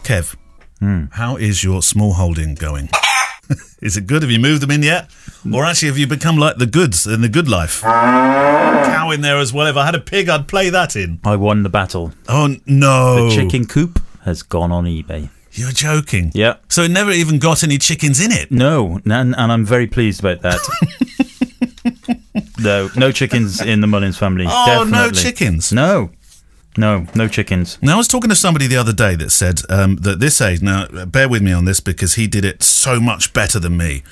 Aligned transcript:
Kev, 0.02 0.34
hmm. 0.78 1.04
how 1.10 1.36
is 1.36 1.62
your 1.62 1.82
small 1.82 2.14
holding 2.14 2.54
going? 2.54 2.88
is 3.82 3.98
it 3.98 4.06
good? 4.06 4.22
Have 4.22 4.30
you 4.30 4.38
moved 4.38 4.62
them 4.62 4.70
in 4.70 4.82
yet? 4.82 5.10
Or 5.52 5.66
actually, 5.66 5.88
have 5.88 5.98
you 5.98 6.06
become 6.06 6.38
like 6.38 6.56
the 6.56 6.64
goods 6.64 7.06
in 7.06 7.20
the 7.20 7.28
good 7.28 7.50
life? 7.50 7.82
Cow 7.82 9.10
in 9.10 9.20
there 9.20 9.36
as 9.36 9.52
well. 9.52 9.66
If 9.66 9.76
I 9.76 9.84
had 9.84 9.94
a 9.94 10.00
pig, 10.00 10.30
I'd 10.30 10.48
play 10.48 10.70
that 10.70 10.96
in. 10.96 11.20
I 11.24 11.36
won 11.36 11.62
the 11.62 11.68
battle. 11.68 12.14
Oh, 12.26 12.56
no. 12.64 13.28
The 13.28 13.34
chicken 13.36 13.66
coop 13.66 14.00
has 14.22 14.42
gone 14.42 14.72
on 14.72 14.86
eBay. 14.86 15.28
You're 15.54 15.70
joking. 15.70 16.32
Yeah. 16.34 16.56
So 16.68 16.82
it 16.82 16.90
never 16.90 17.12
even 17.12 17.38
got 17.38 17.62
any 17.62 17.78
chickens 17.78 18.20
in 18.20 18.32
it. 18.32 18.50
No, 18.50 19.00
and, 19.04 19.34
and 19.36 19.52
I'm 19.52 19.64
very 19.64 19.86
pleased 19.86 20.20
about 20.20 20.42
that. 20.42 20.58
no, 22.58 22.90
no 22.96 23.12
chickens 23.12 23.60
in 23.60 23.80
the 23.80 23.86
Mullins 23.86 24.18
family. 24.18 24.46
Oh, 24.48 24.86
no 24.88 25.10
chickens. 25.10 25.72
No, 25.72 26.10
no, 26.76 27.06
no 27.14 27.28
chickens. 27.28 27.78
Now, 27.80 27.94
I 27.94 27.96
was 27.96 28.08
talking 28.08 28.30
to 28.30 28.36
somebody 28.36 28.66
the 28.66 28.76
other 28.76 28.92
day 28.92 29.14
that 29.14 29.30
said 29.30 29.60
um, 29.68 29.96
that 29.96 30.18
this 30.18 30.40
age, 30.40 30.60
now, 30.60 30.86
bear 31.06 31.28
with 31.28 31.42
me 31.42 31.52
on 31.52 31.66
this 31.66 31.78
because 31.78 32.14
he 32.14 32.26
did 32.26 32.44
it 32.44 32.64
so 32.64 33.00
much 33.00 33.32
better 33.32 33.60
than 33.60 33.76
me. 33.76 34.02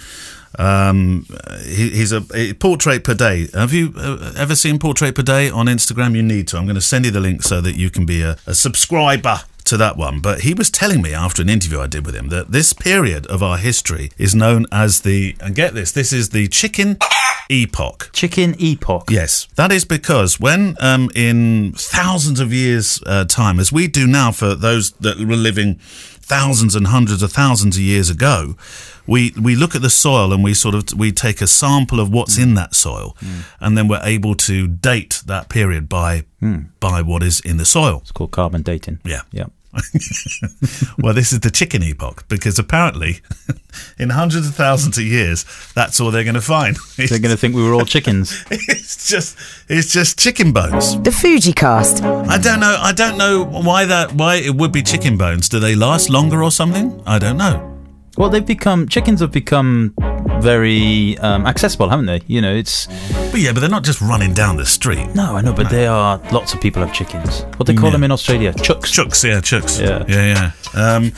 Um, 0.59 1.27
he, 1.65 1.91
he's 1.91 2.13
a, 2.13 2.23
a 2.35 2.53
portrait 2.55 3.03
per 3.03 3.15
day. 3.15 3.49
Have 3.55 3.73
you 3.73 3.93
uh, 3.97 4.33
ever 4.37 4.55
seen 4.55 4.79
portrait 4.79 5.15
per 5.15 5.23
day 5.23 5.51
on 5.51 5.67
Instagram? 5.67 6.15
You 6.15 6.23
need 6.23 6.47
to. 6.49 6.59
I'm 6.59 6.65
going 6.65 6.77
to 6.77 6.81
send 6.81 7.05
you 7.05 7.11
the 7.11 7.21
link 7.21 7.43
so 7.43 7.61
that 7.61 7.75
you 7.75 7.91
can 7.91 8.07
be 8.07 8.23
a, 8.23 8.37
a 8.47 8.55
subscriber 8.55 9.41
to 9.65 9.77
that 9.77 9.97
one. 9.97 10.21
But 10.21 10.41
he 10.41 10.55
was 10.55 10.71
telling 10.71 11.03
me 11.03 11.13
after 11.15 11.43
an 11.43 11.49
interview 11.49 11.81
I 11.81 11.87
did 11.87 12.07
with 12.07 12.15
him 12.15 12.29
that 12.29 12.53
this 12.53 12.73
period 12.73 13.27
of 13.27 13.43
our 13.43 13.59
history 13.59 14.11
is 14.19 14.35
known 14.35 14.67
as 14.73 15.01
the, 15.01 15.37
and 15.41 15.55
get 15.55 15.75
this, 15.75 15.93
this 15.93 16.13
is 16.13 16.31
the 16.31 16.49
chicken 16.49 16.99
epoch. 17.49 18.11
Chicken 18.13 18.55
epoch. 18.59 19.11
Yes, 19.11 19.47
that 19.57 19.73
is 19.73 19.85
because 19.85 20.41
when 20.41 20.77
um, 20.81 21.11
in 21.15 21.73
thousands 21.77 22.41
of 22.41 22.53
years' 22.53 23.03
uh, 23.07 23.25
time, 23.25 23.61
as 23.61 23.73
we 23.73 23.87
do 23.87 24.07
now 24.07 24.33
for 24.33 24.55
those 24.55 24.93
that 24.93 25.19
were 25.19 25.37
living 25.37 25.77
thousands 25.77 26.75
and 26.75 26.87
hundreds 26.87 27.23
of 27.23 27.33
thousands 27.33 27.77
of 27.77 27.83
years 27.83 28.09
ago, 28.09 28.57
we 29.07 29.33
we 29.41 29.57
look 29.57 29.75
at 29.75 29.83
the 29.83 29.91
soil 29.91 30.33
and 30.33 30.45
we 30.45 30.55
sort 30.55 30.75
of 30.75 30.99
we 30.99 31.13
take 31.13 31.41
a 31.41 31.47
sample 31.47 32.01
of 32.01 32.13
what's 32.13 32.39
in 32.39 32.55
that 32.55 32.75
soil, 32.75 33.17
mm. 33.21 33.45
and 33.61 33.77
then 33.77 33.89
we're 33.89 34.03
able 34.03 34.35
to 34.37 34.67
date 34.67 35.23
that 35.27 35.49
period 35.49 35.89
by 35.89 36.25
mm. 36.41 36.67
by 36.81 37.03
what 37.03 37.23
is 37.23 37.41
in 37.41 37.57
the 37.57 37.65
soil. 37.65 37.99
It's 38.03 38.13
called 38.13 38.31
carbon 38.31 38.63
dating. 38.63 39.01
Yeah. 39.05 39.23
Yeah. 39.31 39.47
well, 40.99 41.15
this 41.15 41.33
is 41.33 41.41
the 41.41 41.51
chicken 41.51 41.83
epoch 41.83 42.29
because 42.29 42.59
apparently, 42.59 43.21
in 43.99 44.11
hundreds 44.11 44.47
of 44.47 44.55
thousands 44.55 44.99
of 44.99 45.05
years, 45.05 45.47
that's 45.75 45.99
all 45.99 46.11
they're 46.11 46.25
going 46.25 46.35
to 46.35 46.43
find. 46.43 46.77
They're 46.97 47.19
going 47.19 47.31
to 47.31 47.37
think 47.39 47.55
we 47.55 47.63
were 47.63 47.73
all 47.73 47.87
chickens. 47.87 48.45
it's 48.51 49.09
just 49.09 49.39
it's 49.69 49.91
just 49.91 50.19
chicken 50.19 50.53
bones. 50.53 51.01
The 51.01 51.11
Fuji 51.11 51.55
cast. 51.55 52.03
I 52.03 52.37
don't 52.37 52.61
know. 52.61 52.77
I 52.79 52.93
don't 52.93 53.17
know 53.17 53.45
why 53.45 53.87
that. 53.87 54.13
Why 54.13 54.37
it 54.37 54.55
would 54.55 54.73
be 54.73 54.83
chicken 54.83 55.17
bones? 55.17 55.49
Do 55.49 55.59
they 55.59 55.75
last 55.75 56.11
longer 56.11 56.43
or 56.43 56.51
something? 56.51 57.03
I 57.07 57.19
don't 57.19 57.39
know. 57.39 57.82
Well, 58.17 58.29
they've 58.31 58.45
become 58.47 58.89
chickens 58.89 59.21
have 59.21 59.33
become 59.33 59.95
very 60.41 61.17
um, 61.19 61.47
accessible, 61.47 61.89
haven't 61.89 62.07
they? 62.07 62.21
You 62.27 62.41
know, 62.41 62.55
it's 62.55 62.87
But 63.31 63.41
yeah, 63.41 63.53
but 63.53 63.61
they're 63.61 63.69
not 63.69 63.85
just 63.85 64.01
running 64.01 64.33
down 64.35 64.57
the 64.57 64.67
street. 64.67 65.07
no, 65.15 65.37
I 65.37 65.41
know, 65.41 65.53
but 65.53 65.71
they 65.71 65.87
are 65.87 66.19
lots 66.33 66.53
of 66.55 66.61
people 66.61 66.83
have 66.85 66.93
chickens. 66.95 67.43
What 67.57 67.67
they 67.67 67.75
call 67.75 67.87
Yeah. 67.87 67.93
them 67.93 68.05
in 68.05 68.13
Australia, 68.13 68.53
chucks. 68.55 68.91
Chooks, 68.93 69.25
yeah, 69.25 69.41
chooks. 69.41 69.81
Yeah. 69.81 70.05
yeah, 70.09 70.53
yeah. 70.75 70.95
Um, 70.95 71.13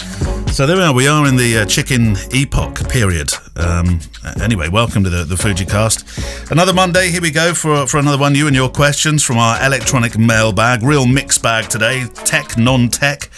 so 0.49 0.67
there 0.67 0.77
we 0.77 0.83
are. 0.83 0.95
We 0.95 1.09
are 1.09 1.27
in 1.27 1.37
the 1.37 1.59
uh, 1.59 1.65
chicken 1.67 2.17
epoch 2.33 2.89
period. 2.89 3.33
Um, 3.57 4.01
anyway, 4.43 4.69
welcome 4.69 5.05
to 5.05 5.11
the, 5.11 5.25
the 5.25 5.37
Fuji 5.37 5.65
cast. 5.65 6.05
Another 6.51 6.73
Monday. 6.73 7.11
Here 7.11 7.23
we 7.23 7.31
go 7.31 7.55
for 7.55 7.87
for 7.87 7.99
another 7.99 8.19
one. 8.19 8.35
You 8.35 8.47
and 8.47 8.57
your 8.57 8.69
questions 8.69 9.23
from 9.23 9.39
our 9.39 9.65
electronic 9.65 10.19
mailbag. 10.19 10.83
Real 10.83 11.07
mixed 11.07 11.43
bag 11.43 11.69
today. 11.69 12.07
Tech, 12.25 12.59
non-tech. 12.59 13.31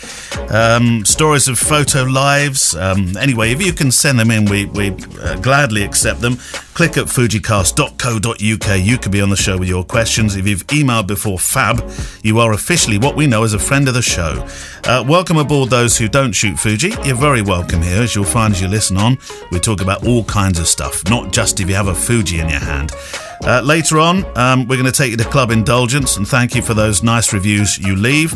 Um, 0.51 1.05
stories 1.05 1.49
of 1.49 1.59
photo 1.59 2.05
lives. 2.05 2.75
Um, 2.75 3.17
anyway, 3.17 3.53
if 3.53 3.61
you 3.65 3.73
can 3.73 3.91
send 3.91 4.19
them 4.19 4.31
in, 4.31 4.47
we 4.47 4.65
we 4.67 4.91
uh, 5.21 5.37
gladly 5.41 5.83
accept 5.83 6.21
them. 6.21 6.39
Click 6.77 6.99
at 6.99 7.07
fujicast.co.uk. 7.07 8.81
You 8.85 8.99
could 8.99 9.13
be 9.13 9.23
on 9.23 9.31
the 9.31 9.37
show 9.37 9.57
with 9.57 9.69
your 9.69 9.83
questions. 9.83 10.37
If 10.37 10.47
you've 10.47 10.67
emailed 10.67 11.07
before 11.07 11.39
Fab, 11.39 11.83
you 12.23 12.39
are 12.39 12.53
officially 12.53 12.99
what 12.99 13.17
we 13.17 13.27
know 13.27 13.45
as 13.45 13.55
a 13.55 13.59
friend 13.59 13.89
of 13.89 13.95
the 13.95 14.03
show. 14.03 14.47
Uh, 14.85 15.03
welcome 15.09 15.39
aboard 15.39 15.71
those 15.71 15.97
who 15.97 16.07
don't 16.07 16.33
shoot 16.33 16.59
Fuji. 16.59 16.93
You're 17.03 17.17
very 17.17 17.41
welcome 17.41 17.81
here, 17.81 18.03
as 18.03 18.15
you'll 18.15 18.27
find 18.27 18.53
as 18.53 18.61
you 18.61 18.69
listen 18.69 18.99
on. 18.99 19.17
We 19.51 19.59
talk 19.59 19.81
about 19.81 20.06
all 20.07 20.25
kinds 20.25 20.59
of 20.59 20.67
stuff, 20.67 21.03
not 21.09 21.33
just 21.33 21.61
if 21.61 21.69
you 21.69 21.75
have 21.75 21.89
a 21.89 21.95
Fuji 21.95 22.41
in 22.41 22.49
your 22.49 22.61
hand. 22.61 22.93
Uh, 23.43 23.61
later 23.61 23.99
on, 23.99 24.25
um, 24.37 24.67
we're 24.67 24.77
going 24.77 24.91
to 24.91 24.93
take 24.93 25.11
you 25.11 25.17
to 25.17 25.25
Club 25.25 25.51
Indulgence, 25.51 26.17
and 26.17 26.27
thank 26.27 26.55
you 26.55 26.63
for 26.63 26.75
those 26.75 27.03
nice 27.03 27.33
reviews 27.33 27.79
you 27.79 27.95
leave. 27.95 28.35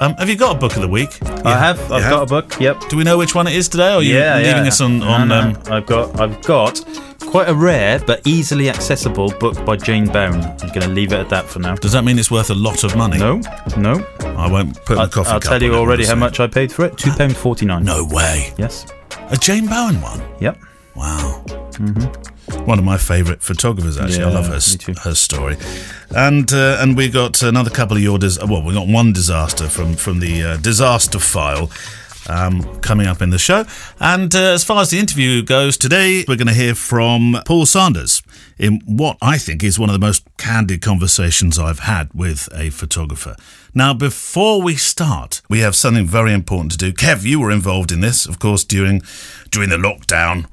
Um, 0.00 0.14
have 0.14 0.28
you 0.28 0.36
got 0.36 0.56
a 0.56 0.58
book 0.58 0.74
of 0.74 0.82
the 0.82 0.88
week? 0.88 1.18
I 1.44 1.56
have. 1.56 1.80
I've 1.90 2.10
got 2.10 2.24
a 2.24 2.26
book. 2.26 2.60
Yep. 2.60 2.88
Do 2.88 2.96
we 2.96 3.04
know 3.04 3.16
which 3.16 3.34
one 3.34 3.46
it 3.46 3.54
is 3.54 3.68
today, 3.68 3.92
or 3.92 3.98
are 3.98 4.02
you 4.02 4.14
yeah, 4.14 4.36
leaving 4.36 4.64
yeah. 4.64 4.68
us 4.68 4.80
on, 4.80 5.02
on 5.02 5.28
no, 5.28 5.40
um, 5.40 5.62
I've 5.66 5.86
got 5.86 6.20
I've 6.20 6.42
got 6.42 6.84
quite 7.20 7.48
a 7.48 7.54
rare 7.54 8.00
but 8.00 8.26
easily 8.26 8.68
accessible 8.68 9.32
book 9.38 9.64
by 9.64 9.76
Jane 9.76 10.06
Bown. 10.06 10.34
I'm 10.34 10.68
going 10.68 10.80
to 10.80 10.88
leave 10.88 11.12
it 11.12 11.20
at 11.20 11.28
that 11.30 11.46
for 11.46 11.60
now. 11.60 11.76
Does 11.76 11.92
that 11.92 12.04
mean 12.04 12.18
it's 12.18 12.30
worth 12.30 12.50
a 12.50 12.54
lot 12.54 12.84
of 12.84 12.96
money? 12.96 13.18
No, 13.18 13.40
no. 13.76 14.04
I 14.36 14.50
won't 14.50 14.84
put 14.84 14.98
I'll, 14.98 15.08
coffee 15.08 15.30
I'll 15.30 15.40
tell 15.40 15.62
you 15.62 15.74
already 15.74 16.04
how 16.04 16.16
much 16.16 16.40
I 16.40 16.48
paid 16.48 16.72
for 16.72 16.84
it. 16.84 16.98
Two 16.98 17.12
pound 17.12 17.36
forty 17.36 17.64
nine. 17.64 17.84
No 17.84 18.04
way. 18.04 18.52
Yes. 18.58 18.86
A 19.30 19.36
Jane 19.36 19.66
Bown 19.66 20.00
one. 20.00 20.20
Yep. 20.40 20.58
Wow. 20.94 21.44
One 22.66 22.78
of 22.78 22.84
my 22.84 22.96
favourite 22.98 23.42
photographers, 23.42 23.98
actually. 23.98 24.24
I 24.24 24.30
love 24.30 24.46
her, 24.46 24.60
her 25.02 25.14
story. 25.14 25.56
And 26.14 26.52
uh, 26.52 26.78
and 26.80 26.96
we 26.96 27.08
got 27.08 27.42
another 27.42 27.70
couple 27.70 27.96
of 27.96 28.02
your 28.02 28.18
dis- 28.18 28.38
well, 28.38 28.62
we 28.62 28.74
got 28.74 28.86
one 28.86 29.12
disaster 29.12 29.68
from 29.68 29.94
from 29.94 30.20
the 30.20 30.42
uh, 30.42 30.56
disaster 30.58 31.18
file. 31.18 31.70
Um, 32.26 32.80
coming 32.80 33.06
up 33.06 33.20
in 33.20 33.28
the 33.28 33.38
show. 33.38 33.66
And 34.00 34.34
uh, 34.34 34.54
as 34.54 34.64
far 34.64 34.80
as 34.80 34.88
the 34.88 34.98
interview 34.98 35.42
goes 35.42 35.76
today, 35.76 36.24
we're 36.26 36.36
going 36.36 36.46
to 36.46 36.54
hear 36.54 36.74
from 36.74 37.36
Paul 37.44 37.66
Sanders 37.66 38.22
in 38.58 38.80
what 38.86 39.18
I 39.20 39.36
think 39.36 39.62
is 39.62 39.78
one 39.78 39.90
of 39.90 39.92
the 39.92 39.98
most 39.98 40.24
candid 40.38 40.80
conversations 40.80 41.58
I've 41.58 41.80
had 41.80 42.08
with 42.14 42.48
a 42.54 42.70
photographer. 42.70 43.36
Now, 43.74 43.92
before 43.92 44.62
we 44.62 44.74
start, 44.76 45.42
we 45.50 45.60
have 45.60 45.76
something 45.76 46.06
very 46.06 46.32
important 46.32 46.72
to 46.72 46.78
do. 46.78 46.94
Kev, 46.94 47.24
you 47.24 47.40
were 47.40 47.50
involved 47.50 47.92
in 47.92 48.00
this, 48.00 48.24
of 48.24 48.38
course, 48.38 48.64
during 48.64 49.02
during 49.50 49.68
the 49.68 49.76
lockdown. 49.76 50.46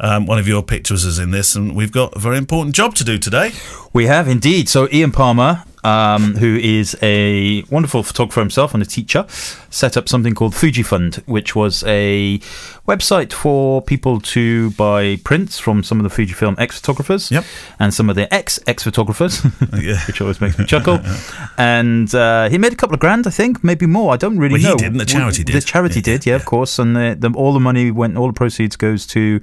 Um, 0.00 0.26
one 0.26 0.38
of 0.38 0.46
your 0.46 0.62
pictures 0.62 1.04
is 1.04 1.18
in 1.18 1.30
this, 1.32 1.54
and 1.56 1.74
we've 1.74 1.92
got 1.92 2.14
a 2.14 2.18
very 2.18 2.38
important 2.38 2.74
job 2.76 2.94
to 2.96 3.04
do 3.04 3.18
today. 3.18 3.52
We 3.92 4.06
have 4.06 4.28
indeed. 4.28 4.68
So 4.68 4.88
Ian 4.92 5.10
Palmer, 5.10 5.64
um, 5.82 6.36
who 6.36 6.56
is 6.56 6.96
a 7.02 7.62
wonderful 7.64 8.02
photographer 8.04 8.40
himself 8.40 8.74
and 8.74 8.82
a 8.82 8.86
teacher, 8.86 9.26
set 9.70 9.96
up 9.96 10.08
something 10.08 10.34
called 10.34 10.54
Fuji 10.54 10.82
Fund, 10.84 11.16
which 11.26 11.56
was 11.56 11.82
a 11.84 12.38
website 12.86 13.32
for 13.32 13.82
people 13.82 14.20
to 14.20 14.70
buy 14.72 15.16
prints 15.24 15.58
from 15.58 15.82
some 15.82 15.98
of 16.02 16.04
the 16.08 16.14
Fujifilm 16.22 16.58
X-Photographers 16.58 17.30
Yep. 17.30 17.44
and 17.80 17.92
some 17.92 18.08
of 18.08 18.16
their 18.16 18.28
ex-ex-photographers, 18.30 19.40
which 20.06 20.20
always 20.20 20.40
makes 20.40 20.58
me 20.58 20.64
chuckle. 20.64 21.00
And 21.60 22.14
uh, 22.14 22.48
he 22.50 22.56
made 22.56 22.72
a 22.72 22.76
couple 22.76 22.94
of 22.94 23.00
grand, 23.00 23.26
I 23.26 23.30
think, 23.30 23.64
maybe 23.64 23.84
more. 23.86 24.14
I 24.14 24.16
don't 24.16 24.38
really 24.38 24.52
Well, 24.54 24.60
he 24.62 24.68
know. 24.68 24.76
didn't, 24.76 24.98
the 24.98 25.04
charity 25.04 25.42
The 25.42 25.52
did. 25.54 25.66
charity 25.66 25.98
Yeah, 25.98 26.02
did, 26.04 26.26
yeah, 26.26 26.34
of 26.36 26.44
course. 26.44 26.78
And 26.78 26.94
the, 26.94 27.16
the, 27.18 27.30
all 27.36 27.52
the 27.52 27.58
money 27.60 27.90
went, 27.90 28.16
all 28.16 28.28
the 28.28 28.32
proceeds 28.32 28.76
goes 28.76 29.06
to, 29.08 29.40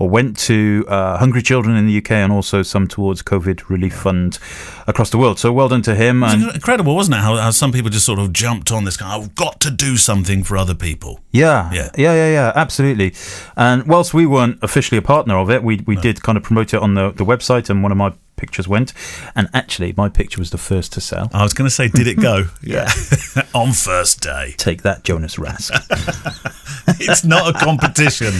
or 0.00 0.08
went 0.08 0.36
to 0.38 0.84
uh, 0.88 1.18
hungry 1.18 1.42
children 1.42 1.76
in 1.76 1.86
the 1.86 1.96
UK, 1.98 2.10
and 2.12 2.32
also 2.32 2.62
some 2.62 2.88
towards 2.88 3.22
COVID 3.22 3.68
relief 3.68 3.94
fund 3.94 4.38
across 4.86 5.10
the 5.10 5.18
world. 5.18 5.38
So 5.38 5.52
well 5.52 5.68
done 5.68 5.82
to 5.82 5.94
him. 5.94 6.22
Was 6.22 6.34
incredible, 6.54 6.96
wasn't 6.96 7.16
it? 7.16 7.20
How, 7.20 7.36
how 7.36 7.50
some 7.50 7.70
people 7.70 7.90
just 7.90 8.06
sort 8.06 8.18
of 8.18 8.32
jumped 8.32 8.72
on 8.72 8.84
this 8.84 8.96
guy. 8.96 9.14
I've 9.14 9.34
got 9.34 9.60
to 9.60 9.70
do 9.70 9.96
something 9.98 10.42
for 10.42 10.56
other 10.56 10.74
people. 10.74 11.20
yeah, 11.30 11.70
Yeah. 11.72 11.90
yeah, 11.96 12.14
yeah, 12.14 12.30
yeah, 12.32 12.52
absolutely. 12.56 13.14
And 13.56 13.86
whilst 13.86 14.14
we 14.14 14.24
weren't 14.26 14.58
officially 14.62 14.96
a 14.98 15.02
partner 15.02 15.36
of 15.36 15.50
it, 15.50 15.62
we 15.62 15.82
we 15.86 15.96
did 15.96 16.22
kind 16.22 16.38
of 16.38 16.42
promote 16.44 16.72
it 16.74 16.80
on 16.80 16.94
the 16.94 17.10
the 17.12 17.24
website, 17.24 17.68
and 17.70 17.82
one 17.82 17.92
of 17.92 17.98
my 17.98 18.12
pictures 18.40 18.66
went. 18.66 18.92
And 19.36 19.48
actually, 19.52 19.92
my 19.96 20.08
picture 20.08 20.40
was 20.40 20.50
the 20.50 20.58
first 20.58 20.92
to 20.94 21.00
sell. 21.00 21.30
I 21.32 21.42
was 21.42 21.52
going 21.52 21.66
to 21.68 21.74
say, 21.74 21.88
did 21.88 22.06
it 22.06 22.20
go? 22.20 22.44
Yeah. 22.62 22.88
on 23.54 23.72
first 23.72 24.20
day. 24.20 24.54
Take 24.56 24.82
that, 24.82 25.02
Jonas 25.02 25.36
Rask. 25.36 25.70
It's 27.02 27.24
not 27.24 27.54
a 27.54 27.58
competition. 27.58 28.34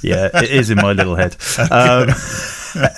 yeah, 0.00 0.30
it 0.32 0.50
is 0.50 0.70
in 0.70 0.76
my 0.76 0.92
little 0.92 1.16
head. 1.16 1.36
Um, 1.70 2.08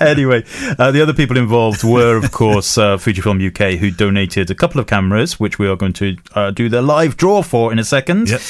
anyway, 0.00 0.44
uh, 0.78 0.90
the 0.90 1.00
other 1.02 1.14
people 1.14 1.36
involved 1.36 1.82
were, 1.82 2.16
of 2.16 2.30
course, 2.30 2.76
uh, 2.78 2.96
Fujifilm 2.96 3.44
UK, 3.48 3.78
who 3.78 3.90
donated 3.90 4.50
a 4.50 4.54
couple 4.54 4.80
of 4.80 4.86
cameras, 4.86 5.40
which 5.40 5.58
we 5.58 5.66
are 5.66 5.76
going 5.76 5.94
to 5.94 6.16
uh, 6.34 6.50
do 6.50 6.68
the 6.68 6.82
live 6.82 7.16
draw 7.16 7.42
for 7.42 7.72
in 7.72 7.78
a 7.78 7.84
second. 7.84 8.28
Yep. 8.28 8.40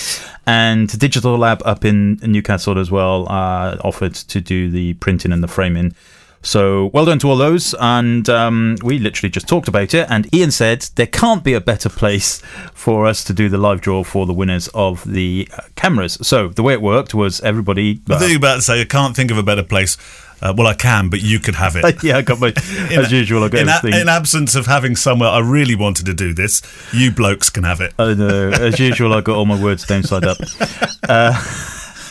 And 0.47 0.99
Digital 0.99 1.37
Lab 1.37 1.63
up 1.65 1.85
in 1.85 2.19
Newcastle 2.23 2.79
as 2.79 2.91
well 2.91 3.31
uh, 3.31 3.77
offered 3.85 4.15
to 4.15 4.41
do 4.41 4.71
the 4.71 4.95
printing 4.95 5.33
and 5.33 5.43
the 5.43 5.49
framing. 5.49 5.95
So 6.43 6.87
well 6.95 7.05
done 7.05 7.19
to 7.21 7.29
all 7.31 7.37
those. 7.37 7.75
And 7.81 8.29
um, 8.29 8.77
we 8.83 8.99
literally 8.99 9.31
just 9.31 9.49
talked 9.49 9.69
about 9.69 9.93
it. 9.95 10.07
And 10.09 10.33
Ian 10.35 10.51
said 10.51 10.83
there 10.95 11.07
can't 11.07 11.43
be 11.45 11.55
a 11.55 11.61
better 11.61 11.89
place 11.89 12.41
for 12.75 13.07
us 13.07 13.25
to 13.25 13.33
do 13.33 13.49
the 13.49 13.59
live 13.59 13.81
draw 13.81 14.05
for 14.05 14.25
the 14.27 14.33
winners 14.33 14.69
of 14.69 15.05
the 15.05 15.49
uh, 15.57 15.63
cameras. 15.77 16.17
So 16.23 16.49
the 16.49 16.63
way 16.63 16.73
it 16.75 16.83
worked 16.83 17.13
was 17.15 17.41
everybody. 17.41 18.01
I 18.09 18.19
think 18.19 18.31
you're 18.31 18.39
about 18.39 18.57
to 18.57 18.63
say 18.63 18.81
I 18.81 18.85
can't 18.85 19.15
think 19.17 19.31
of 19.31 19.39
a 19.39 19.43
better 19.43 19.63
place. 19.65 19.97
Uh, 20.41 20.55
well, 20.57 20.69
I 20.69 20.75
can, 20.75 21.09
but 21.11 21.21
you 21.21 21.41
could 21.41 21.57
have 21.57 21.75
it. 21.75 22.03
yeah, 22.05 22.19
I 22.19 22.23
got 22.23 22.39
my 22.39 22.53
as 22.93 23.11
usual. 23.11 23.43
I 23.43 23.49
got 23.49 23.61
in, 23.85 23.95
a- 23.97 24.01
in 24.03 24.09
absence 24.09 24.55
of 24.55 24.67
having 24.67 24.95
somewhere 24.95 25.29
I 25.29 25.41
really 25.41 25.75
wanted 25.75 26.07
to 26.07 26.15
do 26.15 26.33
this, 26.33 26.63
you 26.95 27.11
blokes 27.11 27.51
can 27.51 27.65
have 27.65 27.81
it. 27.81 27.93
I 27.99 28.15
know. 28.15 28.51
As 28.51 28.79
usual, 28.79 29.13
I 29.15 29.21
got 29.21 29.35
all 29.37 29.47
my 29.47 29.61
words 29.61 29.85
downside 29.85 30.25
up. 30.29 30.39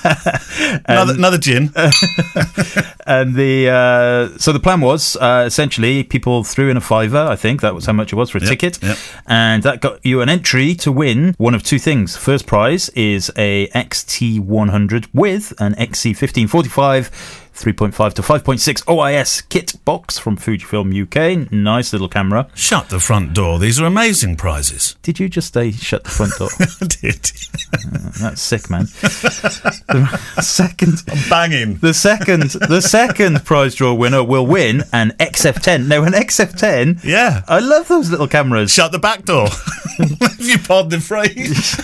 another, 0.86 1.14
another 1.14 1.38
gin. 1.38 1.72
And 3.10 3.36
the 3.36 3.70
uh, 3.70 4.38
so 4.38 4.52
the 4.52 4.60
plan 4.60 4.82
was 4.82 5.16
uh, 5.16 5.46
essentially 5.48 6.04
people 6.04 6.44
threw 6.44 6.70
in 6.70 6.76
a 6.76 6.82
fiver. 6.82 7.20
I 7.20 7.38
think 7.38 7.62
that 7.62 7.74
was 7.74 7.86
how 7.86 7.94
much 7.94 8.12
it 8.12 8.18
was 8.18 8.30
for 8.30 8.38
a 8.38 8.42
Yep, 8.42 8.50
ticket, 8.50 8.84
yep. 8.84 8.98
and 9.28 9.64
that 9.64 9.80
got 9.80 10.06
you 10.06 10.20
an 10.20 10.28
entry 10.28 10.76
to 10.76 10.92
win 10.92 11.34
one 11.38 11.56
of 11.56 11.64
two 11.64 11.80
things. 11.80 12.18
First 12.18 12.46
prize 12.48 12.90
is 12.90 13.32
a 13.38 13.68
XT100 13.70 15.08
with 15.14 15.54
an 15.60 15.74
XC1545. 15.76 17.47
3.5 17.58 18.14
to 18.14 18.22
5.6 18.22 18.84
OIS 18.86 19.50
kit 19.50 19.74
box 19.84 20.20
from 20.20 20.38
Fujifilm 20.38 20.94
UK. 20.94 21.52
Nice 21.52 21.92
little 21.92 22.08
camera. 22.08 22.48
Shut 22.54 22.90
the 22.90 23.00
front 23.00 23.34
door. 23.34 23.58
These 23.58 23.82
are 23.82 23.86
amazing 23.88 24.36
prizes. 24.36 24.96
Did 25.02 25.20
you 25.20 25.28
just 25.28 25.56
say 25.56 25.72
shut 25.72 26.04
the 26.04 26.10
front 26.12 26.34
door? 26.38 26.50
I 26.60 26.86
did. 26.86 27.32
Uh, 27.74 28.12
that's 28.22 28.44
sick, 28.44 28.70
man. 28.70 28.84
the 28.84 30.20
second 30.42 31.04
Banging. 31.32 31.78
The 31.78 31.96
second, 31.96 32.52
the 32.52 32.80
second 32.80 33.44
prize 33.44 33.74
draw 33.74 33.94
winner 33.96 34.24
will 34.24 34.46
win 34.46 34.84
an 34.94 35.14
XF10. 35.20 35.88
Now, 35.88 36.04
an 36.04 36.14
XF10. 36.14 37.04
Yeah. 37.04 37.42
I 37.48 37.58
love 37.58 37.88
those 37.88 38.12
little 38.12 38.28
cameras. 38.28 38.72
Shut 38.72 38.92
the 38.92 39.00
back 39.00 39.26
door. 39.26 39.48
if 40.00 40.48
you 40.48 40.60
pardon 40.60 40.92
the 40.92 41.00
phrase. 41.00 41.80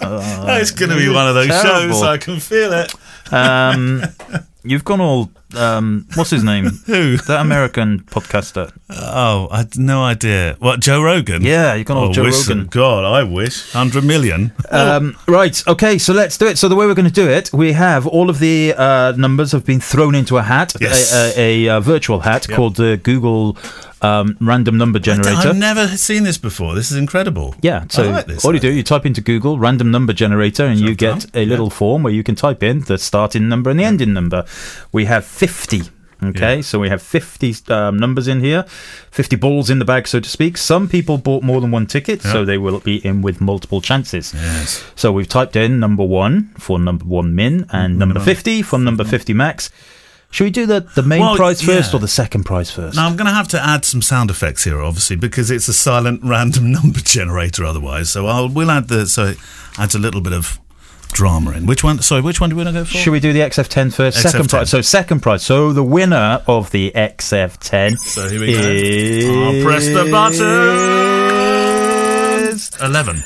it's 0.00 0.70
going 0.72 0.90
to 0.90 0.96
be 0.96 1.08
one 1.08 1.26
of 1.28 1.34
those 1.34 1.48
terrible. 1.48 1.94
shows. 1.94 2.02
I 2.02 2.18
can 2.18 2.38
feel 2.40 2.74
it. 2.74 2.92
Um, 3.32 4.02
you've 4.64 4.84
gone 4.84 5.00
all. 5.00 5.30
Um, 5.56 6.06
what's 6.14 6.28
his 6.28 6.44
name? 6.44 6.64
Who? 6.86 7.16
That 7.16 7.40
American 7.40 8.00
podcaster. 8.00 8.70
Oh, 8.90 9.48
I 9.50 9.58
had 9.58 9.78
no 9.78 10.02
idea. 10.04 10.56
What, 10.58 10.80
Joe 10.80 11.02
Rogan? 11.02 11.42
Yeah, 11.42 11.72
you've 11.74 11.86
gone 11.86 11.96
all 11.96 12.08
Oh, 12.08 12.12
Joe 12.12 12.24
wish 12.24 12.46
Rogan. 12.48 12.66
God, 12.66 13.04
I 13.06 13.22
wish. 13.22 13.74
100 13.74 14.04
million. 14.04 14.52
Um, 14.70 15.16
right. 15.26 15.66
Okay. 15.66 15.96
So 15.96 16.12
let's 16.12 16.36
do 16.36 16.46
it. 16.46 16.58
So 16.58 16.68
the 16.68 16.76
way 16.76 16.84
we're 16.86 16.94
going 16.94 17.08
to 17.08 17.10
do 17.10 17.26
it, 17.28 17.50
we 17.52 17.72
have 17.72 18.06
all 18.06 18.28
of 18.28 18.40
the 18.40 18.74
uh, 18.76 19.14
numbers 19.16 19.52
have 19.52 19.64
been 19.64 19.80
thrown 19.80 20.14
into 20.14 20.36
a 20.36 20.42
hat, 20.42 20.74
Yes. 20.80 21.14
a, 21.14 21.40
a, 21.40 21.64
a, 21.66 21.76
uh 21.76 21.80
virtual 21.80 22.20
hat 22.20 22.46
Yep. 22.46 22.56
called 22.56 22.76
the 22.76 22.98
Google 23.02 23.56
um, 24.02 24.36
random 24.40 24.76
number 24.78 24.98
generator. 24.98 25.48
I've 25.50 25.56
never 25.56 25.88
seen 25.88 26.22
this 26.24 26.38
before. 26.38 26.74
This 26.74 26.90
is 26.90 26.96
incredible. 26.96 27.54
Yeah, 27.60 27.84
so 27.88 28.10
like 28.10 28.26
this 28.26 28.44
all 28.44 28.54
you 28.54 28.60
do, 28.60 28.72
you 28.72 28.82
type 28.82 29.04
into 29.06 29.20
Google 29.20 29.58
random 29.58 29.90
number 29.90 30.12
generator 30.12 30.64
and 30.66 30.78
you 30.80 30.94
get 30.94 31.26
a 31.34 31.44
little 31.44 31.70
form 31.70 32.02
where 32.02 32.12
you 32.12 32.22
can 32.22 32.34
type 32.34 32.62
in 32.62 32.80
the 32.82 32.98
starting 32.98 33.48
number 33.48 33.70
and 33.70 33.78
the 33.80 33.84
ending 33.84 34.12
number. 34.12 34.44
We 34.92 35.06
have 35.06 35.24
50. 35.24 35.82
Okay, 36.20 36.56
Yeah. 36.56 36.60
so 36.62 36.80
we 36.80 36.88
have 36.88 37.00
50 37.00 37.54
um, 37.68 37.96
numbers 37.96 38.26
in 38.26 38.40
here, 38.40 38.64
50 39.12 39.36
balls 39.36 39.70
in 39.70 39.78
the 39.78 39.84
bag, 39.84 40.08
so 40.08 40.18
to 40.18 40.28
speak. 40.28 40.56
Some 40.56 40.88
people 40.88 41.16
bought 41.16 41.44
more 41.44 41.60
than 41.60 41.70
one 41.70 41.86
ticket, 41.86 42.22
so 42.22 42.44
they 42.44 42.58
will 42.58 42.80
be 42.80 42.96
in 43.06 43.22
with 43.22 43.40
multiple 43.40 43.80
chances. 43.80 44.34
Yes. 44.34 44.82
So 44.96 45.12
we've 45.12 45.28
typed 45.28 45.54
in 45.54 45.78
number 45.78 46.02
one 46.02 46.50
for 46.58 46.80
number 46.80 47.04
one 47.04 47.36
min 47.36 47.66
and 47.70 48.00
number 48.00 48.18
50 48.18 48.62
for 48.62 48.80
number 48.80 49.04
50 49.04 49.32
max. 49.32 49.70
Should 50.30 50.44
we 50.44 50.50
do 50.50 50.66
the, 50.66 50.80
the 50.94 51.02
main 51.02 51.20
Well, 51.22 51.36
prize 51.36 51.62
first 51.62 51.92
yeah. 51.92 51.96
or 51.96 52.00
the 52.00 52.08
second 52.08 52.44
prize 52.44 52.70
first? 52.70 52.96
Now 52.96 53.06
I'm 53.06 53.16
going 53.16 53.28
to 53.28 53.32
have 53.32 53.48
to 53.48 53.64
add 53.64 53.84
some 53.86 54.02
sound 54.02 54.28
effects 54.30 54.62
here, 54.64 54.78
obviously, 54.80 55.16
because 55.16 55.50
it's 55.50 55.68
a 55.68 55.72
silent 55.72 56.20
random 56.22 56.70
number 56.70 57.00
generator. 57.00 57.64
Otherwise, 57.64 58.10
so 58.10 58.26
I'll 58.26 58.48
we'll 58.48 58.70
add 58.70 58.88
the 58.88 59.06
so 59.06 59.24
it 59.28 59.38
adds 59.78 59.94
a 59.94 59.98
little 59.98 60.20
bit 60.20 60.34
of 60.34 60.58
drama 61.12 61.52
in. 61.52 61.64
Which 61.66 61.82
one? 61.82 62.02
Sorry, 62.02 62.20
which 62.20 62.40
one 62.42 62.50
do 62.50 62.56
we 62.56 62.62
want 62.64 62.74
to 62.74 62.80
go 62.80 62.84
for? 62.84 62.90
Should 62.98 63.12
we 63.12 63.20
do 63.20 63.32
the 63.32 63.40
XF10 63.40 63.94
first? 63.94 64.20
Second 64.20 64.42
XF10. 64.42 64.48
prize. 64.50 64.68
So 64.70 64.80
second 64.82 65.20
prize. 65.22 65.42
So 65.42 65.72
the 65.72 65.82
winner 65.82 66.42
of 66.46 66.70
the 66.72 66.92
XF10 66.94 67.96
So 67.96 68.28
here 68.28 68.40
we 68.40 68.52
go. 68.52 68.58
is 68.60 69.24
I'll 69.26 69.62
press 69.64 69.86
the 69.86 70.08
button. 70.10 70.44
Eleven. 72.90 73.22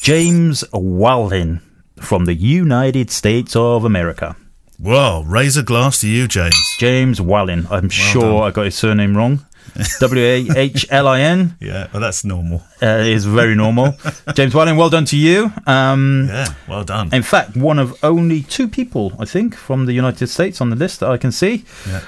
James 0.00 0.64
Walden 0.72 1.60
from 2.00 2.24
the 2.24 2.34
United 2.34 3.10
States 3.10 3.54
of 3.54 3.84
America. 3.84 4.34
Whoa! 4.78 5.24
Razor 5.26 5.62
glass 5.62 6.00
to 6.02 6.08
you, 6.08 6.28
James. 6.28 6.54
James 6.78 7.20
Wahlin. 7.20 7.66
I'm 7.70 7.88
sure 7.88 8.22
done. 8.22 8.42
I 8.42 8.50
got 8.52 8.64
his 8.66 8.74
surname 8.76 9.16
wrong. 9.16 9.44
W 10.00 10.24
A 10.24 10.46
H 10.56 10.86
L 10.90 11.06
I 11.06 11.20
N 11.20 11.56
Yeah, 11.60 11.88
well, 11.92 12.00
that's 12.00 12.24
normal. 12.24 12.62
uh, 12.82 12.86
is 13.04 13.24
very 13.26 13.54
normal. 13.54 13.92
James 14.34 14.54
Wahlin, 14.54 14.76
well 14.76 14.88
done 14.88 15.04
to 15.06 15.16
you. 15.16 15.52
Um, 15.66 16.26
Yeah, 16.28 16.46
well 16.68 16.84
done. 16.84 17.12
In 17.12 17.22
fact, 17.22 17.56
one 17.56 17.78
of 17.78 17.96
only 18.02 18.42
two 18.42 18.66
people, 18.68 19.12
I 19.18 19.24
think, 19.24 19.54
from 19.54 19.86
the 19.86 19.92
United 19.92 20.28
States 20.28 20.60
on 20.60 20.70
the 20.70 20.76
list 20.76 21.00
that 21.00 21.10
I 21.10 21.16
can 21.16 21.32
see. 21.32 21.64
Yeah. 21.86 22.00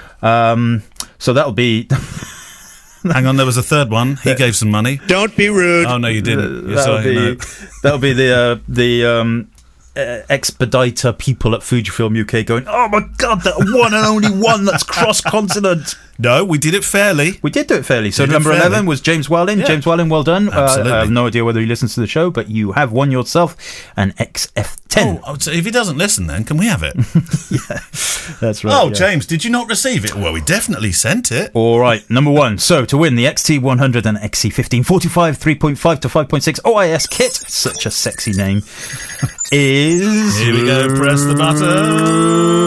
Um, 0.51 0.83
so 1.19 1.33
that'll 1.33 1.51
be 1.53 1.87
Hang 3.03 3.25
on, 3.25 3.35
there 3.35 3.45
was 3.47 3.57
a 3.57 3.63
third 3.63 3.89
one. 3.89 4.17
He 4.23 4.35
gave 4.35 4.55
some 4.55 4.69
money. 4.69 4.99
Don't 5.07 5.35
be 5.35 5.49
rude. 5.49 5.87
Oh 5.87 5.97
no, 5.97 6.07
you 6.07 6.21
didn't. 6.21 6.67
You're 6.67 6.75
that'll 6.75 6.97
sorry, 7.01 7.03
be 7.03 7.15
no. 7.15 7.35
that'll 7.83 7.99
be 7.99 8.13
the 8.13 8.35
uh, 8.35 8.59
the 8.67 9.05
um, 9.05 9.50
uh, 9.95 10.21
expediter 10.29 11.11
people 11.13 11.53
at 11.53 11.61
Fujifilm 11.61 12.19
UK 12.19 12.45
going, 12.45 12.65
oh 12.67 12.87
my 12.89 13.01
god, 13.17 13.41
that 13.41 13.55
one 13.57 13.93
and 13.93 14.05
only 14.05 14.29
one 14.29 14.65
that's 14.65 14.83
cross 14.83 15.21
continent. 15.21 15.95
No, 16.21 16.45
we 16.45 16.59
did 16.59 16.75
it 16.75 16.83
fairly. 16.83 17.39
We 17.41 17.49
did 17.49 17.65
do 17.65 17.75
it 17.75 17.85
fairly. 17.85 18.11
So 18.11 18.25
Did 18.27 18.33
number 18.33 18.51
fairly. 18.51 18.67
eleven 18.67 18.85
was 18.85 19.01
James 19.01 19.27
Wahlin. 19.27 19.57
Yeah. 19.59 19.65
James 19.65 19.85
Wahlin, 19.85 20.07
well 20.09 20.21
done. 20.23 20.49
Uh, 20.49 20.83
I 20.85 20.99
have 20.99 21.09
no 21.09 21.25
idea 21.25 21.43
whether 21.43 21.59
he 21.59 21.65
listens 21.65 21.95
to 21.95 21.99
the 21.99 22.05
show, 22.07 22.29
but 22.29 22.47
you 22.47 22.73
have 22.73 22.91
won 22.91 23.09
yourself 23.09 23.57
an 23.97 24.11
XF10. 24.19 25.21
Oh, 25.25 25.31
I 25.31 25.33
if 25.57 25.65
he 25.65 25.71
doesn't 25.71 25.97
listen, 25.97 26.27
then 26.27 26.43
can 26.43 26.57
we 26.57 26.67
have 26.67 26.83
it? 26.83 26.93
That's 28.39 28.63
right. 28.63 28.71
oh, 28.73 28.87
yeah. 28.89 28.93
James, 28.93 29.25
did 29.25 29.43
you 29.43 29.49
not 29.49 29.67
receive 29.67 30.05
it? 30.05 30.13
Well, 30.13 30.31
we 30.31 30.41
definitely 30.41 30.91
sent 30.91 31.31
it. 31.31 31.49
All 31.55 31.79
right, 31.79 32.07
number 32.07 32.29
one. 32.29 32.59
So 32.59 32.85
to 32.85 32.97
win 32.97 33.15
the 33.15 33.25
XT100 33.25 34.05
and 34.05 34.17
XC15 34.19 34.85
45 34.85 35.39
3.5 35.39 35.99
to 36.01 36.07
5.6 36.07 36.59
OIS 36.61 37.09
kit, 37.09 37.31
such 37.31 37.87
a 37.87 37.91
sexy 37.91 38.33
name, 38.33 38.57
is 39.51 40.37
Here 40.37 40.53
we 40.53 40.65
go. 40.67 40.87
Press 40.95 41.23
the 41.23 41.33
button. 41.33 42.61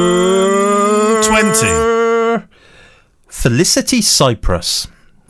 Twenty 1.23 1.94
Felicity 3.37 4.01
Cyprus. 4.01 4.87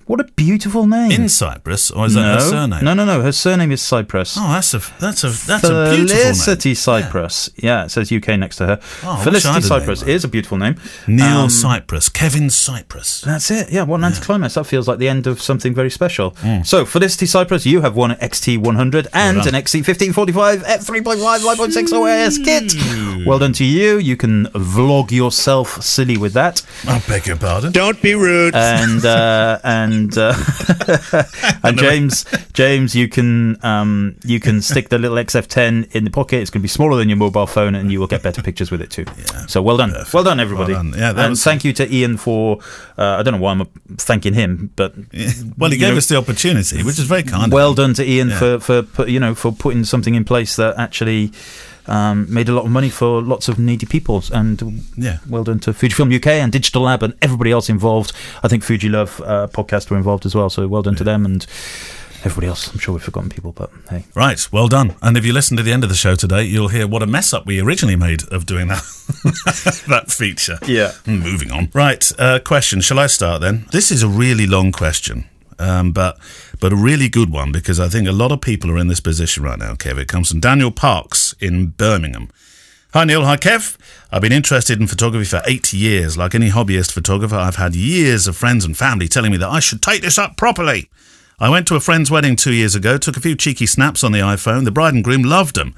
What 0.07 0.21
a 0.21 0.25
beautiful 0.25 0.87
name. 0.87 1.11
in 1.13 1.29
Cyprus, 1.29 1.91
or 1.91 2.07
is 2.07 2.15
that 2.15 2.23
her 2.35 2.41
surname? 2.41 2.85
no, 2.85 2.95
no, 2.95 3.05
no. 3.05 3.23
Her 3.23 3.33
surname 3.33 3.73
is 3.73 3.81
Cyprus. 3.81 4.37
Oh, 4.39 4.49
that's 4.53 4.75
a 4.75 4.79
that's 5.01 5.25
a 5.25 5.29
that's 5.29 5.65
a 5.65 5.91
beautiful 5.95 5.97
name. 5.97 6.07
Felicity 6.07 6.75
Cyprus. 6.75 7.51
Yeah. 7.57 7.85
it 7.85 7.91
says 7.91 8.13
UK 8.13 8.39
next 8.39 8.57
to 8.57 8.67
her. 8.67 8.81
Oh, 9.03 9.09
I 9.09 9.13
wish 9.13 9.21
I 9.21 9.25
Felicity 9.25 9.49
had 9.49 9.57
a 9.57 9.61
name 9.61 9.69
Cyprus 9.69 10.01
like 10.01 10.07
that. 10.07 10.13
is 10.13 10.25
a 10.25 10.29
beautiful 10.29 10.59
name. 10.59 10.77
Neil 11.07 11.27
Um, 11.45 11.51
Cyprus, 11.51 12.09
Kevin 12.09 12.51
Cyprus. 12.51 13.23
That's 13.23 13.51
it. 13.51 13.71
Yeah, 13.73 13.85
what 13.85 13.97
an 14.01 14.05
anticlimax. 14.05 14.55
That 14.55 14.65
feels 14.67 14.87
like 14.89 14.99
the 14.99 15.09
end 15.09 15.27
of 15.27 15.41
something 15.41 15.75
very 15.75 15.91
special. 15.91 16.33
Mm. 16.43 16.67
So, 16.67 16.85
Felicity 16.85 17.27
Cyprus, 17.27 17.65
you 17.65 17.81
have 17.81 17.97
won 17.97 18.11
an 18.11 18.19
XT100 18.19 19.07
and 19.15 19.39
done. 19.39 19.55
an 19.55 19.63
XC1545 19.63 20.65
at 20.69 20.81
3.5 20.81 21.17
5.6 21.45 21.93
OIS 21.93 22.45
kit. 22.45 23.27
Well 23.27 23.39
done 23.39 23.53
to 23.55 23.65
you. 23.65 23.99
You 23.99 24.17
can 24.17 24.47
vlog 24.49 25.11
yourself 25.13 25.83
silly 25.83 26.17
with 26.17 26.33
that. 26.35 26.63
I 26.87 26.99
beg 27.09 27.27
your 27.27 27.37
pardon. 27.37 27.73
Don't 27.73 28.01
be 28.03 28.15
rude. 28.15 28.55
And 28.55 29.05
uh, 29.05 29.59
and 29.65 29.94
uh, 30.19 30.35
and 31.63 31.79
James, 31.79 32.25
James, 32.53 32.95
you 32.95 33.09
can 33.09 33.57
um, 33.65 34.17
you 34.25 34.41
can 34.41 34.61
stick 34.71 34.89
the 34.89 34.99
little 34.99 35.17
XF10 35.17 35.95
in 35.95 36.05
the 36.05 36.11
pocket. 36.11 36.37
It's 36.41 36.51
going 36.51 36.61
to 36.61 36.65
be 36.65 36.69
smaller 36.69 36.97
than 36.97 37.09
your 37.09 37.19
mobile 37.19 37.47
phone, 37.47 37.75
and 37.75 37.91
you 37.93 38.01
will 38.01 38.07
get 38.07 38.23
better 38.23 38.43
pictures 38.43 38.71
with 38.71 38.81
it 38.81 38.91
too. 38.91 39.05
So 39.47 39.61
well 39.61 39.77
done, 39.77 39.91
Perfect. 39.93 40.15
well 40.15 40.25
done, 40.25 40.41
everybody. 40.41 40.73
Well 40.73 40.83
done. 40.85 40.95
Yeah, 40.99 41.11
and 41.11 41.31
was- 41.31 41.45
thank 41.45 41.65
you 41.65 41.73
to 41.75 41.85
Ian 41.95 42.17
for. 42.17 42.59
Uh, 42.97 43.17
I 43.19 43.23
don't 43.23 43.35
know 43.35 43.41
why 43.41 43.53
I'm 43.53 43.65
thanking 43.99 44.33
him, 44.35 44.71
but 44.77 44.95
Well, 45.59 45.71
he 45.71 45.77
gave 45.77 45.93
know, 45.93 45.99
us 45.99 46.07
the 46.09 46.17
opportunity, 46.17 46.83
which 46.83 46.99
is 46.99 47.05
very 47.07 47.23
kind. 47.25 47.53
well 47.53 47.75
done 47.75 47.93
to 47.95 48.05
Ian 48.09 48.31
Yeah. 48.31 48.39
for 48.39 48.59
for 48.61 48.83
put, 48.83 49.09
you 49.11 49.21
know 49.21 49.35
for 49.35 49.53
putting 49.53 49.85
something 49.85 50.15
in 50.15 50.25
place 50.25 50.57
that 50.57 50.79
actually 50.79 51.33
um, 51.87 52.27
made 52.33 52.49
a 52.49 52.53
lot 52.53 52.65
of 52.65 52.71
money 52.71 52.89
for 52.91 53.21
lots 53.23 53.49
of 53.49 53.59
needy 53.59 53.87
people. 53.87 54.23
And 54.33 54.83
Yeah. 54.97 55.19
well 55.29 55.45
done 55.45 55.61
to 55.61 55.73
Fujifilm 55.73 56.15
UK 56.15 56.27
and 56.43 56.51
Digital 56.53 56.83
Lab 56.83 57.03
and 57.03 57.15
everybody 57.23 57.51
else 57.53 57.69
involved. 57.69 58.13
I 58.43 58.49
think 58.49 58.63
Fuji 58.63 58.89
Love 58.89 59.21
uh, 59.25 59.49
podcast 59.49 59.91
were 59.91 59.97
involved 59.97 60.25
as 60.27 60.35
well. 60.35 60.49
So 60.51 60.67
well 60.69 60.83
done 60.83 60.97
to 60.97 61.05
them 61.05 61.25
and. 61.25 61.47
Everybody 62.27 62.47
else, 62.47 62.73
I'm 62.73 62.79
sure 62.79 62.95
we've 62.95 63.03
forgotten 63.03 63.29
people, 63.29 63.53
but 63.53 63.71
hey. 63.91 64.07
Right, 64.15 64.49
well 64.51 64.67
done. 64.67 64.95
And 65.03 65.19
if 65.19 65.27
you 65.27 65.35
listen 65.35 65.59
to 65.59 65.63
the 65.63 65.73
end 65.73 65.85
of 65.85 65.91
the 65.91 65.95
show 65.95 66.15
today, 66.15 66.45
you'll 66.45 66.69
hear 66.69 66.87
what 66.89 67.03
a 67.03 67.07
mess 67.07 67.35
up 67.35 67.45
we 67.45 67.61
originally 67.61 67.97
made 67.97 68.23
of 68.33 68.47
doing 68.47 68.69
that 68.69 68.79
that 69.89 70.11
feature. 70.11 70.59
Yeah. 70.67 70.93
Hmm, 71.05 71.19
Moving 71.19 71.51
on. 71.51 71.69
Right, 71.75 72.11
uh, 72.19 72.39
question. 72.39 72.81
Shall 72.81 72.99
I 72.99 73.09
start 73.09 73.43
then? 73.43 73.67
This 73.73 73.91
is 73.91 74.03
a 74.03 74.09
really 74.09 74.47
long 74.47 74.73
question, 74.73 75.27
um, 75.59 75.93
but 75.93 76.19
but 76.65 76.73
a 76.73 76.77
really 76.77 77.11
good 77.11 77.31
one 77.31 77.53
because 77.53 77.79
I 77.79 77.91
think 77.91 78.09
a 78.09 78.13
lot 78.13 78.33
of 78.33 78.41
people 78.41 78.71
are 78.71 78.79
in 78.79 78.89
this 78.89 78.99
position 78.99 79.43
right 79.43 79.59
now. 79.59 79.75
Kev, 79.75 79.99
it 79.99 80.09
comes 80.09 80.31
from 80.31 80.41
Daniel 80.41 80.71
Parks 80.71 81.35
in 81.39 81.67
Birmingham. 81.67 82.31
Hi 82.95 83.05
Neil, 83.05 83.27
hi 83.27 83.37
Kev. 83.37 83.77
I've 84.11 84.23
been 84.23 84.33
interested 84.33 84.81
in 84.81 84.87
photography 84.87 85.27
for 85.27 85.43
eight 85.47 85.75
years. 85.75 86.17
Like 86.17 86.35
any 86.35 86.49
hobbyist 86.49 86.91
photographer, 86.91 87.37
I've 87.37 87.57
had 87.57 87.77
years 87.77 88.27
of 88.27 88.35
friends 88.35 88.65
and 88.65 88.75
family 88.75 89.09
telling 89.09 89.31
me 89.31 89.37
that 89.37 89.51
I 89.51 89.61
should 89.61 89.83
take 89.83 90.01
this 90.01 90.17
up 90.17 90.39
properly. 90.39 90.89
I 91.39 91.51
went 91.51 91.69
to 91.69 91.77
a 91.77 91.81
friend's 91.81 92.11
wedding 92.11 92.35
two 92.35 92.55
years 92.55 92.75
ago, 92.75 92.97
took 92.97 93.19
a 93.19 93.21
few 93.21 93.37
cheeky 93.37 93.67
snaps 93.67 94.03
on 94.03 94.13
the 94.13 94.21
iPhone. 94.21 94.65
The 94.65 94.71
bride 94.71 94.95
and 94.95 95.05
groom 95.05 95.23
loved 95.23 95.57
them. 95.57 95.75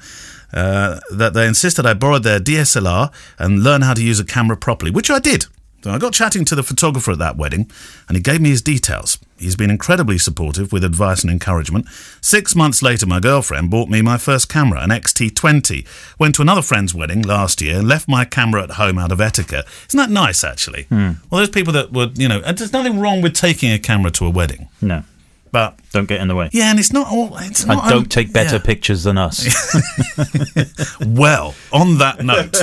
Uh, 0.53 1.01
that 1.11 1.33
they 1.33 1.45
insisted 1.45 1.85
I 1.85 1.95
borrowed 1.95 2.23
their 2.23 2.39
DSLR 2.39 3.11
and 3.37 3.61
learn 3.61 3.81
how 3.81 3.93
to 3.93 4.01
use 4.01 4.21
a 4.21 4.25
camera 4.25 4.55
properly, 4.55 4.91
which 4.91 5.11
I 5.11 5.19
did. 5.19 5.47
So 5.83 5.91
I 5.91 5.99
got 5.99 6.13
chatting 6.13 6.43
to 6.45 6.55
the 6.55 6.63
photographer 6.63 7.11
at 7.11 7.19
that 7.19 7.37
wedding, 7.37 7.69
and 8.07 8.17
he 8.17 8.21
gave 8.21 8.41
me 8.41 8.49
his 8.49 8.61
details. 8.61 9.19
He's 9.37 9.55
been 9.55 9.69
incredibly 9.69 10.17
supportive 10.17 10.71
with 10.73 10.83
advice 10.83 11.21
and 11.21 11.31
encouragement. 11.31 11.87
Six 12.19 12.55
months 12.55 12.81
later, 12.81 13.05
my 13.05 13.19
girlfriend 13.19 13.69
bought 13.69 13.87
me 13.87 14.01
my 14.01 14.17
first 14.17 14.49
camera, 14.49 14.81
an 14.81 14.89
XT20. 14.89 15.85
Went 16.17 16.35
to 16.35 16.41
another 16.41 16.63
friend's 16.63 16.95
wedding 16.95 17.21
last 17.21 17.61
year, 17.61 17.77
and 17.77 17.87
left 17.87 18.07
my 18.07 18.25
camera 18.25 18.63
at 18.63 18.71
home 18.71 18.97
out 18.97 19.11
of 19.11 19.21
etiquette. 19.21 19.65
Isn't 19.87 19.99
that 19.99 20.09
nice, 20.09 20.43
actually? 20.43 20.83
Hmm. 20.83 21.11
Well, 21.29 21.39
those 21.39 21.49
people 21.49 21.73
that 21.73 21.91
would, 21.91 22.17
you 22.17 22.27
know, 22.27 22.41
and 22.43 22.57
there's 22.57 22.73
nothing 22.73 22.99
wrong 22.99 23.21
with 23.21 23.33
taking 23.33 23.71
a 23.71 23.79
camera 23.79 24.09
to 24.11 24.25
a 24.25 24.29
wedding, 24.31 24.69
No, 24.81 25.03
but 25.57 25.79
don't 25.91 26.07
get 26.07 26.21
in 26.21 26.27
the 26.27 26.35
way. 26.35 26.49
yeah, 26.53 26.69
and 26.69 26.77
it's 26.79 26.93
not 26.93 27.11
all. 27.11 27.35
It's 27.37 27.65
not. 27.65 27.83
And 27.83 27.91
don't 27.91 28.11
take 28.11 28.31
better 28.31 28.57
yeah. 28.57 28.61
pictures 28.61 29.03
than 29.03 29.17
us. 29.17 29.43
Well, 31.05 31.55
on 31.71 31.97
that 31.97 32.23
note, 32.23 32.57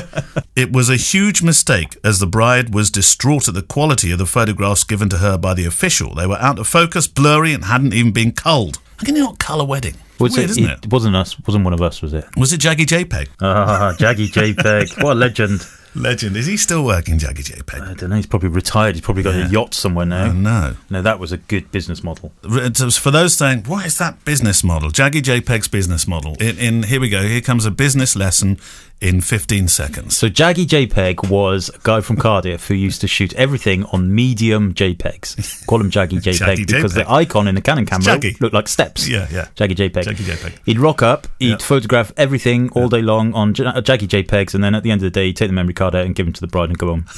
it 0.55 0.73
was 0.73 0.89
a 0.89 0.97
huge 0.97 1.43
mistake 1.43 1.97
as 2.05 2.19
the 2.19 2.27
bride 2.27 2.73
was 2.75 2.91
distraught 2.91 3.49
at 3.49 3.55
the 3.55 3.63
quality 3.63 4.11
of 4.13 4.19
the 4.19 4.27
photographs 4.27 4.85
given 4.85 5.09
to 5.09 5.19
her 5.19 5.37
by 5.39 5.55
the 5.55 5.65
official. 5.65 6.15
They 6.15 6.27
were 6.27 6.37
out 6.37 6.59
of 6.59 6.69
focus, 6.69 7.07
blurry, 7.09 7.53
and 7.53 7.65
hadn't 7.65 7.95
even 7.95 8.13
been 8.13 8.33
culled. 8.33 8.79
How 8.99 9.07
can 9.07 9.17
you 9.17 9.23
not 9.23 9.39
cull 9.39 9.61
a 9.61 9.65
wedding? 9.65 9.95
Was 10.21 10.37
Weird, 10.37 10.51
it, 10.51 10.51
isn't 10.51 10.65
it? 10.65 10.85
it 10.85 10.93
wasn't 10.93 11.17
us. 11.17 11.37
Wasn't 11.47 11.65
one 11.65 11.73
of 11.73 11.83
us, 11.83 12.01
was 12.03 12.13
it? 12.13 12.25
Was 12.37 12.53
it 12.53 12.61
Jaggy 12.61 12.87
JPEG? 12.87 13.29
Ah, 13.41 13.95
Jaggy 13.99 14.29
JPEG. 14.29 15.03
what 15.03 15.13
a 15.13 15.15
legend. 15.19 15.67
Legend. 15.95 16.37
Is 16.37 16.47
he 16.47 16.57
still 16.57 16.85
working, 16.85 17.19
Jaggy 17.19 17.45
JPEG? 17.45 17.81
I 17.81 17.95
don't 17.95 18.11
know. 18.11 18.17
He's 18.17 18.27
probably 18.27 18.49
retired. 18.49 18.95
He's 18.97 19.03
probably 19.05 19.23
got 19.23 19.35
Yeah. 19.35 19.47
a 19.47 19.51
yacht 19.51 19.75
somewhere 19.75 20.07
now. 20.07 20.33
no. 20.33 20.77
No, 20.91 21.03
that 21.03 21.19
was 21.21 21.31
a 21.33 21.37
good 21.37 21.71
business 21.71 22.03
model. 22.03 22.33
It's 22.43 22.81
uh, 22.81 22.91
For 22.91 23.11
those 23.11 23.37
saying, 23.37 23.65
what 23.65 23.87
is 23.87 23.99
that 23.99 24.25
business 24.25 24.65
model? 24.65 24.91
Jaggy 24.91 25.23
JPEG's 25.23 25.69
business 25.69 26.07
model. 26.09 26.35
In, 26.41 26.59
in 26.59 26.83
Here 26.85 27.01
we 27.01 27.09
go. 27.09 27.23
Here 27.23 27.41
comes 27.41 27.65
a 27.65 27.71
business 27.71 28.17
lesson 28.17 28.59
in 29.05 29.21
15 29.21 29.69
seconds. 29.69 30.17
So 30.17 30.29
Jaggy 30.29 30.65
JPEG 30.67 31.29
was 31.29 31.69
a 31.69 31.79
guy 31.81 32.01
from 32.01 32.17
Cardiff 32.17 32.67
who 32.69 32.75
used 32.75 33.03
to 33.03 33.07
shoot 33.07 33.35
everything 33.35 33.85
on 33.87 34.15
medium 34.15 34.73
JPEGs. 34.73 35.67
Call 35.67 35.81
him 35.81 35.91
Jaggy 35.91 36.21
JPEG 36.21 36.39
Jaggy 36.39 36.67
because 36.67 36.95
JPEG. 36.95 37.05
the 37.05 37.11
icon 37.13 37.47
in 37.47 37.55
the 37.55 37.61
Canon 37.61 37.85
camera 37.85 38.17
Jaggy. 38.19 38.41
looked 38.41 38.55
like 38.55 38.67
steps. 38.67 39.07
Yeah, 39.07 39.27
yeah. 39.31 39.49
Jaggy 39.57 39.75
JPEG. 39.77 40.05
Jaggy 40.05 40.25
JPEG. 40.25 40.59
He'd 40.65 40.79
rock 40.79 41.03
up, 41.03 41.27
he'd 41.39 41.51
Yeah. 41.51 41.57
photograph 41.59 42.13
everything 42.17 42.71
all 42.71 42.89
day 42.89 43.03
long 43.03 43.35
on 43.35 43.53
Jaggy 43.53 44.09
JPEGs, 44.09 44.55
and 44.55 44.65
then 44.65 44.75
at 44.75 44.83
the 44.83 44.91
end 44.91 45.01
of 45.03 45.05
the 45.05 45.11
day, 45.11 45.27
he'd 45.27 45.37
take 45.37 45.49
the 45.49 45.55
memory 45.55 45.75
card 45.75 45.95
out 45.95 46.07
and 46.07 46.15
give 46.15 46.25
them 46.25 46.33
to 46.33 46.41
the 46.41 46.47
bride 46.47 46.71
and 46.71 46.79
go 46.79 46.87
home. 46.87 47.05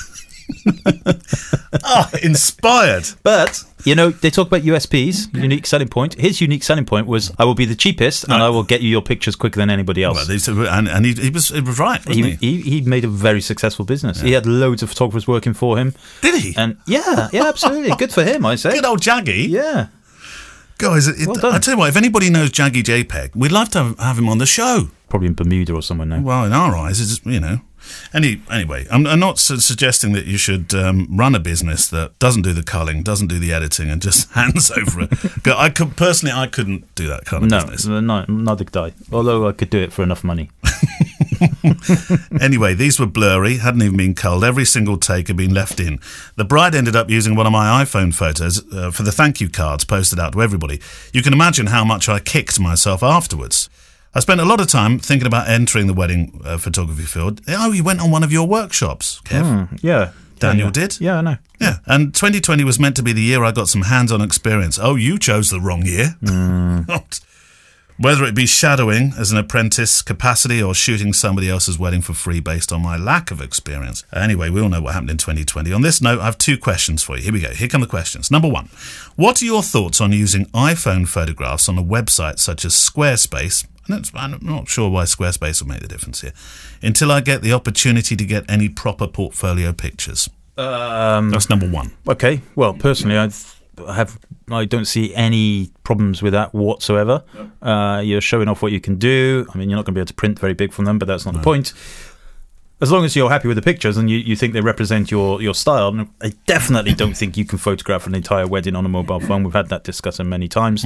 Ah, 1.84 2.10
inspired. 2.22 3.04
But 3.22 3.62
you 3.84 3.94
know, 3.94 4.10
they 4.10 4.30
talk 4.30 4.46
about 4.46 4.62
USPs, 4.62 5.34
unique 5.34 5.66
selling 5.66 5.88
point. 5.88 6.14
His 6.14 6.40
unique 6.40 6.62
selling 6.62 6.84
point 6.84 7.06
was, 7.06 7.32
"I 7.38 7.44
will 7.44 7.54
be 7.54 7.64
the 7.64 7.74
cheapest, 7.74 8.24
and 8.24 8.34
I 8.34 8.48
will 8.48 8.62
get 8.62 8.80
you 8.80 8.88
your 8.88 9.02
pictures 9.02 9.36
quicker 9.36 9.60
than 9.60 9.70
anybody 9.70 10.02
else." 10.02 10.48
Well, 10.48 10.68
and 10.68 10.88
and 10.88 11.04
he, 11.04 11.12
he, 11.14 11.30
was, 11.30 11.48
he 11.50 11.60
was 11.60 11.78
right, 11.78 12.02
he, 12.08 12.32
he? 12.36 12.60
he, 12.62 12.80
made 12.80 13.04
a 13.04 13.08
very 13.08 13.40
successful 13.40 13.84
business. 13.84 14.20
He 14.20 14.32
had 14.32 14.46
loads 14.46 14.82
of 14.82 14.88
photographers 14.88 15.28
working 15.28 15.54
for 15.54 15.76
him, 15.76 15.94
Did 16.22 16.40
he? 16.40 16.54
and 16.56 16.78
yeah, 16.86 17.28
yeah, 17.32 17.46
absolutely, 17.46 17.94
good 17.96 18.12
for 18.12 18.24
him. 18.24 18.46
I 18.46 18.56
say, 18.56 18.72
Good 18.72 18.84
old 18.84 19.00
Jaggy. 19.00 19.48
yeah. 19.48 19.88
Guys, 20.78 21.08
it, 21.08 21.26
Well. 21.26 21.54
I 21.54 21.58
tell 21.58 21.74
you 21.74 21.78
what, 21.78 21.88
if 21.88 21.96
anybody 21.96 22.28
knows 22.28 22.50
Jaggy 22.50 22.82
JPEG, 22.82 23.34
we'd 23.34 23.52
love 23.52 23.70
to 23.70 23.82
have, 23.82 23.98
have 23.98 24.18
him 24.18 24.28
on 24.28 24.38
the 24.38 24.46
show. 24.46 24.90
Probably 25.08 25.28
in 25.28 25.34
Bermuda 25.34 25.72
or 25.72 25.82
somewhere 25.82 26.06
now. 26.06 26.20
Well, 26.20 26.44
in 26.44 26.52
our 26.52 26.76
eyes, 26.76 27.00
it's, 27.00 27.24
you 27.24 27.40
know. 27.40 27.60
Any, 28.14 28.40
anyway, 28.50 28.86
I'm, 28.90 29.06
I'm 29.06 29.18
not 29.20 29.38
su- 29.38 29.58
suggesting 29.58 30.12
that 30.12 30.26
you 30.26 30.36
should 30.38 30.74
um, 30.74 31.06
run 31.10 31.34
a 31.34 31.40
business 31.40 31.88
that 31.88 32.18
doesn't 32.18 32.42
do 32.42 32.52
the 32.52 32.62
culling, 32.62 33.02
doesn't 33.02 33.28
do 33.28 33.38
the 33.38 33.52
editing, 33.52 33.90
and 33.90 34.00
just 34.02 34.30
hands 34.34 34.70
over 34.70 35.02
it. 35.02 35.10
I 35.46 35.70
could, 35.70 35.96
personally, 35.96 36.32
I 36.34 36.46
couldn't 36.46 36.94
do 36.94 37.06
that 37.08 37.24
kind 37.24 37.44
of 37.44 37.50
No, 37.50 37.60
business. 37.70 37.86
no, 38.02 38.24
neither 38.28 38.64
could 38.64 38.76
I. 38.76 38.92
Although 39.12 39.48
I 39.48 39.52
could 39.52 39.70
do 39.70 39.78
it 39.78 39.92
for 39.92 40.02
enough 40.02 40.22
money. 40.24 40.50
Anyway, 42.40 42.74
these 42.74 42.98
were 42.98 43.06
blurry, 43.06 43.58
hadn't 43.58 43.82
even 43.82 43.96
been 43.96 44.14
culled. 44.14 44.44
Every 44.44 44.64
single 44.64 44.96
take 44.96 45.28
had 45.28 45.36
been 45.36 45.52
left 45.52 45.80
in. 45.80 46.00
The 46.36 46.44
bride 46.44 46.74
ended 46.74 46.96
up 46.96 47.10
using 47.10 47.34
one 47.34 47.46
of 47.46 47.52
my 47.52 47.82
iPhone 47.84 48.14
photos 48.14 48.62
uh, 48.72 48.90
for 48.90 49.02
the 49.02 49.12
thank 49.12 49.40
you 49.40 49.48
cards 49.48 49.84
posted 49.84 50.18
out 50.18 50.32
to 50.32 50.42
everybody. 50.42 50.80
You 51.12 51.22
can 51.22 51.32
imagine 51.32 51.66
how 51.66 51.84
much 51.84 52.08
I 52.08 52.20
kicked 52.20 52.58
myself 52.60 53.02
afterwards. 53.02 53.68
I 54.16 54.20
spent 54.20 54.40
a 54.40 54.46
lot 54.46 54.62
of 54.62 54.66
time 54.66 54.98
thinking 54.98 55.26
about 55.26 55.46
entering 55.46 55.88
the 55.88 55.92
wedding 55.92 56.40
uh, 56.42 56.56
photography 56.56 57.02
field. 57.02 57.42
Oh, 57.48 57.70
you 57.72 57.84
went 57.84 58.00
on 58.00 58.10
one 58.10 58.22
of 58.22 58.32
your 58.32 58.48
workshops, 58.48 59.20
Kev. 59.26 59.78
Yeah, 59.82 60.12
Daniel 60.38 60.68
yeah. 60.68 60.72
did? 60.72 61.00
Yeah, 61.02 61.18
I 61.18 61.20
know. 61.20 61.36
Yeah, 61.60 61.76
and 61.84 62.14
2020 62.14 62.64
was 62.64 62.80
meant 62.80 62.96
to 62.96 63.02
be 63.02 63.12
the 63.12 63.20
year 63.20 63.44
I 63.44 63.52
got 63.52 63.68
some 63.68 63.82
hands-on 63.82 64.22
experience. 64.22 64.78
Oh, 64.80 64.94
you 64.94 65.18
chose 65.18 65.50
the 65.50 65.60
wrong 65.60 65.84
year. 65.84 66.16
Whether 67.98 68.24
it 68.24 68.34
be 68.34 68.46
shadowing 68.46 69.12
as 69.18 69.32
an 69.32 69.38
apprentice 69.38 70.00
capacity 70.00 70.62
or 70.62 70.74
shooting 70.74 71.12
somebody 71.12 71.50
else's 71.50 71.78
wedding 71.78 72.00
for 72.00 72.14
free 72.14 72.40
based 72.40 72.72
on 72.72 72.80
my 72.80 72.96
lack 72.96 73.30
of 73.30 73.42
experience. 73.42 74.02
Anyway, 74.14 74.48
we 74.48 74.62
all 74.62 74.70
know 74.70 74.80
what 74.80 74.94
happened 74.94 75.10
in 75.10 75.18
2020. 75.18 75.74
On 75.74 75.82
this 75.82 76.00
note, 76.00 76.20
I 76.20 76.24
have 76.24 76.38
two 76.38 76.56
questions 76.56 77.02
for 77.02 77.18
you. 77.18 77.22
Here 77.22 77.32
we 77.34 77.40
go. 77.40 77.50
Here 77.50 77.68
come 77.68 77.82
the 77.82 77.86
questions. 77.86 78.30
Number 78.30 78.48
one, 78.48 78.70
what 79.16 79.42
are 79.42 79.46
your 79.46 79.62
thoughts 79.62 80.00
on 80.00 80.12
using 80.12 80.46
iPhone 80.46 81.06
photographs 81.06 81.68
on 81.68 81.76
a 81.76 81.82
website 81.82 82.38
such 82.38 82.64
as 82.64 82.72
Squarespace? 82.72 83.66
And 83.88 84.34
I'm 84.34 84.38
not 84.42 84.68
sure 84.68 84.90
why 84.90 85.04
Squarespace 85.04 85.62
will 85.62 85.68
make 85.68 85.80
the 85.80 85.88
difference 85.88 86.20
here. 86.20 86.32
Until 86.82 87.12
I 87.12 87.20
get 87.20 87.42
the 87.42 87.52
opportunity 87.52 88.16
to 88.16 88.24
get 88.24 88.48
any 88.50 88.68
proper 88.68 89.06
portfolio 89.06 89.72
pictures. 89.72 90.28
Um, 90.58 91.30
That's 91.30 91.50
number 91.50 91.68
one. 91.68 91.92
okay. 92.08 92.40
Well, 92.54 92.74
personally, 92.74 93.18
I 93.18 93.28
th- 93.28 93.52
I 93.86 93.94
have 93.94 94.18
I 94.50 94.64
don't 94.64 94.86
see 94.86 95.14
any 95.14 95.70
problems 95.84 96.22
with 96.22 96.32
that 96.32 96.54
whatsoever. 96.54 97.22
Uh, 97.60 98.00
you're 98.04 98.20
showing 98.20 98.48
off 98.48 98.62
what 98.62 98.72
you 98.72 98.80
can 98.80 98.96
do. 98.96 99.46
I 99.52 99.58
mean, 99.58 99.68
you're 99.68 99.76
not 99.76 99.84
going 99.84 99.94
to 99.94 99.98
be 99.98 100.00
able 100.00 100.06
to 100.08 100.14
print 100.14 100.38
very 100.38 100.54
big 100.54 100.72
from 100.72 100.84
them, 100.86 100.98
but 100.98 101.06
that's 101.08 101.26
not 101.26 101.34
the 101.34 101.40
point. 101.40 101.74
As 102.78 102.92
long 102.92 103.06
as 103.06 103.16
you're 103.16 103.30
happy 103.30 103.48
with 103.48 103.56
the 103.56 103.62
pictures 103.62 103.96
and 103.96 104.10
you, 104.10 104.18
you 104.18 104.36
think 104.36 104.52
they 104.52 104.60
represent 104.60 105.10
your, 105.10 105.40
your 105.40 105.54
style, 105.54 106.06
I 106.20 106.32
definitely 106.44 106.92
don't 106.92 107.16
think 107.16 107.38
you 107.38 107.46
can 107.46 107.56
photograph 107.56 108.06
an 108.06 108.14
entire 108.14 108.46
wedding 108.46 108.76
on 108.76 108.84
a 108.84 108.88
mobile 108.88 109.18
phone. 109.18 109.44
We've 109.44 109.54
had 109.54 109.70
that 109.70 109.82
discussion 109.82 110.28
many 110.28 110.46
times. 110.46 110.84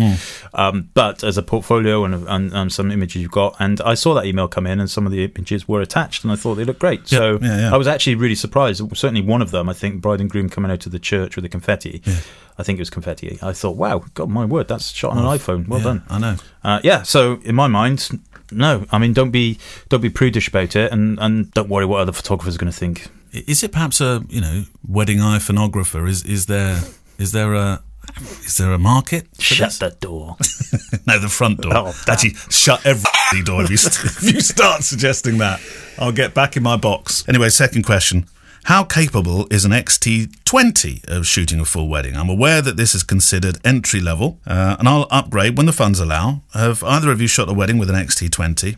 Um, 0.54 0.88
but 0.94 1.24
as 1.24 1.36
a 1.36 1.42
portfolio 1.42 2.04
and, 2.04 2.28
and, 2.28 2.52
and 2.52 2.72
some 2.72 2.92
images 2.92 3.20
you've 3.20 3.32
got, 3.32 3.56
and 3.58 3.80
I 3.80 3.94
saw 3.94 4.14
that 4.14 4.24
email 4.24 4.46
come 4.46 4.68
in, 4.68 4.78
and 4.78 4.88
some 4.88 5.04
of 5.04 5.10
the 5.10 5.24
images 5.24 5.66
were 5.66 5.80
attached, 5.80 6.22
and 6.22 6.32
I 6.32 6.36
thought 6.36 6.54
they 6.54 6.64
looked 6.64 6.78
great. 6.78 7.08
so 7.08 7.40
yeah, 7.42 7.58
yeah. 7.58 7.74
I 7.74 7.76
was 7.76 7.88
actually 7.88 8.14
really 8.14 8.36
surprised. 8.36 8.80
Certainly 8.96 9.22
one 9.22 9.42
of 9.42 9.50
them, 9.50 9.68
I 9.68 9.72
think, 9.72 10.00
bride 10.00 10.20
and 10.20 10.30
groom 10.30 10.48
coming 10.48 10.70
out 10.70 10.86
of 10.86 10.92
the 10.92 11.00
church 11.00 11.34
with 11.34 11.42
the 11.42 11.48
confetti. 11.48 12.02
I 12.56 12.62
think 12.62 12.78
it 12.78 12.82
was 12.82 12.90
confetti. 12.90 13.38
I 13.42 13.52
thought, 13.52 13.76
wow, 13.76 14.04
God, 14.14 14.28
my 14.28 14.44
word, 14.44 14.68
that's 14.68 14.92
shot 14.92 15.12
on 15.12 15.18
an 15.18 15.24
iPhone. 15.24 15.66
Well 15.66 15.80
Yeah, 15.80 15.84
done. 15.84 16.02
I 16.08 16.18
know. 16.18 16.36
Uh, 16.62 16.80
yeah. 16.84 17.02
So 17.02 17.40
in 17.42 17.54
my 17.54 17.66
mind, 17.68 18.20
no. 18.52 18.86
I 18.90 18.98
mean, 18.98 19.12
don't 19.12 19.30
be 19.30 19.58
don't 19.88 20.00
be 20.00 20.10
prudish 20.10 20.48
about 20.48 20.76
it, 20.76 20.92
and, 20.92 21.18
and 21.18 21.50
don't 21.52 21.68
worry 21.68 21.86
what 21.86 22.00
other 22.00 22.12
photographers 22.12 22.56
are 22.56 22.58
going 22.58 22.72
to 22.72 22.78
think. 22.78 23.08
Is 23.32 23.62
it 23.62 23.72
perhaps 23.72 24.00
a 24.00 24.24
you 24.28 24.40
know 24.40 24.64
wedding 24.86 25.18
iPhoneographer? 25.18 26.08
Is 26.08 26.24
is 26.24 26.46
there 26.46 26.80
is 27.18 27.32
there 27.32 27.54
a 27.54 27.82
is 28.44 28.56
there 28.56 28.72
a 28.72 28.78
market? 28.78 29.26
Shut 29.38 29.68
this? 29.68 29.78
that 29.78 30.00
door. 30.00 30.36
No, 31.06 31.18
the 31.18 31.28
front 31.28 31.60
door. 31.60 31.72
Oh. 31.74 31.94
Actually, 32.08 32.34
shut 32.50 32.84
every 32.84 33.42
door 33.44 33.62
if 33.64 33.70
you, 33.70 33.76
st- 33.76 34.04
if 34.22 34.34
you 34.34 34.40
start 34.40 34.84
suggesting 34.84 35.38
that. 35.38 35.60
I'll 35.98 36.12
get 36.12 36.34
back 36.34 36.56
in 36.56 36.62
my 36.62 36.76
box. 36.76 37.24
Anyway, 37.28 37.48
second 37.48 37.84
question. 37.84 38.26
How 38.64 38.84
capable 38.84 39.46
is 39.50 39.64
an 39.64 39.72
XT20 39.72 41.08
of 41.08 41.26
shooting 41.26 41.60
a 41.60 41.64
full 41.64 41.88
wedding? 41.88 42.16
I'm 42.16 42.28
aware 42.28 42.60
that 42.62 42.76
this 42.76 42.94
is 42.94 43.02
considered 43.02 43.58
entry 43.64 44.00
level, 44.00 44.38
uh, 44.46 44.76
and 44.78 44.88
I'll 44.88 45.06
upgrade 45.10 45.56
when 45.56 45.66
the 45.66 45.72
funds 45.72 45.98
allow. 45.98 46.42
Have 46.54 46.82
either 46.84 47.10
of 47.10 47.20
you 47.20 47.26
shot 47.26 47.48
a 47.48 47.52
wedding 47.54 47.78
with 47.78 47.90
an 47.90 47.96
XT20? 47.96 48.76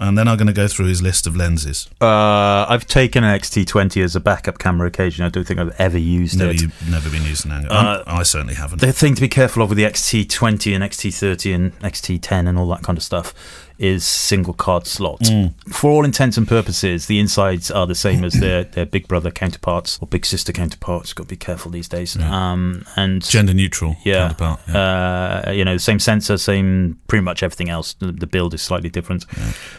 And 0.00 0.18
then 0.18 0.26
I'm 0.26 0.36
going 0.36 0.48
to 0.48 0.52
go 0.52 0.66
through 0.66 0.86
his 0.86 1.02
list 1.02 1.24
of 1.24 1.36
lenses. 1.36 1.88
Uh, 2.00 2.66
I've 2.68 2.84
taken 2.86 3.22
an 3.22 3.38
XT20 3.38 4.02
as 4.02 4.16
a 4.16 4.20
backup 4.20 4.58
camera 4.58 4.88
occasion. 4.88 5.24
I 5.24 5.28
don't 5.28 5.46
think 5.46 5.60
I've 5.60 5.74
ever 5.78 5.96
used 5.96 6.36
Never, 6.36 6.50
it. 6.50 6.60
you've 6.62 6.90
never 6.90 7.08
been 7.10 7.22
using 7.22 7.52
an 7.52 7.58
angle. 7.58 7.72
Uh, 7.76 8.02
I 8.06 8.24
certainly 8.24 8.54
haven't. 8.54 8.80
The 8.80 8.92
thing 8.92 9.14
to 9.14 9.20
be 9.20 9.28
careful 9.28 9.62
of 9.62 9.68
with 9.68 9.78
the 9.78 9.84
XT20 9.84 10.74
and 10.74 10.82
XT30 10.82 11.54
and 11.54 11.78
XT10 11.78 12.48
and 12.48 12.58
all 12.58 12.68
that 12.70 12.82
kind 12.82 12.98
of 12.98 13.04
stuff 13.04 13.32
is 13.78 14.04
single 14.04 14.54
card 14.54 14.86
slot. 14.86 15.20
Mm. 15.20 15.52
For 15.72 15.90
all 15.90 16.04
intents 16.04 16.36
and 16.36 16.46
purposes, 16.46 17.06
the 17.06 17.18
insides 17.18 17.70
are 17.70 17.86
the 17.86 17.94
same 17.94 18.24
as 18.24 18.34
their, 18.34 18.64
their 18.64 18.86
big 18.86 19.08
brother 19.08 19.30
counterparts 19.30 19.98
or 20.00 20.06
big 20.06 20.24
sister 20.24 20.52
counterparts. 20.52 21.12
Got 21.12 21.24
to 21.24 21.28
be 21.28 21.36
careful 21.36 21.70
these 21.70 21.88
days. 21.88 22.16
Um, 22.16 22.84
and 22.96 23.22
Gender 23.22 23.52
neutral 23.54 23.96
yeah, 24.04 24.28
counterpart. 24.28 24.60
yeah. 24.68 25.42
Uh, 25.46 25.50
you 25.52 25.64
know, 25.64 25.76
same 25.76 25.98
sensor, 25.98 26.38
same 26.38 26.98
pretty 27.08 27.22
much 27.24 27.42
everything 27.42 27.68
else. 27.68 27.94
The, 27.94 28.12
the 28.12 28.26
build 28.26 28.54
is 28.54 28.62
slightly 28.62 28.90
different, 28.90 29.26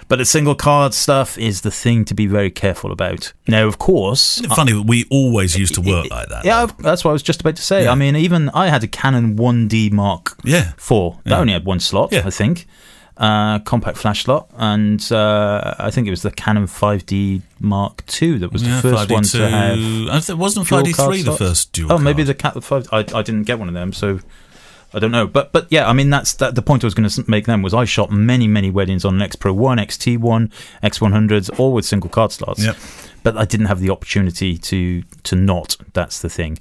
but 0.07 0.17
the 0.17 0.25
single 0.25 0.55
card 0.55 0.93
stuff 0.93 1.37
is 1.37 1.61
the 1.61 1.71
thing 1.71 2.03
to 2.05 2.13
be 2.13 2.27
very 2.27 2.51
careful 2.51 2.91
about. 2.91 3.31
Now, 3.47 3.65
of 3.67 3.77
course, 3.77 4.41
Funny, 4.55 4.73
we 4.73 5.05
always 5.09 5.57
used 5.57 5.73
to 5.75 5.81
work 5.81 6.09
like 6.09 6.27
that. 6.29 6.43
yeah, 6.45 6.63
I've- 6.63 6.73
that's 6.79 7.03
what 7.03 7.11
I 7.11 7.13
was 7.13 7.23
just 7.23 7.41
about 7.41 7.55
to 7.55 7.61
say. 7.63 7.83
Yeah. 7.85 7.91
I 7.91 7.95
mean, 7.95 8.15
even 8.15 8.49
I 8.49 8.67
had 8.67 8.83
a 8.83 8.87
Canon 8.87 9.37
1D 9.37 9.91
Mark 9.91 10.35
Yeah. 10.43 10.71
IV. 10.77 11.15
That 11.23 11.31
Yeah. 11.31 11.39
only 11.39 11.53
had 11.53 11.65
one 11.65 11.79
slot, 11.79 12.11
Yeah. 12.11 12.23
I 12.25 12.29
think. 12.29 12.67
Uh, 13.17 13.59
compact 13.59 13.97
flash 13.97 14.23
slot, 14.25 14.49
and 14.57 15.09
uh, 15.09 15.73
I 15.79 15.89
think 15.89 16.05
it 16.05 16.09
was 16.09 16.21
the 16.21 16.31
Canon 16.31 16.65
5D 16.67 17.43
Mark 17.61 18.03
II 18.21 18.39
that 18.39 18.51
was 18.51 18.61
Yeah, 18.61 18.81
the 18.81 18.89
first 18.91 19.09
one 19.09 19.23
to 19.23 19.37
5D2. 19.37 19.49
have. 20.09 20.15
I 20.15 20.19
think- 20.19 20.37
wasn't 20.39 20.67
5D3 20.67 21.23
the 21.23 21.31
first 21.37 21.71
dual 21.71 21.93
Oh, 21.93 21.97
maybe 21.97 22.25
card? 22.25 22.27
the 22.27 22.33
Cat 22.33 22.61
five. 22.61 22.89
I, 22.91 22.97
I 23.17 23.21
didn't 23.21 23.43
get 23.43 23.57
one 23.57 23.69
of 23.69 23.73
them, 23.73 23.93
so 23.93 24.19
I 24.93 24.99
don't 24.99 25.11
know. 25.11 25.27
But 25.27 25.53
but 25.53 25.67
yeah, 25.69 25.87
I 25.89 25.93
mean 25.93 26.09
that's 26.09 26.33
that, 26.35 26.55
the 26.55 26.61
point 26.61 26.83
I 26.83 26.87
was 26.87 26.93
going 26.93 27.07
to 27.07 27.23
make. 27.31 27.45
Then 27.45 27.61
was 27.61 27.73
I 27.73 27.85
shot 27.85 28.11
many 28.11 28.47
many 28.49 28.69
weddings 28.69 29.05
on 29.05 29.15
an 29.15 29.21
X 29.21 29.37
Pro 29.37 29.53
One, 29.53 29.77
XT 29.77 30.17
One, 30.19 30.51
X 30.83 30.99
One 30.99 31.13
Hundreds, 31.13 31.49
all 31.51 31.71
with 31.71 31.85
single 31.85 32.09
card 32.09 32.33
slots. 32.33 32.65
Yep. 32.65 32.75
But 33.23 33.37
I 33.37 33.45
didn't 33.45 33.67
have 33.67 33.79
the 33.79 33.91
opportunity 33.91 34.57
to 34.57 35.03
to 35.23 35.35
not. 35.37 35.77
That's 35.93 36.19
the 36.21 36.29
thing. 36.29 36.59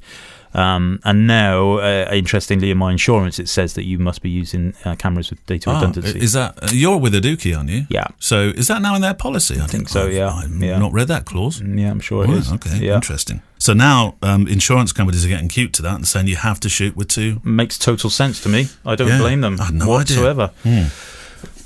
Um, 0.54 1.00
and 1.04 1.26
now, 1.26 1.78
uh, 1.78 2.08
interestingly, 2.12 2.70
in 2.70 2.78
my 2.78 2.92
insurance, 2.92 3.38
it 3.38 3.48
says 3.48 3.72
that 3.74 3.84
you 3.84 3.98
must 3.98 4.22
be 4.22 4.30
using 4.30 4.72
uh, 4.84 4.94
cameras 4.96 5.30
with 5.30 5.44
data 5.46 5.70
Ah, 5.70 5.74
redundancy. 5.74 6.20
is 6.20 6.32
that 6.34 6.56
uh, 6.62 6.68
you're 6.72 6.96
with 6.96 7.12
Aaduki, 7.14 7.56
aren't 7.56 7.70
you? 7.70 7.86
Yeah. 7.90 8.06
So 8.20 8.52
is 8.56 8.66
that 8.68 8.80
now 8.80 8.94
in 8.94 9.02
their 9.02 9.14
policy? 9.14 9.56
I, 9.60 9.66
think 9.66 9.88
so, 9.88 10.04
I've- 10.06 10.16
yeah. 10.16 10.30
I've 10.32 10.62
Yeah. 10.62 10.78
not 10.78 10.92
read 10.92 11.08
that 11.08 11.24
clause. 11.24 11.60
yeah, 11.60 11.90
I'm 11.90 12.00
sure 12.00 12.24
it 12.24 12.30
is. 12.30 12.52
okay, 12.52 12.78
Yeah. 12.78 12.94
interesting. 12.94 13.42
So 13.58 13.72
now 13.72 14.14
um, 14.22 14.46
insurance 14.46 14.92
companies 14.92 15.24
are 15.24 15.28
getting 15.28 15.48
cute 15.48 15.72
to 15.74 15.82
that 15.82 15.94
and 15.94 16.06
saying 16.06 16.28
you 16.28 16.36
have 16.36 16.60
to 16.60 16.68
shoot 16.68 16.94
with 16.96 17.08
two. 17.08 17.40
Makes 17.44 17.78
total 17.78 18.10
sense 18.10 18.40
to 18.42 18.48
me. 18.48 18.68
I 18.84 18.94
don't 18.94 19.08
Yeah, 19.08 19.18
blame 19.18 19.40
them 19.40 19.56
I 19.60 19.70
no 19.72 19.94
idea. 19.96 20.50
Hmm. 20.62 20.84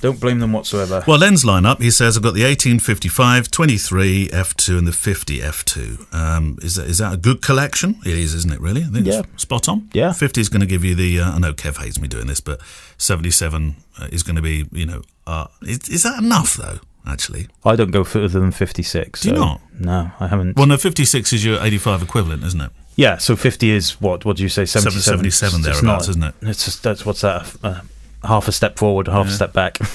Don't 0.01 0.21
blame 0.21 0.39
them 0.39 0.53
whatsoever. 0.53 1.03
Well, 1.07 1.19
lens 1.19 1.45
lineup. 1.45 1.81
He 1.81 1.91
says 1.91 2.17
I've 2.17 2.23
got 2.23 2.35
the 2.35 2.45
1855, 2.45 3.51
23 3.51 4.29
f2, 4.29 4.79
and 4.79 4.87
the 4.87 4.93
50 4.93 5.41
f2. 5.41 6.15
Um, 6.15 6.57
is 6.63 6.77
that 6.77 6.87
is 6.87 6.99
that 6.99 7.13
a 7.15 7.17
good 7.17 7.43
collection? 7.43 7.97
It 8.07 8.15
is, 8.17 8.33
isn't 8.35 8.53
it? 8.53 8.61
Really? 8.61 8.83
I 8.83 8.87
think 8.87 9.07
Yeah. 9.07 9.23
it's 9.35 9.43
spot 9.43 9.69
on. 9.69 9.89
Yeah. 9.93 10.13
50 10.13 10.41
is 10.41 10.49
going 10.49 10.61
to 10.61 10.67
give 10.67 10.85
you 10.85 10.95
the. 10.95 11.21
Uh, 11.21 11.33
I 11.33 11.39
know 11.39 11.53
Kev 11.53 11.79
hates 11.83 12.01
me 12.01 12.07
doing 12.07 12.29
this, 12.29 12.41
but 12.41 12.61
77 12.99 13.77
uh, 14.01 14.07
is 14.13 14.23
going 14.23 14.37
to 14.37 14.43
be. 14.43 14.67
You 14.73 14.87
know, 14.87 15.03
uh, 15.27 15.47
is, 15.63 15.89
is 15.89 16.03
that 16.05 16.23
enough 16.23 16.55
though? 16.55 16.79
Actually, 17.07 17.49
I 17.65 17.75
don't 17.75 17.91
go 17.91 18.05
further 18.05 18.39
than 18.41 18.51
56. 18.53 19.21
Do 19.23 19.29
you 19.31 19.35
so- 19.37 19.41
not? 19.41 19.61
No, 19.81 20.11
I 20.21 20.27
haven't. 20.29 20.57
well, 20.57 20.67
no, 20.67 20.77
56 20.77 21.33
is 21.33 21.45
your 21.45 21.59
85 21.63 22.03
equivalent, 22.03 22.45
isn't 22.45 22.61
it? 22.61 22.71
yeah, 22.97 23.17
so 23.17 23.35
50 23.37 23.71
is 23.71 24.01
what? 24.01 24.25
What 24.25 24.37
do 24.37 24.43
you 24.43 24.49
say? 24.49 24.65
77? 24.67 25.03
77 25.31 25.61
It's 25.61 25.65
thereabouts, 25.81 25.83
not- 25.83 26.11
isn't 26.11 26.23
it? 26.23 26.35
It's 26.43 26.65
just, 26.67 26.83
that's 26.83 27.07
what's 27.07 27.23
that? 27.23 27.57
Uh, 27.63 27.81
half 28.25 28.49
a 28.49 28.53
step 28.53 28.79
forward, 28.79 29.09
half 29.09 29.27
a 29.29 29.31
step 29.31 29.53
back. 29.53 29.79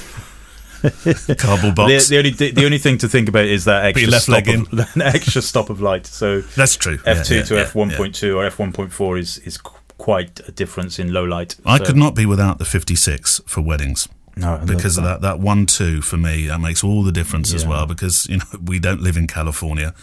Cardboard 0.83 1.61
The, 1.61 1.73
box. 1.75 2.09
the 2.09 2.17
only 2.17 2.31
the, 2.31 2.51
the 2.51 2.65
only 2.65 2.77
thing 2.77 2.97
to 2.99 3.07
think 3.07 3.29
about 3.29 3.45
is 3.45 3.63
that 3.65 3.85
extra 3.85 4.09
left 4.09 4.23
stop 4.25 4.47
of, 4.47 4.73
an 4.95 5.01
extra 5.01 5.41
stop 5.41 5.69
of 5.69 5.81
light. 5.81 6.05
So 6.05 6.41
That's 6.41 6.75
true. 6.75 6.97
F2 6.97 7.29
yeah, 7.37 7.43
to 7.43 7.55
yeah, 7.55 7.63
F1.2 7.65 8.35
or 8.35 8.49
F1.4 8.49 9.19
is 9.19 9.37
is 9.39 9.57
quite 9.97 10.41
a 10.47 10.51
difference 10.51 10.99
in 10.99 11.13
low 11.13 11.23
light. 11.23 11.55
I 11.65 11.77
So- 11.77 11.85
could 11.85 11.95
not 11.97 12.15
be 12.15 12.25
without 12.25 12.57
the 12.59 12.65
56 12.65 13.41
for 13.45 13.61
weddings. 13.61 14.09
No, 14.35 14.55
I 14.55 14.65
because 14.65 14.97
of 14.97 15.03
that 15.03 15.21
that 15.21 15.39
one 15.39 15.67
two 15.67 16.01
for 16.01 16.17
me 16.17 16.47
that 16.47 16.59
makes 16.59 16.83
all 16.83 17.03
the 17.03 17.11
difference 17.11 17.53
as 17.53 17.67
well 17.67 17.85
because 17.85 18.25
you 18.27 18.37
know 18.37 18.45
we 18.65 18.79
don't 18.79 18.99
live 18.99 19.15
in 19.15 19.27
California 19.27 19.93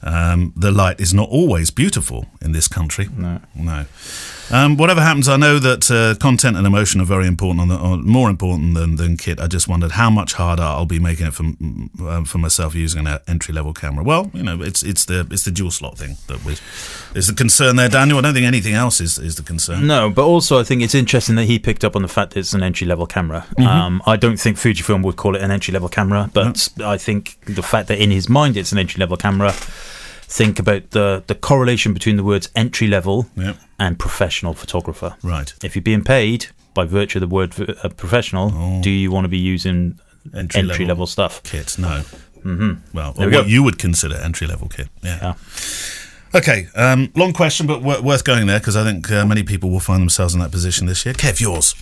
um, 0.00 0.52
the 0.54 0.70
light 0.70 1.00
is 1.00 1.12
not 1.12 1.28
always 1.28 1.72
beautiful 1.72 2.26
in 2.40 2.52
this 2.52 2.68
country 2.68 3.08
No. 3.16 3.40
no 3.56 3.86
um, 4.50 4.76
whatever 4.76 5.00
happens 5.00 5.28
I 5.28 5.36
know 5.36 5.58
that 5.58 5.90
uh, 5.90 6.14
content 6.20 6.56
and 6.56 6.66
emotion 6.66 7.00
are 7.00 7.04
very 7.04 7.26
important 7.26 7.60
on 7.60 7.68
the, 7.68 7.78
or 7.78 7.96
more 7.98 8.30
important 8.30 8.74
than, 8.74 8.96
than 8.96 9.16
kit 9.16 9.40
I 9.40 9.46
just 9.46 9.68
wondered 9.68 9.92
how 9.92 10.10
much 10.10 10.34
harder 10.34 10.62
I'll 10.62 10.86
be 10.86 10.98
making 10.98 11.26
it 11.26 11.34
for, 11.34 11.44
um, 12.08 12.24
for 12.26 12.38
myself 12.38 12.74
using 12.74 13.06
an 13.06 13.18
entry 13.26 13.54
level 13.54 13.72
camera 13.72 14.04
well 14.04 14.30
you 14.34 14.42
know 14.42 14.62
it's 14.62 14.82
it's 14.82 15.04
the 15.04 15.26
it's 15.30 15.44
the 15.44 15.50
dual 15.50 15.70
slot 15.70 15.98
thing 15.98 16.16
that 16.28 16.44
was 16.44 16.60
is 17.14 17.26
the 17.26 17.34
concern 17.34 17.76
there 17.76 17.88
Daniel 17.88 18.18
I 18.18 18.22
don't 18.22 18.34
think 18.34 18.46
anything 18.46 18.74
else 18.74 19.00
is, 19.00 19.18
is 19.18 19.36
the 19.36 19.42
concern 19.42 19.86
No, 19.86 20.10
but 20.10 20.24
also 20.24 20.58
I 20.58 20.64
think 20.64 20.82
it's 20.82 20.94
interesting 20.94 21.36
that 21.36 21.44
he 21.44 21.58
picked 21.58 21.84
up 21.84 21.96
on 21.96 22.02
the 22.02 22.08
fact 22.08 22.34
that 22.34 22.40
it's 22.40 22.54
an 22.54 22.62
entry 22.62 22.86
level 22.86 23.06
camera. 23.06 23.46
Mm-hmm. 23.58 23.66
Um, 23.66 24.02
I 24.06 24.16
don't 24.16 24.38
think 24.38 24.56
Fujifilm 24.56 25.02
would 25.04 25.16
call 25.16 25.36
it 25.36 25.42
an 25.42 25.50
entry 25.50 25.72
level 25.72 25.88
camera, 25.88 26.30
but 26.32 26.68
I 26.80 26.96
think 26.96 27.38
the 27.46 27.62
fact 27.62 27.88
that 27.88 27.98
in 27.98 28.10
his 28.10 28.28
mind 28.28 28.56
it's 28.56 28.72
an 28.72 28.78
entry 28.78 29.00
level 29.00 29.16
camera. 29.16 29.54
Think 30.36 30.58
about 30.58 30.90
the 30.90 31.22
the 31.26 31.34
correlation 31.34 31.92
between 31.94 32.16
the 32.16 32.24
words 32.24 32.48
entry 32.54 32.86
level 32.88 33.26
Yep. 33.36 33.56
and 33.78 33.96
professional 33.98 34.54
photographer. 34.54 35.14
right 35.22 35.54
If 35.62 35.74
you're 35.76 35.82
being 35.82 36.04
paid 36.04 36.46
by 36.74 36.84
virtue 36.86 37.18
of 37.18 37.28
the 37.30 37.34
word 37.34 37.52
uh, 37.60 37.88
professional, 37.96 38.80
do 38.82 38.90
you 38.90 39.12
want 39.12 39.24
to 39.24 39.28
be 39.28 39.54
using 39.54 39.98
Oh. 40.32 40.38
Entry 40.38 40.60
entry, 40.60 40.84
level. 40.86 40.86
level 40.88 41.06
stuff? 41.06 41.40
kit. 41.42 41.76
No. 41.78 42.02
Mm-hmm. 42.44 42.72
Well, 42.92 43.12
or 43.16 43.26
we 43.26 43.32
what 43.36 43.42
go. 43.44 43.48
you 43.54 43.62
would 43.62 43.78
consider 43.78 44.16
entry 44.16 44.46
level 44.46 44.68
kit. 44.68 44.88
Yeah. 45.02 45.18
Yeah. 45.22 45.34
Okay. 46.34 46.66
Um, 46.74 47.10
long 47.14 47.32
question, 47.32 47.66
but 47.66 47.80
w- 47.82 48.02
worth 48.02 48.24
going 48.24 48.46
there 48.48 48.58
because 48.58 48.74
I 48.76 48.84
think 48.90 49.10
uh, 49.10 49.24
many 49.26 49.42
people 49.42 49.68
will 49.70 49.80
find 49.80 50.00
themselves 50.00 50.34
in 50.34 50.40
that 50.40 50.50
position 50.50 50.86
this 50.88 51.04
year. 51.04 51.14
Kev, 51.14 51.40
yours. 51.40 51.74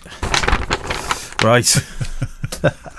Right. 1.43 1.77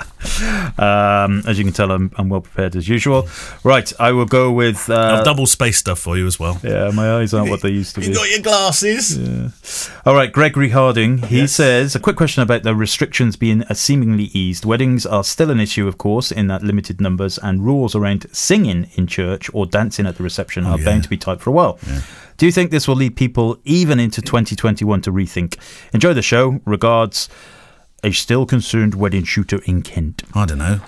um, 0.77 1.43
as 1.47 1.57
you 1.57 1.63
can 1.63 1.73
tell, 1.73 1.91
I'm, 1.91 2.11
I'm 2.17 2.29
well 2.29 2.41
prepared 2.41 2.75
as 2.75 2.87
usual. 2.87 3.27
Right, 3.63 3.91
I 3.99 4.11
will 4.11 4.25
go 4.25 4.51
with. 4.51 4.89
Uh, 4.89 5.17
I've 5.19 5.25
double 5.25 5.45
space 5.45 5.77
stuff 5.77 5.99
for 5.99 6.17
you 6.17 6.25
as 6.27 6.39
well. 6.39 6.59
yeah, 6.63 6.91
my 6.93 7.15
eyes 7.17 7.33
aren't 7.33 7.49
what 7.49 7.61
they 7.61 7.69
used 7.69 7.95
to 7.95 8.01
be. 8.01 8.07
You 8.07 8.13
got 8.15 8.29
your 8.29 8.39
glasses. 8.41 9.89
All 10.05 10.13
right, 10.15 10.31
Gregory 10.31 10.69
Harding. 10.69 11.19
He 11.19 11.39
Yes. 11.39 11.53
says 11.53 11.95
a 11.95 11.99
quick 11.99 12.15
question 12.15 12.43
about 12.43 12.63
the 12.63 12.75
restrictions 12.75 13.35
being 13.35 13.63
uh, 13.63 13.73
seemingly 13.73 14.25
eased. 14.33 14.65
Weddings 14.65 15.05
are 15.05 15.23
still 15.23 15.49
an 15.51 15.59
issue, 15.59 15.87
of 15.87 15.97
course, 15.97 16.31
in 16.31 16.47
that 16.47 16.63
limited 16.63 17.01
numbers 17.01 17.37
and 17.37 17.65
rules 17.65 17.95
around 17.95 18.25
singing 18.31 18.89
in 18.95 19.07
church 19.07 19.49
or 19.53 19.65
dancing 19.65 20.05
at 20.05 20.17
the 20.17 20.23
reception 20.23 20.65
are 20.65 20.73
Oh, 20.73 20.77
yeah. 20.77 20.85
bound 20.85 21.03
to 21.03 21.09
be 21.09 21.17
tight 21.17 21.39
for 21.41 21.49
a 21.49 21.53
while. 21.53 21.77
Do 22.37 22.45
you 22.47 22.51
think 22.51 22.71
this 22.71 22.87
will 22.87 22.95
lead 22.95 23.15
people 23.15 23.59
even 23.63 23.99
into 23.99 24.21
2021 24.21 25.01
to 25.01 25.11
rethink? 25.11 25.57
Enjoy 25.93 26.13
the 26.13 26.21
show. 26.23 26.59
Regards, 26.65 27.29
a 28.03 28.11
still 28.11 28.45
concerned 28.45 28.95
wedding 28.95 29.23
shooter 29.23 29.61
in 29.65 29.81
Kent. 29.81 30.23
I 30.33 30.45
don't 30.45 30.57
know. 30.57 30.79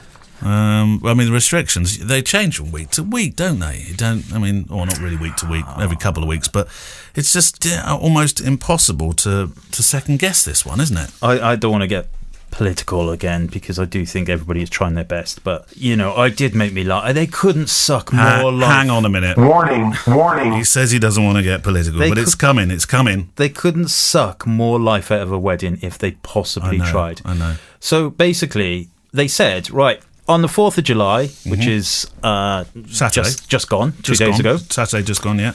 Um, 0.41 1.01
I 1.05 1.13
mean, 1.13 1.27
the 1.27 1.33
restrictions 1.33 1.97
they 1.97 2.21
change 2.21 2.57
from 2.57 2.71
week 2.71 2.89
to 2.91 3.03
week, 3.03 3.35
don't 3.35 3.59
they? 3.59 3.85
You 3.87 3.95
don't. 3.95 4.31
I 4.33 4.37
mean, 4.37 4.67
or 4.69 4.85
not 4.85 4.99
really 4.99 5.15
week 5.15 5.37
to 5.37 5.47
week, 5.47 5.65
every 5.79 5.95
couple 5.95 6.21
of 6.21 6.29
weeks, 6.29 6.47
but 6.47 6.67
it's 7.15 7.31
just 7.31 7.65
almost 7.87 8.41
impossible 8.41 9.13
to 9.13 9.51
to 9.71 9.83
second 9.83 10.19
guess 10.19 10.43
this 10.43 10.65
one, 10.65 10.81
isn't 10.81 10.97
it? 10.97 11.09
I, 11.21 11.51
I 11.51 11.55
don't 11.55 11.71
want 11.71 11.83
to 11.83 11.87
get 11.87 12.09
political 12.55 13.09
again 13.11 13.47
because 13.47 13.77
I 13.77 13.85
do 13.85 14.05
think 14.05 14.29
everybody 14.29 14.61
is 14.61 14.69
trying 14.69 14.93
their 14.95 15.03
best. 15.03 15.43
But 15.43 15.67
you 15.75 15.95
know, 15.95 16.15
I 16.15 16.29
did 16.29 16.55
make 16.55 16.73
me 16.73 16.83
laugh. 16.83 17.13
They 17.13 17.27
couldn't 17.27 17.67
suck 17.69 18.13
more 18.13 18.23
Ha- 18.23 18.47
life. 18.49 18.71
hang 18.71 18.89
on 18.89 19.05
a 19.05 19.09
minute. 19.09 19.37
Warning, 19.37 19.93
warning. 20.07 20.53
He 20.53 20.63
says 20.63 20.91
he 20.91 20.99
doesn't 20.99 21.23
want 21.23 21.37
to 21.37 21.43
get 21.43 21.63
political, 21.63 21.99
They 21.99 22.09
but 22.09 22.17
it's 22.17 22.33
coming. 22.35 22.71
It's 22.71 22.85
coming. 22.85 23.29
They 23.35 23.49
couldn't 23.49 23.89
suck 23.89 24.47
more 24.47 24.79
life 24.79 25.11
out 25.11 25.21
of 25.21 25.31
a 25.31 25.37
wedding 25.37 25.79
if 25.81 25.97
they 25.97 26.11
possibly 26.11 26.79
I 26.81 26.85
know, 26.85 26.91
tried. 26.91 27.21
I 27.25 27.33
know. 27.33 27.55
So 27.79 28.09
basically, 28.09 28.87
they 29.13 29.27
said 29.27 29.69
right 29.69 30.01
on 30.27 30.41
the 30.41 30.47
fourth 30.47 30.77
of 30.77 30.85
July, 30.85 31.27
which 31.45 31.67
is 31.67 32.07
uh, 32.23 32.63
Mm-hmm. 32.63 32.87
Saturday. 32.91 33.27
just 33.27 33.49
just 33.49 33.69
gone 33.69 33.91
two 34.01 34.13
Just 34.13 34.19
days 34.19 34.29
gone. 34.31 34.39
ago. 34.39 34.57
Saturday 34.57 35.03
just 35.03 35.21
gone. 35.21 35.39
Yeah. 35.39 35.53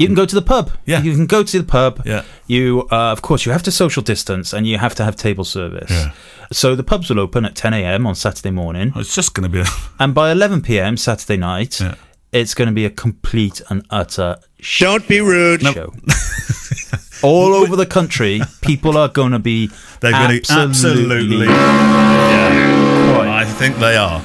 You 0.00 0.06
can 0.06 0.14
go 0.14 0.24
to 0.24 0.34
the 0.34 0.42
pub. 0.42 0.70
Yeah. 0.86 1.02
you 1.02 1.12
can 1.14 1.26
go 1.26 1.42
to 1.42 1.58
the 1.58 1.64
pub. 1.66 2.02
Yeah. 2.06 2.24
You, 2.46 2.88
uh, 2.90 3.12
of 3.12 3.20
course, 3.22 3.44
you 3.44 3.52
have 3.52 3.62
to 3.64 3.70
social 3.70 4.02
distance 4.02 4.52
and 4.54 4.66
you 4.66 4.78
have 4.78 4.94
to 4.94 5.04
have 5.04 5.14
table 5.14 5.44
service. 5.44 5.90
Yeah. 5.90 6.12
So 6.52 6.74
the 6.74 6.82
pubs 6.82 7.10
will 7.10 7.20
open 7.20 7.44
at 7.44 7.54
10 7.54 7.74
a.m. 7.74 8.06
on 8.06 8.14
Saturday 8.14 8.50
morning, 8.50 8.92
It's 8.96 9.14
just 9.14 9.34
going 9.34 9.44
to 9.44 9.50
be. 9.50 9.60
A, 9.60 9.66
and 10.02 10.14
by 10.14 10.32
11 10.32 10.62
p.m. 10.62 10.96
Saturday 10.96 11.36
night, 11.36 11.80
Yeah. 11.80 11.94
it's 12.32 12.54
going 12.54 12.66
to 12.68 12.72
be 12.74 12.86
a 12.86 12.90
complete 12.90 13.60
and 13.68 13.84
utter 13.90 14.38
Don't 14.78 15.06
be 15.06 15.20
rude. 15.20 15.60
show. 15.62 15.92
All 17.22 17.52
over 17.52 17.76
the 17.76 17.84
country, 17.86 18.40
people 18.62 18.96
are 18.96 19.08
going 19.08 19.32
to 19.32 19.38
be 19.38 19.68
they're 20.00 20.12
going 20.12 20.40
to 20.40 20.52
absolutely. 20.52 21.46
I 21.50 23.44
think 23.58 23.76
they 23.76 23.96
are. 23.98 24.22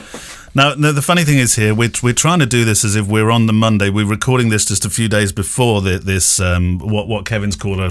Now, 0.57 0.73
no, 0.73 0.93
the 0.93 1.01
funny 1.01 1.25
thing 1.25 1.37
is 1.37 1.55
here, 1.55 1.75
we're, 1.75 1.91
we're 2.01 2.13
trying 2.13 2.39
to 2.39 2.45
do 2.45 2.63
this 2.63 2.85
as 2.85 2.95
if 2.95 3.07
we're 3.07 3.29
on 3.29 3.45
the 3.45 3.51
Monday. 3.51 3.89
We're 3.89 4.07
recording 4.07 4.47
this 4.47 4.63
just 4.63 4.85
a 4.85 4.89
few 4.89 5.09
days 5.09 5.33
before 5.33 5.81
the, 5.81 5.99
this, 5.99 6.39
um, 6.39 6.79
what, 6.79 7.09
what 7.09 7.25
Kevin's 7.25 7.57
called 7.57 7.81
a 7.81 7.89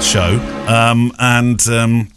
show. 0.00 0.38
Um, 0.68 1.10
and 1.18 1.60
um, 1.66 2.12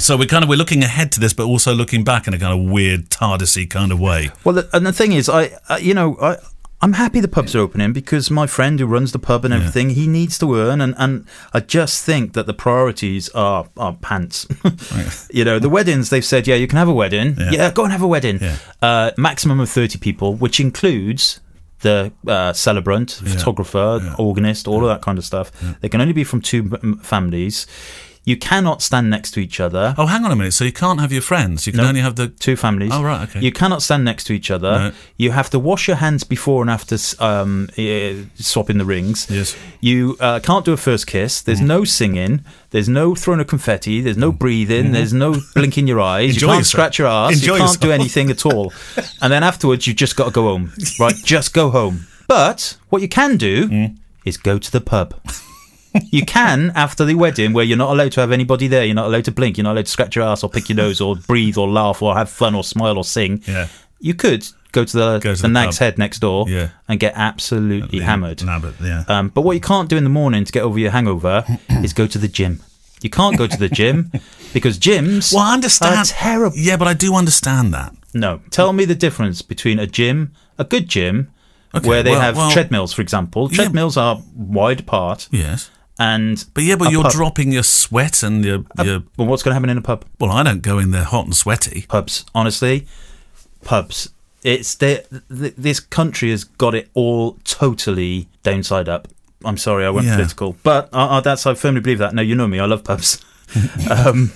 so 0.00 0.16
we're 0.16 0.26
kind 0.26 0.42
of, 0.42 0.50
we're 0.50 0.56
looking 0.56 0.82
ahead 0.82 1.12
to 1.12 1.20
this, 1.20 1.32
but 1.32 1.44
also 1.44 1.72
looking 1.72 2.02
back 2.02 2.26
in 2.26 2.34
a 2.34 2.40
kind 2.40 2.60
of 2.60 2.68
weird, 2.68 3.08
TARDISy 3.08 3.70
kind 3.70 3.92
of 3.92 4.00
way. 4.00 4.30
Well, 4.42 4.64
and 4.72 4.84
the 4.84 4.92
thing 4.92 5.12
is, 5.12 5.28
I, 5.28 5.52
uh, 5.68 5.78
you 5.80 5.94
know, 5.94 6.18
I, 6.20 6.38
I'm 6.82 6.94
happy 6.94 7.20
the 7.20 7.28
pubs 7.28 7.54
are 7.54 7.58
opening 7.60 7.92
because 7.92 8.30
my 8.30 8.46
friend 8.46 8.80
who 8.80 8.86
runs 8.86 9.12
the 9.12 9.18
pub 9.18 9.44
and 9.44 9.52
everything, 9.52 9.90
he 9.90 10.06
needs 10.06 10.38
to 10.38 10.54
earn, 10.56 10.80
and, 10.80 10.94
and 10.96 11.26
I 11.52 11.60
just 11.60 12.04
think 12.06 12.32
that 12.32 12.46
the 12.46 12.54
priorities 12.54 13.28
are 13.30 13.68
are 13.76 13.92
pants. 14.00 14.46
you 15.30 15.44
know, 15.44 15.58
the 15.58 15.68
weddings 15.68 16.08
they've 16.08 16.24
said, 16.24 16.46
yeah, 16.46 16.54
you 16.54 16.66
can 16.66 16.78
have 16.78 16.88
a 16.88 16.94
wedding, 16.94 17.36
Yeah. 17.38 17.50
yeah, 17.52 17.70
go 17.70 17.82
and 17.84 17.92
have 17.92 18.02
a 18.02 18.06
wedding, 18.08 18.38
Yeah. 18.40 18.56
uh, 18.80 19.10
maximum 19.18 19.60
of 19.60 19.68
thirty 19.68 19.98
people, 19.98 20.34
which 20.36 20.58
includes 20.58 21.40
the 21.80 22.12
uh, 22.26 22.52
celebrant, 22.54 23.10
photographer, 23.26 24.00
Yeah. 24.02 24.14
organist, 24.18 24.66
all 24.68 24.82
of 24.82 24.88
that 24.88 25.02
kind 25.02 25.18
of 25.18 25.24
stuff. 25.24 25.50
They 25.80 25.88
can 25.88 26.00
only 26.00 26.12
be 26.14 26.24
from 26.24 26.40
two 26.40 26.70
families. 27.02 27.66
You 28.30 28.36
cannot 28.36 28.80
stand 28.80 29.10
next 29.10 29.32
to 29.32 29.40
each 29.40 29.58
other. 29.58 29.92
Oh, 29.98 30.06
hang 30.06 30.24
on 30.24 30.30
a 30.30 30.36
minute. 30.36 30.52
So 30.52 30.64
you 30.64 30.70
can't 30.72 31.00
have 31.00 31.10
your 31.10 31.20
friends. 31.22 31.66
You 31.66 31.72
can 31.72 31.82
No. 31.82 31.88
only 31.88 32.00
have 32.00 32.14
the. 32.14 32.28
Two 32.28 32.54
families. 32.54 32.92
Oh, 32.94 33.02
right, 33.02 33.28
okay. 33.28 33.40
You 33.40 33.50
cannot 33.50 33.82
stand 33.82 34.04
next 34.04 34.22
to 34.28 34.32
each 34.32 34.52
other. 34.52 34.70
No. 34.78 34.92
You 35.16 35.32
have 35.32 35.50
to 35.50 35.58
wash 35.58 35.88
your 35.88 35.96
hands 35.96 36.22
before 36.22 36.62
and 36.62 36.70
after 36.70 36.96
um, 37.18 37.68
uh, 37.76 38.12
swapping 38.36 38.78
the 38.78 38.84
rings. 38.84 39.26
Yes. 39.28 39.56
You 39.80 40.16
uh, 40.20 40.38
can't 40.48 40.64
do 40.64 40.72
a 40.72 40.76
first 40.76 41.08
kiss. 41.08 41.42
There's 41.42 41.60
no 41.60 41.82
singing. 41.84 42.44
There's 42.70 42.88
no 42.88 43.16
throwing 43.16 43.40
of 43.40 43.48
confetti. 43.48 44.00
There's 44.00 44.16
no 44.16 44.30
breathing. 44.30 44.92
There's 44.92 45.12
no 45.12 45.34
blinking 45.56 45.88
your 45.88 46.00
eyes. 46.14 46.34
Enjoy 46.34 46.46
you 46.46 46.50
can't 46.52 46.60
yourself. 46.60 46.66
scratch 46.72 46.98
your 47.00 47.08
ass. 47.08 47.32
Enjoy 47.32 47.54
you 47.54 47.58
can't 47.64 47.80
do 47.80 47.88
yourself. 47.88 48.00
anything 48.00 48.30
at 48.30 48.46
all. 48.46 48.72
and 49.22 49.32
then 49.32 49.42
afterwards, 49.42 49.88
you've 49.88 49.96
just 49.96 50.14
got 50.14 50.26
to 50.26 50.30
go 50.30 50.42
home. 50.44 50.72
Right? 51.00 51.16
just 51.24 51.52
go 51.52 51.70
home. 51.70 52.06
But 52.28 52.76
what 52.90 53.02
you 53.02 53.08
can 53.08 53.36
do 53.38 53.90
is 54.24 54.36
go 54.36 54.56
to 54.58 54.70
the 54.70 54.80
pub. 54.80 55.14
You 56.10 56.24
can 56.24 56.72
after 56.74 57.04
the 57.04 57.14
wedding, 57.14 57.52
where 57.52 57.64
you're 57.64 57.76
not 57.78 57.90
allowed 57.92 58.12
to 58.12 58.20
have 58.20 58.32
anybody 58.32 58.68
there. 58.68 58.84
You're 58.84 58.94
not 58.94 59.06
allowed 59.06 59.24
to 59.26 59.32
blink. 59.32 59.56
You're 59.58 59.64
not 59.64 59.72
allowed 59.72 59.86
to 59.86 59.90
scratch 59.90 60.16
your 60.16 60.24
ass 60.24 60.42
or 60.44 60.50
pick 60.50 60.68
your 60.68 60.76
nose 60.76 61.00
or 61.00 61.16
breathe 61.16 61.56
or 61.58 61.68
laugh 61.68 62.00
or 62.02 62.14
have 62.16 62.30
fun 62.30 62.54
or 62.54 62.62
smile 62.64 62.96
or 62.96 63.04
sing. 63.04 63.42
Yeah. 63.46 63.68
You 64.00 64.14
could 64.14 64.46
go 64.72 64.84
to 64.84 64.96
the, 64.96 65.18
Go 65.18 65.34
to 65.34 65.42
the, 65.42 65.48
the 65.48 65.52
Nag's. 65.52 65.78
Head 65.78 65.98
next 65.98 66.20
door 66.20 66.48
Yeah. 66.48 66.70
and 66.88 66.98
get 67.00 67.12
absolutely 67.16 68.00
hammered. 68.00 68.44
Nah, 68.44 68.58
but 68.60 68.74
yeah. 68.80 69.04
Um, 69.08 69.28
but 69.28 69.42
what 69.42 69.52
you 69.52 69.60
can't 69.60 69.88
do 69.88 69.96
in 69.96 70.04
the 70.04 70.10
morning 70.10 70.44
to 70.44 70.52
get 70.52 70.62
over 70.62 70.78
your 70.78 70.90
hangover 70.92 71.44
is 71.68 71.92
go 71.92 72.06
to 72.06 72.18
the 72.18 72.28
gym. 72.28 72.62
You 73.02 73.10
can't 73.10 73.36
go 73.36 73.46
to 73.46 73.56
the 73.56 73.68
gym 73.68 74.10
because 74.52 74.78
gyms 74.78 75.32
well, 75.34 75.42
I 75.42 75.54
understand. 75.54 75.96
are 75.98 76.04
terrible. 76.04 76.56
Yeah, 76.56 76.76
but 76.76 76.86
I 76.86 76.94
do 76.94 77.14
understand 77.14 77.72
that. 77.74 77.94
No, 78.14 78.40
tell 78.50 78.72
me 78.72 78.84
the 78.84 78.94
difference 78.94 79.40
between 79.42 79.78
a 79.78 79.86
gym, 79.86 80.32
a 80.58 80.64
good 80.64 80.88
gym, 80.88 81.30
Okay, 81.74 81.88
where 81.88 82.02
they 82.02 82.10
well- 82.12 82.20
have 82.20 82.36
well- 82.36 82.50
treadmills, 82.50 82.92
for 82.92 83.00
example. 83.02 83.48
Yeah. 83.50 83.56
Treadmills 83.56 83.96
are 83.96 84.20
wide 84.34 84.80
apart, 84.80 85.28
Yes. 85.30 85.70
And 86.00 86.44
But 86.54 86.64
yeah, 86.64 86.76
but 86.76 86.90
you're 86.90 87.02
pub- 87.04 87.12
dropping 87.12 87.52
your 87.52 87.62
sweat 87.62 88.22
and 88.22 88.44
your, 88.44 88.64
your. 88.82 89.02
Well, 89.16 89.28
what's 89.28 89.42
going 89.42 89.50
to 89.52 89.54
happen 89.54 89.70
in 89.70 89.78
a 89.78 89.82
pub? 89.82 90.04
Well, 90.18 90.30
I 90.32 90.42
don't 90.42 90.62
go 90.62 90.78
in 90.78 90.90
there 90.90 91.04
hot 91.04 91.26
and 91.26 91.36
sweaty. 91.36 91.84
pubs. 91.88 92.24
Honestly, 92.34 92.86
pubs. 93.62 94.10
It's 94.42 94.74
the, 94.74 95.04
th 95.28 95.54
this 95.58 95.80
country 95.80 96.30
has 96.30 96.44
got 96.44 96.74
it 96.74 96.88
all 96.94 97.36
totally 97.44 98.26
downside 98.42 98.88
up. 98.88 99.06
I'm 99.44 99.58
sorry, 99.58 99.84
I 99.84 99.90
went 99.90 100.06
Yeah. 100.06 100.16
political, 100.16 100.56
but 100.62 100.88
I, 100.92 101.18
I, 101.18 101.20
that's 101.20 101.46
I 101.46 101.54
firmly 101.54 101.80
believe 101.82 101.98
that. 101.98 102.14
No, 102.14 102.22
you 102.22 102.34
know 102.34 102.46
me, 102.48 102.58
I 102.58 102.64
love 102.66 102.82
pubs. 102.84 103.22
um, 103.90 104.30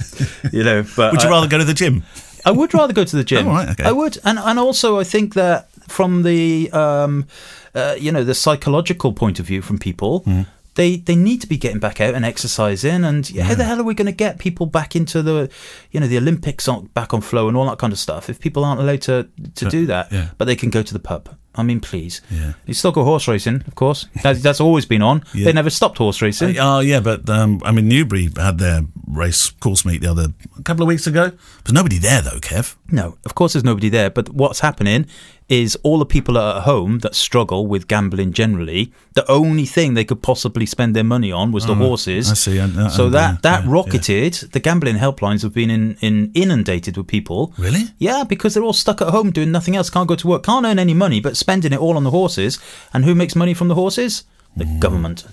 you 0.52 0.62
know, 0.64 0.84
but 0.96 1.12
Would 1.12 1.22
you 1.22 1.28
I, 1.28 1.32
rather 1.32 1.46
go 1.48 1.58
to 1.58 1.64
the 1.64 1.74
gym? 1.74 2.02
I 2.44 2.50
would 2.50 2.74
rather 2.74 2.92
go 2.92 3.04
to 3.04 3.16
the 3.16 3.24
gym. 3.24 3.46
Oh, 3.48 3.52
right, 3.52 3.68
okay. 3.70 3.84
I 3.84 3.92
would, 3.92 4.18
and 4.24 4.38
and 4.38 4.58
also 4.58 4.98
I 4.98 5.04
think 5.04 5.34
that 5.34 5.68
from 5.88 6.22
the 6.22 6.70
um, 6.72 7.26
uh, 7.74 7.94
you 7.98 8.12
know 8.12 8.24
the 8.24 8.34
psychological 8.34 9.12
point 9.12 9.38
of 9.40 9.46
view 9.46 9.62
from 9.62 9.78
people. 9.78 10.20
Hmm. 10.20 10.42
They, 10.74 10.96
they 10.96 11.14
need 11.14 11.40
to 11.40 11.46
be 11.46 11.56
getting 11.56 11.78
back 11.78 12.00
out 12.00 12.14
and 12.14 12.24
exercising, 12.24 13.04
and 13.04 13.26
how 13.28 13.54
the 13.54 13.64
hell 13.64 13.80
are 13.80 13.84
we 13.84 13.94
going 13.94 14.06
to 14.06 14.12
get 14.12 14.38
people 14.38 14.66
back 14.66 14.96
into 14.96 15.22
the, 15.22 15.48
you 15.92 16.00
know, 16.00 16.08
the 16.08 16.18
Olympics 16.18 16.66
on, 16.66 16.86
back 16.86 17.14
on 17.14 17.20
flow 17.20 17.46
and 17.48 17.56
all 17.56 17.66
that 17.66 17.78
kind 17.78 17.92
of 17.92 17.98
stuff 17.98 18.28
if 18.28 18.40
people 18.40 18.64
aren't 18.64 18.80
allowed 18.80 19.02
to 19.02 19.28
to 19.54 19.68
do 19.68 19.86
that? 19.86 20.10
yeah. 20.10 20.30
But 20.36 20.46
they 20.46 20.56
can 20.56 20.70
go 20.70 20.82
to 20.82 20.92
the 20.92 20.98
pub. 20.98 21.28
I 21.56 21.62
mean, 21.62 21.80
please. 21.80 22.20
Yeah. 22.30 22.54
You 22.66 22.74
still 22.74 22.90
go 22.90 23.04
horse 23.04 23.28
racing, 23.28 23.62
of 23.66 23.74
course. 23.76 24.08
That's, 24.22 24.42
that's 24.42 24.60
always 24.60 24.86
been 24.86 25.02
on. 25.02 25.22
Yeah. 25.32 25.44
They 25.44 25.52
never 25.52 25.70
stopped 25.70 25.98
horse 25.98 26.20
racing. 26.20 26.58
Oh 26.58 26.80
yeah, 26.80 27.00
but 27.00 27.28
um, 27.30 27.60
I 27.64 27.70
mean 27.70 27.86
Newbury 27.88 28.28
had 28.36 28.58
their 28.58 28.82
race 29.06 29.50
course 29.50 29.84
meet 29.84 30.00
the 30.00 30.10
other 30.10 30.26
a 30.58 30.62
couple 30.62 30.82
of 30.82 30.88
weeks 30.88 31.06
ago. 31.06 31.30
There's 31.62 31.72
nobody 31.72 31.98
there 31.98 32.22
though, 32.22 32.40
Kev. 32.40 32.74
No, 32.90 33.18
of 33.24 33.36
course 33.36 33.52
there's 33.52 33.64
nobody 33.64 33.88
there. 33.88 34.10
But 34.10 34.30
what's 34.30 34.60
happening 34.60 35.06
is 35.48 35.76
all 35.82 35.98
the 35.98 36.06
people 36.06 36.38
at 36.38 36.62
home 36.62 37.00
that 37.00 37.14
struggle 37.14 37.66
with 37.66 37.86
gambling 37.86 38.32
generally, 38.32 38.92
the 39.12 39.30
only 39.30 39.66
thing 39.66 39.92
they 39.92 40.04
could 40.04 40.22
possibly 40.22 40.64
spend 40.64 40.96
their 40.96 41.04
money 41.04 41.30
on 41.30 41.52
was 41.52 41.66
the 41.66 41.74
horses. 41.74 42.28
Oh, 42.28 42.32
I 42.32 42.34
see, 42.34 42.58
I- 42.60 42.86
I- 42.86 42.88
so 42.88 43.06
I- 43.06 43.10
that 43.10 43.42
that 43.42 43.64
yeah, 43.64 43.70
rocketed. 43.70 44.32
The 44.52 44.60
gambling 44.60 44.96
helplines 44.96 45.42
have 45.42 45.52
been 45.52 45.68
in, 45.70 45.96
in 46.00 46.30
inundated 46.34 46.96
with 46.96 47.06
people. 47.08 47.52
Really? 47.58 47.82
Yeah, 47.98 48.24
because 48.24 48.54
they're 48.54 48.62
all 48.64 48.72
stuck 48.72 49.02
at 49.02 49.08
home 49.08 49.30
doing 49.32 49.52
nothing 49.52 49.76
else. 49.76 49.90
Can't 49.90 50.08
go 50.08 50.16
to 50.16 50.26
work. 50.26 50.44
Can't 50.44 50.64
earn 50.64 50.78
any 50.78 50.94
money, 50.94 51.20
but 51.20 51.36
spending 51.36 51.72
it 51.74 51.78
all 51.78 51.96
on 51.96 52.04
the 52.04 52.10
horses. 52.10 52.58
And 52.94 53.04
who 53.04 53.14
makes 53.14 53.36
money 53.36 53.52
from 53.54 53.68
the 53.68 53.74
horses? 53.74 54.24
The 54.56 54.64
Mm. 54.64 54.78
government. 54.80 55.24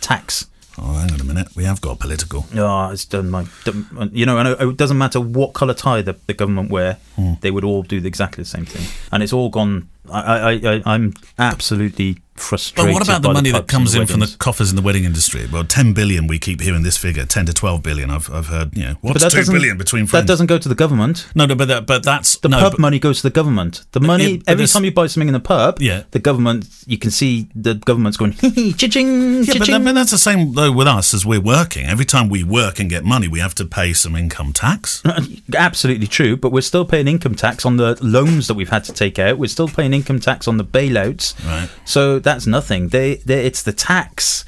Tax. 0.00 0.46
Oh, 0.80 0.92
hang 0.94 1.12
on 1.12 1.20
a 1.20 1.24
minute. 1.24 1.48
We 1.56 1.64
have 1.64 1.80
got 1.80 1.98
political. 1.98 2.46
Oh, 2.54 2.90
it's 2.90 3.04
done 3.04 3.30
my. 3.30 3.46
done- 3.64 4.10
You 4.12 4.26
know, 4.26 4.38
and 4.38 4.48
it 4.70 4.76
doesn't 4.76 4.98
matter 4.98 5.20
what 5.20 5.52
colour 5.54 5.74
tie 5.74 6.02
the, 6.02 6.16
the 6.26 6.34
government 6.34 6.70
wear, 6.70 6.98
Hmm. 7.16 7.32
they 7.40 7.50
would 7.50 7.64
all 7.64 7.82
do 7.82 7.96
exactly 8.04 8.42
the 8.44 8.48
same 8.48 8.64
thing, 8.64 8.86
and 9.12 9.22
it's 9.22 9.32
all 9.32 9.48
gone. 9.50 9.88
I, 10.10 10.20
I, 10.20 10.52
I 10.76 10.82
I'm 10.86 11.12
absolutely 11.38 12.18
But 12.38 12.92
what 12.92 13.02
about 13.02 13.22
the 13.22 13.32
money 13.32 13.50
that 13.50 13.66
comes 13.68 13.94
in 13.94 14.06
from 14.06 14.20
the 14.20 14.34
coffers 14.38 14.70
in 14.70 14.76
the 14.76 14.82
wedding 14.82 15.04
industry? 15.04 15.46
Well, 15.52 15.64
10 15.64 15.92
billion, 15.92 16.26
we 16.26 16.38
keep 16.38 16.60
hearing 16.60 16.82
this 16.82 16.96
figure, 16.96 17.24
10 17.26 17.46
to 17.46 17.52
12 17.52 17.82
billion. 17.82 18.10
I've, 18.10 18.30
I've 18.32 18.46
heard, 18.46 18.76
you 18.76 18.84
know, 18.84 18.94
what's 19.00 19.22
2 19.22 19.28
doesn't- 19.30 19.78
between 19.78 20.06
That 20.06 20.26
doesn't 20.26 20.46
go 20.46 20.58
to 20.58 20.68
the 20.68 20.74
government. 20.74 21.26
no, 21.34 21.46
no, 21.46 21.54
but, 21.54 21.68
that, 21.68 21.86
but 21.86 22.02
that's. 22.04 22.36
The 22.38 22.48
no, 22.48 22.60
pub 22.60 22.72
but- 22.72 22.80
money 22.80 22.98
goes 22.98 23.18
to 23.18 23.22
the 23.24 23.30
government. 23.34 23.84
The 23.92 24.00
money 24.00 24.36
yeah, 24.36 24.42
every 24.46 24.66
time 24.66 24.84
you 24.84 24.92
buy 24.92 25.06
something 25.08 25.28
in 25.28 25.34
the 25.34 25.40
pub, 25.40 25.80
Yeah. 25.80 26.02
the 26.12 26.18
government 26.18 26.66
you 26.86 26.98
can 26.98 27.10
see 27.10 27.48
the 27.54 27.74
government's 27.74 28.16
going 28.16 28.32
cha-ching, 28.76 29.44
Yeah, 29.44 29.54
but, 29.58 29.66
that, 29.68 29.82
but 29.84 29.94
that's 29.94 30.10
the 30.10 30.18
same 30.18 30.54
though 30.54 30.72
with 30.72 30.86
us 30.86 31.12
as 31.14 31.26
we're 31.26 31.40
working. 31.40 31.86
Every 31.86 32.04
time 32.04 32.28
we 32.28 32.44
work 32.44 32.78
and 32.78 32.88
get 32.88 33.04
money, 33.04 33.28
we 33.28 33.40
have 33.40 33.54
to 33.56 33.64
pay 33.64 33.92
some 33.92 34.14
income 34.16 34.52
tax. 34.52 35.02
Absolutely 35.54 36.06
true, 36.06 36.36
but 36.36 36.52
we're 36.52 36.60
still 36.60 36.84
paying 36.84 37.08
income 37.08 37.34
tax 37.34 37.64
on 37.66 37.76
the 37.76 37.98
loans 38.02 38.46
that 38.48 38.54
we've 38.54 38.68
had 38.68 38.84
to 38.84 38.92
take 38.92 39.18
out. 39.18 39.38
We're 39.38 39.48
still 39.48 39.68
paying 39.68 39.92
income 39.92 40.20
tax 40.20 40.46
on 40.48 40.56
the 40.56 40.64
bailouts. 40.64 41.34
Right. 41.44 41.68
So 41.84 42.18
that's 42.28 42.46
nothing. 42.46 42.88
They, 42.88 43.16
they 43.16 43.46
it's 43.46 43.62
the 43.62 43.72
tax. 43.72 44.44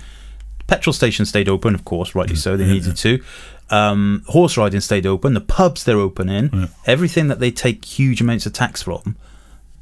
Petrol 0.66 0.92
stations 0.92 1.28
stayed 1.30 1.48
open, 1.48 1.74
of 1.74 1.84
course, 1.84 2.14
rightly 2.14 2.36
so. 2.36 2.56
They 2.56 2.66
needed 2.66 2.96
to. 2.98 3.22
Um, 3.70 4.22
horse 4.28 4.56
riding 4.56 4.80
stayed 4.80 5.06
open. 5.06 5.34
The 5.34 5.40
pubs 5.40 5.84
they're 5.84 5.98
open 5.98 6.28
in. 6.28 6.68
Everything 6.86 7.28
that 7.28 7.40
they 7.40 7.50
take 7.50 7.84
huge 7.84 8.20
amounts 8.20 8.46
of 8.46 8.52
tax 8.52 8.82
from, 8.82 9.16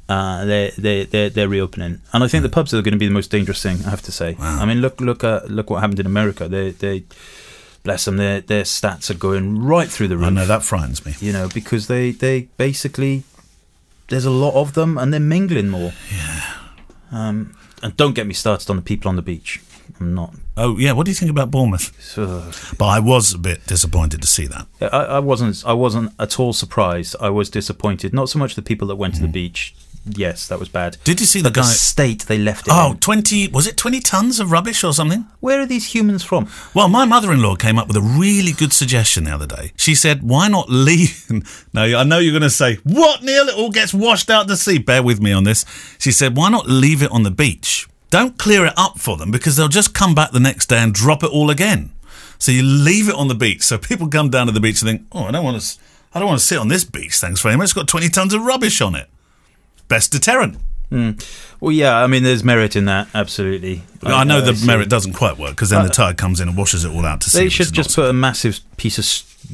uh, 0.07 0.45
they 0.45 0.71
they 0.77 1.05
they're, 1.05 1.29
they're 1.29 1.49
reopening. 1.49 2.01
And 2.13 2.23
I 2.23 2.27
think 2.27 2.43
the 2.43 2.49
pubs 2.49 2.73
are 2.73 2.81
going 2.81 2.93
to 2.93 2.97
be 2.99 3.07
the 3.07 3.13
most 3.13 3.31
dangerous 3.31 3.61
thing. 3.61 3.77
I 3.85 3.89
have 3.89 4.01
to 4.03 4.11
say. 4.11 4.35
I 4.39 4.65
mean, 4.65 4.81
look 4.81 4.99
look 5.01 5.23
at 5.23 5.49
look 5.51 5.69
what 5.69 5.81
happened 5.81 5.99
in 5.99 6.05
America. 6.05 6.47
They 6.47 6.71
they 6.71 7.03
bless 7.83 8.05
them. 8.05 8.17
Their 8.17 8.41
their 8.41 8.63
stats 8.63 9.09
are 9.09 9.19
going 9.27 9.61
right 9.63 9.89
through 9.89 10.07
the 10.07 10.17
roof 10.17 10.27
I 10.27 10.31
know 10.31 10.45
that 10.45 10.63
frightens 10.63 11.05
me. 11.05 11.13
you 11.19 11.33
know, 11.33 11.49
because 11.53 11.87
they 11.87 12.11
they 12.11 12.47
basically 12.57 13.23
there's 14.07 14.25
a 14.25 14.31
lot 14.31 14.55
of 14.55 14.73
them 14.73 14.97
and 14.97 15.11
they're 15.11 15.19
mingling 15.19 15.69
more. 15.69 15.93
Yeah. 16.11 16.53
Um, 17.11 17.55
and 17.81 17.95
don't 17.97 18.13
get 18.13 18.27
me 18.27 18.33
started 18.33 18.69
on 18.69 18.75
the 18.75 18.81
people 18.81 19.09
on 19.09 19.15
the 19.15 19.21
beach. 19.21 19.61
I'm 19.99 20.13
not. 20.13 20.33
Oh, 20.55 20.77
yeah. 20.77 20.91
What 20.91 21.05
do 21.05 21.11
you 21.11 21.15
think 21.15 21.31
about 21.31 21.51
Bournemouth? 21.51 21.91
But 22.77 22.85
I 22.85 22.99
was 22.99 23.33
a 23.33 23.37
bit 23.37 23.65
disappointed 23.65 24.21
to 24.21 24.27
see 24.27 24.47
that. 24.47 24.67
I, 24.81 25.15
I 25.15 25.19
wasn't. 25.19 25.63
I 25.65 25.73
wasn't 25.73 26.13
at 26.19 26.39
all 26.39 26.53
surprised. 26.53 27.15
I 27.19 27.29
was 27.29 27.49
disappointed. 27.49 28.13
Not 28.13 28.29
so 28.29 28.39
much 28.39 28.55
the 28.55 28.61
people 28.61 28.87
that 28.89 28.95
went 28.95 29.15
to 29.15 29.21
the 29.21 29.27
mm. 29.27 29.33
beach. 29.33 29.75
Yes, 30.05 30.47
that 30.47 30.59
was 30.59 30.69
bad. 30.69 30.97
Did 31.03 31.19
you 31.19 31.25
see 31.25 31.39
the 31.39 31.49
But 31.49 31.55
the 31.55 31.61
guy? 31.61 31.67
state 31.67 32.25
they 32.25 32.37
left 32.37 32.67
it. 32.67 32.73
Oh, 32.73 32.91
in. 32.91 32.97
20, 32.99 33.49
was 33.49 33.67
it 33.67 33.77
20 33.77 33.99
tons 33.99 34.39
of 34.39 34.51
rubbish 34.51 34.83
or 34.83 34.93
something? 34.93 35.27
where 35.39 35.59
are 35.61 35.65
these 35.65 35.93
humans 35.93 36.23
from? 36.23 36.49
Well, 36.73 36.89
my 36.89 37.05
mother-in-law 37.05 37.55
came 37.57 37.77
up 37.77 37.87
with 37.87 37.95
a 37.97 38.01
really 38.01 38.51
good 38.51 38.73
suggestion 38.73 39.25
the 39.25 39.31
other 39.31 39.45
day. 39.47 39.71
She 39.77 39.95
said, 39.95 40.23
"Why 40.23 40.47
not 40.47 40.69
leave?" 40.69 41.25
no, 41.73 41.83
I 41.83 42.03
know 42.03 42.19
you're 42.19 42.31
going 42.33 42.41
to 42.43 42.49
say, 42.49 42.75
"What, 42.83 43.23
Neil? 43.23 43.47
It 43.47 43.55
all 43.55 43.69
gets 43.71 43.93
washed 43.93 44.29
out 44.29 44.47
to 44.47 44.57
sea." 44.57 44.77
Bear 44.79 45.03
with 45.03 45.21
me 45.21 45.31
on 45.31 45.43
this. 45.43 45.65
She 45.99 46.11
said, 46.11 46.35
"Why 46.35 46.49
not 46.49 46.67
leave 46.67 47.03
it 47.03 47.11
on 47.11 47.23
the 47.23 47.31
beach? 47.31 47.87
Don't 48.09 48.37
clear 48.37 48.65
it 48.65 48.73
up 48.75 48.99
for 48.99 49.17
them 49.17 49.29
because 49.31 49.55
they'll 49.55 49.67
just 49.67 49.93
come 49.93 50.15
back 50.15 50.31
the 50.31 50.39
next 50.39 50.67
day 50.67 50.79
and 50.79 50.93
drop 50.93 51.23
it 51.23 51.29
all 51.29 51.49
again. 51.51 51.91
So 52.39 52.51
you 52.51 52.63
leave 52.63 53.07
it 53.09 53.15
on 53.15 53.27
the 53.27 53.35
beach, 53.35 53.61
so 53.61 53.77
people 53.77 54.07
come 54.07 54.29
down 54.29 54.47
to 54.47 54.51
the 54.53 54.59
beach 54.59 54.81
and 54.81 54.89
think, 54.89 55.07
"Oh, 55.11 55.25
I 55.25 55.31
don't 55.31 55.43
want 55.43 55.61
to, 55.61 55.79
I 56.13 56.19
don't 56.19 56.27
want 56.27 56.39
to 56.39 56.45
sit 56.45 56.57
on 56.57 56.67
this 56.69 56.83
beach. 56.85 57.17
Thanks 57.17 57.41
very 57.41 57.55
much. 57.55 57.65
It's 57.65 57.73
got 57.73 57.87
20 57.87 58.09
tons 58.09 58.33
of 58.33 58.41
rubbish 58.41 58.81
on 58.81 58.95
it. 58.95 59.09
Best 59.89 60.11
deterrent." 60.11 60.57
Well, 61.59 61.71
yeah. 61.71 61.95
I 61.97 62.07
mean, 62.07 62.23
there's 62.23 62.43
merit 62.43 62.75
in 62.75 62.85
that. 62.85 63.09
Absolutely. 63.13 63.83
I, 64.01 64.23
know 64.23 64.41
the 64.41 64.55
see. 64.55 64.65
merit 64.65 64.89
doesn't 64.89 65.13
quite 65.13 65.37
work 65.37 65.51
because 65.51 65.69
then 65.69 65.83
the 65.83 65.89
tide 65.91 66.17
comes 66.17 66.39
in 66.39 66.47
and 66.47 66.57
washes 66.57 66.83
it 66.83 66.89
all 66.91 67.05
out 67.05 67.21
to 67.21 67.29
sea. 67.29 67.39
They 67.41 67.49
should 67.49 67.71
just 67.73 67.95
put 67.95 68.09
a 68.09 68.13
massive 68.13 68.59
piece 68.77 68.97
of 68.97 69.05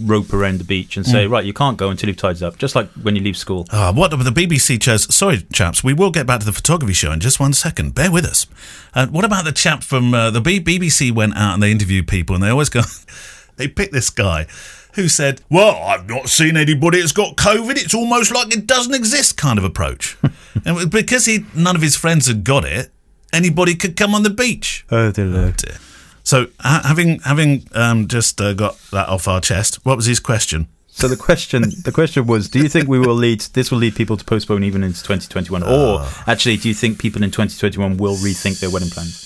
rope 0.08 0.32
around 0.34 0.60
the 0.60 0.64
beach 0.64 0.96
and 0.96 1.06
Mm. 1.06 1.12
say, 1.12 1.28
right, 1.28 1.44
you 1.44 1.52
can't 1.54 1.76
go 1.78 1.90
until 1.90 2.08
you've 2.10 2.18
tidied 2.18 2.42
up, 2.44 2.58
just 2.58 2.74
like 2.74 2.90
when 3.02 3.16
you 3.18 3.22
leave 3.22 3.36
school. 3.38 3.68
Ah, 3.72 3.92
what 3.92 4.12
the 4.12 4.32
BBC 4.32 4.78
chose? 4.80 5.14
Sorry, 5.14 5.46
chaps, 5.52 5.84
we 5.84 5.94
will 5.94 6.10
get 6.12 6.26
back 6.26 6.40
to 6.40 6.46
the 6.46 6.54
photography 6.54 6.94
show 6.94 7.12
in 7.12 7.20
just 7.20 7.38
one 7.40 7.52
second. 7.54 7.96
Bear 7.96 8.12
with 8.12 8.26
us. 8.26 8.46
Uh, 8.94 9.08
what 9.08 9.26
about 9.26 9.44
the 9.44 9.52
chap 9.52 9.84
from 9.84 10.14
uh, 10.14 10.32
the 10.32 10.40
B- 10.42 10.62
BBC? 10.62 11.12
Went 11.12 11.36
out 11.36 11.56
and 11.56 11.62
they 11.64 11.72
interviewed 11.72 12.08
people, 12.08 12.34
and 12.36 12.44
they 12.44 12.50
always 12.50 12.70
go. 12.70 12.82
they 13.58 13.68
pick 13.68 13.92
this 13.92 14.10
guy 14.10 14.48
who 14.96 15.08
said, 15.08 15.42
Well, 15.50 15.76
I've 15.84 16.08
not 16.08 16.30
seen 16.30 16.58
anybody 16.58 17.00
that's 17.00 17.12
got 17.12 17.36
COVID. 17.36 17.78
It's 17.78 17.94
almost 17.94 18.34
like 18.34 18.56
it 18.56 18.66
doesn't 18.66 18.94
exist 18.94 19.38
kind 19.38 19.60
of 19.60 19.66
approach. 19.66 20.18
and 20.66 20.90
because 20.90 21.26
he 21.26 21.46
none 21.54 21.76
of 21.76 21.82
his 21.82 21.96
friends 21.96 22.28
had 22.28 22.44
got 22.44 22.66
it, 22.66 22.92
anybody 23.32 23.76
could 23.76 23.96
come 23.96 24.16
on 24.16 24.24
the 24.24 24.30
beach. 24.30 24.86
Oh, 24.90 25.12
dear 25.12 25.26
Lord. 25.26 25.58
dear. 25.58 25.78
So, 26.24 26.48
ha- 26.60 26.82
having 26.84 27.20
having 27.20 27.68
um, 27.74 28.08
just 28.08 28.42
uh, 28.42 28.54
got 28.54 28.78
that 28.92 29.08
off 29.08 29.28
our 29.28 29.42
chest, 29.42 29.86
what 29.86 29.96
was 29.96 30.08
his 30.08 30.20
question? 30.20 30.68
So 30.88 31.10
the 31.10 31.18
question, 31.18 31.64
the 31.84 31.92
question 31.92 32.26
was, 32.26 32.48
do 32.48 32.60
you 32.60 32.70
think 32.70 32.88
we 32.88 33.00
will 33.00 33.16
lead? 33.16 33.42
This 33.42 33.70
will 33.70 33.80
lead 33.80 33.96
people 33.96 34.16
to 34.16 34.24
postpone 34.24 34.64
even 34.64 34.82
into 34.82 35.04
2021, 35.04 35.62
or 35.62 36.08
actually, 36.26 36.56
do 36.56 36.70
you 36.70 36.74
think 36.74 37.00
people 37.00 37.22
in 37.22 37.32
2021 37.32 37.98
will 37.98 38.16
rethink 38.16 38.62
their 38.62 38.70
wedding 38.70 38.90
plans? 38.90 39.25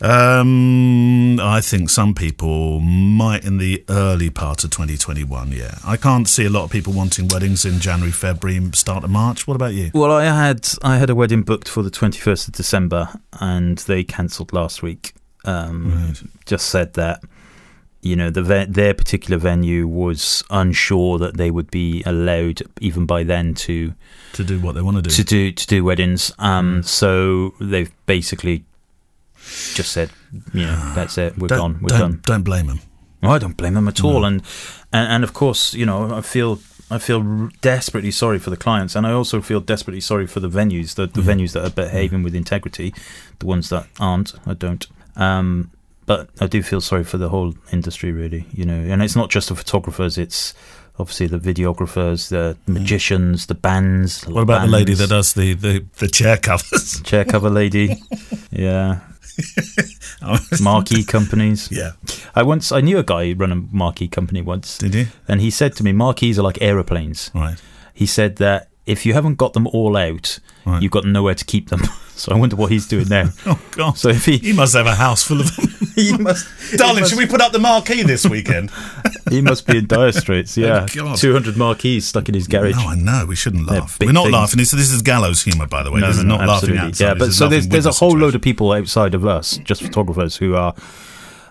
Um, 0.00 1.40
I 1.40 1.60
think 1.60 1.90
some 1.90 2.14
people 2.14 2.80
might 2.80 3.44
in 3.44 3.58
the 3.58 3.84
early 3.88 4.30
part 4.30 4.64
of 4.64 4.70
2021. 4.70 5.52
Yeah, 5.52 5.78
I 5.84 5.96
can't 5.96 6.28
see 6.28 6.44
a 6.44 6.50
lot 6.50 6.64
of 6.64 6.70
people 6.70 6.92
wanting 6.92 7.28
weddings 7.28 7.64
in 7.64 7.80
January, 7.80 8.12
February, 8.12 8.70
start 8.74 9.04
of 9.04 9.10
March. 9.10 9.46
What 9.46 9.54
about 9.54 9.74
you? 9.74 9.90
Well, 9.94 10.12
I 10.12 10.24
had 10.24 10.68
I 10.82 10.98
had 10.98 11.10
a 11.10 11.14
wedding 11.14 11.42
booked 11.42 11.68
for 11.68 11.82
the 11.82 11.90
21st 11.90 12.48
of 12.48 12.54
December, 12.54 13.08
and 13.40 13.78
they 13.78 14.04
cancelled 14.04 14.52
last 14.52 14.82
week. 14.82 15.14
Um, 15.44 16.14
Just 16.46 16.66
said 16.68 16.94
that 16.94 17.22
you 18.02 18.14
know 18.16 18.30
the 18.30 18.42
ve- 18.42 18.66
their 18.66 18.94
particular 18.94 19.38
venue 19.38 19.86
was 19.88 20.44
unsure 20.50 21.18
that 21.18 21.36
they 21.36 21.50
would 21.50 21.70
be 21.70 22.02
allowed 22.06 22.62
even 22.80 23.06
by 23.06 23.24
then 23.24 23.54
to 23.54 23.94
To 24.34 24.44
do 24.44 24.60
what 24.60 24.74
they 24.74 24.82
want 24.82 24.96
to 24.96 25.02
do. 25.02 25.10
to 25.10 25.24
do 25.24 25.52
to 25.52 25.66
do 25.66 25.84
weddings. 25.84 26.32
Um, 26.38 26.82
so 26.82 27.54
they've 27.60 27.90
basically 28.06 28.64
just 29.74 29.92
said, 29.92 30.10
you 30.52 30.66
know, 30.66 30.92
that's 30.94 31.18
it. 31.18 31.38
We're 31.38 31.48
don't, 31.48 31.58
gone. 31.58 31.78
We're 31.80 31.88
don't, 31.88 32.00
done. 32.00 32.20
Don't 32.24 32.42
blame 32.42 32.66
them. 32.66 32.80
No, 33.22 33.30
I 33.30 33.38
don't 33.38 33.56
blame 33.56 33.74
them 33.74 33.88
at 33.88 34.04
all, 34.04 34.24
and, 34.24 34.42
and 34.92 35.12
and 35.12 35.24
of 35.24 35.32
course, 35.32 35.74
you 35.74 35.84
know, 35.84 36.14
I 36.14 36.20
feel 36.20 36.60
I 36.90 36.98
feel 36.98 37.18
r- 37.18 37.50
desperately 37.60 38.10
sorry 38.10 38.38
for 38.38 38.50
the 38.50 38.56
clients, 38.56 38.94
and 38.94 39.06
I 39.06 39.12
also 39.12 39.40
feel 39.40 39.60
desperately 39.60 40.00
sorry 40.00 40.26
for 40.26 40.40
the 40.40 40.48
venues, 40.48 40.94
the, 40.94 41.06
the 41.06 41.20
venues 41.20 41.52
that 41.52 41.64
are 41.64 41.70
behaving 41.70 42.22
with 42.22 42.34
integrity, 42.34 42.94
the 43.40 43.46
ones 43.46 43.68
that 43.70 43.86
aren't. 43.98 44.34
I 44.46 44.54
don't. 44.54 44.86
Um, 45.16 45.70
but 46.06 46.30
I 46.40 46.46
do 46.46 46.62
feel 46.62 46.80
sorry 46.80 47.04
for 47.04 47.18
the 47.18 47.28
whole 47.28 47.54
industry, 47.72 48.12
really. 48.12 48.46
You 48.52 48.64
know, 48.64 48.80
and 48.92 49.02
it's 49.02 49.16
not 49.16 49.30
just 49.30 49.48
the 49.48 49.56
photographers; 49.56 50.16
it's 50.16 50.54
obviously 50.98 51.26
the 51.26 51.38
videographers, 51.38 52.28
the 52.30 52.56
magicians, 52.70 53.46
the 53.46 53.54
bands. 53.54 54.26
What 54.26 54.42
about 54.42 54.62
the 54.62 54.72
lady 54.72 54.94
that 54.94 55.08
does 55.08 55.34
the, 55.34 55.54
the, 55.54 55.84
the 55.98 56.08
chair 56.08 56.36
covers? 56.36 57.00
chair 57.02 57.24
cover 57.24 57.50
lady? 57.50 57.96
yeah, 58.50 59.00
marquee 60.60 61.04
companies. 61.04 61.68
yeah. 61.70 61.92
I 62.34 62.42
once 62.42 62.72
I 62.72 62.80
knew 62.80 62.98
a 62.98 63.02
guy 63.02 63.28
who 63.28 63.34
run 63.34 63.52
a 63.52 63.56
marquee 63.56 64.08
company 64.08 64.42
once. 64.42 64.78
Did 64.78 64.94
you? 64.94 65.06
And 65.26 65.40
he 65.40 65.50
said 65.50 65.74
to 65.76 65.84
me, 65.84 65.92
marquees 65.92 66.38
are 66.38 66.42
like 66.42 66.60
aeroplanes. 66.60 67.30
Right. 67.34 67.60
He 67.94 68.06
said 68.06 68.36
that 68.36 68.67
if 68.88 69.04
you 69.06 69.12
haven't 69.12 69.36
got 69.36 69.52
them 69.52 69.66
all 69.68 69.96
out, 69.96 70.38
Right. 70.64 70.82
you've 70.82 70.92
got 70.92 71.04
nowhere 71.04 71.34
to 71.34 71.44
keep 71.44 71.68
them. 71.70 71.80
so 72.14 72.32
I 72.32 72.36
wonder 72.36 72.56
what 72.56 72.70
he's 72.70 72.86
doing 72.86 73.08
now. 73.08 73.30
Oh, 73.46 73.58
God. 73.70 73.96
So 73.96 74.08
if 74.10 74.24
he, 74.26 74.36
he 74.38 74.52
must 74.52 74.74
have 74.74 74.86
a 74.86 74.94
house 74.94 75.22
full 75.22 75.40
of 75.40 75.54
them. 75.56 75.68
he 75.94 76.16
must, 76.16 76.46
Darling, 76.76 76.96
he 76.96 77.00
must, 77.02 77.10
should 77.12 77.18
we 77.18 77.26
put 77.26 77.40
up 77.40 77.52
the 77.52 77.58
marquee 77.58 78.02
this 78.02 78.26
weekend? 78.26 78.70
he 79.30 79.40
must 79.40 79.66
be 79.66 79.78
in 79.78 79.86
dire 79.86 80.12
straits. 80.12 80.58
Oh, 80.58 80.60
yeah, 80.60 80.86
two 81.16 81.32
hundred 81.32 81.56
marquees 81.56 82.06
stuck 82.06 82.28
in 82.28 82.34
his 82.34 82.46
garage. 82.48 82.74
no, 82.76 82.88
I 82.88 82.94
know. 82.96 83.26
We 83.26 83.36
shouldn't 83.36 83.66
laugh. 83.66 83.96
We're 84.00 84.12
not 84.12 84.24
things. 84.24 84.32
laughing. 84.34 84.58
This, 84.58 84.70
this 84.72 84.90
is 84.92 85.00
gallows 85.02 85.42
humour, 85.44 85.66
by 85.66 85.82
the 85.82 85.90
way. 85.90 86.00
No, 86.00 86.08
this 86.08 86.18
is 86.18 86.24
not 86.24 86.40
laughing 86.40 86.76
absolutely. 86.76 86.88
at 86.88 87.00
Yeah, 87.00 87.14
but 87.14 87.32
so 87.32 87.48
there's 87.48 87.68
there's 87.68 87.86
a 87.86 87.92
whole 87.92 88.16
load 88.16 88.34
of 88.34 88.42
people 88.42 88.72
outside 88.72 89.14
of 89.14 89.24
us, 89.26 89.56
just 89.58 89.82
photographers, 89.82 90.36
who 90.36 90.54
are, 90.54 90.74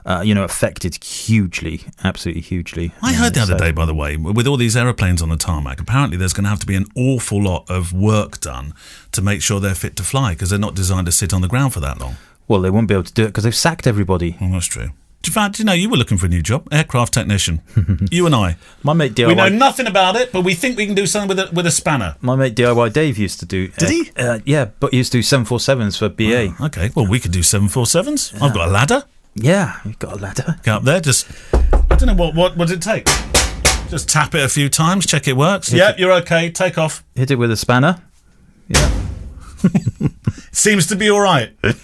uh, 0.08 0.22
you 0.22 0.34
know, 0.34 0.44
affected 0.44 1.04
hugely, 1.04 1.82
absolutely 2.04 2.42
hugely. 2.42 2.94
I 3.02 3.14
heard 3.14 3.34
the 3.34 3.42
other 3.42 3.58
so- 3.58 3.60
day, 3.60 3.72
by 3.72 3.86
the 3.86 3.94
way, 3.94 4.16
with 4.16 4.48
all 4.48 4.58
these 4.58 4.78
aeroplanes 4.78 5.22
on 5.22 5.30
the 5.30 5.38
tarmac, 5.38 5.82
apparently 5.82 6.18
there's 6.18 6.34
going 6.34 6.46
to 6.46 6.50
have 6.50 6.60
to 6.60 6.66
be 6.66 6.76
an 6.76 6.86
awful 6.96 7.44
lot 7.44 7.70
of 7.70 7.92
work 7.92 8.40
done 8.40 8.74
to 9.12 9.22
make 9.22 9.42
sure 9.42 9.60
they're 9.60 9.76
fit 9.76 9.98
to 9.98 10.04
fly 10.04 10.32
because 10.32 10.50
they're 10.50 10.58
not 10.58 10.76
designed 10.76 11.06
to 11.08 11.12
sit 11.12 11.34
on 11.34 11.42
the 11.42 11.48
ground 11.48 11.74
for 11.74 11.82
that 11.82 12.00
long. 12.00 12.16
Well, 12.48 12.62
they 12.62 12.70
won't 12.70 12.88
be 12.88 12.94
able 12.94 13.04
to 13.04 13.14
do 13.14 13.24
it 13.24 13.28
because 13.28 13.44
they've 13.44 13.54
sacked 13.54 13.86
everybody. 13.86 14.38
Well, 14.40 14.52
that's 14.52 14.66
true. 14.66 14.92
In 15.26 15.34
fact, 15.34 15.60
you 15.60 15.66
know, 15.66 15.74
you 15.74 15.90
were 15.90 15.98
looking 15.98 16.18
for 16.18 16.28
a 16.28 16.30
new 16.30 16.42
job, 16.42 16.66
aircraft 16.72 17.14
technician. 17.14 17.62
you 18.12 18.26
and 18.26 18.34
I. 18.34 18.56
My 18.82 18.94
mate 18.94 19.14
DIY. 19.14 19.28
We 19.28 19.36
know 19.36 19.50
nothing 19.50 19.86
about 19.88 20.16
it, 20.16 20.32
but 20.32 20.46
we 20.46 20.54
think 20.54 20.78
we 20.78 20.86
can 20.86 20.96
do 20.96 21.06
something 21.06 21.28
with 21.28 21.40
a, 21.40 21.54
with 21.54 21.66
a 21.68 21.72
spanner. 21.72 22.16
My 22.22 22.38
mate 22.38 22.56
DIY 22.56 22.94
Dave 22.94 23.18
used 23.18 23.42
to 23.42 23.46
do. 23.46 23.68
Did 23.68 23.84
uh, 23.84 23.90
he? 23.90 24.12
Uh, 24.16 24.40
yeah, 24.46 24.70
but 24.80 24.92
he 24.92 24.98
used 24.98 25.12
to 25.12 25.18
do 25.18 25.22
seven 25.22 25.46
four 25.46 25.60
sevens 25.60 25.98
for 25.98 26.08
BA. 26.08 26.56
Okay, 26.62 26.92
well, 26.96 27.06
we 27.06 27.20
could 27.20 27.34
do 27.34 27.42
747s. 27.42 28.42
I've 28.42 28.54
got 28.54 28.70
a 28.70 28.72
ladder. 28.72 29.04
Yeah, 29.40 29.80
you've 29.86 30.00
got 30.00 30.14
a 30.14 30.16
ladder. 30.18 30.56
Get 30.64 30.74
up 30.74 30.84
there, 30.84 31.00
just. 31.00 31.28
I 31.54 31.96
don't 31.96 32.08
know 32.08 32.14
what, 32.16 32.34
what, 32.36 32.58
what 32.58 32.68
did 32.68 32.78
it 32.78 32.82
take? 32.82 33.06
Just 33.90 34.10
tap 34.10 34.36
it 34.36 34.44
a 34.44 34.50
few 34.50 34.68
times, 34.68 35.06
check 35.06 35.28
it 35.28 35.38
works. 35.38 35.72
Yeah, 35.72 35.94
you're 35.98 36.12
okay. 36.14 36.50
Take 36.52 36.78
off. 36.78 37.04
Hit 37.16 37.32
it 37.32 37.36
with 37.36 37.52
a 37.52 37.56
spanner. 37.58 38.02
Yeah. 38.68 38.90
Seems 40.52 40.88
to 40.88 40.96
be 40.96 41.10
all 41.10 41.22
right. 41.22 41.52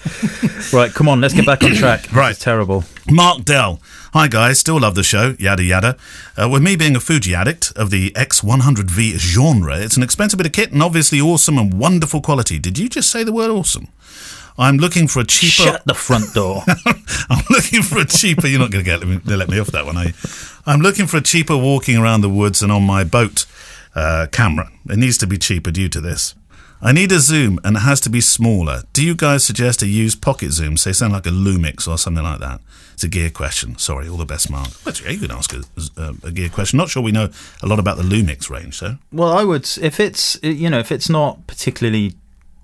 Right, 0.72 0.92
come 0.92 1.08
on, 1.08 1.22
let's 1.22 1.36
get 1.36 1.46
back 1.46 1.62
on 1.64 1.76
track. 1.76 2.12
Right. 2.14 2.36
terrible. 2.36 2.84
Mark 3.08 3.44
Dell. 3.44 3.80
Hi 4.14 4.28
guys, 4.28 4.58
still 4.60 4.80
love 4.80 4.96
the 4.96 5.04
show, 5.04 5.36
yada 5.38 5.62
yada. 5.62 5.98
Uh, 6.36 6.50
with 6.50 6.64
me 6.64 6.76
being 6.76 6.96
a 6.96 7.00
Fuji 7.00 7.36
addict 7.36 7.72
of 7.76 7.92
the 7.92 8.10
X100V 8.12 9.18
genre, 9.20 9.78
it's 9.78 9.98
an 9.98 10.04
expensive 10.04 10.38
bit 10.38 10.48
of 10.48 10.54
kit 10.54 10.72
and 10.72 10.82
obviously 10.82 11.22
awesome 11.22 11.60
and 11.60 11.74
wonderful 11.76 12.22
quality. 12.22 12.58
Did 12.58 12.80
you 12.80 12.90
just 12.90 13.12
say 13.12 13.24
the 13.24 13.34
word 13.34 13.52
awesome? 13.52 13.90
I'm 14.58 14.78
looking 14.78 15.08
for 15.08 15.20
a 15.22 15.26
cheaper. 15.26 15.72
Shut 15.72 15.86
the 15.86 15.94
front 15.94 16.34
door. 16.34 16.64
I'm 17.30 17.44
looking 17.50 17.82
for 17.82 18.00
a 18.00 18.06
cheaper. 18.06 18.48
You're 18.48 18.60
not 18.60 18.72
going 18.72 18.86
to 18.86 18.90
get 18.90 19.06
me, 19.08 19.20
let 19.36 19.50
me 19.50 19.60
off 19.60 19.68
that 19.68 19.86
one, 19.86 19.98
are 19.98 20.06
you? 20.06 20.14
I'm 20.66 20.82
looking 20.82 21.08
for 21.08 21.18
a 21.18 21.22
cheaper 21.22 21.58
walking 21.58 21.98
around 21.98 22.22
the 22.22 22.30
woods 22.30 22.62
and 22.62 22.72
on 22.72 22.84
my 22.84 23.04
boat 23.04 23.46
uh, 23.96 24.28
camera. 24.32 24.70
It 24.90 24.98
needs 24.98 25.18
to 25.20 25.28
be 25.28 25.38
cheaper 25.38 25.72
due 25.72 25.90
to 25.90 26.00
this. 26.02 26.36
I 26.82 26.92
need 26.92 27.14
a 27.14 27.20
zoom 27.20 27.60
and 27.64 27.78
it 27.78 27.80
has 27.80 28.02
to 28.02 28.10
be 28.10 28.20
smaller. 28.20 28.84
Do 28.92 29.06
you 29.06 29.16
guys 29.16 29.46
suggest 29.46 29.82
a 29.82 29.88
used 29.88 30.22
pocket 30.22 30.52
zoom, 30.52 30.76
say 30.76 30.92
something 30.92 31.14
like 31.16 31.26
a 31.26 31.30
Lumix 31.30 31.88
or 31.88 31.98
something 31.98 32.24
like 32.24 32.40
that? 32.40 32.60
It's 32.94 33.04
a 33.06 33.08
gear 33.08 33.30
question. 33.30 33.78
Sorry, 33.78 34.08
all 34.08 34.18
the 34.18 34.26
best, 34.26 34.52
Mark. 34.52 34.70
But 34.84 35.02
yeah, 35.02 35.12
you 35.12 35.20
can 35.20 35.32
ask 35.32 35.54
a, 35.54 35.64
a, 35.98 36.14
a 36.24 36.32
gear 36.32 36.50
question. 36.50 36.78
Not 36.78 36.90
sure 36.90 37.02
we 37.02 37.14
know 37.14 37.30
a 37.62 37.68
lot 37.68 37.80
about 37.80 37.98
the 37.98 38.04
Lumix 38.04 38.50
range, 38.50 38.82
though. 38.82 38.98
well, 39.12 39.32
I 39.32 39.44
would 39.44 39.68
if 39.82 40.00
it's 40.00 40.38
you 40.44 40.70
know 40.70 40.80
if 40.80 40.92
it's 40.92 41.10
not 41.10 41.48
particularly 41.48 42.14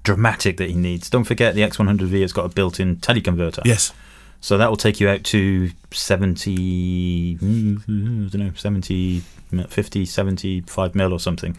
dramatic 0.03 0.57
that 0.57 0.69
he 0.69 0.75
needs. 0.75 1.09
Don't 1.09 1.23
forget 1.23 1.55
the 1.55 1.61
X100V 1.61 2.21
has 2.21 2.33
got 2.33 2.45
a 2.45 2.49
built-in 2.49 2.97
teleconverter. 2.97 3.65
yes. 3.65 3.93
So 4.41 4.57
that 4.57 4.69
will 4.69 4.77
take 4.77 5.01
you 5.01 5.09
out 5.09 5.25
to 5.25 5.69
70, 5.91 7.37
mm, 7.39 7.77
I 8.25 8.29
don't 8.29 8.35
know, 8.47 8.51
70, 8.55 9.21
50, 9.67 10.05
75 10.05 10.95
mil 10.95 11.11
or 11.11 11.19
something. 11.19 11.57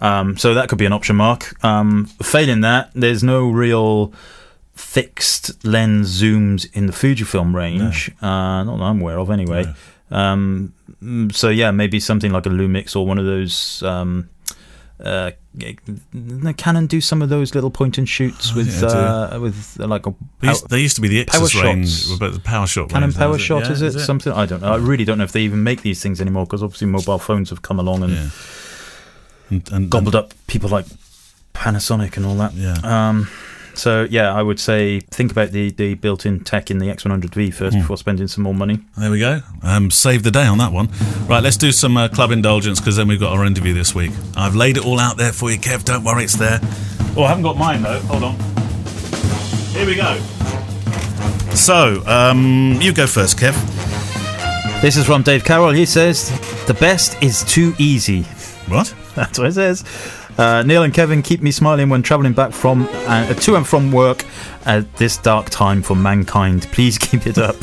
Um, 0.00 0.38
so 0.38 0.54
that 0.54 0.70
could 0.70 0.78
be 0.78 0.86
an 0.86 0.94
option 0.94 1.16
mark. 1.16 1.62
Um, 1.62 2.06
failing 2.22 2.62
that, 2.62 2.90
there's 2.94 3.22
no 3.22 3.50
real 3.50 4.14
fixed 4.74 5.62
lens 5.62 6.22
zooms 6.22 6.66
in 6.72 6.86
the 6.86 6.92
Fujifilm 6.94 7.54
range. 7.54 8.10
Uh, 8.22 8.64
not 8.64 8.78
that 8.78 8.84
I'm 8.84 9.00
aware 9.02 9.18
of, 9.18 9.30
anyway. 9.30 9.66
Um, 10.10 10.72
mm, 11.02 11.32
so 11.34 11.50
yeah, 11.50 11.70
maybe 11.70 12.00
something 12.00 12.32
like 12.32 12.46
a 12.46 12.48
Lumix 12.48 12.96
or 12.96 13.06
one 13.06 13.18
of 13.18 13.26
those. 13.26 13.82
Um, 13.82 14.30
uh, 15.02 15.30
the 15.54 16.54
Canon 16.56 16.86
do 16.86 17.00
some 17.00 17.22
of 17.22 17.28
those 17.28 17.54
little 17.54 17.70
point 17.70 17.98
and 17.98 18.08
shoots 18.08 18.54
with 18.54 18.82
yeah, 18.82 18.88
uh, 18.88 19.40
with 19.40 19.78
uh, 19.80 19.86
like 19.86 20.06
a 20.06 20.14
They 20.40 20.48
used, 20.48 20.68
they 20.68 20.80
used 20.80 20.96
to 20.96 21.02
be 21.02 21.08
the 21.08 21.24
Power 21.24 21.48
range, 21.62 21.90
shots. 21.90 22.18
but 22.18 22.32
the 22.32 22.40
power 22.40 22.66
shot 22.66 22.90
Canon 22.90 23.08
range, 23.08 23.16
Power 23.16 23.36
is 23.36 23.42
it? 23.42 23.44
Shot, 23.44 23.64
Yeah, 23.64 23.72
is 23.72 23.82
it? 23.82 24.00
Something 24.00 24.32
I 24.32 24.46
don't 24.46 24.62
know. 24.62 24.72
I 24.72 24.76
really 24.76 25.04
don't 25.04 25.18
know 25.18 25.24
if 25.24 25.32
they 25.32 25.42
even 25.42 25.62
make 25.62 25.82
these 25.82 26.02
things 26.02 26.20
anymore 26.20 26.44
because 26.46 26.62
obviously 26.62 26.86
mobile 26.86 27.18
phones 27.18 27.50
have 27.50 27.62
come 27.62 27.78
along 27.78 28.02
and 28.04 28.12
Yeah. 28.12 28.28
And, 29.50 29.72
and, 29.72 29.90
gobbled 29.90 30.14
up 30.14 30.32
people 30.46 30.70
like 30.70 30.86
Panasonic 31.54 32.16
and 32.16 32.24
all 32.24 32.36
that. 32.36 32.54
Yeah. 32.54 32.76
Um, 32.84 33.28
so 33.80 34.06
yeah, 34.10 34.32
I 34.34 34.42
would 34.42 34.60
say 34.60 35.00
think 35.00 35.32
about 35.32 35.50
the, 35.52 35.70
the 35.70 35.94
built-in 35.94 36.44
tech 36.44 36.70
in 36.70 36.78
the 36.78 36.86
X100V 36.86 37.54
first 37.54 37.74
Hmm. 37.74 37.80
before 37.82 37.96
spending 37.96 38.28
some 38.28 38.44
more 38.44 38.54
money. 38.54 38.80
There 38.98 39.10
we 39.10 39.18
go. 39.18 39.40
Um, 39.62 39.90
save 39.90 40.22
the 40.22 40.30
day 40.30 40.44
on 40.46 40.58
that 40.58 40.72
one. 40.72 40.88
Right, 41.26 41.42
let's 41.42 41.56
do 41.56 41.72
some 41.72 41.96
uh, 41.96 42.08
club 42.08 42.30
indulgence 42.30 42.78
because 42.80 42.96
then 42.96 43.08
we've 43.08 43.18
got 43.20 43.32
our 43.36 43.44
interview 43.44 43.72
this 43.74 43.94
week. 43.94 44.10
I've 44.36 44.54
laid 44.54 44.76
it 44.76 44.84
all 44.84 45.00
out 45.00 45.16
there 45.16 45.32
for 45.32 45.50
you, 45.50 45.58
Kev. 45.58 45.84
Don't 45.84 46.04
worry, 46.04 46.24
it's 46.24 46.36
there. 46.36 46.60
Oh, 47.16 47.24
I 47.24 47.28
haven't 47.28 47.42
got 47.44 47.56
mine 47.56 47.82
though. 47.82 47.98
Hold 48.00 48.22
on. 48.24 48.34
Here 49.74 49.86
we 49.86 49.94
go. 49.96 50.18
So, 51.54 52.02
um, 52.06 52.78
you 52.80 52.92
go 52.92 53.06
first, 53.06 53.38
Kev. 53.38 53.54
This 54.82 54.96
is 54.96 55.04
from 55.04 55.22
Dave 55.22 55.44
Carroll. 55.44 55.70
He 55.70 55.84
says 55.86 56.30
the 56.66 56.74
best 56.74 57.20
is 57.22 57.44
too 57.44 57.74
easy. 57.78 58.22
What? 58.68 58.94
That's 59.14 59.38
what 59.38 59.48
it 59.48 59.52
says. 59.54 59.84
Uh, 60.38 60.62
Neil 60.62 60.82
and 60.82 60.92
Kevin 60.94 61.22
keep 61.22 61.42
me 61.42 61.50
smiling 61.50 61.88
when 61.88 62.02
travelling 62.02 62.32
back 62.32 62.52
from 62.52 62.88
uh, 63.06 63.32
to 63.34 63.56
and 63.56 63.66
from 63.66 63.92
work 63.92 64.24
at 64.66 64.96
this 64.96 65.16
dark 65.18 65.50
time 65.50 65.82
for 65.82 65.94
mankind. 65.94 66.62
Please 66.72 66.98
keep 66.98 67.26
it 67.26 67.38
up. 67.38 67.56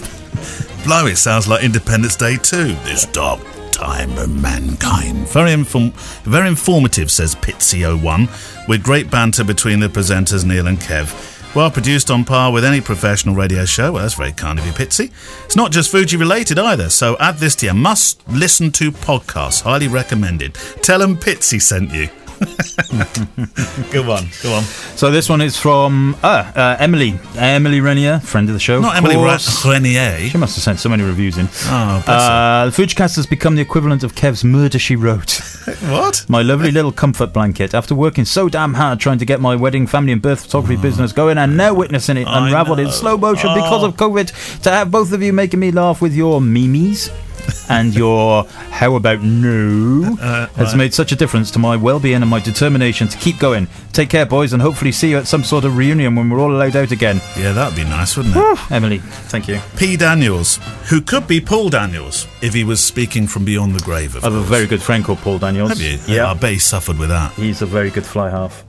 Blow, 0.83 1.05
it 1.07 1.17
sounds 1.17 1.47
like 1.47 1.63
Independence 1.63 2.15
Day 2.15 2.37
too. 2.37 2.73
This 2.85 3.05
dark 3.07 3.39
time 3.71 4.17
of 4.17 4.29
mankind. 4.29 5.27
Very, 5.29 5.51
inform- 5.51 5.91
very 6.23 6.47
informative, 6.47 7.11
says 7.11 7.35
Pitsy01, 7.35 8.67
with 8.67 8.83
great 8.83 9.09
banter 9.11 9.43
between 9.43 9.79
the 9.79 9.87
presenters 9.87 10.45
Neil 10.45 10.67
and 10.67 10.79
Kev. 10.79 11.55
Well 11.55 11.71
produced 11.71 12.11
on 12.11 12.23
par 12.23 12.51
with 12.51 12.65
any 12.65 12.81
professional 12.81 13.33
radio 13.33 13.65
show. 13.65 13.91
Well, 13.93 14.03
that's 14.03 14.13
very 14.15 14.31
kind 14.33 14.59
of 14.59 14.65
you, 14.65 14.73
Pitsy. 14.73 15.11
It's 15.45 15.55
not 15.55 15.71
just 15.71 15.89
Fuji 15.89 16.17
related 16.17 16.59
either, 16.59 16.89
so 16.89 17.17
add 17.19 17.37
this 17.37 17.55
to 17.57 17.65
your 17.65 17.75
must 17.75 18.27
listen 18.27 18.71
to 18.73 18.91
podcast. 18.91 19.63
Highly 19.63 19.87
recommended. 19.87 20.55
Tell 20.81 20.99
them 20.99 21.15
Pitsy 21.17 21.61
sent 21.61 21.91
you. 21.93 22.09
go 23.91 24.11
on, 24.11 24.27
go 24.43 24.53
on. 24.53 24.63
So 24.95 25.09
this 25.11 25.27
one 25.29 25.41
is 25.41 25.57
from 25.57 26.15
uh, 26.23 26.51
uh, 26.55 26.77
Emily. 26.79 27.19
Emily 27.35 27.81
Renier, 27.81 28.19
friend 28.19 28.47
of 28.49 28.53
the 28.53 28.59
show. 28.59 28.79
Not 28.79 28.91
of 28.97 29.03
Emily 29.03 29.15
course. 29.15 29.65
Renier. 29.65 30.17
She 30.29 30.37
must 30.37 30.55
have 30.55 30.63
sent 30.63 30.79
so 30.79 30.89
many 30.89 31.03
reviews 31.03 31.37
in. 31.37 31.47
Oh, 31.65 32.01
bless 32.05 32.07
Uh, 32.07 32.69
the 32.71 32.83
Fujicast 32.83 33.15
has 33.15 33.25
become 33.25 33.55
the 33.55 33.61
equivalent 33.61 34.03
of 34.03 34.15
Kev's 34.15 34.43
Murder 34.43 34.79
She 34.79 34.95
Wrote. 34.95 35.41
What? 35.89 36.25
My 36.29 36.41
lovely 36.43 36.71
little 36.71 36.93
comfort 36.93 37.33
blanket. 37.33 37.73
After 37.73 37.93
working 37.93 38.23
so 38.23 38.47
damn 38.47 38.73
hard 38.75 39.01
trying 39.01 39.17
to 39.17 39.25
get 39.25 39.41
my 39.41 39.53
wedding, 39.55 39.85
family, 39.85 40.13
and 40.13 40.21
birth 40.21 40.43
photography 40.43 40.77
business 40.81 41.11
going, 41.11 41.37
and 41.37 41.57
now 41.57 41.73
witnessing 41.73 42.15
it 42.15 42.25
Oh. 42.27 42.43
Unraveled 42.45 42.79
in 42.79 42.89
slow 42.89 43.17
motion 43.17 43.53
because 43.53 43.83
Oh. 43.83 43.87
of 43.87 43.95
COVID, 43.97 44.61
to 44.61 44.69
have 44.71 44.91
both 44.91 45.11
of 45.11 45.21
you 45.21 45.33
making 45.33 45.59
me 45.59 45.71
laugh 45.71 46.01
with 46.01 46.13
your 46.13 46.39
memes 46.39 47.09
and 47.69 47.93
your 47.95 48.43
how 48.71 48.95
about 48.95 49.21
no 49.21 50.15
Uh, 50.21 50.47
has 50.55 50.75
made 50.75 50.93
such 50.93 51.11
a 51.11 51.15
difference 51.15 51.51
to 51.51 51.59
my 51.59 51.75
well-being 51.75 52.21
and 52.21 52.29
my 52.29 52.39
determination 52.39 53.07
to 53.07 53.17
keep 53.17 53.39
going. 53.39 53.67
Take 53.93 54.09
care, 54.09 54.25
boys, 54.25 54.53
and 54.53 54.61
hopefully 54.61 54.91
see 54.91 55.09
you 55.11 55.17
at 55.17 55.27
some 55.27 55.43
sort 55.43 55.65
of 55.65 55.75
reunion 55.77 56.15
when 56.15 56.29
we're 56.29 56.39
all 56.39 56.51
allowed 56.55 56.75
out 56.75 56.91
again. 56.91 57.21
Yeah, 57.37 57.51
that'd 57.53 57.75
be 57.75 57.83
nice, 57.83 58.15
wouldn't 58.15 58.35
it? 58.35 58.71
Emily, 58.71 58.99
thank 58.99 59.47
you. 59.47 59.59
P. 59.77 59.97
Daniels, 59.97 60.59
who 60.89 61.01
could 61.01 61.27
be 61.27 61.41
Paul 61.41 61.69
Daniels 61.69 62.27
if 62.41 62.53
he 62.53 62.63
was 62.63 62.83
speaking 62.83 63.27
from 63.27 63.45
beyond 63.45 63.75
the 63.75 63.83
grave. 63.83 64.15
Of 64.15 64.23
I 64.23 64.29
have 64.29 64.35
a 64.35 64.41
very 64.41 64.67
good 64.67 64.81
friend 64.81 65.03
called 65.03 65.19
Paul 65.19 65.39
Daniels. 65.39 65.69
Have 65.69 65.81
you? 65.81 65.97
Yeah. 66.07 66.29
I 66.29 66.33
bet 66.33 66.51
he 66.53 66.59
suffered 66.59 66.97
with 66.97 67.09
that. 67.09 67.33
He's 67.33 67.61
a 67.61 67.65
very 67.65 67.89
good 67.89 68.05
fly 68.05 68.29
half. 68.29 68.63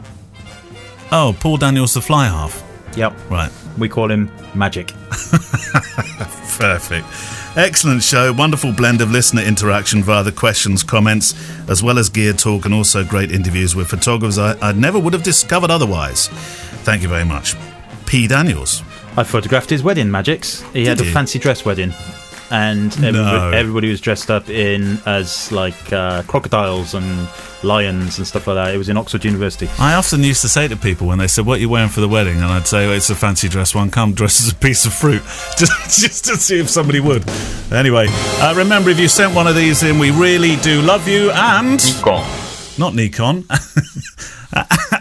Oh, 1.10 1.34
Paul 1.40 1.56
Daniels, 1.56 1.94
the 1.94 2.00
fly 2.02 2.26
half. 2.26 2.62
Yep. 2.96 3.14
Right. 3.30 3.50
We 3.78 3.88
call 3.88 4.10
him 4.10 4.30
Magic. 4.54 4.88
Perfect. 6.58 7.06
Excellent 7.56 8.02
show. 8.02 8.32
Wonderful 8.32 8.72
blend 8.72 9.00
of 9.00 9.10
listener 9.10 9.42
interaction 9.42 10.02
via 10.02 10.22
the 10.22 10.32
questions, 10.32 10.82
comments, 10.82 11.34
as 11.68 11.82
well 11.82 11.98
as 11.98 12.08
gear 12.08 12.32
talk, 12.32 12.64
and 12.64 12.74
also 12.74 13.04
great 13.04 13.30
interviews 13.30 13.74
with 13.76 13.88
photographers 13.88 14.38
I, 14.38 14.56
I 14.60 14.72
never 14.72 14.98
would 14.98 15.12
have 15.12 15.22
discovered 15.22 15.70
otherwise. 15.70 16.28
Thank 16.84 17.02
you 17.02 17.08
very 17.08 17.24
much. 17.24 17.54
P. 18.06 18.26
Daniels. 18.26 18.82
I 19.16 19.24
photographed 19.24 19.70
his 19.70 19.82
wedding, 19.82 20.10
Magics. 20.10 20.62
He 20.72 20.84
had 20.86 20.98
Did 20.98 21.04
a 21.04 21.08
you? 21.08 21.14
fancy 21.14 21.38
dress 21.38 21.64
wedding. 21.64 21.92
And 22.50 22.92
everybody, 22.94 23.12
No. 23.14 23.50
everybody 23.50 23.90
was 23.90 24.00
dressed 24.00 24.30
up 24.30 24.48
in 24.48 24.98
as 25.04 25.52
like 25.52 25.92
uh, 25.92 26.22
crocodiles 26.22 26.94
and 26.94 27.28
lions 27.62 28.16
and 28.18 28.26
stuff 28.26 28.46
like 28.46 28.54
that. 28.56 28.74
It 28.74 28.78
was 28.78 28.88
in 28.88 28.96
Oxford 28.96 29.24
University. 29.24 29.68
I 29.78 29.94
often 29.94 30.22
used 30.22 30.40
to 30.42 30.48
say 30.48 30.66
to 30.68 30.76
people 30.76 31.06
when 31.06 31.18
they 31.18 31.26
said, 31.26 31.44
What 31.44 31.58
are 31.58 31.60
you 31.60 31.68
wearing 31.68 31.90
for 31.90 32.00
the 32.00 32.08
wedding? 32.08 32.36
And 32.36 32.46
I'd 32.46 32.66
say, 32.66 32.86
oh, 32.86 32.92
It's 32.92 33.10
a 33.10 33.14
fancy 33.14 33.48
dress 33.48 33.74
one. 33.74 33.90
Come 33.90 34.14
dressed 34.14 34.40
as 34.46 34.52
a 34.52 34.54
piece 34.54 34.86
of 34.86 34.94
fruit. 34.94 35.22
Just, 35.58 36.00
just 36.00 36.24
to 36.26 36.36
see 36.36 36.58
if 36.60 36.70
somebody 36.70 37.00
would. 37.00 37.24
Anyway, 37.72 38.06
uh, 38.10 38.54
remember, 38.56 38.90
if 38.90 38.98
you 38.98 39.08
sent 39.08 39.34
one 39.34 39.46
of 39.46 39.54
these 39.56 39.82
in, 39.82 39.98
we 39.98 40.10
really 40.10 40.56
do 40.56 40.80
love 40.82 41.06
you. 41.08 41.30
And. 41.32 41.82
Nikon, 41.96 42.24
not 42.78 42.94
Nikon. 42.94 43.44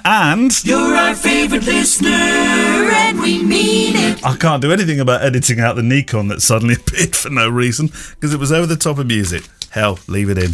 and. 0.08 0.64
You're 0.64 0.96
our 0.96 1.14
favorite 1.14 1.66
listener, 1.66 2.08
and 2.10 3.20
we 3.20 3.44
mean 3.44 3.96
it. 3.96 4.26
I 4.26 4.38
can't 4.38 4.62
do 4.62 4.72
anything 4.72 5.02
about 5.02 5.22
editing 5.22 5.60
out 5.60 5.76
the 5.76 5.84
Nikon 5.84 6.30
that 6.30 6.42
suddenly 6.42 6.76
appeared 6.80 7.16
for 7.16 7.30
no 7.30 7.50
reason 7.50 7.88
because 7.88 8.34
it 8.34 8.40
was 8.40 8.52
over 8.52 8.66
the 8.66 8.78
top 8.78 9.00
of 9.00 9.08
music. 9.08 9.44
Hell, 9.70 10.00
leave 10.08 10.30
it 10.30 10.38
in. 10.38 10.52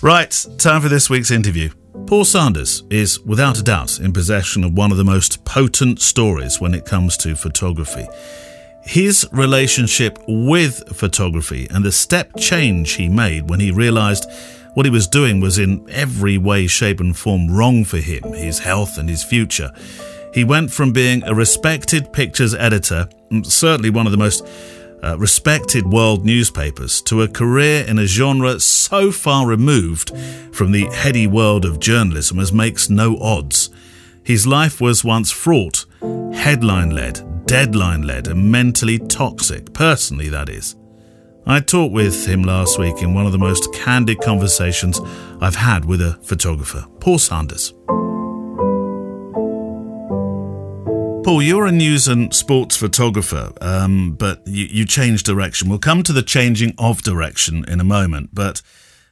Right, 0.00 0.30
time 0.58 0.80
for 0.80 0.88
this 0.88 1.10
week's 1.10 1.30
interview. 1.30 1.70
Paul 2.06 2.24
Sanders 2.24 2.82
is, 2.90 3.20
without 3.20 3.58
a 3.58 3.62
doubt, 3.62 4.00
in 4.00 4.12
possession 4.12 4.64
of 4.64 4.72
one 4.72 4.90
of 4.90 4.96
the 4.96 5.04
most 5.04 5.44
potent 5.44 6.00
stories 6.00 6.60
when 6.60 6.74
it 6.74 6.86
comes 6.86 7.16
to 7.18 7.36
photography. 7.36 8.06
His 8.84 9.26
relationship 9.32 10.18
with 10.26 10.96
photography 10.96 11.68
and 11.70 11.84
the 11.84 11.92
step 11.92 12.36
change 12.38 12.92
he 12.92 13.08
made 13.08 13.48
when 13.48 13.60
he 13.60 13.70
realized 13.70 14.26
what 14.74 14.86
he 14.86 14.90
was 14.90 15.08
doing 15.08 15.40
was 15.40 15.58
in 15.58 15.88
every 15.90 16.36
way, 16.36 16.66
shape, 16.66 17.00
and 17.00 17.16
form 17.16 17.50
wrong 17.50 17.84
for 17.84 17.98
him, 17.98 18.22
his 18.32 18.58
health, 18.58 18.98
and 18.98 19.08
his 19.08 19.24
future. 19.24 19.70
He 20.34 20.44
went 20.44 20.72
from 20.72 20.92
being 20.92 21.22
a 21.22 21.34
respected 21.34 22.12
pictures 22.12 22.54
editor, 22.54 23.08
mm, 23.30 23.46
certainly 23.46 23.90
one 23.90 24.06
of 24.06 24.12
the 24.12 24.18
most 24.18 24.44
uh, 25.02 25.16
respected 25.18 25.86
world 25.86 26.24
newspapers, 26.24 27.00
to 27.02 27.22
a 27.22 27.28
career 27.28 27.84
in 27.86 27.98
a 27.98 28.06
genre 28.06 28.58
so 28.58 29.12
far 29.12 29.46
removed 29.46 30.10
from 30.52 30.72
the 30.72 30.86
heady 30.86 31.26
world 31.26 31.64
of 31.64 31.78
journalism 31.78 32.40
as 32.40 32.52
makes 32.52 32.90
no 32.90 33.16
odds. 33.18 33.70
His 34.24 34.46
life 34.46 34.80
was 34.80 35.04
once 35.04 35.30
fraught, 35.30 35.84
headline 36.34 36.90
led, 36.90 37.46
deadline 37.46 38.02
led, 38.02 38.26
and 38.26 38.50
mentally 38.50 38.98
toxic, 38.98 39.72
personally, 39.72 40.30
that 40.30 40.48
is. 40.48 40.74
I 41.46 41.60
talked 41.60 41.92
with 41.92 42.26
him 42.26 42.42
last 42.42 42.78
week 42.78 43.02
in 43.02 43.12
one 43.12 43.26
of 43.26 43.32
the 43.32 43.38
most 43.38 43.70
candid 43.74 44.20
conversations 44.20 44.98
I've 45.42 45.56
had 45.56 45.84
with 45.84 46.00
a 46.00 46.18
photographer, 46.22 46.86
Paul 47.00 47.18
Sanders. 47.18 47.74
Paul, 51.22 51.42
you're 51.42 51.66
a 51.66 51.72
news 51.72 52.08
and 52.08 52.34
sports 52.34 52.78
photographer, 52.78 53.52
um, 53.60 54.14
but 54.14 54.40
you, 54.46 54.64
you 54.64 54.86
changed 54.86 55.26
direction. 55.26 55.68
We'll 55.68 55.78
come 55.78 56.02
to 56.04 56.14
the 56.14 56.22
changing 56.22 56.74
of 56.78 57.02
direction 57.02 57.66
in 57.68 57.78
a 57.78 57.84
moment, 57.84 58.30
but 58.32 58.62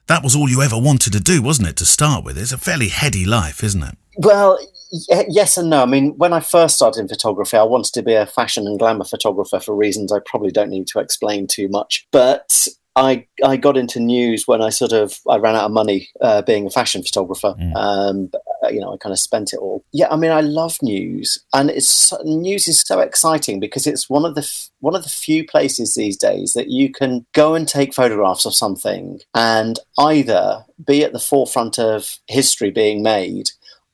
that 0.07 0.23
was 0.23 0.35
all 0.35 0.49
you 0.49 0.63
ever 0.63 0.79
wanted 0.79 1.13
to 1.13 1.21
do, 1.21 1.43
wasn't 1.43 1.69
it, 1.69 1.77
to 1.77 1.85
start 1.85 2.25
with? 2.25 2.39
It's 2.39 2.53
a 2.53 2.59
fairly 2.59 2.89
heady 2.89 3.27
life, 3.27 3.63
isn't 3.63 3.83
it? 3.83 3.99
Well, 4.17 4.59
yes 4.93 5.57
and 5.57 5.71
no. 5.71 5.83
I 5.83 5.87
mean, 5.87 6.17
when 6.19 6.33
I 6.33 6.41
first 6.41 6.77
started 6.77 7.01
in 7.01 7.09
photography, 7.09 7.57
I 7.57 7.63
wanted 7.63 7.93
to 7.95 8.03
be 8.03 8.15
a 8.15 8.27
fashion 8.27 8.67
and 8.67 8.79
glamour 8.79 9.05
photographer 9.05 9.61
for 9.61 9.75
reasons 9.75 10.13
I 10.13 10.21
probably 10.25 10.51
don't 10.51 10.71
need 10.71 10.87
to 10.89 11.01
explain 11.01 11.47
too 11.47 11.69
much. 11.69 12.07
But 12.13 12.69
I 12.95 13.27
I 13.43 13.57
got 13.57 13.79
into 13.79 14.01
news 14.01 14.47
when 14.47 14.61
I 14.61 14.69
sort 14.69 14.93
of 14.93 15.19
I 15.29 15.37
ran 15.37 15.57
out 15.57 15.65
of 15.65 15.71
money 15.71 16.11
uh, 16.21 16.43
being 16.43 16.67
a 16.67 16.71
fashion 16.71 17.03
photographer. 17.03 17.55
Um, 17.75 18.27
but, 18.27 18.43
uh, 18.63 18.69
you 18.69 18.81
know, 18.81 18.93
I 18.93 18.99
kind 18.99 19.13
of 19.13 19.19
spent 19.19 19.55
it 19.55 19.59
all. 19.61 19.83
Yeah, 19.93 20.09
I 20.11 20.17
mean, 20.17 20.31
I 20.31 20.43
love 20.43 20.77
news, 20.83 21.43
and 21.55 21.71
it's 21.71 22.13
news 22.25 22.69
is 22.69 22.81
so 22.81 23.01
exciting 23.01 23.61
because 23.61 23.87
it's 23.87 24.11
one 24.11 24.27
of 24.27 24.35
the 24.35 24.43
f- 24.43 24.71
one 24.81 24.95
of 24.95 25.05
the 25.05 25.09
few 25.09 25.47
places 25.47 25.95
these 25.95 26.19
days 26.19 26.53
that 26.53 26.69
you 26.69 26.91
can 26.91 27.25
go 27.33 27.55
and 27.55 27.67
take 27.67 27.95
photographs 27.95 28.45
of 28.45 28.55
something 28.55 29.21
and 29.35 29.79
either 29.99 30.65
be 30.85 31.03
at 31.03 31.13
the 31.13 31.19
forefront 31.19 31.79
of 31.79 32.19
history 32.27 32.71
being 32.71 33.03
made 33.03 33.51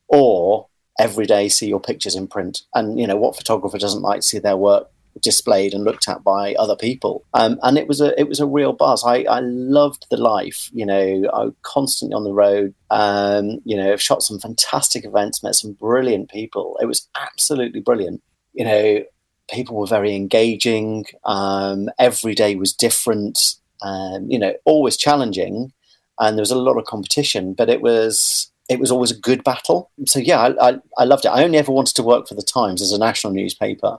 or 0.09 0.68
every 0.99 1.27
day 1.27 1.49
see 1.49 1.69
your 1.69 1.81
pictures 1.81 2.17
in 2.17 2.27
print. 2.27 2.63
And 2.75 2.99
you 2.99 3.07
know 3.07 3.17
what 3.17 3.37
photographer 3.37 3.79
doesn't 3.79 4.03
like 4.03 4.21
to 4.21 4.27
see 4.27 4.39
their 4.39 4.57
work 4.57 4.91
displayed 5.21 5.75
and 5.75 5.85
looked 5.85 6.09
at 6.09 6.23
by 6.23 6.55
other 6.55 6.77
people? 6.77 7.25
Um, 7.35 7.59
and 7.63 7.79
it 7.79 7.89
was 7.89 8.01
a 8.01 8.19
it 8.19 8.29
was 8.29 8.41
a 8.41 8.47
real 8.47 8.73
buzz. 8.73 9.05
I, 9.05 9.25
I 9.25 9.41
loved 9.41 10.07
the 10.11 10.17
life. 10.17 10.71
You 10.73 10.87
know, 10.87 11.31
I 11.33 11.45
was 11.45 11.55
constantly 11.63 12.15
on 12.15 12.25
the 12.25 12.33
road. 12.33 12.75
Um, 12.91 13.61
you 13.65 13.77
know, 13.77 13.93
I've 13.93 14.03
shot 14.03 14.23
some 14.23 14.39
fantastic 14.39 15.05
events, 15.05 15.43
met 15.43 15.55
some 15.55 15.73
brilliant 15.73 16.31
people. 16.31 16.79
It 16.81 16.87
was 16.87 17.09
absolutely 17.21 17.81
brilliant. 17.81 18.23
You 18.53 18.65
know, 18.65 19.05
people 19.51 19.77
were 19.77 19.87
very 19.87 20.15
engaging. 20.15 21.07
Um, 21.25 21.89
every 21.99 22.35
day 22.35 22.57
was 22.57 22.73
different. 22.73 23.57
Um, 23.83 24.31
you 24.31 24.39
know, 24.39 24.55
always 24.65 24.97
challenging, 24.97 25.73
and 26.19 26.37
there 26.37 26.43
was 26.43 26.51
a 26.51 26.59
lot 26.59 26.79
of 26.79 26.85
competition. 26.85 27.55
But 27.55 27.69
it 27.71 27.81
was 27.81 28.48
it 28.69 28.79
was 28.79 28.91
always 28.91 29.11
a 29.11 29.19
good 29.19 29.43
battle. 29.45 29.91
So 30.07 30.19
yeah, 30.19 30.41
I, 30.41 30.71
I, 30.71 30.79
I 30.99 31.05
loved 31.05 31.25
it. 31.25 31.29
I 31.29 31.45
only 31.45 31.59
ever 31.59 31.73
wanted 31.73 31.95
to 31.97 32.03
work 32.03 32.29
for 32.29 32.35
the 32.35 32.43
Times 32.43 32.83
as 32.83 32.93
a 32.93 32.99
national 32.99 33.33
newspaper. 33.33 33.99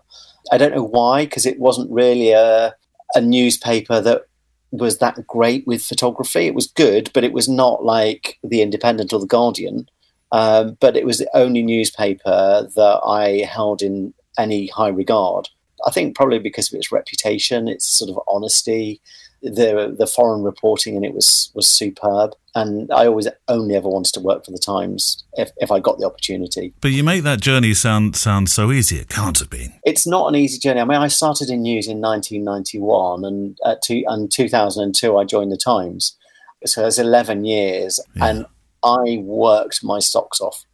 I 0.51 0.57
don't 0.57 0.73
know 0.73 0.83
why, 0.83 1.25
because 1.25 1.45
it 1.45 1.59
wasn't 1.59 1.91
really 1.91 2.31
a 2.31 2.75
a 3.15 3.21
newspaper 3.21 3.99
that 4.01 4.25
was 4.71 4.99
that 4.99 5.25
great 5.25 5.65
with 5.65 5.81
photography. 5.81 6.45
It 6.45 6.53
was 6.53 6.67
good, 6.67 7.09
but 7.13 7.23
it 7.23 7.33
was 7.33 7.49
not 7.49 7.83
like 7.83 8.37
the 8.43 8.61
Independent 8.61 9.11
or 9.11 9.19
the 9.19 9.25
Guardian. 9.25 9.89
Um, 10.31 10.77
but 10.79 10.95
it 10.95 11.05
was 11.05 11.17
the 11.17 11.29
only 11.33 11.63
newspaper 11.63 12.67
that 12.75 12.99
I 13.03 13.47
held 13.51 13.81
in 13.81 14.13
any 14.37 14.67
high 14.67 14.89
regard. 14.89 15.49
I 15.87 15.91
think 15.91 16.15
probably 16.15 16.37
because 16.37 16.71
of 16.71 16.77
its 16.77 16.91
reputation, 16.91 17.67
its 17.67 17.85
sort 17.85 18.11
of 18.11 18.19
honesty, 18.27 19.01
the 19.41 19.95
the 19.97 20.05
foreign 20.05 20.43
reporting 20.43 20.95
in 20.95 21.03
it 21.03 21.13
was 21.13 21.51
was 21.55 21.67
superb. 21.67 22.35
And 22.59 22.91
I 22.91 23.07
always 23.07 23.27
only 23.47 23.75
ever 23.75 23.87
wanted 23.87 24.13
to 24.13 24.19
work 24.19 24.43
for 24.43 24.51
the 24.51 24.57
Times 24.57 25.23
if, 25.33 25.51
if 25.57 25.71
I 25.71 25.79
got 25.79 25.97
the 25.97 26.05
opportunity. 26.05 26.73
But 26.81 26.91
you 26.91 27.03
make 27.03 27.23
that 27.23 27.39
journey 27.39 27.73
sound 27.73 28.17
sound 28.17 28.49
so 28.49 28.71
easy. 28.71 28.97
It 28.97 29.07
can't 29.07 29.39
have 29.39 29.49
been. 29.49 29.73
It's 29.83 30.05
not 30.05 30.27
an 30.27 30.35
easy 30.35 30.59
journey. 30.59 30.81
I 30.81 30.85
mean, 30.85 30.99
I 30.99 31.07
started 31.07 31.49
in 31.49 31.61
news 31.61 31.87
in 31.87 32.01
1991, 32.01 33.23
and 33.23 33.57
two, 33.81 34.03
and 34.07 34.29
2002 34.29 35.17
I 35.17 35.23
joined 35.23 35.51
the 35.51 35.57
Times. 35.57 36.17
So 36.65 36.85
it's 36.85 36.99
11 36.99 37.45
years, 37.45 38.01
and 38.19 38.45
I 38.83 39.19
worked 39.23 39.81
my 39.81 39.99
socks 39.99 40.41
off. 40.41 40.65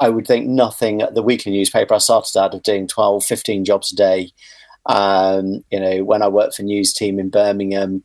I 0.00 0.08
would 0.08 0.26
think 0.26 0.46
nothing 0.46 1.02
at 1.02 1.14
the 1.14 1.22
weekly 1.22 1.50
newspaper. 1.50 1.94
I 1.94 1.98
started 1.98 2.38
out 2.38 2.54
of 2.54 2.62
doing 2.62 2.86
12, 2.86 3.24
15 3.24 3.64
jobs 3.64 3.92
a 3.92 3.96
day. 3.96 4.30
Um, 4.86 5.64
you 5.70 5.80
know, 5.80 6.04
when 6.04 6.22
I 6.22 6.28
worked 6.28 6.54
for 6.54 6.62
News 6.62 6.92
Team 6.92 7.18
in 7.18 7.30
Birmingham, 7.30 8.04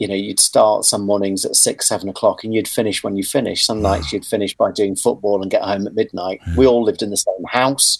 you 0.00 0.08
know, 0.08 0.14
you'd 0.14 0.40
start 0.40 0.86
some 0.86 1.04
mornings 1.04 1.44
at 1.44 1.54
six, 1.54 1.86
seven 1.86 2.08
o'clock, 2.08 2.42
and 2.42 2.54
you'd 2.54 2.66
finish 2.66 3.04
when 3.04 3.16
you 3.16 3.22
finish. 3.22 3.66
Some 3.66 3.82
nights 3.82 4.12
you'd 4.12 4.24
finish 4.24 4.56
by 4.56 4.72
doing 4.72 4.96
football 4.96 5.42
and 5.42 5.50
get 5.50 5.62
home 5.62 5.86
at 5.86 5.94
midnight. 5.94 6.40
We 6.56 6.66
all 6.66 6.82
lived 6.82 7.02
in 7.02 7.10
the 7.10 7.18
same 7.18 7.44
house. 7.46 7.98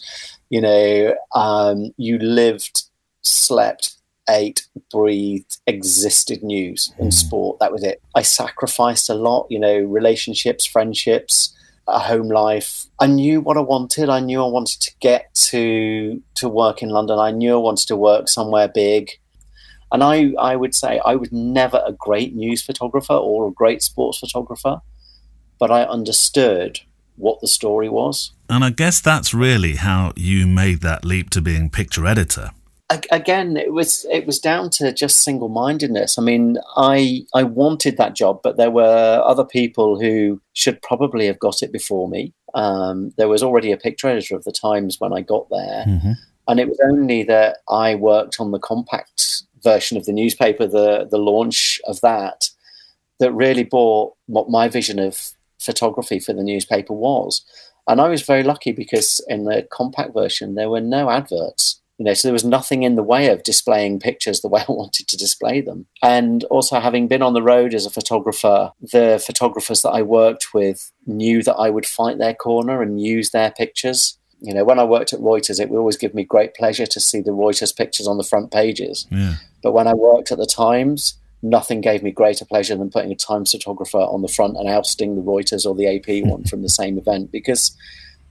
You 0.48 0.62
know, 0.62 1.14
um, 1.34 1.92
you 1.98 2.18
lived, 2.18 2.84
slept, 3.20 3.96
ate, 4.30 4.66
breathed, 4.90 5.58
existed 5.66 6.42
news 6.42 6.90
and 6.98 7.12
sport. 7.12 7.58
That 7.60 7.70
was 7.70 7.84
it. 7.84 8.00
I 8.14 8.22
sacrificed 8.22 9.10
a 9.10 9.14
lot, 9.14 9.46
you 9.50 9.58
know, 9.58 9.78
relationships, 9.80 10.64
friendships, 10.64 11.54
a 11.86 11.98
home 11.98 12.28
life. 12.28 12.86
I 12.98 13.08
knew 13.08 13.42
what 13.42 13.58
I 13.58 13.60
wanted. 13.60 14.08
I 14.08 14.20
knew 14.20 14.42
I 14.42 14.48
wanted 14.48 14.80
to 14.80 14.92
get 15.00 15.34
to 15.34 16.22
to 16.36 16.48
work 16.48 16.82
in 16.82 16.88
London. 16.88 17.18
I 17.18 17.30
knew 17.30 17.52
I 17.52 17.58
wanted 17.58 17.88
to 17.88 17.96
work 17.96 18.28
somewhere 18.28 18.68
big. 18.68 19.10
And 19.92 20.04
I, 20.04 20.32
I 20.38 20.56
would 20.56 20.74
say 20.74 21.00
I 21.04 21.16
was 21.16 21.32
never 21.32 21.82
a 21.84 21.92
great 21.92 22.34
news 22.34 22.62
photographer 22.62 23.14
or 23.14 23.48
a 23.48 23.52
great 23.52 23.82
sports 23.82 24.18
photographer, 24.18 24.80
but 25.58 25.70
I 25.70 25.82
understood 25.82 26.80
what 27.16 27.40
the 27.40 27.46
story 27.46 27.88
was. 27.88 28.32
And 28.48 28.64
I 28.64 28.70
guess 28.70 29.00
that's 29.00 29.34
really 29.34 29.76
how 29.76 30.12
you 30.16 30.46
made 30.46 30.80
that 30.80 31.04
leap 31.04 31.30
to 31.30 31.40
being 31.40 31.70
picture 31.70 32.06
editor. 32.06 32.50
Again, 33.12 33.56
it 33.56 33.72
was 33.72 34.04
it 34.10 34.26
was 34.26 34.40
down 34.40 34.68
to 34.70 34.92
just 34.92 35.20
single 35.20 35.48
mindedness. 35.48 36.18
I 36.18 36.22
mean, 36.22 36.58
I 36.76 37.22
I 37.32 37.44
wanted 37.44 37.96
that 37.98 38.16
job, 38.16 38.40
but 38.42 38.56
there 38.56 38.72
were 38.72 39.22
other 39.24 39.44
people 39.44 40.00
who 40.00 40.40
should 40.54 40.82
probably 40.82 41.26
have 41.26 41.38
got 41.38 41.62
it 41.62 41.70
before 41.70 42.08
me. 42.08 42.34
Um, 42.52 43.12
there 43.16 43.28
was 43.28 43.44
already 43.44 43.70
a 43.70 43.76
picture 43.76 44.08
editor 44.08 44.34
of 44.34 44.42
the 44.42 44.50
Times 44.50 44.98
when 44.98 45.12
I 45.12 45.20
got 45.20 45.48
there, 45.50 45.84
and 46.48 46.58
it 46.58 46.68
was 46.68 46.80
only 46.84 47.22
that 47.24 47.58
I 47.68 47.94
worked 47.94 48.40
on 48.40 48.50
the 48.50 48.58
compact 48.58 49.44
version 49.62 49.96
of 49.96 50.06
the 50.06 50.12
newspaper, 50.12 50.66
the 50.66 51.06
the 51.10 51.18
launch 51.18 51.80
of 51.86 52.00
that, 52.00 52.50
that 53.18 53.32
really 53.32 53.64
brought 53.64 54.14
what 54.26 54.50
my 54.50 54.68
vision 54.68 54.98
of 54.98 55.32
photography 55.58 56.18
for 56.18 56.32
the 56.32 56.42
newspaper 56.42 56.94
was. 56.94 57.44
And 57.86 58.00
I 58.00 58.08
was 58.08 58.22
very 58.22 58.42
lucky 58.42 58.72
because 58.72 59.24
in 59.28 59.44
the 59.44 59.66
compact 59.70 60.14
version 60.14 60.54
there 60.54 60.70
were 60.70 60.80
no 60.80 61.10
adverts. 61.10 61.80
You 61.98 62.04
know, 62.04 62.14
so 62.14 62.28
there 62.28 62.32
was 62.32 62.44
nothing 62.44 62.82
in 62.82 62.94
the 62.94 63.02
way 63.02 63.28
of 63.28 63.42
displaying 63.42 64.00
pictures 64.00 64.40
the 64.40 64.48
way 64.48 64.62
I 64.66 64.72
wanted 64.72 65.06
to 65.08 65.18
display 65.18 65.60
them. 65.60 65.86
And 66.02 66.44
also 66.44 66.80
having 66.80 67.08
been 67.08 67.20
on 67.20 67.34
the 67.34 67.42
road 67.42 67.74
as 67.74 67.84
a 67.84 67.90
photographer, 67.90 68.72
the 68.80 69.22
photographers 69.24 69.82
that 69.82 69.90
I 69.90 70.00
worked 70.00 70.54
with 70.54 70.90
knew 71.06 71.42
that 71.42 71.56
I 71.56 71.68
would 71.68 71.84
fight 71.84 72.16
their 72.16 72.32
corner 72.32 72.80
and 72.80 73.00
use 73.00 73.30
their 73.30 73.50
pictures. 73.50 74.18
You 74.40 74.54
know, 74.54 74.64
when 74.64 74.78
I 74.78 74.84
worked 74.84 75.12
at 75.12 75.20
Reuters, 75.20 75.60
it 75.60 75.68
would 75.68 75.78
always 75.78 75.96
give 75.96 76.14
me 76.14 76.24
great 76.24 76.54
pleasure 76.54 76.86
to 76.86 77.00
see 77.00 77.20
the 77.20 77.30
Reuters 77.30 77.76
pictures 77.76 78.06
on 78.06 78.16
the 78.16 78.24
front 78.24 78.50
pages. 78.50 79.06
Yeah. 79.10 79.34
But 79.62 79.72
when 79.72 79.86
I 79.86 79.94
worked 79.94 80.32
at 80.32 80.38
the 80.38 80.46
Times, 80.46 81.18
nothing 81.42 81.80
gave 81.80 82.02
me 82.02 82.10
greater 82.10 82.44
pleasure 82.44 82.76
than 82.76 82.90
putting 82.90 83.12
a 83.12 83.16
Times 83.16 83.50
photographer 83.50 83.98
on 83.98 84.22
the 84.22 84.28
front 84.28 84.56
and 84.56 84.68
ousting 84.68 85.16
the 85.16 85.22
Reuters 85.22 85.66
or 85.66 85.74
the 85.74 85.86
AP 85.86 86.24
one 86.30 86.44
from 86.44 86.62
the 86.62 86.68
same 86.68 86.98
event 86.98 87.30
because 87.30 87.76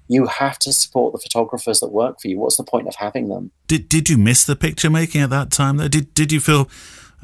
you 0.08 0.26
have 0.26 0.58
to 0.60 0.74
support 0.74 1.14
the 1.14 1.20
photographers 1.20 1.80
that 1.80 1.90
work 1.90 2.20
for 2.20 2.28
you. 2.28 2.40
What's 2.40 2.58
the 2.58 2.64
point 2.64 2.88
of 2.88 2.96
having 2.96 3.30
them? 3.30 3.52
Did 3.68 3.88
Did 3.88 4.10
you 4.10 4.18
miss 4.18 4.44
the 4.44 4.56
picture 4.56 4.90
making 4.90 5.22
at 5.22 5.30
that 5.30 5.52
time? 5.52 5.78
Though, 5.78 5.88
did 5.88 6.14
Did 6.16 6.32
you 6.32 6.40
feel? 6.40 6.70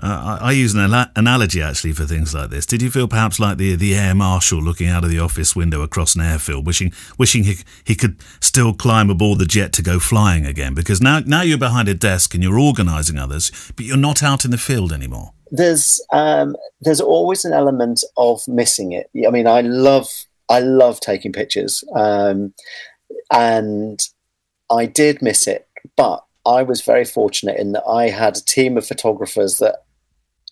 Uh, 0.02 0.38
I, 0.42 0.50
I 0.50 0.52
use 0.52 0.74
an 0.74 0.82
ala- 0.82 1.12
analogy 1.16 1.62
actually 1.62 1.94
for 1.94 2.06
things 2.06 2.34
like 2.34 2.50
this. 2.50 2.66
Did 2.66 2.82
you 2.82 2.92
feel 2.92 3.08
perhaps 3.08 3.40
like 3.40 3.58
the 3.58 3.76
the 3.76 3.96
air 3.96 4.14
marshal 4.14 4.62
looking 4.62 4.88
out 4.88 5.04
of 5.04 5.10
the 5.10 5.20
office 5.20 5.56
window 5.56 5.82
across 5.82 6.16
an 6.16 6.22
airfield, 6.22 6.66
wishing 6.66 6.92
wishing 7.18 7.44
he 7.44 7.56
he 7.84 7.96
could 7.96 8.18
still 8.42 8.74
climb 8.74 9.10
aboard 9.10 9.40
the 9.40 9.46
jet 9.46 9.72
to 9.74 9.82
go 9.82 10.00
flying 10.00 10.46
again? 10.46 10.74
Because 10.74 11.02
now 11.02 11.20
now 11.20 11.42
you're 11.42 11.58
behind 11.58 11.88
a 11.88 11.94
desk 11.94 12.34
and 12.34 12.44
you're 12.44 12.60
organising 12.60 13.18
others, 13.18 13.52
but 13.76 13.86
you're 13.86 13.98
not 13.98 14.22
out 14.22 14.44
in 14.44 14.52
the 14.52 14.58
field 14.58 14.92
anymore. 14.92 15.32
There's 15.52 16.06
um, 16.12 16.56
there's 16.82 17.02
always 17.02 17.46
an 17.46 17.54
element 17.54 18.04
of 18.18 18.46
missing 18.48 18.92
it. 18.92 19.10
I 19.26 19.32
mean, 19.32 19.48
I 19.48 19.62
love 19.62 20.10
I 20.50 20.60
love 20.60 21.00
taking 21.00 21.32
pictures, 21.32 21.84
um, 21.96 22.54
and 23.32 24.00
I 24.70 24.88
did 24.88 25.22
miss 25.22 25.48
it, 25.48 25.68
but 25.96 26.26
I 26.46 26.64
was 26.64 26.82
very 26.82 27.06
fortunate 27.06 27.58
in 27.60 27.72
that 27.72 27.86
I 27.88 28.10
had 28.10 28.38
a 28.38 28.42
team 28.42 28.78
of 28.78 28.86
photographers 28.86 29.58
that 29.60 29.85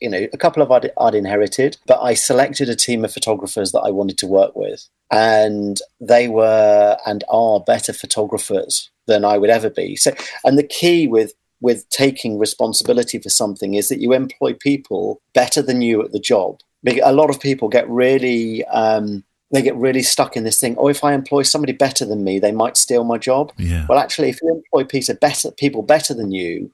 you 0.03 0.09
know, 0.09 0.27
a 0.33 0.37
couple 0.37 0.61
of 0.61 0.69
I'd, 0.69 0.91
I'd 0.99 1.15
inherited, 1.15 1.77
but 1.87 2.01
I 2.01 2.13
selected 2.13 2.67
a 2.67 2.75
team 2.75 3.05
of 3.05 3.13
photographers 3.13 3.71
that 3.71 3.79
I 3.79 3.89
wanted 3.89 4.17
to 4.17 4.27
work 4.27 4.53
with. 4.53 4.85
And 5.09 5.79
they 6.01 6.27
were 6.27 6.97
and 7.05 7.23
are 7.29 7.61
better 7.61 7.93
photographers 7.93 8.91
than 9.07 9.23
I 9.23 9.37
would 9.37 9.49
ever 9.49 9.69
be. 9.69 9.95
So, 9.95 10.13
and 10.43 10.57
the 10.59 10.67
key 10.67 11.07
with 11.07 11.33
with 11.61 11.87
taking 11.87 12.37
responsibility 12.37 13.17
for 13.17 13.29
something 13.29 13.75
is 13.75 13.87
that 13.87 14.01
you 14.01 14.11
employ 14.11 14.53
people 14.53 15.21
better 15.33 15.61
than 15.61 15.81
you 15.81 16.03
at 16.03 16.11
the 16.11 16.19
job. 16.19 16.59
A 16.85 17.13
lot 17.13 17.29
of 17.29 17.39
people 17.39 17.69
get 17.69 17.89
really 17.89 18.65
um, 18.65 19.23
they 19.51 19.61
get 19.61 19.75
really 19.77 20.01
stuck 20.01 20.35
in 20.35 20.43
this 20.43 20.59
thing. 20.59 20.75
Oh, 20.77 20.89
if 20.89 21.05
I 21.05 21.13
employ 21.13 21.43
somebody 21.43 21.71
better 21.71 22.05
than 22.05 22.25
me, 22.25 22.39
they 22.39 22.51
might 22.51 22.75
steal 22.75 23.05
my 23.05 23.17
job. 23.17 23.53
Yeah. 23.57 23.85
Well, 23.87 23.99
actually, 23.99 24.29
if 24.29 24.41
you 24.41 24.49
employ 24.49 24.83
people 24.83 25.15
better, 25.21 25.51
people 25.51 25.81
better 25.81 26.13
than 26.13 26.31
you, 26.31 26.71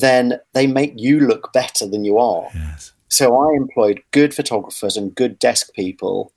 then 0.00 0.38
they 0.52 0.66
make 0.66 0.92
you 0.96 1.20
look 1.20 1.52
better 1.52 1.86
than 1.86 2.04
you 2.04 2.18
are. 2.18 2.48
Yes. 2.54 2.92
So 3.08 3.36
I 3.36 3.56
employed 3.56 4.02
good 4.10 4.34
photographers 4.34 4.96
and 4.96 5.14
good 5.14 5.38
desk 5.38 5.72
people 5.74 6.32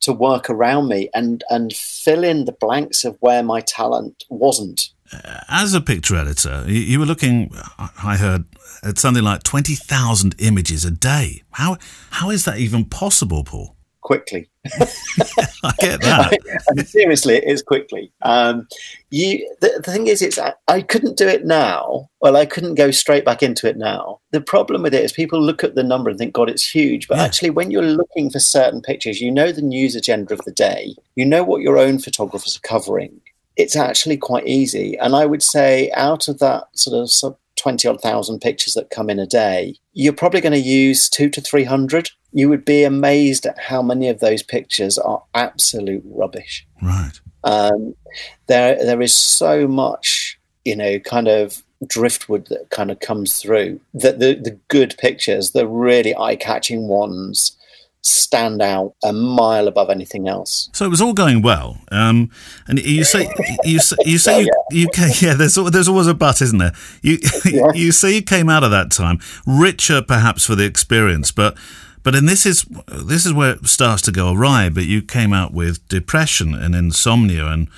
to 0.00 0.12
work 0.12 0.50
around 0.50 0.88
me 0.88 1.08
and 1.14 1.42
and 1.50 1.72
fill 1.72 2.24
in 2.24 2.44
the 2.44 2.52
blanks 2.52 3.04
of 3.04 3.16
where 3.20 3.42
my 3.42 3.60
talent 3.60 4.24
wasn't. 4.28 4.90
Uh, 5.12 5.40
as 5.48 5.74
a 5.74 5.80
picture 5.80 6.16
editor, 6.16 6.64
you, 6.66 6.80
you 6.80 6.98
were 6.98 7.06
looking. 7.06 7.50
I 7.78 8.16
heard 8.16 8.44
at 8.82 8.98
something 8.98 9.24
like 9.24 9.42
twenty 9.42 9.74
thousand 9.74 10.34
images 10.38 10.84
a 10.84 10.90
day. 10.90 11.42
How 11.52 11.78
how 12.10 12.30
is 12.30 12.44
that 12.44 12.58
even 12.58 12.84
possible, 12.84 13.44
Paul? 13.44 13.76
Quickly, 14.04 14.50
I 14.66 15.72
get 15.78 16.00
that. 16.02 16.84
seriously, 16.86 17.36
it 17.36 17.44
is 17.44 17.62
quickly. 17.62 18.12
Um, 18.20 18.68
you, 19.10 19.50
the, 19.62 19.80
the 19.82 19.90
thing 19.92 20.08
is, 20.08 20.20
it's 20.20 20.38
I, 20.38 20.52
I 20.68 20.82
couldn't 20.82 21.16
do 21.16 21.26
it 21.26 21.46
now. 21.46 22.10
Well, 22.20 22.36
I 22.36 22.44
couldn't 22.44 22.74
go 22.74 22.90
straight 22.90 23.24
back 23.24 23.42
into 23.42 23.66
it 23.66 23.78
now. 23.78 24.20
The 24.30 24.42
problem 24.42 24.82
with 24.82 24.92
it 24.92 25.02
is 25.02 25.12
people 25.12 25.40
look 25.40 25.64
at 25.64 25.74
the 25.74 25.82
number 25.82 26.10
and 26.10 26.18
think, 26.18 26.34
God, 26.34 26.50
it's 26.50 26.68
huge. 26.68 27.08
But 27.08 27.16
Yeah. 27.16 27.24
actually, 27.24 27.48
when 27.50 27.70
you're 27.70 27.82
looking 27.82 28.28
for 28.28 28.40
certain 28.40 28.82
pictures, 28.82 29.22
you 29.22 29.30
know 29.30 29.52
the 29.52 29.62
news 29.62 29.96
agenda 29.96 30.34
of 30.34 30.40
the 30.44 30.52
day. 30.52 30.94
You 31.16 31.24
know 31.24 31.42
what 31.42 31.62
your 31.62 31.78
own 31.78 31.98
photographers 31.98 32.56
are 32.58 32.68
covering. 32.68 33.22
It's 33.56 33.76
actually 33.76 34.18
quite 34.18 34.46
easy. 34.46 34.98
And 34.98 35.16
I 35.16 35.24
would 35.24 35.42
say, 35.42 35.90
out 35.92 36.28
of 36.28 36.40
that 36.40 36.64
sort 36.74 37.00
of 37.00 37.10
sub 37.10 37.38
20 37.56 37.88
odd 37.88 38.00
thousand 38.02 38.40
pictures 38.40 38.74
that 38.74 38.90
come 38.90 39.08
in 39.08 39.18
a 39.18 39.26
day, 39.26 39.76
you're 39.94 40.12
probably 40.12 40.42
going 40.42 40.52
to 40.52 40.58
use 40.58 41.08
two 41.08 41.30
to 41.30 41.40
300. 41.40 42.10
You 42.34 42.50
would 42.50 42.66
be 42.66 42.84
amazed 42.84 43.46
at 43.46 43.58
how 43.58 43.80
many 43.80 44.08
of 44.08 44.20
those 44.20 44.42
pictures 44.42 44.98
are 44.98 45.22
absolute 45.34 46.02
rubbish. 46.04 46.66
right. 46.82 47.20
Um, 47.44 47.94
there, 48.46 48.76
there 48.84 49.02
is 49.02 49.14
so 49.14 49.68
much, 49.68 50.38
you 50.64 50.74
know, 50.76 50.98
kind 50.98 51.28
of 51.28 51.62
driftwood 51.86 52.46
that 52.48 52.70
kind 52.70 52.90
of 52.90 53.00
comes 53.00 53.36
through. 53.36 53.80
That 53.92 54.18
the 54.18 54.34
the 54.34 54.58
good 54.68 54.96
pictures, 54.98 55.50
the 55.50 55.66
really 55.66 56.16
eye 56.16 56.36
catching 56.36 56.88
ones, 56.88 57.56
stand 58.04 58.60
out 58.60 58.94
a 59.02 59.12
mile 59.12 59.66
above 59.66 59.88
anything 59.90 60.28
else. 60.28 60.68
So 60.72 60.84
it 60.84 60.88
was 60.88 61.00
all 61.00 61.14
going 61.14 61.42
well, 61.42 61.78
um, 61.90 62.30
and 62.66 62.78
you 62.78 63.04
say 63.04 63.28
you 63.64 63.80
say 63.80 63.96
you 64.04 64.18
say 64.18 64.42
you, 64.42 64.50
you 64.70 64.88
yeah. 65.20 65.34
There's 65.34 65.54
there's 65.54 65.88
always 65.88 66.06
a 66.06 66.14
but, 66.14 66.40
isn't 66.42 66.58
there? 66.58 66.72
You 67.02 67.18
you 67.74 67.92
say 67.92 68.14
you 68.14 68.22
came 68.22 68.48
out 68.48 68.64
of 68.64 68.70
that 68.70 68.90
time 68.90 69.20
richer, 69.46 70.02
perhaps 70.02 70.44
for 70.44 70.54
the 70.54 70.64
experience, 70.64 71.32
but 71.32 71.56
but 72.04 72.14
and 72.14 72.28
this 72.28 72.46
is 72.46 72.64
this 72.86 73.26
is 73.26 73.32
where 73.32 73.52
it 73.52 73.66
starts 73.66 74.02
to 74.02 74.12
go 74.12 74.32
awry. 74.32 74.68
But 74.68 74.84
you 74.84 75.02
came 75.02 75.32
out 75.32 75.52
with 75.52 75.86
depression 75.88 76.54
and 76.54 76.74
insomnia 76.74 77.46
and 77.46 77.68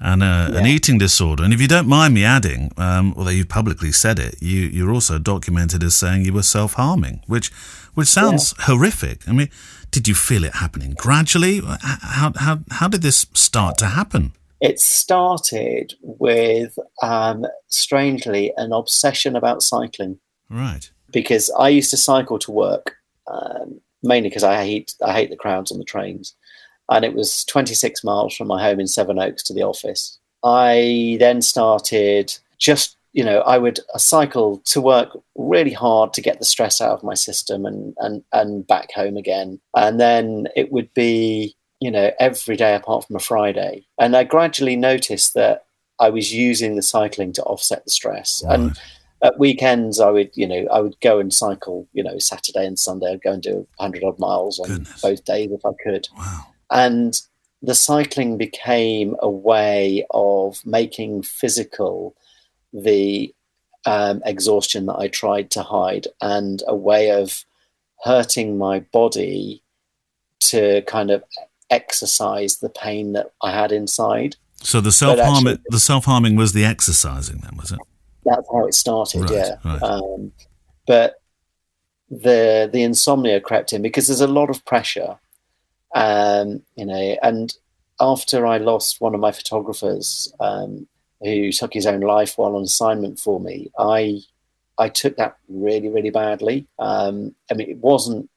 and 0.00 0.22
uh, 0.22 0.50
an 0.54 0.66
eating 0.66 0.98
disorder. 0.98 1.44
And 1.44 1.52
if 1.52 1.60
you 1.60 1.68
don't 1.68 1.86
mind 1.86 2.14
me 2.14 2.24
adding, 2.24 2.72
um, 2.76 3.14
although 3.16 3.30
you've 3.30 3.48
publicly 3.48 3.92
said 3.92 4.18
it, 4.18 4.34
you 4.42 4.60
you're 4.62 4.92
also 4.92 5.18
documented 5.18 5.82
as 5.82 5.94
saying 5.94 6.24
you 6.24 6.32
were 6.32 6.42
self 6.42 6.74
harming, 6.74 7.22
which 7.26 7.50
which 7.94 8.08
sounds 8.08 8.54
horrific. 8.60 9.28
I 9.28 9.32
mean, 9.32 9.50
did 9.90 10.08
you 10.08 10.14
feel 10.14 10.44
it 10.44 10.54
happening 10.54 10.94
gradually? 10.98 11.60
How 11.80 12.32
how 12.36 12.58
how 12.70 12.88
did 12.88 13.02
this 13.02 13.26
start 13.34 13.78
to 13.78 13.86
happen? 13.86 14.32
It 14.60 14.78
started 14.78 15.94
with, 16.02 16.78
um, 17.02 17.46
strangely, 17.68 18.52
an 18.58 18.72
obsession 18.72 19.34
about 19.34 19.62
cycling. 19.62 20.18
Right. 20.50 20.90
because 21.12 21.48
I 21.58 21.68
used 21.68 21.90
to 21.90 21.96
cycle 21.96 22.38
to 22.40 22.50
work 22.50 22.96
um, 23.30 23.80
mainly 24.02 24.28
because 24.28 24.44
I 24.44 24.64
hate 24.64 24.94
I 25.04 25.12
hate 25.12 25.30
the 25.30 25.36
crowds 25.36 25.70
on 25.70 25.78
the 25.78 25.84
trains, 25.84 26.34
and 26.90 27.04
it 27.04 27.14
was 27.14 27.44
26 27.44 28.02
miles 28.04 28.36
from 28.36 28.48
my 28.48 28.62
home 28.62 28.80
in 28.80 28.86
Sevenoaks 28.86 29.42
to 29.44 29.54
the 29.54 29.62
office. 29.62 30.18
I 30.42 31.16
then 31.20 31.42
started 31.42 32.36
just 32.58 32.96
you 33.12 33.24
know 33.24 33.40
I 33.40 33.58
would 33.58 33.80
cycle 33.96 34.58
to 34.66 34.80
work 34.80 35.10
really 35.36 35.72
hard 35.72 36.12
to 36.14 36.22
get 36.22 36.38
the 36.38 36.44
stress 36.44 36.80
out 36.80 36.92
of 36.92 37.02
my 37.02 37.14
system 37.14 37.66
and 37.66 37.94
and 37.98 38.22
and 38.32 38.66
back 38.66 38.92
home 38.92 39.16
again, 39.16 39.60
and 39.74 40.00
then 40.00 40.48
it 40.56 40.72
would 40.72 40.92
be 40.94 41.54
you 41.80 41.90
know 41.90 42.10
every 42.18 42.56
day 42.56 42.74
apart 42.74 43.06
from 43.06 43.16
a 43.16 43.20
Friday, 43.20 43.86
and 43.98 44.16
I 44.16 44.24
gradually 44.24 44.76
noticed 44.76 45.34
that 45.34 45.64
I 46.00 46.08
was 46.08 46.32
using 46.32 46.76
the 46.76 46.82
cycling 46.82 47.32
to 47.34 47.42
offset 47.42 47.84
the 47.84 47.90
stress. 47.90 48.42
And 48.48 48.80
at 49.22 49.38
weekends 49.38 50.00
I 50.00 50.10
would 50.10 50.30
you 50.34 50.46
know 50.46 50.66
I 50.72 50.80
would 50.80 50.98
go 51.00 51.18
and 51.18 51.32
cycle 51.32 51.86
you 51.92 52.02
know 52.02 52.18
Saturday 52.18 52.64
and 52.66 52.78
Sunday 52.78 53.12
I'd 53.12 53.22
go 53.22 53.32
and 53.32 53.42
do 53.42 53.66
100 53.76 54.02
odd 54.04 54.18
miles 54.18 54.58
on 54.58 54.68
Goodness. 54.68 55.00
both 55.00 55.24
days 55.24 55.50
if 55.52 55.64
I 55.64 55.70
could 55.84 56.08
Wow. 56.16 56.46
and 56.70 57.20
the 57.62 57.74
cycling 57.74 58.38
became 58.38 59.16
a 59.20 59.28
way 59.28 60.06
of 60.10 60.64
making 60.64 61.22
physical 61.22 62.14
the 62.72 63.34
um, 63.86 64.22
exhaustion 64.24 64.86
that 64.86 64.96
I 64.98 65.08
tried 65.08 65.50
to 65.52 65.62
hide 65.62 66.06
and 66.20 66.62
a 66.66 66.74
way 66.74 67.10
of 67.10 67.44
hurting 68.04 68.56
my 68.56 68.80
body 68.80 69.62
to 70.40 70.80
kind 70.82 71.10
of 71.10 71.22
exercise 71.70 72.56
the 72.58 72.68
pain 72.70 73.12
that 73.12 73.30
I 73.42 73.50
had 73.52 73.72
inside. 73.72 74.36
So 74.62 74.80
the 74.80 74.92
self 74.92 75.18
actually- 75.18 75.58
the 75.68 75.80
self 75.80 76.04
harming 76.06 76.36
was 76.36 76.52
the 76.52 76.64
exercising, 76.64 77.38
then 77.38 77.56
was 77.56 77.72
it? 77.72 77.78
That's 78.24 78.48
how 78.52 78.66
it 78.66 78.74
started, 78.74 79.22
Right, 79.22 79.30
yeah. 79.32 79.56
right. 79.64 79.82
Um, 79.82 80.32
but 80.86 81.20
the 82.10 82.68
the 82.72 82.82
insomnia 82.82 83.40
crept 83.40 83.72
in 83.72 83.82
because 83.82 84.08
there's 84.08 84.20
a 84.20 84.26
lot 84.26 84.50
of 84.50 84.64
pressure, 84.64 85.18
um, 85.94 86.62
you 86.74 86.84
know. 86.84 87.16
And 87.22 87.54
after 88.00 88.46
I 88.46 88.58
lost 88.58 89.00
one 89.00 89.14
of 89.14 89.20
my 89.20 89.32
photographers, 89.32 90.32
um, 90.40 90.86
who 91.20 91.52
took 91.52 91.72
his 91.72 91.86
own 91.86 92.00
life 92.00 92.36
while 92.36 92.56
on 92.56 92.62
assignment 92.62 93.18
for 93.20 93.40
me, 93.40 93.70
I 93.78 94.20
I 94.78 94.88
took 94.88 95.16
that 95.16 95.36
really 95.48 95.88
really 95.88 96.10
badly. 96.10 96.66
Um, 96.78 97.34
I 97.50 97.54
mean, 97.54 97.70
it 97.70 97.78
wasn't 97.78 98.28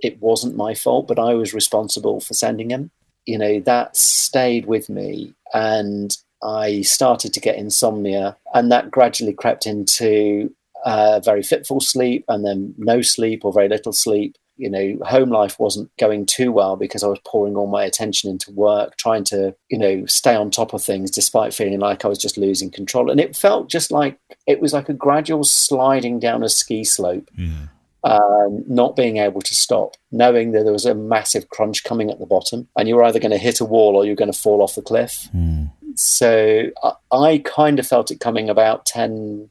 it 0.00 0.20
wasn't 0.20 0.56
my 0.56 0.74
fault, 0.74 1.08
but 1.08 1.18
I 1.18 1.34
was 1.34 1.54
responsible 1.54 2.20
for 2.20 2.34
sending 2.34 2.70
him. 2.70 2.90
You 3.24 3.38
know, 3.38 3.60
that 3.60 3.96
stayed 3.96 4.66
with 4.66 4.88
me, 4.88 5.34
and 5.52 6.16
I 6.42 6.82
started 6.82 7.32
to 7.34 7.40
get 7.40 7.56
insomnia, 7.56 8.36
and 8.54 8.70
that 8.72 8.90
gradually 8.90 9.32
crept 9.32 9.66
into 9.66 10.52
uh, 10.84 11.20
very 11.20 11.42
fitful 11.42 11.80
sleep, 11.80 12.24
and 12.28 12.44
then 12.44 12.74
no 12.78 13.02
sleep 13.02 13.44
or 13.44 13.52
very 13.52 13.68
little 13.68 13.92
sleep. 13.92 14.36
You 14.58 14.70
know, 14.70 14.98
home 15.04 15.28
life 15.28 15.58
wasn't 15.58 15.90
going 15.98 16.24
too 16.24 16.50
well 16.50 16.76
because 16.76 17.02
I 17.02 17.08
was 17.08 17.18
pouring 17.26 17.56
all 17.56 17.66
my 17.66 17.84
attention 17.84 18.30
into 18.30 18.50
work, 18.52 18.96
trying 18.96 19.22
to, 19.24 19.54
you 19.68 19.76
know, 19.76 20.06
stay 20.06 20.34
on 20.34 20.50
top 20.50 20.72
of 20.72 20.82
things 20.82 21.10
despite 21.10 21.52
feeling 21.52 21.78
like 21.80 22.06
I 22.06 22.08
was 22.08 22.18
just 22.18 22.38
losing 22.38 22.70
control. 22.70 23.10
And 23.10 23.20
it 23.20 23.36
felt 23.36 23.68
just 23.68 23.90
like 23.90 24.18
it 24.46 24.60
was 24.60 24.72
like 24.72 24.88
a 24.88 24.94
gradual 24.94 25.44
sliding 25.44 26.20
down 26.20 26.42
a 26.42 26.48
ski 26.48 26.84
slope 26.84 27.28
Yeah. 27.36 27.66
um, 28.04 28.64
not 28.66 28.96
being 28.96 29.18
able 29.18 29.42
to 29.42 29.54
stop, 29.54 29.96
knowing 30.10 30.52
that 30.52 30.62
there 30.64 30.72
was 30.72 30.86
a 30.86 30.94
massive 30.94 31.50
crunch 31.50 31.84
coming 31.84 32.10
at 32.10 32.18
the 32.18 32.24
bottom, 32.24 32.66
and 32.78 32.88
you 32.88 32.96
were 32.96 33.04
either 33.04 33.18
going 33.20 33.32
to 33.32 33.36
hit 33.38 33.60
a 33.60 33.64
wall 33.66 33.94
or 33.94 34.06
you're 34.06 34.14
going 34.14 34.32
to 34.32 34.38
fall 34.38 34.62
off 34.62 34.74
the 34.74 34.80
cliff. 34.80 35.28
So 35.96 36.70
I, 36.82 36.92
I 37.12 37.38
kind 37.38 37.78
of 37.78 37.86
felt 37.86 38.10
it 38.10 38.20
coming 38.20 38.48
about 38.48 38.86
10, 38.86 39.48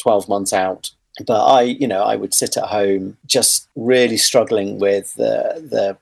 12 0.00 0.28
months 0.28 0.52
out. 0.52 0.90
But 1.26 1.44
I, 1.44 1.62
you 1.62 1.86
know, 1.86 2.02
I 2.02 2.16
would 2.16 2.32
sit 2.32 2.56
at 2.56 2.64
home 2.64 3.18
just 3.26 3.68
really 3.76 4.16
struggling 4.16 4.78
with 4.78 5.14
the 5.14 5.62
the 5.68 5.98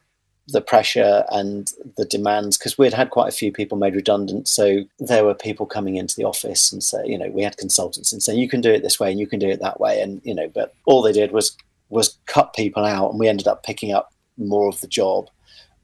the 0.53 0.61
pressure 0.61 1.25
and 1.31 1.73
the 1.97 2.05
demands 2.05 2.59
because 2.59 2.77
we'd 2.77 2.93
had 2.93 3.11
quite 3.11 3.29
a 3.29 3.37
few 3.37 3.53
people 3.53 3.79
made 3.79 3.95
redundant. 3.95 4.49
So 4.49 4.85
there 4.99 5.25
were 5.25 5.35
people 5.35 5.67
coming 5.67 5.97
into 5.97 6.17
the 6.17 6.25
office 6.25 6.73
and 6.73 6.83
say, 6.83 7.03
you 7.07 7.19
know, 7.19 7.31
we 7.31 7.43
had 7.43 7.57
consultants 7.57 8.13
and 8.13 8.23
saying 8.23 8.39
you 8.39 8.49
can 8.49 8.61
do 8.61 8.73
it 8.73 8.83
this 8.83 8.99
way 8.99 9.11
and 9.11 9.21
you 9.21 9.27
can 9.27 9.39
do 9.39 9.49
it 9.49 9.61
that 9.61 9.81
way, 9.81 10.01
and 10.01 10.21
you 10.25 10.35
know, 10.35 10.49
but 10.49 10.75
all 10.87 11.03
they 11.03 11.13
did 11.13 11.33
was 11.33 11.57
was 11.89 12.19
cut 12.27 12.55
people 12.55 12.85
out, 12.85 13.11
and 13.11 13.19
we 13.19 13.29
ended 13.29 13.49
up 13.49 13.65
picking 13.65 13.93
up 13.93 14.13
more 14.39 14.69
of 14.69 14.81
the 14.81 14.87
job, 14.87 15.29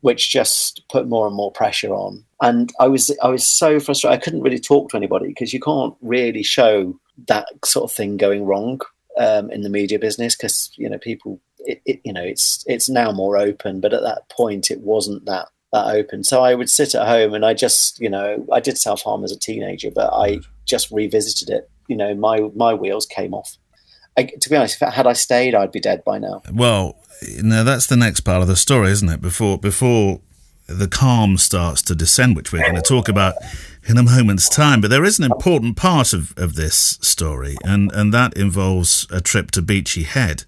which 0.00 0.30
just 0.30 0.82
put 0.88 1.09
more 1.09 1.26
and 1.26 1.34
more 1.34 1.50
pressure 1.50 1.92
on. 1.92 2.24
And 2.43 2.72
I 2.78 2.89
was 2.89 3.16
I 3.22 3.28
was 3.28 3.47
so 3.47 3.80
frustrated. 3.80 4.18
I 4.18 4.22
couldn't 4.22 4.43
really 4.43 4.59
talk 4.59 4.91
to 4.91 4.97
anybody 4.97 5.28
because 5.28 5.55
you 5.55 5.61
can't 5.61 5.95
really 6.03 6.43
show 6.43 6.99
that 7.28 7.49
sort 7.64 7.91
of 7.91 7.97
thing 7.97 8.16
going 8.16 8.45
wrong 8.45 8.80
um, 9.18 9.51
in 9.51 9.62
the 9.62 9.70
media 9.70 9.99
business 9.99 10.37
because 10.37 10.70
you 10.76 10.89
know 10.89 10.99
people 10.99 11.41
it, 11.59 11.80
it 11.87 12.01
you 12.05 12.12
know 12.12 12.22
it's 12.22 12.64
it's 12.66 12.89
now 12.89 13.12
more 13.12 13.37
open, 13.37 13.80
but 13.80 13.93
at 13.93 14.03
that 14.03 14.28
point 14.28 14.70
it 14.70 14.80
wasn't 14.80 15.24
that 15.24 15.49
that 15.72 15.87
open. 15.87 16.24
So 16.24 16.43
I 16.43 16.55
would 16.55 16.70
sit 16.70 16.95
at 16.95 17.07
home 17.07 17.34
and 17.34 17.45
I 17.45 17.55
just 17.55 18.01
you 18.01 18.11
know 18.11 18.47
I 18.53 18.61
did 18.61 18.78
self 18.78 19.03
harm 19.03 19.24
as 19.24 19.32
a 19.32 19.39
teenager, 19.39 19.91
but 19.91 20.12
I 20.12 20.41
just 20.64 20.91
revisited 20.91 21.51
it. 21.51 21.70
You 21.89 21.97
know 21.97 22.14
my 22.14 22.41
my 22.55 22.74
wheels 22.74 23.07
came 23.07 23.34
off. 23.34 23.57
I, 24.18 24.24
to 24.24 24.49
be 24.49 24.57
honest, 24.57 24.80
if, 24.80 24.95
had 24.95 25.07
I 25.07 25.12
stayed, 25.12 25.55
I'd 25.55 25.72
be 25.72 25.80
dead 25.80 26.03
by 26.03 26.18
now. 26.18 26.43
Well, 26.51 26.97
now 27.43 27.64
that's 27.64 27.87
the 27.87 27.99
next 27.99 28.20
part 28.20 28.41
of 28.41 28.49
the 28.49 28.57
story, 28.57 28.91
isn't 28.91 29.09
it? 29.09 29.20
Before 29.20 29.59
before 29.59 30.20
the 30.66 30.88
calm 30.88 31.36
starts 31.38 31.82
to 31.82 31.94
descend, 31.94 32.36
which 32.36 32.52
we're 32.52 32.62
going 32.62 32.74
to 32.74 32.82
talk 32.82 33.08
about 33.08 33.34
in 33.88 33.96
a 33.98 34.02
moment's 34.02 34.48
time. 34.48 34.80
But 34.80 34.90
there 34.90 35.04
is 35.04 35.18
an 35.18 35.24
important 35.24 35.76
part 35.76 36.12
of, 36.12 36.34
of 36.36 36.54
this 36.56 36.98
story, 37.00 37.56
and, 37.64 37.92
and 37.92 38.12
that 38.12 38.36
involves 38.36 39.06
a 39.10 39.20
trip 39.20 39.50
to 39.52 39.62
Beachy 39.62 40.02
Head, 40.02 40.44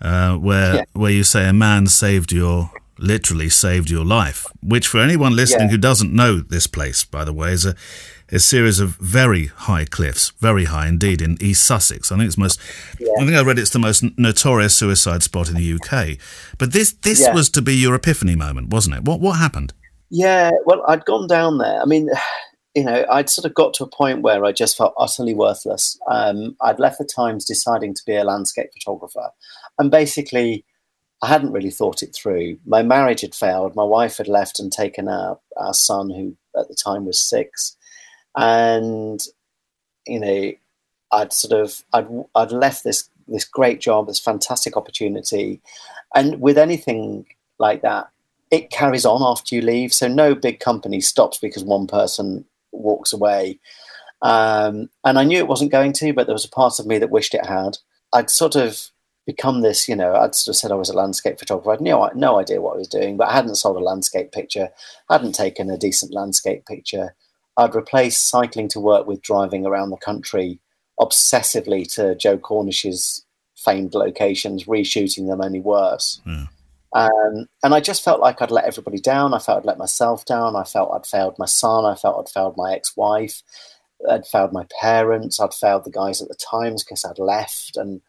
uh, 0.00 0.36
where 0.36 0.74
Yeah. 0.74 0.84
where 0.92 1.10
you 1.10 1.24
say 1.24 1.48
a 1.48 1.52
man 1.52 1.86
saved 1.86 2.32
your 2.32 2.70
literally 2.98 3.48
saved 3.50 3.90
your 3.90 4.04
life. 4.04 4.46
Which, 4.62 4.88
for 4.88 5.00
anyone 5.00 5.36
listening 5.36 5.68
Yeah. 5.68 5.72
who 5.72 5.78
doesn't 5.78 6.12
know 6.14 6.40
this 6.40 6.66
place, 6.66 7.04
by 7.04 7.24
the 7.24 7.32
way, 7.32 7.52
is 7.52 7.64
a 7.66 7.74
a 8.32 8.38
series 8.38 8.80
of 8.80 8.96
very 8.96 9.46
high 9.46 9.84
cliffs, 9.84 10.30
very 10.40 10.64
high 10.64 10.88
indeed, 10.88 11.22
in 11.22 11.36
East 11.40 11.64
Sussex. 11.66 12.10
I 12.10 12.16
think 12.16 12.26
it's 12.26 12.38
most. 12.38 12.60
I 13.00 13.24
think 13.24 13.34
I 13.36 13.42
read 13.42 13.58
it's 13.58 13.70
the 13.70 13.78
most 13.78 14.04
notorious 14.18 14.74
suicide 14.74 15.22
spot 15.22 15.48
in 15.48 15.54
the 15.54 15.72
UK. 15.74 16.18
But 16.58 16.72
this 16.72 16.92
this 16.92 17.20
Yeah. 17.20 17.34
was 17.34 17.48
to 17.50 17.62
be 17.62 17.74
your 17.74 17.94
epiphany 17.94 18.34
moment, 18.36 18.70
wasn't 18.70 18.96
it? 18.96 19.04
What 19.04 19.20
what 19.20 19.38
happened? 19.38 19.72
Yeah, 20.10 20.50
well, 20.64 20.84
I'd 20.86 21.04
gone 21.04 21.26
down 21.26 21.58
there. 21.58 21.80
I 21.80 21.84
mean, 21.84 22.08
you 22.74 22.84
know, 22.84 23.04
I'd 23.10 23.30
sort 23.30 23.44
of 23.46 23.54
got 23.54 23.74
to 23.74 23.84
a 23.84 23.88
point 23.88 24.22
where 24.22 24.44
I 24.44 24.52
just 24.52 24.76
felt 24.76 24.94
utterly 24.98 25.34
worthless. 25.34 25.98
Um, 26.10 26.56
I'd 26.60 26.78
left 26.78 26.98
the 26.98 27.04
Times 27.04 27.44
deciding 27.44 27.94
to 27.94 28.02
be 28.06 28.14
a 28.16 28.24
landscape 28.24 28.70
photographer. 28.74 29.30
And 29.78 29.90
basically, 29.90 30.64
I 31.22 31.28
hadn't 31.28 31.52
really 31.52 31.70
thought 31.70 32.02
it 32.02 32.14
through. 32.14 32.58
My 32.66 32.82
marriage 32.82 33.22
had 33.22 33.34
failed. 33.34 33.74
My 33.74 33.82
wife 33.84 34.18
had 34.18 34.28
left 34.28 34.60
and 34.60 34.70
taken 34.70 35.08
our, 35.08 35.38
our 35.56 35.72
son, 35.74 36.10
who 36.10 36.36
at 36.58 36.68
the 36.68 36.74
time 36.74 37.06
was 37.06 37.18
six. 37.18 37.75
And, 38.36 39.20
you 40.06 40.20
know, 40.20 40.52
I'd 41.12 41.32
sort 41.32 41.60
of, 41.60 41.82
I'd, 41.92 42.08
I'd 42.34 42.52
left 42.52 42.84
this, 42.84 43.08
this 43.28 43.44
great 43.44 43.80
job, 43.80 44.06
this 44.06 44.20
fantastic 44.20 44.76
opportunity. 44.76 45.60
And 46.14 46.40
with 46.40 46.58
anything 46.58 47.26
like 47.58 47.82
that, 47.82 48.08
it 48.50 48.70
carries 48.70 49.04
on 49.04 49.22
after 49.22 49.54
you 49.54 49.62
leave. 49.62 49.92
So 49.92 50.08
no 50.08 50.34
big 50.34 50.60
company 50.60 51.00
stops 51.00 51.38
because 51.38 51.64
one 51.64 51.86
person 51.86 52.44
walks 52.72 53.12
away. 53.12 53.58
Um, 54.22 54.88
and 55.04 55.18
I 55.18 55.24
knew 55.24 55.38
it 55.38 55.48
wasn't 55.48 55.72
going 55.72 55.92
to, 55.94 56.12
but 56.12 56.26
there 56.26 56.34
was 56.34 56.44
a 56.44 56.50
part 56.50 56.78
of 56.78 56.86
me 56.86 56.98
that 56.98 57.10
wished 57.10 57.34
it 57.34 57.46
had. 57.46 57.78
I'd 58.12 58.30
sort 58.30 58.56
of 58.56 58.90
become 59.26 59.60
this, 59.60 59.88
you 59.88 59.96
know, 59.96 60.14
I'd 60.14 60.34
sort 60.34 60.54
of 60.54 60.58
said 60.58 60.72
I 60.72 60.76
was 60.76 60.88
a 60.88 60.96
landscape 60.96 61.38
photographer. 61.38 61.70
I 61.70 61.74
had 61.74 61.80
no, 61.80 62.10
no 62.14 62.38
idea 62.38 62.60
what 62.60 62.74
I 62.74 62.78
was 62.78 62.88
doing, 62.88 63.16
but 63.16 63.28
I 63.28 63.32
hadn't 63.32 63.56
sold 63.56 63.76
a 63.76 63.80
landscape 63.80 64.32
picture, 64.32 64.68
hadn't 65.10 65.34
taken 65.34 65.68
a 65.68 65.76
decent 65.76 66.14
landscape 66.14 66.64
picture. 66.64 67.14
I'd 67.56 67.74
replaced 67.74 68.28
cycling 68.28 68.68
to 68.68 68.80
work 68.80 69.06
with 69.06 69.22
driving 69.22 69.66
around 69.66 69.90
the 69.90 69.96
country 69.96 70.58
obsessively 71.00 71.90
to 71.94 72.14
Joe 72.14 72.38
Cornish's 72.38 73.24
famed 73.54 73.94
locations, 73.94 74.64
reshooting 74.64 75.28
them 75.28 75.40
only 75.40 75.60
worse. 75.60 76.20
Um, 76.92 77.46
and 77.62 77.74
I 77.74 77.80
just 77.80 78.02
felt 78.02 78.20
like 78.20 78.40
I'd 78.40 78.50
let 78.50 78.64
everybody 78.64 78.98
down. 78.98 79.34
I 79.34 79.38
felt 79.38 79.58
I'd 79.58 79.66
let 79.66 79.78
myself 79.78 80.24
down. 80.24 80.56
I 80.56 80.64
felt 80.64 80.92
I'd 80.94 81.06
failed 81.06 81.36
my 81.38 81.46
son. 81.46 81.84
I 81.84 81.94
felt 81.94 82.18
I'd 82.18 82.32
failed 82.32 82.56
my 82.56 82.72
ex 82.72 82.96
wife. 82.96 83.42
I'd 84.08 84.26
failed 84.26 84.52
my 84.52 84.66
parents. 84.80 85.40
I'd 85.40 85.52
failed 85.52 85.84
the 85.84 85.90
guys 85.90 86.22
at 86.22 86.28
the 86.28 86.36
Times 86.36 86.84
because 86.84 87.04
I'd 87.04 87.18
left. 87.18 87.76
And 87.76 88.00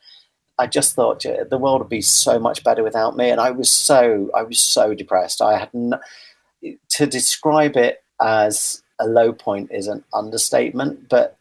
I 0.59 0.67
just 0.67 0.95
thought 0.95 1.21
the 1.21 1.57
world 1.57 1.81
would 1.81 1.89
be 1.89 2.01
so 2.01 2.39
much 2.39 2.63
better 2.63 2.83
without 2.83 3.17
me. 3.17 3.29
And 3.29 3.41
I 3.41 3.51
was 3.51 3.69
so, 3.69 4.29
I 4.35 4.43
was 4.43 4.59
so 4.59 4.93
depressed. 4.93 5.41
I 5.41 5.59
had 5.59 5.69
n- 5.73 5.99
to 6.89 7.05
describe 7.05 7.75
it 7.75 8.03
as 8.21 8.81
a 8.99 9.07
low 9.07 9.31
point 9.33 9.71
is 9.71 9.87
an 9.87 10.03
understatement, 10.13 11.09
but 11.09 11.37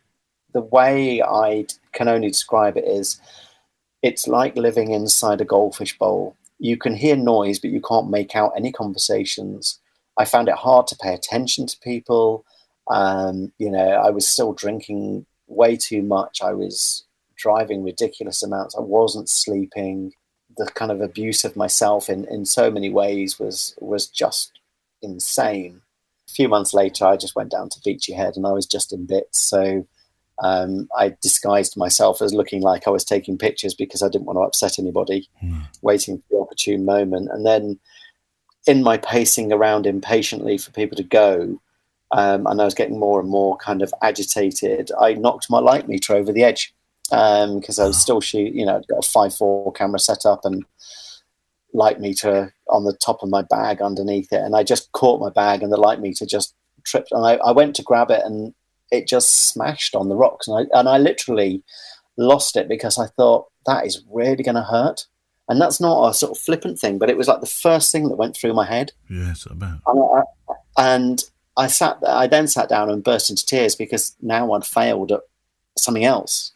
the 0.52 0.60
way 0.60 1.22
I 1.22 1.66
can 1.92 2.08
only 2.08 2.28
describe 2.28 2.76
it 2.76 2.84
is 2.84 3.20
it's 4.02 4.28
like 4.28 4.56
living 4.56 4.92
inside 4.92 5.40
a 5.40 5.44
goldfish 5.44 5.98
bowl. 5.98 6.36
You 6.58 6.76
can 6.76 6.94
hear 6.94 7.16
noise, 7.16 7.58
but 7.58 7.70
you 7.70 7.80
can't 7.80 8.10
make 8.10 8.34
out 8.34 8.52
any 8.56 8.72
conversations. 8.72 9.78
I 10.16 10.24
found 10.24 10.48
it 10.48 10.54
hard 10.54 10.86
to 10.88 10.96
pay 10.96 11.12
attention 11.12 11.66
to 11.66 11.78
people. 11.80 12.44
Um, 12.88 13.52
you 13.58 13.70
know, 13.70 13.88
I 13.88 14.10
was 14.10 14.26
still 14.26 14.52
drinking 14.52 15.26
way 15.46 15.76
too 15.76 16.02
much. 16.02 16.40
I 16.42 16.52
was 16.52 17.04
driving 17.36 17.84
ridiculous 17.84 18.42
amounts. 18.42 18.74
I 18.76 18.80
wasn't 18.80 19.28
sleeping. 19.28 20.12
The 20.56 20.66
kind 20.66 20.90
of 20.90 21.00
abuse 21.00 21.44
of 21.44 21.56
myself 21.56 22.08
in, 22.08 22.24
in 22.26 22.46
so 22.46 22.70
many 22.70 22.88
ways 22.88 23.38
was 23.38 23.74
was 23.80 24.06
just 24.06 24.58
insane. 25.02 25.82
A 26.28 26.32
few 26.32 26.48
months 26.48 26.74
later, 26.74 27.06
I 27.06 27.16
just 27.16 27.36
went 27.36 27.50
down 27.50 27.68
to 27.70 27.80
Beachy 27.84 28.12
Head 28.12 28.36
and 28.36 28.46
I 28.46 28.52
was 28.52 28.66
just 28.66 28.92
in 28.92 29.06
bits. 29.06 29.38
So 29.38 29.86
um, 30.42 30.88
I 30.96 31.16
disguised 31.22 31.76
myself 31.76 32.20
as 32.20 32.34
looking 32.34 32.62
like 32.62 32.86
I 32.86 32.90
was 32.90 33.04
taking 33.04 33.38
pictures 33.38 33.74
because 33.74 34.02
I 34.02 34.08
didn't 34.08 34.26
want 34.26 34.36
to 34.36 34.42
upset 34.42 34.78
anybody, 34.78 35.28
waiting 35.82 36.18
for 36.18 36.24
the 36.30 36.38
opportune 36.38 36.84
moment. 36.84 37.30
And 37.30 37.46
then 37.46 37.78
in 38.66 38.82
my 38.82 38.98
pacing 38.98 39.52
around 39.52 39.86
impatiently 39.86 40.58
for 40.58 40.72
people 40.72 40.96
to 40.96 41.02
go, 41.02 41.60
um, 42.12 42.46
and 42.46 42.60
I 42.60 42.64
was 42.64 42.74
getting 42.74 42.98
more 42.98 43.18
and 43.20 43.28
more 43.28 43.56
kind 43.56 43.82
of 43.82 43.92
agitated, 44.02 44.90
I 45.00 45.14
knocked 45.14 45.50
my 45.50 45.58
light 45.58 45.88
meter 45.88 46.14
over 46.14 46.32
the 46.32 46.44
edge 46.44 46.74
because 47.08 47.78
I 47.78 47.86
was 47.86 47.98
still 47.98 48.20
shooting, 48.20 48.58
you 48.58 48.66
know, 48.66 48.76
I'd 48.76 48.86
got 48.88 49.04
a 49.04 49.08
5.4 49.08 49.74
camera 49.74 49.98
set 49.98 50.26
up 50.26 50.44
and 50.44 50.64
light 51.76 52.00
meter 52.00 52.54
on 52.68 52.84
the 52.84 52.94
top 52.94 53.22
of 53.22 53.28
my 53.28 53.42
bag 53.42 53.80
underneath 53.82 54.32
it, 54.32 54.40
and 54.40 54.56
I 54.56 54.62
just 54.62 54.90
caught 54.92 55.20
my 55.20 55.30
bag, 55.30 55.62
and 55.62 55.70
the 55.72 55.76
light 55.76 56.00
meter 56.00 56.24
just 56.26 56.54
tripped, 56.84 57.12
and 57.12 57.24
I, 57.24 57.34
I 57.36 57.52
went 57.52 57.76
to 57.76 57.82
grab 57.82 58.10
it, 58.10 58.22
and 58.24 58.54
it 58.90 59.06
just 59.06 59.48
smashed 59.50 59.94
on 59.94 60.08
the 60.08 60.16
rocks, 60.16 60.48
and 60.48 60.56
I 60.72 60.78
and 60.78 60.88
I 60.88 60.98
literally 60.98 61.62
lost 62.16 62.56
it 62.56 62.66
because 62.68 62.98
I 62.98 63.06
thought 63.06 63.46
that 63.66 63.84
is 63.84 64.02
really 64.10 64.42
going 64.42 64.54
to 64.54 64.62
hurt, 64.62 65.06
and 65.48 65.60
that's 65.60 65.80
not 65.80 66.08
a 66.08 66.14
sort 66.14 66.32
of 66.32 66.38
flippant 66.38 66.78
thing, 66.78 66.98
but 66.98 67.10
it 67.10 67.16
was 67.16 67.28
like 67.28 67.40
the 67.40 67.46
first 67.46 67.92
thing 67.92 68.08
that 68.08 68.16
went 68.16 68.36
through 68.36 68.54
my 68.54 68.64
head, 68.66 68.92
Yes, 69.10 69.46
about. 69.46 69.80
and 69.86 70.00
I, 70.00 70.22
and 70.94 71.24
I 71.56 71.66
sat. 71.68 71.98
I 72.06 72.26
then 72.26 72.48
sat 72.48 72.68
down 72.68 72.90
and 72.90 73.04
burst 73.04 73.30
into 73.30 73.44
tears 73.46 73.74
because 73.74 74.16
now 74.22 74.52
I'd 74.52 74.64
failed 74.64 75.12
at 75.12 75.20
something 75.76 76.04
else, 76.04 76.52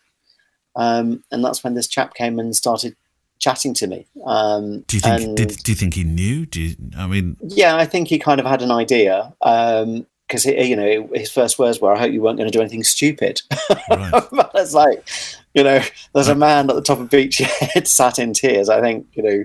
um, 0.77 1.25
and 1.31 1.45
that's 1.45 1.62
when 1.62 1.75
this 1.75 1.89
chap 1.89 2.14
came 2.14 2.39
and 2.39 2.57
started 2.57 2.97
chatting 3.41 3.74
to 3.74 3.86
me. 3.86 4.07
Um, 4.24 4.80
Do 4.82 4.97
you 4.97 5.01
think? 5.01 5.22
and- 5.22 5.36
Did, 5.36 5.49
do 5.64 5.72
you 5.72 5.76
think 5.76 5.95
he 5.95 6.05
knew? 6.05 6.47
Do 6.47 6.61
you? 6.61 6.76
I 6.97 7.07
mean, 7.07 7.36
yeah, 7.43 7.76
I 7.76 7.86
think 7.86 8.09
he 8.09 8.18
kind 8.18 8.38
of 8.38 8.47
had 8.47 8.62
an 8.62 8.70
idea 8.70 9.32
because 9.41 10.45
you 10.47 10.76
know 10.76 11.09
his 11.12 11.30
first 11.30 11.59
words 11.59 11.80
were, 11.80 11.93
"I 11.93 11.99
hope 11.99 12.12
you 12.12 12.22
weren't 12.22 12.38
going 12.38 12.51
to 12.51 12.57
do 12.57 12.61
anything 12.61 12.84
stupid." 12.84 13.43
right. 13.91 14.12
but 14.32 14.53
it's 14.55 14.74
like, 14.74 15.09
you 15.55 15.64
know, 15.64 15.82
there's 16.14 16.28
a 16.28 16.34
man 16.36 16.70
at 16.70 16.76
the 16.76 16.82
top 16.82 17.01
of 17.01 17.11
Beachy 17.11 17.45
Head 17.61 17.88
sat 17.88 18.18
in 18.18 18.32
tears. 18.32 18.68
I 18.68 18.80
think 18.80 19.07
you 19.14 19.22
know, 19.22 19.45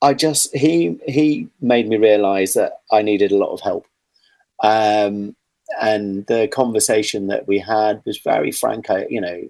I 0.00 0.14
just 0.14 0.54
he 0.56 0.98
he 1.06 1.48
made 1.60 1.88
me 1.88 1.98
realise 1.98 2.54
that 2.54 2.80
I 2.90 3.02
needed 3.02 3.30
a 3.30 3.36
lot 3.36 3.52
of 3.52 3.60
help, 3.60 3.86
um, 4.64 5.36
and 5.80 6.26
the 6.26 6.48
conversation 6.48 7.28
that 7.28 7.46
we 7.46 7.58
had 7.58 8.02
was 8.04 8.18
very 8.18 8.50
frank. 8.50 8.90
I, 8.90 9.06
you 9.08 9.20
know, 9.20 9.42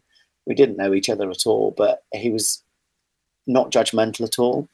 we 0.46 0.54
didn't 0.54 0.76
know 0.76 0.92
each 0.92 1.08
other 1.08 1.30
at 1.30 1.46
all, 1.46 1.70
but 1.70 2.02
he 2.12 2.30
was 2.30 2.62
not 3.46 3.70
judgmental 3.70 4.22
at 4.22 4.38
all. 4.38 4.68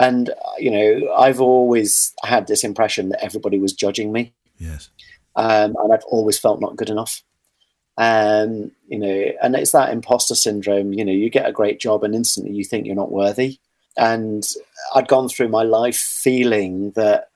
And 0.00 0.30
uh, 0.30 0.34
you 0.58 0.70
know, 0.70 1.12
I've 1.14 1.40
always 1.40 2.12
had 2.24 2.46
this 2.46 2.64
impression 2.64 3.08
that 3.10 3.22
everybody 3.24 3.58
was 3.58 3.72
judging 3.72 4.12
me 4.12 4.32
Yes. 4.58 4.90
um, 5.36 5.74
and 5.78 5.92
I've 5.92 6.04
always 6.04 6.38
felt 6.38 6.60
not 6.60 6.76
good 6.76 6.90
enough. 6.90 7.22
Um, 7.96 8.70
you 8.86 8.98
know, 8.98 9.32
and 9.42 9.56
it's 9.56 9.72
that 9.72 9.90
imposter 9.92 10.34
syndrome. 10.36 10.92
You 10.92 11.04
know, 11.04 11.12
you 11.12 11.30
get 11.30 11.48
a 11.48 11.52
great 11.52 11.80
job 11.80 12.04
and 12.04 12.14
instantly 12.14 12.52
you 12.54 12.64
think 12.64 12.86
you're 12.86 12.94
not 12.94 13.10
worthy. 13.10 13.58
And 13.96 14.46
I'd 14.94 15.08
gone 15.08 15.28
through 15.28 15.48
my 15.48 15.64
life 15.64 15.96
feeling 15.96 16.92
that 16.92 17.30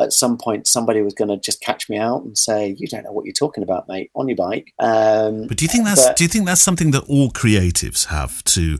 at 0.00 0.12
some 0.12 0.36
point 0.36 0.66
somebody 0.66 1.02
was 1.02 1.14
going 1.14 1.28
to 1.28 1.36
just 1.36 1.60
catch 1.60 1.88
me 1.88 1.96
out 1.98 2.24
and 2.24 2.36
say, 2.36 2.74
"You 2.78 2.88
don't 2.88 3.04
know 3.04 3.12
what 3.12 3.24
you're 3.26 3.32
talking 3.32 3.62
about, 3.62 3.86
mate, 3.88 4.10
on 4.16 4.26
your 4.28 4.36
bike." 4.36 4.72
Um, 4.80 5.46
But 5.46 5.56
do 5.56 5.64
you 5.64 5.68
think 5.68 5.84
that's 5.84 6.06
But- 6.06 6.16
do 6.16 6.24
you 6.24 6.28
think 6.28 6.46
that's 6.46 6.60
something 6.62 6.90
that 6.92 7.04
all 7.08 7.30
creatives 7.30 8.06
have 8.06 8.42
to 8.44 8.78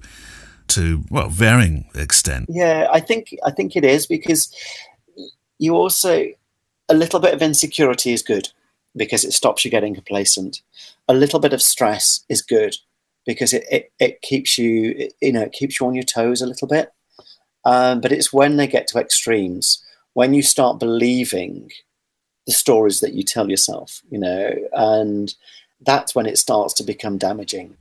to 0.68 1.02
well 1.10 1.28
varying 1.28 1.88
extent? 1.94 2.46
Yeah, 2.48 2.88
I 2.90 3.00
think 3.00 3.34
I 3.44 3.50
think 3.50 3.76
it 3.76 3.84
is 3.84 4.06
because 4.06 4.54
you 5.58 5.74
also 5.74 6.26
a 6.88 6.94
little 6.94 7.20
bit 7.20 7.34
of 7.34 7.42
insecurity 7.42 8.12
is 8.12 8.22
good 8.22 8.48
because 8.96 9.24
it 9.24 9.32
stops 9.32 9.64
you 9.64 9.70
getting 9.70 9.94
complacent. 9.94 10.62
A 11.08 11.14
little 11.14 11.40
bit 11.40 11.52
of 11.52 11.62
stress 11.62 12.24
is 12.28 12.42
good 12.42 12.76
because 13.26 13.52
it, 13.52 13.64
it, 13.70 13.92
it 13.98 14.22
keeps 14.22 14.58
you 14.58 15.10
you 15.20 15.32
know 15.32 15.42
it 15.42 15.52
keeps 15.52 15.80
you 15.80 15.86
on 15.86 15.94
your 15.94 16.04
toes 16.04 16.42
a 16.42 16.46
little 16.46 16.68
bit. 16.68 16.92
Um, 17.64 18.00
but 18.00 18.12
it's 18.12 18.32
when 18.32 18.56
they 18.56 18.66
get 18.66 18.86
to 18.88 18.98
extremes 18.98 19.84
when 20.14 20.34
you 20.34 20.42
start 20.42 20.80
believing 20.80 21.70
the 22.46 22.52
stories 22.52 23.00
that 23.00 23.12
you 23.12 23.22
tell 23.22 23.50
yourself, 23.50 24.02
you 24.10 24.18
know, 24.18 24.52
and 24.72 25.34
that's 25.82 26.14
when 26.14 26.26
it 26.26 26.38
starts 26.38 26.74
to 26.74 26.82
become 26.82 27.18
damaging. 27.18 27.76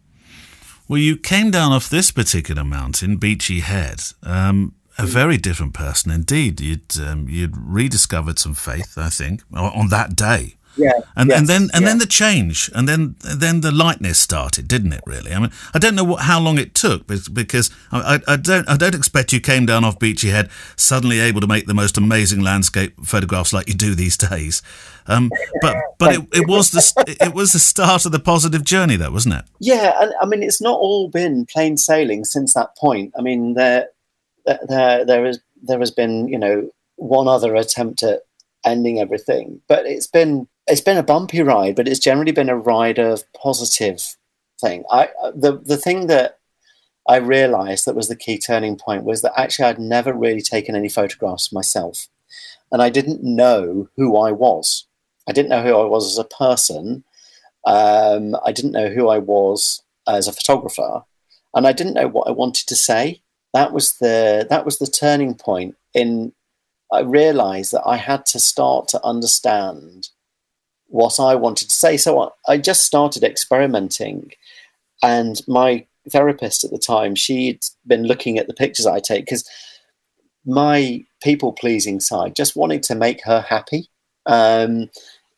Well, 0.87 0.99
you 0.99 1.17
came 1.17 1.51
down 1.51 1.73
off 1.73 1.89
this 1.89 2.11
particular 2.11 2.63
mountain, 2.63 3.17
Beachy 3.17 3.59
Head. 3.59 4.01
Um, 4.23 4.73
a 4.97 5.05
very 5.05 5.37
different 5.37 5.73
person 5.73 6.11
indeed. 6.11 6.59
You'd 6.59 6.99
um, 6.99 7.27
you'd 7.29 7.55
rediscovered 7.55 8.39
some 8.39 8.53
faith, 8.53 8.97
I 8.97 9.09
think, 9.09 9.43
on 9.53 9.89
that 9.89 10.15
day. 10.15 10.56
Yeah, 10.77 10.91
And, 11.15 11.29
yes, 11.29 11.39
and 11.39 11.47
then 11.47 11.61
and 11.73 11.81
yeah. 11.81 11.87
then 11.87 11.97
the 11.97 12.05
change, 12.05 12.69
and 12.75 12.87
then 12.87 13.15
then 13.19 13.61
the 13.61 13.71
lightness 13.71 14.19
started, 14.19 14.67
didn't 14.67 14.93
it? 14.93 15.01
Really, 15.05 15.33
I 15.33 15.39
mean, 15.39 15.51
I 15.73 15.79
don't 15.79 15.95
know 15.95 16.03
what, 16.03 16.23
how 16.23 16.39
long 16.39 16.57
it 16.57 16.73
took, 16.73 17.07
be- 17.07 17.19
because 17.31 17.71
I, 17.91 18.15
I, 18.27 18.33
I 18.33 18.35
don't 18.37 18.69
I 18.69 18.77
don't 18.77 18.95
expect 18.95 19.33
you 19.33 19.39
came 19.41 19.65
down 19.65 19.83
off 19.83 19.99
Beachy 19.99 20.29
Head 20.29 20.49
suddenly 20.75 21.19
able 21.19 21.41
to 21.41 21.47
make 21.47 21.65
the 21.65 21.73
most 21.73 21.97
amazing 21.97 22.41
landscape 22.41 22.93
photographs 23.03 23.53
like 23.53 23.67
you 23.67 23.73
do 23.73 23.95
these 23.95 24.17
days. 24.17 24.61
Um, 25.07 25.31
but 25.61 25.75
but 25.97 26.15
it, 26.15 26.21
it 26.33 26.47
was 26.47 26.71
the 26.71 27.17
it 27.21 27.33
was 27.33 27.53
the 27.53 27.59
start 27.59 28.05
of 28.05 28.11
the 28.11 28.19
positive 28.19 28.63
journey, 28.63 28.97
though, 28.97 29.11
wasn't 29.11 29.35
it? 29.35 29.45
Yeah, 29.59 29.93
and 30.01 30.13
I 30.21 30.25
mean 30.25 30.43
it's 30.43 30.61
not 30.61 30.77
all 30.79 31.09
been 31.09 31.45
plain 31.45 31.77
sailing 31.77 32.25
since 32.25 32.53
that 32.53 32.75
point. 32.77 33.13
I 33.17 33.21
mean 33.21 33.53
there 33.53 33.87
there 34.45 35.05
there 35.05 35.25
is 35.25 35.39
there 35.63 35.79
has 35.79 35.91
been 35.91 36.27
you 36.27 36.37
know 36.37 36.69
one 36.97 37.27
other 37.27 37.55
attempt 37.55 38.03
at 38.03 38.21
ending 38.65 38.99
everything, 38.99 39.61
but 39.67 39.85
it's 39.85 40.07
been 40.07 40.47
it's 40.67 40.81
been 40.81 40.97
a 40.97 41.03
bumpy 41.03 41.41
ride, 41.41 41.75
but 41.75 41.87
it's 41.87 41.99
generally 41.99 42.31
been 42.31 42.49
a 42.49 42.57
ride 42.57 42.99
of 42.99 43.23
positive 43.33 44.15
thing. 44.59 44.83
I 44.91 45.09
the 45.33 45.59
the 45.63 45.77
thing 45.77 46.07
that 46.07 46.39
I 47.07 47.17
realised 47.17 47.85
that 47.85 47.95
was 47.95 48.09
the 48.09 48.15
key 48.15 48.37
turning 48.37 48.75
point 48.77 49.03
was 49.03 49.21
that 49.21 49.39
actually 49.39 49.65
I'd 49.65 49.79
never 49.79 50.13
really 50.13 50.41
taken 50.41 50.75
any 50.75 50.89
photographs 50.89 51.53
myself, 51.53 52.07
and 52.71 52.81
I 52.81 52.89
didn't 52.89 53.23
know 53.23 53.89
who 53.95 54.17
I 54.17 54.31
was. 54.31 54.85
I 55.27 55.31
didn't 55.31 55.49
know 55.49 55.63
who 55.63 55.75
I 55.75 55.85
was 55.85 56.05
as 56.07 56.17
a 56.17 56.23
person. 56.23 57.03
Um, 57.65 58.35
I 58.45 58.51
didn't 58.51 58.71
know 58.71 58.89
who 58.89 59.09
I 59.09 59.17
was 59.17 59.83
as 60.07 60.27
a 60.27 60.33
photographer, 60.33 61.03
and 61.53 61.65
I 61.65 61.71
didn't 61.71 61.93
know 61.93 62.07
what 62.07 62.27
I 62.27 62.31
wanted 62.31 62.67
to 62.67 62.75
say. 62.75 63.21
That 63.53 63.71
was 63.71 63.97
the 63.99 64.45
that 64.49 64.65
was 64.65 64.79
the 64.79 64.87
turning 64.87 65.35
point. 65.35 65.75
In 65.93 66.33
I 66.91 67.01
realised 67.01 67.71
that 67.73 67.83
I 67.85 67.97
had 67.97 68.25
to 68.27 68.39
start 68.39 68.87
to 68.89 69.03
understand 69.03 70.09
what 70.87 71.19
I 71.19 71.35
wanted 71.35 71.69
to 71.69 71.75
say. 71.75 71.97
So 71.97 72.33
I, 72.47 72.57
just 72.57 72.85
started 72.85 73.23
experimenting, 73.23 74.31
and 75.03 75.41
my 75.47 75.85
therapist 76.09 76.63
at 76.63 76.71
the 76.71 76.77
time 76.77 77.15
she'd 77.15 77.59
been 77.85 78.03
looking 78.03 78.37
at 78.37 78.47
the 78.47 78.53
pictures 78.53 78.85
I 78.85 78.99
take 78.99 79.25
because 79.25 79.43
my 80.45 81.03
people 81.21 81.51
pleasing 81.51 81.99
side 81.99 82.35
just 82.35 82.55
wanted 82.55 82.83
to 82.83 82.95
make 82.95 83.23
her 83.25 83.41
happy. 83.41 83.89
Um, 84.25 84.89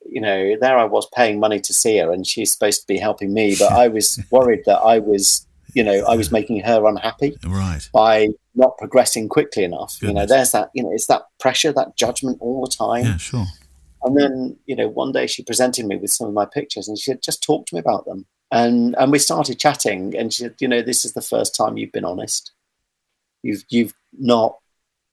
you 0.06 0.22
know, 0.22 0.56
there 0.60 0.78
I 0.78 0.86
was 0.86 1.08
paying 1.16 1.39
money 1.39 1.60
to 1.60 1.74
see 1.74 1.97
her, 1.97 2.12
and 2.12 2.26
she's 2.26 2.52
supposed 2.52 2.82
to 2.82 2.88
be 2.88 2.97
helping 2.97 3.34
me, 3.34 3.56
but 3.58 3.72
I 3.72 3.88
was 3.88 4.20
worried 4.32 4.62
that 4.66 4.78
I 4.80 5.00
was, 5.00 5.45
you 5.74 5.84
know, 5.84 6.06
I 6.08 6.16
was 6.16 6.32
making 6.32 6.62
her 6.62 6.86
unhappy 6.88 7.38
Right. 7.45 7.88
by 7.93 8.30
not 8.56 8.78
progressing 8.78 9.30
quickly 9.30 9.64
enough. 9.64 9.97
You 10.02 10.14
know, 10.14 10.26
there's 10.26 10.52
that, 10.52 10.70
you 10.74 10.84
know, 10.84 10.91
it's 10.93 11.08
that 11.08 11.24
pressure, 11.39 11.72
that 11.74 11.95
judgment 11.95 12.38
all 12.41 12.62
the 12.66 12.72
time. 12.72 13.06
Yeah. 13.06 13.18
Sure. 13.18 13.45
And 14.04 14.18
then, 14.18 14.58
you 14.66 14.76
know, 14.76 14.88
one 14.88 15.12
day 15.12 15.28
she 15.28 15.43
presented 15.43 15.86
me 15.86 15.97
with 15.97 16.12
some 16.12 16.28
of 16.28 16.34
my 16.34 16.45
pictures 16.45 16.88
and 16.88 16.97
she 16.97 17.12
said, 17.12 17.22
just 17.22 17.43
talk 17.43 17.66
to 17.68 17.76
me 17.76 17.80
about 17.80 18.06
them. 18.06 18.26
And 18.52 18.95
and 18.97 19.12
we 19.12 19.20
started 19.20 19.60
chatting 19.60 20.16
and 20.18 20.34
she 20.34 20.43
said, 20.43 20.56
you 20.60 20.68
know, 20.68 20.82
this 20.82 21.06
is 21.06 21.14
the 21.14 21.22
first 21.22 21.56
time 21.56 21.78
you've 21.78 21.91
been 21.91 22.06
honest. 22.06 22.52
You've 23.43 23.64
you've 23.70 23.93
not, 24.18 24.58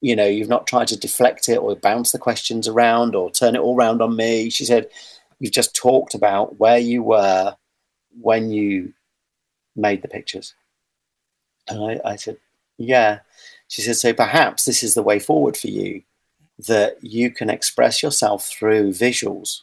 you 0.01 0.17
know, 0.17 0.27
you've 0.27 0.49
not 0.49 0.67
tried 0.67 0.89
to 0.89 0.99
deflect 0.99 1.49
it 1.49 1.59
or 1.59 1.75
bounce 1.77 2.13
the 2.13 2.19
questions 2.19 2.67
around 2.67 3.15
or 3.15 3.31
turn 3.31 3.55
it 3.55 3.61
all 3.61 3.77
around 3.77 4.01
on 4.01 4.17
me. 4.17 4.49
She 4.49 4.65
said, 4.65 4.89
you've 5.39 5.53
just 5.53 5.77
talked 5.77 6.15
about 6.15 6.59
where 6.59 6.79
you 6.79 7.03
were 7.03 7.57
when 8.21 8.51
you 8.51 8.95
made 9.75 10.01
the 10.01 10.09
pictures. 10.09 10.55
And 11.69 12.01
I, 12.03 12.13
I 12.13 12.17
said, 12.17 12.39
Yeah. 12.79 13.21
She 13.69 13.83
said, 13.83 13.97
So 13.97 14.15
perhaps 14.15 14.65
this 14.65 14.83
is 14.83 14.95
the 14.95 15.03
way 15.03 15.19
forward 15.19 15.57
for 15.57 15.69
you 15.69 16.03
that 16.59 16.97
you 17.03 17.31
can 17.31 17.51
express 17.51 18.03
yourself 18.03 18.49
through 18.49 18.91
visuals, 18.93 19.63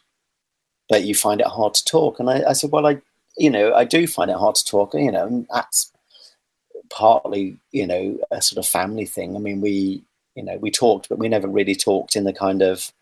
but 0.88 1.04
you 1.04 1.14
find 1.14 1.40
it 1.40 1.46
hard 1.46 1.74
to 1.74 1.84
talk. 1.84 2.20
And 2.20 2.30
I, 2.30 2.50
I 2.50 2.52
said, 2.52 2.70
Well, 2.70 2.86
I, 2.86 3.00
you 3.36 3.50
know, 3.50 3.74
I 3.74 3.84
do 3.84 4.06
find 4.06 4.30
it 4.30 4.36
hard 4.36 4.54
to 4.56 4.64
talk, 4.64 4.94
you 4.94 5.10
know, 5.10 5.26
and 5.26 5.46
that's 5.52 5.90
partly, 6.90 7.56
you 7.72 7.86
know, 7.86 8.18
a 8.30 8.40
sort 8.40 8.64
of 8.64 8.70
family 8.70 9.06
thing. 9.06 9.34
I 9.34 9.38
mean, 9.38 9.60
we, 9.60 10.04
you 10.34 10.44
know, 10.44 10.56
we 10.58 10.70
talked, 10.70 11.08
but 11.08 11.18
we 11.18 11.28
never 11.28 11.48
really 11.48 11.74
talked 11.74 12.16
in 12.16 12.24
the 12.24 12.32
kind 12.32 12.62
of, 12.62 12.92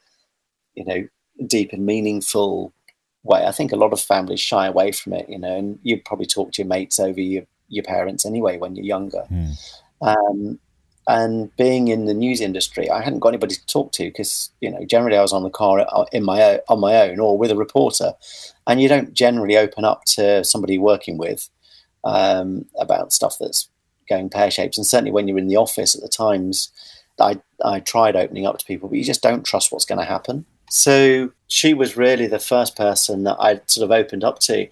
you 0.74 0.84
know, 0.84 1.06
deep 1.46 1.72
and 1.72 1.84
meaningful 1.84 2.72
way. 3.24 3.44
I 3.44 3.52
think 3.52 3.72
a 3.72 3.76
lot 3.76 3.92
of 3.92 4.00
families 4.00 4.40
shy 4.40 4.66
away 4.66 4.92
from 4.92 5.12
it, 5.14 5.28
you 5.28 5.38
know, 5.38 5.54
and 5.54 5.78
you 5.82 6.00
probably 6.00 6.26
talk 6.26 6.52
to 6.52 6.62
your 6.62 6.68
mates 6.68 6.98
over 6.98 7.20
your, 7.20 7.44
your 7.68 7.84
parents 7.84 8.24
anyway 8.24 8.58
when 8.58 8.74
you're 8.74 8.84
younger. 8.84 9.22
Hmm. 9.22 9.52
Um, 10.00 10.58
and 11.08 11.54
being 11.56 11.88
in 11.88 12.06
the 12.06 12.14
news 12.14 12.40
industry, 12.40 12.88
I 12.88 13.02
hadn't 13.02 13.20
got 13.20 13.30
anybody 13.30 13.56
to 13.56 13.66
talk 13.66 13.92
to 13.92 14.04
because 14.04 14.50
you 14.60 14.70
know 14.70 14.84
generally 14.84 15.16
I 15.16 15.22
was 15.22 15.32
on 15.32 15.42
the 15.42 15.50
car 15.50 15.80
uh, 15.80 16.04
in 16.12 16.24
my 16.24 16.42
own, 16.42 16.58
on 16.68 16.80
my 16.80 16.94
own 17.02 17.18
or 17.18 17.36
with 17.36 17.50
a 17.50 17.56
reporter, 17.56 18.12
and 18.66 18.80
you 18.80 18.88
don't 18.88 19.12
generally 19.12 19.56
open 19.56 19.84
up 19.84 20.04
to 20.16 20.44
somebody 20.44 20.78
working 20.78 21.18
with 21.18 21.48
um, 22.04 22.66
about 22.78 23.12
stuff 23.12 23.36
that's 23.40 23.68
going 24.08 24.30
pear 24.30 24.50
shaped. 24.50 24.76
And 24.76 24.86
certainly 24.86 25.10
when 25.10 25.26
you're 25.26 25.38
in 25.38 25.48
the 25.48 25.56
office 25.56 25.94
at 25.94 26.02
the 26.02 26.08
times, 26.08 26.70
I 27.18 27.40
I 27.64 27.80
tried 27.80 28.16
opening 28.16 28.46
up 28.46 28.58
to 28.58 28.66
people, 28.66 28.88
but 28.88 28.98
you 28.98 29.04
just 29.04 29.22
don't 29.22 29.44
trust 29.44 29.72
what's 29.72 29.84
going 29.84 30.00
to 30.00 30.04
happen. 30.04 30.44
So 30.70 31.32
she 31.48 31.74
was 31.74 31.96
really 31.96 32.26
the 32.26 32.38
first 32.38 32.76
person 32.76 33.24
that 33.24 33.36
I 33.38 33.60
sort 33.66 33.84
of 33.84 33.90
opened 33.90 34.24
up 34.24 34.38
to, 34.40 34.68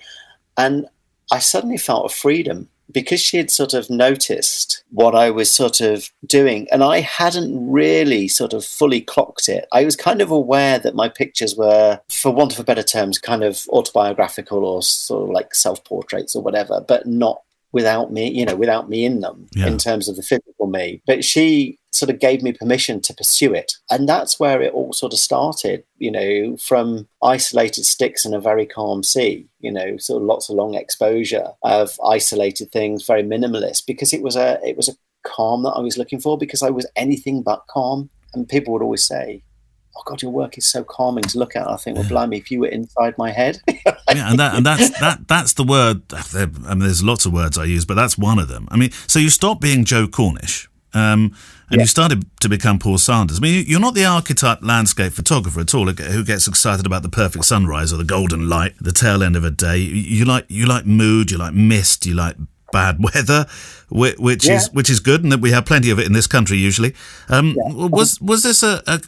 and 0.57 0.87
I 1.33 1.41
suddenly 1.41 1.77
felt 1.77 2.11
a 2.11 2.15
freedom 2.15 2.69
because 2.93 3.21
she 3.21 3.37
had 3.37 3.51
sort 3.51 3.75
of 3.75 3.89
noticed 3.91 4.83
what 4.91 5.15
I 5.15 5.31
was 5.31 5.53
sort 5.53 5.81
of 5.81 6.11
doing, 6.27 6.67
and 6.73 6.83
I 6.83 7.01
hadn't 7.01 7.71
really 7.71 8.29
sort 8.29 8.53
of 8.53 8.65
fully 8.65 9.01
clocked 9.01 9.49
it. 9.49 9.67
I 9.73 9.85
was 9.85 9.97
kind 9.97 10.21
of 10.21 10.31
aware 10.31 10.79
that 10.79 10.95
my 10.95 11.09
pictures 11.09 11.57
were, 11.57 12.01
for 12.09 12.33
want 12.33 12.53
of 12.53 12.59
a 12.61 12.65
better 12.65 12.83
terms, 12.83 13.19
kind 13.19 13.45
of 13.45 13.67
autobiographical 13.71 14.65
or 14.65 14.83
sort 14.83 15.25
of 15.25 15.31
like 15.31 15.55
self 15.55 15.85
portraits 15.85 16.35
or 16.35 16.43
whatever, 16.43 16.81
but 16.87 17.07
not 17.07 17.43
without 17.73 18.13
me, 18.13 18.29
you 18.31 18.45
know, 18.45 18.57
without 18.57 18.89
me 18.89 19.05
in 19.05 19.21
them 19.21 19.47
Yeah. 19.55 19.67
in 19.69 19.79
terms 19.79 20.09
of 20.09 20.17
the 20.17 20.23
physical 20.23 20.67
me. 20.67 21.03
But 21.07 21.25
she 21.25 21.79
sort 21.93 22.11
of 22.11 22.21
gave 22.21 22.43
me 22.43 22.53
permission 22.53 23.01
to 23.01 23.15
pursue 23.15 23.53
it. 23.53 23.73
And 23.91 24.09
that's 24.09 24.39
where 24.39 24.63
it 24.63 24.73
all 24.73 24.93
sort 24.93 25.13
of 25.13 25.19
started, 25.19 25.85
you 25.99 26.11
know, 26.11 26.57
from 26.57 27.09
isolated 27.23 27.85
sticks 27.85 28.25
in 28.25 28.33
a 28.33 28.41
very 28.41 28.67
calm 28.67 29.03
sea, 29.03 29.49
you 29.59 29.73
know, 29.73 29.97
sort 29.97 30.23
of 30.23 30.27
lots 30.27 30.49
of 30.49 30.57
long 30.57 30.75
exposure 30.75 31.49
of 31.63 31.91
isolated 32.05 32.71
things, 32.71 33.07
very 33.07 33.23
minimalist, 33.23 33.87
because 33.87 34.13
it 34.13 34.23
was 34.23 34.37
a 34.37 34.61
it 34.65 34.77
was 34.77 34.89
a 34.89 34.95
calm 35.27 35.63
that 35.65 35.71
I 35.71 35.81
was 35.81 35.99
looking 35.99 36.21
for 36.21 36.39
because 36.39 36.63
I 36.63 36.71
was 36.71 36.87
anything 36.97 37.43
but 37.43 37.67
calm. 37.69 38.11
And 38.33 38.49
people 38.49 38.73
would 38.73 38.83
always 38.83 39.05
say, 39.05 39.43
Oh 39.97 40.03
God, 40.07 40.23
your 40.23 40.31
work 40.31 40.57
is 40.57 40.69
so 40.69 40.85
calming 40.85 41.25
to 41.25 41.39
look 41.39 41.57
at. 41.57 41.69
I 41.69 41.77
think, 41.77 41.99
well, 41.99 42.09
blimey, 42.09 42.39
if 42.39 42.51
you 42.53 42.61
were 42.61 42.69
inside 42.69 43.19
my 43.19 43.33
head, 43.33 43.61
yeah, 43.69 43.97
and 44.07 44.39
that 44.39 44.55
and 44.55 44.65
that's 44.65 44.99
that 45.01 45.27
that's 45.27 45.55
the 45.55 45.65
word. 45.65 46.03
I 46.13 46.47
mean, 46.47 46.79
there's 46.79 47.03
lots 47.03 47.27
of 47.27 47.33
words 47.33 47.59
I 47.59 47.65
use, 47.65 47.85
but 47.85 47.95
that's 47.95 48.17
one 48.17 48.39
of 48.39 48.47
them. 48.47 48.69
I 48.71 48.77
mean, 48.77 48.93
so 49.09 49.19
you 49.19 49.31
stop 49.31 49.61
being 49.61 49.85
Joe 49.85 50.07
Cornish, 50.07 50.70
um, 50.95 51.35
and 51.71 51.81
you 51.81 51.87
started 51.87 52.25
to 52.41 52.49
become 52.49 52.79
Paul 52.79 52.99
Sanders. 52.99 53.39
I 53.39 53.43
mean, 53.43 53.65
you're 53.67 53.81
not 53.81 53.95
the 53.95 54.05
archetype 54.05 54.59
landscape 54.63 55.13
photographer 55.13 55.61
at 55.61 55.75
all, 55.75 55.87
who 55.87 56.25
gets 56.25 56.49
excited 56.49 56.87
about 56.87 57.03
the 57.03 57.09
perfect 57.09 57.45
sunrise 57.45 57.93
or 57.93 57.97
the 57.97 58.05
golden 58.05 58.49
light, 58.49 58.75
the 58.81 58.93
tail 58.93 59.23
end 59.23 59.37
of 59.37 59.45
a 59.45 59.51
day. 59.51 59.79
You 59.79 60.25
like 60.25 60.47
you 60.49 60.67
like 60.67 60.87
mood, 60.87 61.31
you 61.31 61.39
like 61.39 61.55
mist, 61.55 62.07
you 62.07 62.15
like 62.15 62.37
bad 62.73 62.99
weather, 63.15 63.47
which, 63.91 64.47
Yeah. 64.47 64.57
is 64.57 64.73
which 64.73 64.89
is 64.91 65.01
good, 65.01 65.23
and 65.23 65.33
that 65.33 65.41
we 65.41 65.51
have 65.51 65.65
plenty 65.67 65.91
of 65.91 65.99
it 65.99 66.07
in 66.07 66.13
this 66.13 66.27
country 66.27 66.57
usually. 66.59 66.95
Um, 67.29 67.57
Was 67.57 68.21
was 68.21 68.43
this 68.43 68.63
a, 68.63 68.83
a, 68.87 69.01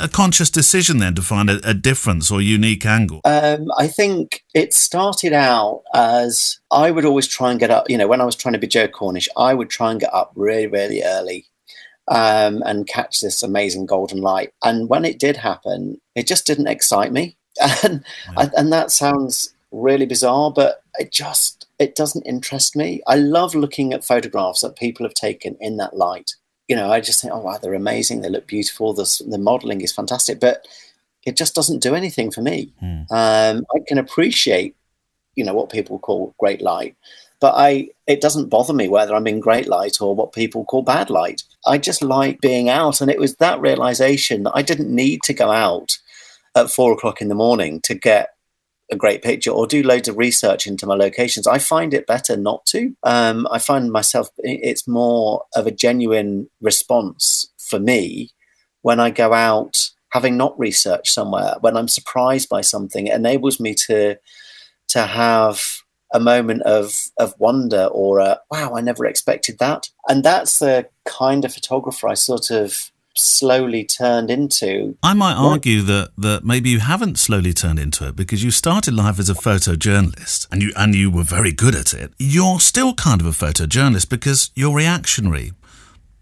a 0.00 0.08
conscious 0.08 0.50
decision 0.50 0.98
then 0.98 1.14
to 1.14 1.22
find 1.22 1.48
a, 1.50 1.60
a 1.68 1.74
difference 1.74 2.30
or 2.30 2.40
unique 2.40 2.84
angle? 2.86 3.20
Um, 3.24 3.68
I 3.78 3.86
think 3.88 4.44
it 4.54 4.74
started 4.74 5.32
out 5.32 5.82
as 5.94 6.58
I 6.70 6.90
would 6.90 7.04
always 7.04 7.26
try 7.26 7.50
and 7.50 7.60
get 7.60 7.70
up. 7.70 7.88
You 7.88 7.98
know, 7.98 8.08
when 8.08 8.20
I 8.20 8.24
was 8.24 8.36
trying 8.36 8.52
to 8.54 8.58
be 8.58 8.66
Joe 8.66 8.88
Cornish, 8.88 9.28
I 9.36 9.54
would 9.54 9.70
try 9.70 9.90
and 9.90 10.00
get 10.00 10.12
up 10.12 10.32
really, 10.34 10.66
really 10.66 11.02
early 11.02 11.46
um, 12.08 12.62
and 12.66 12.86
catch 12.86 13.20
this 13.20 13.42
amazing 13.42 13.86
golden 13.86 14.20
light. 14.20 14.52
And 14.62 14.88
when 14.88 15.04
it 15.04 15.18
did 15.18 15.36
happen, 15.36 16.00
it 16.14 16.26
just 16.26 16.46
didn't 16.46 16.68
excite 16.68 17.12
me. 17.12 17.36
And 17.82 18.04
and, 18.36 18.50
and 18.54 18.72
that 18.72 18.90
sounds 18.90 19.54
really 19.72 20.04
bizarre, 20.06 20.52
but 20.52 20.82
it 20.98 21.10
just 21.10 21.55
it 21.78 21.94
doesn't 21.94 22.26
interest 22.26 22.74
me. 22.76 23.02
I 23.06 23.16
love 23.16 23.54
looking 23.54 23.92
at 23.92 24.04
photographs 24.04 24.62
that 24.62 24.76
people 24.76 25.04
have 25.04 25.14
taken 25.14 25.56
in 25.60 25.76
that 25.76 25.96
light. 25.96 26.34
You 26.68 26.76
know, 26.76 26.90
I 26.90 27.00
just 27.00 27.20
think, 27.20 27.32
oh 27.32 27.40
wow, 27.40 27.58
they're 27.58 27.74
amazing. 27.74 28.20
They 28.20 28.28
look 28.28 28.46
beautiful. 28.46 28.92
The 28.92 29.22
the 29.28 29.38
modelling 29.38 29.82
is 29.82 29.92
fantastic, 29.92 30.40
but 30.40 30.66
it 31.24 31.36
just 31.36 31.54
doesn't 31.54 31.82
do 31.82 31.94
anything 31.94 32.30
for 32.30 32.40
me. 32.40 32.72
Um, 33.10 33.64
I 33.74 33.80
can 33.86 33.98
appreciate, 33.98 34.74
you 35.34 35.44
know, 35.44 35.54
what 35.54 35.70
people 35.70 35.98
call 35.98 36.34
great 36.38 36.62
light, 36.62 36.96
but 37.40 37.54
I 37.56 37.90
it 38.06 38.20
doesn't 38.20 38.48
bother 38.48 38.72
me 38.72 38.88
whether 38.88 39.14
I'm 39.14 39.26
in 39.26 39.40
great 39.40 39.68
light 39.68 40.00
or 40.00 40.14
what 40.14 40.32
people 40.32 40.64
call 40.64 40.82
bad 40.82 41.10
light. 41.10 41.42
I 41.66 41.78
just 41.78 42.02
like 42.02 42.40
being 42.40 42.68
out, 42.68 43.00
and 43.00 43.10
it 43.10 43.20
was 43.20 43.36
that 43.36 43.60
realization 43.60 44.44
that 44.44 44.56
I 44.56 44.62
didn't 44.62 44.92
need 44.92 45.22
to 45.24 45.34
go 45.34 45.50
out 45.50 45.98
at 46.56 46.70
four 46.70 46.92
o'clock 46.92 47.20
in 47.20 47.28
the 47.28 47.34
morning 47.34 47.80
to 47.82 47.94
get 47.94 48.35
a 48.90 48.96
great 48.96 49.22
picture 49.22 49.50
or 49.50 49.66
do 49.66 49.82
loads 49.82 50.08
of 50.08 50.16
research 50.16 50.66
into 50.66 50.86
my 50.86 50.94
locations. 50.94 51.46
I 51.46 51.58
find 51.58 51.92
it 51.92 52.06
better 52.06 52.36
not 52.36 52.64
to. 52.66 52.94
Um, 53.02 53.48
I 53.50 53.58
find 53.58 53.90
myself 53.90 54.28
it's 54.38 54.86
more 54.86 55.44
of 55.56 55.66
a 55.66 55.72
genuine 55.72 56.48
response 56.60 57.52
for 57.58 57.80
me 57.80 58.30
when 58.82 59.00
I 59.00 59.10
go 59.10 59.32
out 59.32 59.90
having 60.16 60.36
not 60.36 60.58
researched 60.58 61.12
somewhere, 61.12 61.56
when 61.60 61.76
I'm 61.76 61.88
surprised 61.88 62.48
by 62.48 62.60
something, 62.60 63.06
it 63.06 63.14
enables 63.14 63.60
me 63.60 63.74
to 63.86 64.16
to 64.88 65.02
have 65.02 65.60
a 66.14 66.20
moment 66.20 66.62
of 66.62 67.08
of 67.18 67.34
wonder 67.38 67.86
or 67.92 68.20
a 68.20 68.38
wow, 68.50 68.74
I 68.76 68.80
never 68.80 69.04
expected 69.04 69.58
that. 69.58 69.90
And 70.08 70.24
that's 70.24 70.60
the 70.60 70.88
kind 71.04 71.44
of 71.44 71.52
photographer 71.52 72.08
I 72.08 72.14
sort 72.14 72.50
of 72.50 72.92
slowly 73.18 73.84
turned 73.84 74.30
into. 74.30 74.96
I 75.02 75.14
might 75.14 75.34
argue 75.34 75.82
that, 75.82 76.10
that 76.18 76.44
maybe 76.44 76.70
you 76.70 76.80
haven't 76.80 77.18
slowly 77.18 77.52
turned 77.52 77.78
into 77.78 78.06
it 78.08 78.16
because 78.16 78.42
you 78.44 78.50
started 78.50 78.94
life 78.94 79.18
as 79.18 79.28
a 79.28 79.34
photojournalist 79.34 80.46
and 80.50 80.62
you 80.62 80.72
and 80.76 80.94
you 80.94 81.10
were 81.10 81.22
very 81.22 81.52
good 81.52 81.74
at 81.74 81.94
it. 81.94 82.12
You're 82.18 82.60
still 82.60 82.94
kind 82.94 83.20
of 83.20 83.26
a 83.26 83.30
photojournalist 83.30 84.08
because 84.08 84.50
you're 84.54 84.74
reactionary, 84.74 85.52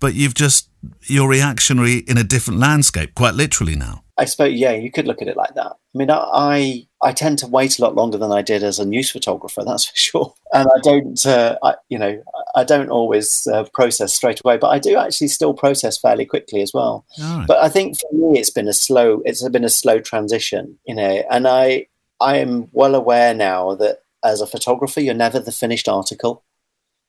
but 0.00 0.14
you've 0.14 0.34
just 0.34 0.68
you're 1.02 1.28
reactionary 1.28 1.98
in 1.98 2.18
a 2.18 2.24
different 2.24 2.60
landscape, 2.60 3.14
quite 3.14 3.34
literally 3.34 3.76
now. 3.76 4.04
I 4.16 4.26
suppose, 4.26 4.54
yeah, 4.54 4.72
you 4.72 4.92
could 4.92 5.08
look 5.08 5.20
at 5.22 5.28
it 5.28 5.36
like 5.36 5.54
that. 5.54 5.72
I 5.72 5.98
mean, 5.98 6.08
I 6.10 6.86
I 7.02 7.12
tend 7.12 7.38
to 7.40 7.48
wait 7.48 7.78
a 7.78 7.82
lot 7.82 7.96
longer 7.96 8.16
than 8.16 8.30
I 8.30 8.42
did 8.42 8.62
as 8.62 8.78
a 8.78 8.86
news 8.86 9.10
photographer, 9.10 9.64
that's 9.66 9.86
for 9.86 9.96
sure. 9.96 10.34
And 10.52 10.68
I 10.68 10.78
don't, 10.82 11.26
uh, 11.26 11.58
I, 11.62 11.74
you 11.88 11.98
know, 11.98 12.22
I 12.54 12.64
don't 12.64 12.90
always 12.90 13.46
uh, 13.48 13.64
process 13.74 14.14
straight 14.14 14.40
away, 14.44 14.56
but 14.56 14.68
I 14.68 14.78
do 14.78 14.96
actually 14.96 15.28
still 15.28 15.52
process 15.52 15.98
fairly 15.98 16.26
quickly 16.26 16.62
as 16.62 16.72
well. 16.72 17.04
Right. 17.20 17.44
But 17.48 17.58
I 17.58 17.68
think 17.68 17.98
for 17.98 18.12
me, 18.12 18.38
it's 18.38 18.50
been 18.50 18.68
a 18.68 18.72
slow, 18.72 19.20
it's 19.24 19.46
been 19.48 19.64
a 19.64 19.68
slow 19.68 19.98
transition, 19.98 20.78
you 20.86 20.94
know. 20.94 21.24
And 21.30 21.48
I 21.48 21.88
I 22.20 22.36
am 22.36 22.68
well 22.72 22.94
aware 22.94 23.34
now 23.34 23.74
that 23.74 24.02
as 24.24 24.40
a 24.40 24.46
photographer, 24.46 25.00
you're 25.00 25.14
never 25.14 25.40
the 25.40 25.52
finished 25.52 25.88
article. 25.88 26.43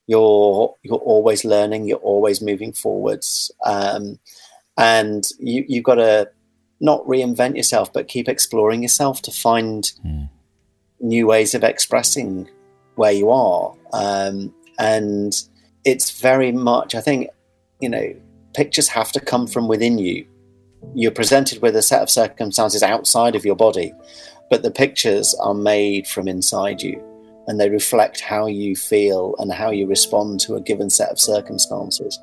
You're 0.07 0.75
you're 0.83 0.97
always 0.97 1.43
learning. 1.45 1.87
You're 1.87 1.97
always 1.97 2.41
moving 2.41 2.73
forwards, 2.73 3.51
um, 3.65 4.19
and 4.77 5.27
you 5.39 5.65
you've 5.67 5.83
got 5.83 5.95
to 5.95 6.29
not 6.79 7.03
reinvent 7.05 7.55
yourself, 7.55 7.91
but 7.91 8.07
keep 8.07 8.27
exploring 8.27 8.83
yourself 8.83 9.21
to 9.23 9.31
find 9.31 9.91
new 10.99 11.27
ways 11.27 11.53
of 11.53 11.63
expressing 11.63 12.49
where 12.95 13.11
you 13.11 13.29
are. 13.29 13.73
Um, 13.93 14.53
and 14.77 15.33
it's 15.85 16.19
very 16.19 16.51
much, 16.51 16.95
I 16.95 17.01
think, 17.01 17.29
you 17.79 17.89
know, 17.89 18.13
pictures 18.53 18.87
have 18.89 19.11
to 19.13 19.19
come 19.19 19.47
from 19.47 19.67
within 19.67 19.97
you. 19.97 20.25
You're 20.93 21.11
presented 21.11 21.61
with 21.61 21.75
a 21.75 21.81
set 21.81 22.01
of 22.01 22.09
circumstances 22.09 22.83
outside 22.83 23.35
of 23.35 23.45
your 23.45 23.55
body, 23.55 23.93
but 24.49 24.63
the 24.63 24.71
pictures 24.71 25.33
are 25.35 25.53
made 25.53 26.07
from 26.07 26.27
inside 26.27 26.81
you 26.81 27.01
and 27.47 27.59
they 27.59 27.69
reflect 27.69 28.21
how 28.21 28.47
you 28.47 28.75
feel 28.75 29.35
and 29.39 29.51
how 29.51 29.69
you 29.69 29.87
respond 29.87 30.39
to 30.41 30.55
a 30.55 30.61
given 30.61 30.89
set 30.89 31.09
of 31.09 31.19
circumstances. 31.19 32.19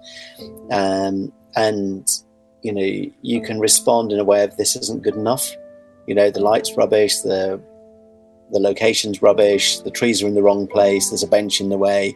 Um, 0.71 1.33
and 1.57 2.09
you 2.63 2.73
know, 2.73 3.13
you 3.23 3.41
can 3.43 3.59
respond 3.59 4.13
in 4.13 4.19
a 4.19 4.25
way 4.25 4.45
of 4.45 4.57
this 4.57 4.77
isn't 4.77 5.03
good 5.03 5.17
enough. 5.17 5.51
You 6.07 6.15
know, 6.15 6.31
the 6.31 6.41
light's 6.41 6.77
rubbish, 6.77 7.21
the 7.21 7.61
the 8.53 8.61
location's 8.61 9.23
rubbish, 9.23 9.79
the 9.79 9.91
trees 9.91 10.23
are 10.23 10.27
in 10.27 10.35
the 10.35 10.43
wrong 10.43 10.67
place, 10.67 11.09
there's 11.09 11.23
a 11.23 11.29
bench 11.29 11.61
in 11.61 11.71
the 11.71 11.79
way, 11.79 12.15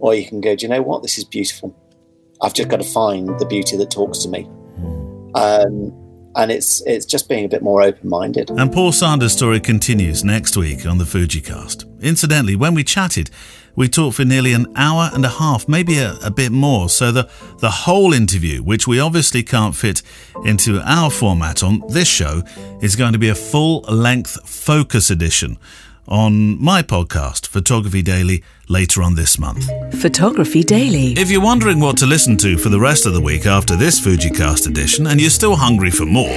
or 0.00 0.14
you 0.14 0.26
can 0.26 0.40
go, 0.40 0.56
do 0.56 0.66
you 0.66 0.68
know 0.68 0.82
what? 0.82 1.02
This 1.02 1.16
is 1.16 1.24
beautiful. 1.24 1.74
I've 2.42 2.54
just 2.54 2.68
got 2.68 2.78
to 2.78 2.84
find 2.84 3.38
the 3.38 3.46
beauty 3.46 3.76
that 3.76 3.90
talks 3.90 4.18
to 4.20 4.28
me. 4.28 4.48
Um, 5.36 5.92
and 6.36 6.52
it's 6.52 6.82
it's 6.86 7.06
just 7.06 7.28
being 7.28 7.44
a 7.44 7.48
bit 7.48 7.62
more 7.62 7.82
open 7.82 8.08
minded. 8.08 8.50
And 8.50 8.72
Paul 8.72 8.92
Sanders' 8.92 9.32
story 9.32 9.58
continues 9.58 10.22
next 10.22 10.56
week 10.56 10.86
on 10.86 10.98
the 10.98 11.04
Fujicast. 11.04 11.84
Incidentally, 12.02 12.54
when 12.54 12.74
we 12.74 12.84
chatted, 12.84 13.30
we 13.74 13.88
talked 13.88 14.16
for 14.16 14.24
nearly 14.24 14.52
an 14.52 14.72
hour 14.76 15.10
and 15.12 15.24
a 15.24 15.28
half, 15.28 15.68
maybe 15.68 15.98
a, 15.98 16.16
a 16.24 16.30
bit 16.30 16.52
more. 16.52 16.88
So 16.88 17.12
the, 17.12 17.28
the 17.58 17.70
whole 17.70 18.12
interview, 18.12 18.62
which 18.62 18.86
we 18.86 19.00
obviously 19.00 19.42
can't 19.42 19.74
fit 19.74 20.02
into 20.44 20.80
our 20.80 21.10
format 21.10 21.62
on 21.62 21.82
this 21.88 22.08
show, 22.08 22.42
is 22.80 22.96
going 22.96 23.12
to 23.12 23.18
be 23.18 23.28
a 23.28 23.34
full 23.34 23.80
length 23.82 24.48
focus 24.48 25.10
edition 25.10 25.58
on 26.08 26.62
my 26.62 26.82
podcast, 26.82 27.46
Photography 27.46 28.02
Daily, 28.02 28.42
later 28.68 29.02
on 29.02 29.14
this 29.14 29.38
month. 29.38 29.68
Photography 30.00 30.62
Daily. 30.62 31.12
If 31.12 31.30
you're 31.30 31.42
wondering 31.42 31.80
what 31.80 31.96
to 31.98 32.06
listen 32.06 32.36
to 32.38 32.58
for 32.58 32.68
the 32.68 32.80
rest 32.80 33.06
of 33.06 33.14
the 33.14 33.20
week 33.20 33.46
after 33.46 33.76
this 33.76 34.00
Fujicast 34.00 34.66
edition 34.66 35.06
and 35.06 35.20
you're 35.20 35.30
still 35.30 35.56
hungry 35.56 35.90
for 35.90 36.06
more, 36.06 36.28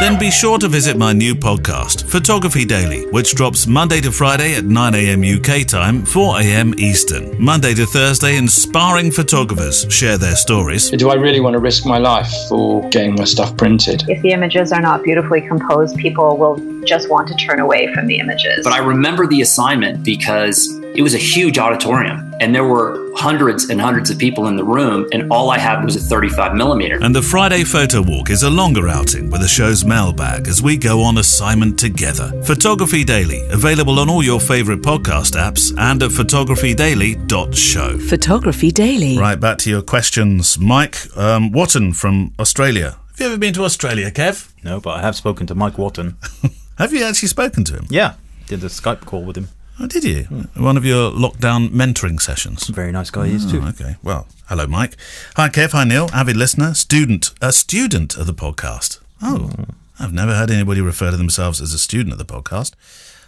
then 0.00 0.18
be 0.18 0.30
sure 0.30 0.56
to 0.56 0.66
visit 0.66 0.96
my 0.96 1.12
new 1.12 1.34
podcast, 1.34 2.08
Photography 2.08 2.64
Daily, 2.64 3.06
which 3.10 3.34
drops 3.34 3.66
Monday 3.66 4.00
to 4.00 4.10
Friday 4.10 4.54
at 4.54 4.64
9am 4.64 5.20
UK 5.36 5.66
time, 5.66 6.02
4am 6.04 6.78
Eastern. 6.78 7.36
Monday 7.38 7.74
to 7.74 7.84
Thursday, 7.84 8.38
inspiring 8.38 9.10
photographers 9.10 9.84
share 9.92 10.16
their 10.16 10.36
stories. 10.36 10.88
Do 10.88 11.10
I 11.10 11.16
really 11.16 11.40
want 11.40 11.52
to 11.52 11.60
risk 11.60 11.84
my 11.84 11.98
life 11.98 12.32
for 12.48 12.88
getting 12.88 13.14
my 13.14 13.24
stuff 13.24 13.54
printed? 13.58 14.04
If 14.08 14.22
the 14.22 14.30
images 14.30 14.72
are 14.72 14.80
not 14.80 15.02
beautifully 15.02 15.42
composed, 15.42 15.98
people 15.98 16.38
will 16.38 16.56
just 16.86 17.10
want 17.10 17.28
to 17.28 17.34
turn 17.34 17.60
away 17.60 17.92
from 17.92 18.06
the 18.06 18.20
images. 18.20 18.64
But 18.64 18.72
I 18.72 18.78
remember 18.78 19.26
the 19.26 19.42
assignment 19.42 20.02
because 20.02 20.79
it 20.94 21.02
was 21.02 21.14
a 21.14 21.18
huge 21.18 21.58
auditorium, 21.58 22.34
and 22.40 22.54
there 22.54 22.64
were 22.64 23.10
hundreds 23.14 23.70
and 23.70 23.80
hundreds 23.80 24.10
of 24.10 24.18
people 24.18 24.48
in 24.48 24.56
the 24.56 24.64
room, 24.64 25.08
and 25.12 25.30
all 25.30 25.50
I 25.50 25.58
had 25.58 25.84
was 25.84 25.94
a 25.96 26.00
35 26.00 26.54
millimeter. 26.54 26.98
And 27.00 27.14
the 27.14 27.22
Friday 27.22 27.64
Photo 27.64 28.02
Walk 28.02 28.30
is 28.30 28.42
a 28.42 28.50
longer 28.50 28.88
outing 28.88 29.30
with 29.30 29.40
the 29.40 29.48
show's 29.48 29.84
mailbag 29.84 30.48
as 30.48 30.62
we 30.62 30.76
go 30.76 31.02
on 31.02 31.18
assignment 31.18 31.78
together. 31.78 32.32
Photography 32.42 33.04
Daily, 33.04 33.46
available 33.50 34.00
on 34.00 34.10
all 34.10 34.22
your 34.22 34.40
favourite 34.40 34.80
podcast 34.82 35.34
apps 35.36 35.72
and 35.78 36.02
at 36.02 36.10
photographydaily.show. 36.10 37.98
Photography 37.98 38.70
Daily. 38.72 39.16
Right, 39.18 39.38
back 39.38 39.58
to 39.58 39.70
your 39.70 39.82
questions. 39.82 40.58
Mike 40.58 40.96
um, 41.16 41.52
Watton 41.52 41.92
from 41.92 42.34
Australia. 42.38 42.96
Have 43.10 43.20
you 43.20 43.26
ever 43.26 43.38
been 43.38 43.54
to 43.54 43.64
Australia, 43.64 44.10
Kev? 44.10 44.52
No, 44.64 44.80
but 44.80 44.96
I 44.98 45.02
have 45.02 45.14
spoken 45.14 45.46
to 45.46 45.54
Mike 45.54 45.78
Watton. 45.78 46.16
Have 46.78 46.94
you 46.94 47.04
actually 47.04 47.28
spoken 47.28 47.62
to 47.64 47.74
him? 47.74 47.86
Yeah, 47.90 48.14
did 48.46 48.64
a 48.64 48.68
Skype 48.68 49.04
call 49.04 49.22
with 49.22 49.36
him. 49.36 49.48
Oh, 49.82 49.86
did 49.86 50.04
you? 50.04 50.24
One 50.56 50.76
of 50.76 50.84
your 50.84 51.10
lockdown 51.10 51.70
mentoring 51.70 52.20
sessions. 52.20 52.66
Very 52.68 52.92
nice 52.92 53.10
guy 53.10 53.28
he 53.28 53.34
is 53.34 53.50
too. 53.50 53.62
Oh, 53.64 53.68
okay. 53.68 53.96
Well, 54.02 54.26
hello, 54.48 54.66
Mike. 54.66 54.94
Hi, 55.36 55.48
Kev. 55.48 55.70
Hi, 55.72 55.84
Neil. 55.84 56.10
Avid 56.12 56.36
listener, 56.36 56.74
student, 56.74 57.30
a 57.40 57.50
student 57.50 58.14
of 58.18 58.26
the 58.26 58.34
podcast. 58.34 59.00
Oh, 59.22 59.50
I've 59.98 60.12
never 60.12 60.34
heard 60.34 60.50
anybody 60.50 60.82
refer 60.82 61.10
to 61.10 61.16
themselves 61.16 61.62
as 61.62 61.72
a 61.72 61.78
student 61.78 62.12
of 62.12 62.18
the 62.18 62.26
podcast. 62.26 62.74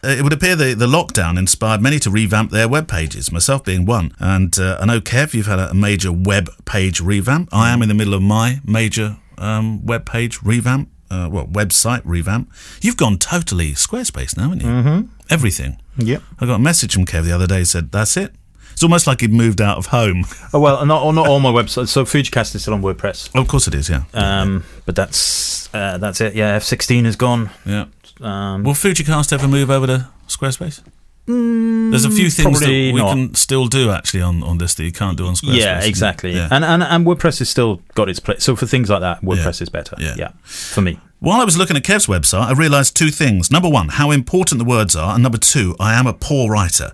Uh, 0.04 0.08
It 0.08 0.22
would 0.22 0.32
appear 0.34 0.54
the, 0.54 0.74
the 0.74 0.86
lockdown 0.86 1.38
inspired 1.38 1.80
many 1.80 1.98
to 2.00 2.10
revamp 2.10 2.50
their 2.50 2.68
web 2.68 2.86
pages, 2.86 3.32
myself 3.32 3.64
being 3.64 3.86
one. 3.86 4.14
And 4.18 4.58
uh, 4.58 4.76
I 4.78 4.84
know, 4.84 5.00
Kev, 5.00 5.32
you've 5.32 5.46
had 5.46 5.58
a, 5.58 5.70
a 5.70 5.74
major 5.74 6.12
web 6.12 6.50
page 6.66 7.00
revamp. 7.00 7.48
I 7.50 7.70
am 7.72 7.80
in 7.80 7.88
the 7.88 7.94
middle 7.94 8.12
of 8.14 8.20
my 8.20 8.60
major 8.62 9.16
um, 9.38 9.86
web 9.86 10.04
page 10.04 10.42
revamp, 10.42 10.90
uh, 11.10 11.30
well, 11.32 11.46
website 11.46 12.02
revamp. 12.04 12.52
You've 12.82 12.98
gone 12.98 13.16
totally 13.16 13.72
Squarespace 13.72 14.36
now, 14.36 14.44
haven't 14.50 14.60
you? 14.60 14.66
Mm-hmm. 14.66 15.06
Everything. 15.30 15.78
Yep. 15.98 16.22
I 16.40 16.46
got 16.46 16.54
a 16.54 16.58
message 16.58 16.94
from 16.94 17.04
Kev 17.06 17.24
the 17.24 17.32
other 17.32 17.46
day 17.46 17.58
He 17.60 17.64
said, 17.64 17.92
that's 17.92 18.16
it. 18.16 18.32
It's 18.72 18.82
almost 18.82 19.06
like 19.06 19.20
he'd 19.20 19.32
moved 19.32 19.60
out 19.60 19.76
of 19.76 19.86
home. 19.86 20.24
Oh 20.54 20.58
well, 20.58 20.84
not 20.86 21.12
not 21.14 21.26
all 21.28 21.40
my 21.40 21.50
websites. 21.50 21.88
So 21.88 22.04
Fujicast 22.06 22.54
is 22.54 22.62
still 22.62 22.72
on 22.74 22.80
WordPress. 22.82 23.30
Oh, 23.34 23.40
of 23.42 23.48
course 23.48 23.68
it 23.68 23.74
is, 23.74 23.90
yeah. 23.90 24.04
Um, 24.14 24.64
but 24.86 24.96
that's 24.96 25.72
uh, 25.74 25.98
that's 25.98 26.20
it. 26.22 26.34
Yeah, 26.34 26.58
F16 26.58 27.04
is 27.04 27.14
gone. 27.16 27.50
yeah. 27.66 27.84
Um, 28.22 28.62
Will 28.64 28.72
Fujicast 28.72 29.32
ever 29.32 29.46
move 29.46 29.70
over 29.70 29.86
to 29.86 30.08
Squarespace? 30.26 30.80
There's 31.26 32.04
a 32.04 32.10
few 32.10 32.30
things 32.30 32.60
that 32.60 32.68
we 32.68 32.92
not. 32.94 33.12
can 33.14 33.34
still 33.34 33.66
do 33.66 33.90
actually 33.90 34.22
on, 34.22 34.42
on 34.42 34.58
this 34.58 34.74
that 34.74 34.84
you 34.84 34.90
can't 34.92 35.16
do 35.16 35.26
on 35.26 35.34
Squarespace. 35.34 35.58
yeah, 35.60 35.84
exactly. 35.84 36.32
Yeah. 36.34 36.48
And, 36.50 36.64
and 36.64 36.82
and 36.82 37.06
WordPress 37.06 37.38
has 37.40 37.48
still 37.50 37.82
got 37.94 38.08
its 38.08 38.18
place. 38.20 38.42
So 38.42 38.56
for 38.56 38.66
things 38.66 38.88
like 38.90 39.00
that, 39.00 39.20
WordPress 39.22 39.60
Yeah. 39.60 39.62
is 39.64 39.68
better. 39.68 39.96
Yeah. 40.00 40.14
Yeah. 40.16 40.30
for 40.44 40.80
me. 40.80 40.98
While 41.22 41.40
I 41.40 41.44
was 41.44 41.56
looking 41.56 41.76
at 41.76 41.84
Kev's 41.84 42.06
website, 42.08 42.46
I 42.46 42.52
realised 42.52 42.96
two 42.96 43.10
things. 43.10 43.48
Number 43.48 43.68
one, 43.68 43.90
how 43.90 44.10
important 44.10 44.58
the 44.58 44.64
words 44.64 44.96
are, 44.96 45.14
and 45.14 45.22
number 45.22 45.38
two, 45.38 45.76
I 45.78 45.94
am 45.94 46.08
a 46.08 46.12
poor 46.12 46.50
writer. 46.50 46.90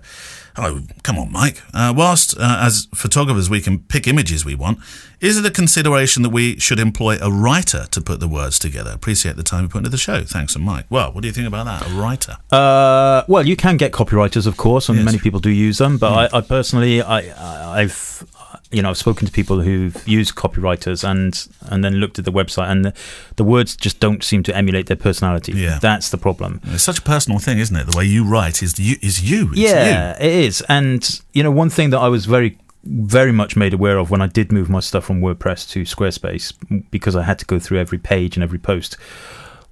Oh, 0.55 0.81
come 1.01 1.17
on, 1.17 1.31
Mike. 1.31 1.63
Uh, 1.73 1.91
whilst 1.97 2.37
uh, 2.37 2.59
as 2.61 2.87
photographers 2.93 3.49
we 3.49 3.59
can 3.59 3.79
pick 3.79 4.07
images 4.07 4.45
we 4.45 4.53
want, 4.53 4.77
is 5.19 5.35
it 5.39 5.45
a 5.47 5.49
consideration 5.49 6.21
that 6.21 6.29
we 6.29 6.59
should 6.59 6.79
employ 6.79 7.17
a 7.19 7.31
writer 7.31 7.87
to 7.89 8.01
put 8.01 8.19
the 8.19 8.27
words 8.27 8.59
together? 8.59 8.91
Appreciate 8.91 9.35
the 9.35 9.41
time 9.41 9.63
you 9.63 9.69
put 9.69 9.79
into 9.79 9.89
the 9.89 9.97
show. 9.97 10.21
Thanks, 10.23 10.55
and 10.55 10.63
Mike. 10.63 10.85
Well, 10.91 11.11
what 11.11 11.21
do 11.21 11.27
you 11.27 11.33
think 11.33 11.47
about 11.47 11.65
that? 11.65 11.89
A 11.89 11.93
writer? 11.95 12.37
Uh, 12.51 13.23
well, 13.27 13.47
you 13.47 13.55
can 13.55 13.77
get 13.77 13.93
copywriters, 13.93 14.45
of 14.45 14.57
course, 14.57 14.89
and 14.89 14.97
Yes. 14.99 15.05
many 15.05 15.17
people 15.17 15.39
do 15.39 15.49
use 15.49 15.79
them. 15.79 15.97
But 15.97 16.33
I, 16.33 16.37
I 16.37 16.41
personally, 16.41 17.01
I- 17.01 17.79
I've, 17.81 18.23
you 18.71 18.83
know, 18.83 18.89
I've 18.89 18.97
spoken 18.97 19.25
to 19.25 19.33
people 19.33 19.61
who've 19.61 20.07
used 20.07 20.35
copywriters 20.35 21.03
and 21.03 21.47
and 21.71 21.83
then 21.83 21.95
looked 21.95 22.19
at 22.19 22.25
the 22.25 22.31
website, 22.31 22.69
and 22.69 22.85
the, 22.85 22.93
the 23.35 23.43
words 23.43 23.75
just 23.75 23.99
don't 23.99 24.23
seem 24.23 24.43
to 24.43 24.55
emulate 24.55 24.87
their 24.87 24.97
personality. 24.97 25.53
Yeah. 25.53 25.79
that's 25.79 26.09
the 26.09 26.17
problem. 26.17 26.61
It's 26.65 26.83
such 26.83 26.99
a 26.99 27.01
personal 27.01 27.39
thing, 27.39 27.57
isn't 27.57 27.75
it? 27.75 27.87
The 27.87 27.97
way 27.97 28.05
you 28.05 28.25
write 28.25 28.61
is 28.61 28.79
you. 28.79 28.97
Is 29.01 29.29
you. 29.29 29.49
It's 29.51 29.59
yeah, 29.59 30.15
it 30.19 30.31
is. 30.31 30.61
And 30.69 31.21
you 31.33 31.41
know, 31.41 31.51
one 31.51 31.69
thing 31.69 31.89
that 31.89 31.99
I 31.99 32.09
was 32.09 32.25
very, 32.27 32.59
very 32.83 33.31
much 33.31 33.55
made 33.55 33.73
aware 33.73 33.97
of 33.97 34.11
when 34.11 34.21
I 34.21 34.27
did 34.27 34.51
move 34.51 34.69
my 34.69 34.81
stuff 34.81 35.05
from 35.05 35.19
WordPress 35.21 35.67
to 35.71 35.81
Squarespace, 35.81 36.53
because 36.91 37.15
I 37.15 37.23
had 37.23 37.39
to 37.39 37.45
go 37.45 37.57
through 37.57 37.79
every 37.79 37.97
page 37.97 38.37
and 38.37 38.43
every 38.43 38.59
post, 38.59 38.97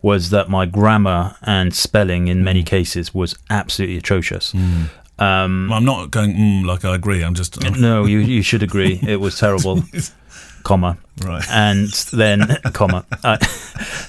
was 0.01 0.31
that 0.31 0.49
my 0.49 0.65
grammar 0.65 1.35
and 1.43 1.75
spelling 1.75 2.27
in 2.27 2.43
many 2.43 2.63
mm. 2.63 2.67
cases 2.67 3.13
was 3.13 3.35
absolutely 3.49 3.97
atrocious. 3.97 4.53
Mm. 4.53 4.89
Um, 5.19 5.67
you. 5.69 5.75
I'm 5.75 5.85
not 5.85 6.11
going 6.11 6.33
mm, 6.35 6.65
like 6.65 6.85
I 6.85 6.95
agree. 6.95 7.23
I'm 7.23 7.33
just 7.35 7.63
I'm- 7.63 7.79
no, 7.81 8.05
you 8.05 8.19
you 8.19 8.41
should 8.41 8.63
agree 8.63 8.99
it 9.07 9.19
was 9.19 9.37
terrible. 9.39 9.83
comma 10.63 10.97
Right. 11.23 11.45
and 11.49 11.87
then 12.11 12.57
comma 12.73 13.05
uh, 13.23 13.37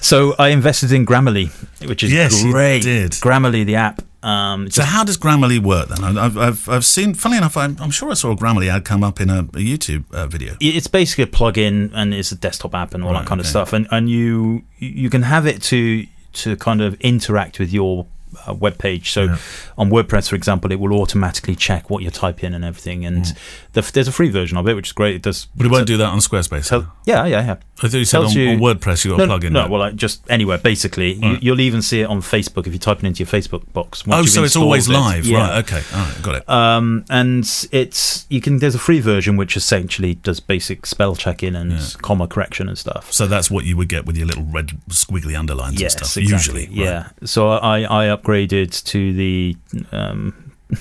so 0.01 0.35
I 0.37 0.49
invested 0.49 0.91
in 0.91 1.05
Grammarly 1.05 1.49
which 1.87 2.03
is 2.03 2.11
Yes, 2.11 2.43
you 2.43 2.51
great 2.51 2.81
did. 2.83 3.11
Grammarly 3.13 3.65
the 3.65 3.75
app 3.75 4.01
um, 4.23 4.65
it's 4.65 4.75
So 4.75 4.83
how 4.83 5.05
does 5.05 5.17
Grammarly 5.17 5.59
work 5.59 5.87
then? 5.87 6.17
I've, 6.17 6.37
I've, 6.37 6.67
I've 6.67 6.83
seen, 6.83 7.13
funnily 7.13 7.37
enough, 7.37 7.55
I'm, 7.55 7.77
I'm 7.79 7.91
sure 7.91 8.11
I 8.11 8.15
saw 8.15 8.31
a 8.31 8.35
Grammarly 8.35 8.67
ad 8.69 8.83
come 8.83 9.01
up 9.01 9.21
in 9.21 9.29
a, 9.29 9.39
a 9.39 9.63
YouTube 9.71 10.03
uh, 10.11 10.27
video. 10.27 10.57
it's 10.59 10.87
basically 10.87 11.23
a 11.23 11.27
plug-in 11.27 11.91
and 11.93 12.13
it's 12.13 12.33
a 12.33 12.35
desktop 12.35 12.75
app 12.75 12.93
and 12.93 13.05
all 13.05 13.13
Right, 13.13 13.19
that 13.21 13.27
kind 13.29 13.39
okay. 13.39 13.47
of 13.47 13.49
stuff 13.49 13.71
and 13.71 13.87
and 13.91 14.09
you 14.09 14.63
you 14.79 15.09
can 15.09 15.21
have 15.21 15.47
it 15.47 15.61
to 15.63 16.05
to 16.33 16.57
kind 16.57 16.81
of 16.81 16.95
interact 16.99 17.59
with 17.59 17.71
your 17.71 18.05
uh, 18.47 18.53
web 18.53 18.77
page 18.77 19.11
so 19.11 19.35
on 19.77 19.89
WordPress 19.89 20.29
for 20.29 20.35
example 20.35 20.71
it 20.71 20.79
will 20.79 20.93
automatically 21.01 21.55
check 21.55 21.89
what 21.89 22.03
you 22.03 22.09
type 22.11 22.43
in 22.43 22.53
and 22.53 22.63
everything 22.63 23.05
and 23.05 23.19
Mm. 23.25 23.35
the, 23.73 23.81
there's 23.93 24.07
a 24.07 24.11
free 24.11 24.29
version 24.29 24.57
of 24.57 24.67
it 24.67 24.75
which 24.75 24.87
is 24.89 24.93
great 24.93 25.15
it 25.15 25.21
does 25.21 25.47
But 25.55 25.65
it 25.65 25.71
won't 25.71 25.87
do 25.87 25.97
that 25.97 26.07
on 26.09 26.19
Squarespace. 26.19 26.67
tell, 26.69 26.91
yeah 27.05 27.25
yeah 27.25 27.41
yeah 27.43 27.55
I 27.81 27.87
thought 27.87 27.93
you 27.97 28.05
said 28.05 28.21
on, 28.23 28.31
you- 28.31 28.49
on 28.49 28.57
WordPress 28.59 29.05
you 29.05 29.11
got 29.11 29.17
no, 29.19 29.23
a 29.23 29.27
plug-in. 29.27 29.53
No, 29.53 29.67
well, 29.69 29.79
like, 29.79 29.95
just 29.95 30.21
anywhere. 30.29 30.57
Basically, 30.57 31.13
you, 31.13 31.21
Right. 31.21 31.41
you'll 31.41 31.61
even 31.61 31.81
see 31.81 32.01
it 32.01 32.07
on 32.09 32.19
Facebook 32.21 32.67
if 32.67 32.73
you 32.73 32.79
type 32.79 32.97
it 33.01 33.05
into 33.07 33.19
your 33.23 33.27
Facebook 33.27 33.71
box. 33.71 34.03
oh, 34.05 34.25
so 34.25 34.43
it's 34.43 34.57
always 34.57 34.89
it. 34.89 34.91
live, 34.91 35.25
Yeah. 35.25 35.37
right? 35.37 35.63
Okay, 35.63 35.81
all 35.93 35.99
right, 36.01 36.21
got 36.21 36.35
it. 36.35 36.49
Um, 36.49 37.05
and 37.09 37.45
it's 37.71 38.25
you 38.29 38.41
can. 38.41 38.59
There's 38.59 38.75
a 38.75 38.79
free 38.79 38.99
version 38.99 39.37
which 39.37 39.55
essentially 39.55 40.15
does 40.15 40.41
basic 40.41 40.85
spell 40.85 41.15
checking 41.15 41.55
and 41.55 41.71
comma 42.01 42.27
correction 42.27 42.67
and 42.67 42.77
stuff. 42.77 43.13
so 43.13 43.27
that's 43.27 43.49
what 43.49 43.63
you 43.63 43.77
would 43.77 43.87
get 43.87 44.05
with 44.05 44.17
your 44.17 44.27
little 44.27 44.43
red 44.43 44.71
squiggly 44.89 45.39
underlines 45.39 45.79
Yes, 45.79 45.95
and 45.95 46.05
stuff. 46.05 46.21
exactly. 46.21 46.63
Usually, 46.63 46.83
right. 46.83 46.91
yeah. 46.91 47.09
So 47.25 47.47
I 47.51 47.83
I 47.83 48.18
upgraded 48.19 48.83
to 48.85 49.13
the. 49.13 49.55
Um, 49.91 50.45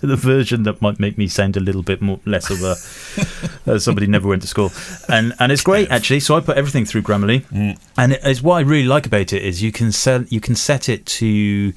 to 0.00 0.06
the 0.06 0.16
version 0.16 0.62
that 0.62 0.80
might 0.80 0.98
make 0.98 1.18
me 1.18 1.28
sound 1.28 1.58
a 1.58 1.60
little 1.60 1.82
bit 1.82 2.00
more 2.00 2.18
less 2.24 2.48
of 2.48 2.62
a 2.62 3.70
uh, 3.70 3.78
somebody 3.78 4.06
never 4.06 4.26
went 4.26 4.40
to 4.40 4.48
school, 4.48 4.72
and 5.10 5.34
and 5.38 5.52
it's 5.52 5.62
great 5.62 5.90
actually. 5.90 6.20
So 6.20 6.34
I 6.36 6.40
put 6.40 6.56
everything 6.56 6.86
through 6.86 7.02
Grammarly, 7.02 7.42
Mm. 7.48 7.78
and 7.98 8.12
it, 8.14 8.20
it's 8.24 8.42
what 8.42 8.54
I 8.56 8.60
really 8.60 8.86
like 8.88 9.04
about 9.06 9.32
it 9.34 9.42
is 9.42 9.62
you 9.62 9.72
can 9.72 9.92
set 9.92 10.32
you 10.32 10.40
can 10.40 10.54
set 10.54 10.88
it 10.88 11.04
to 11.20 11.74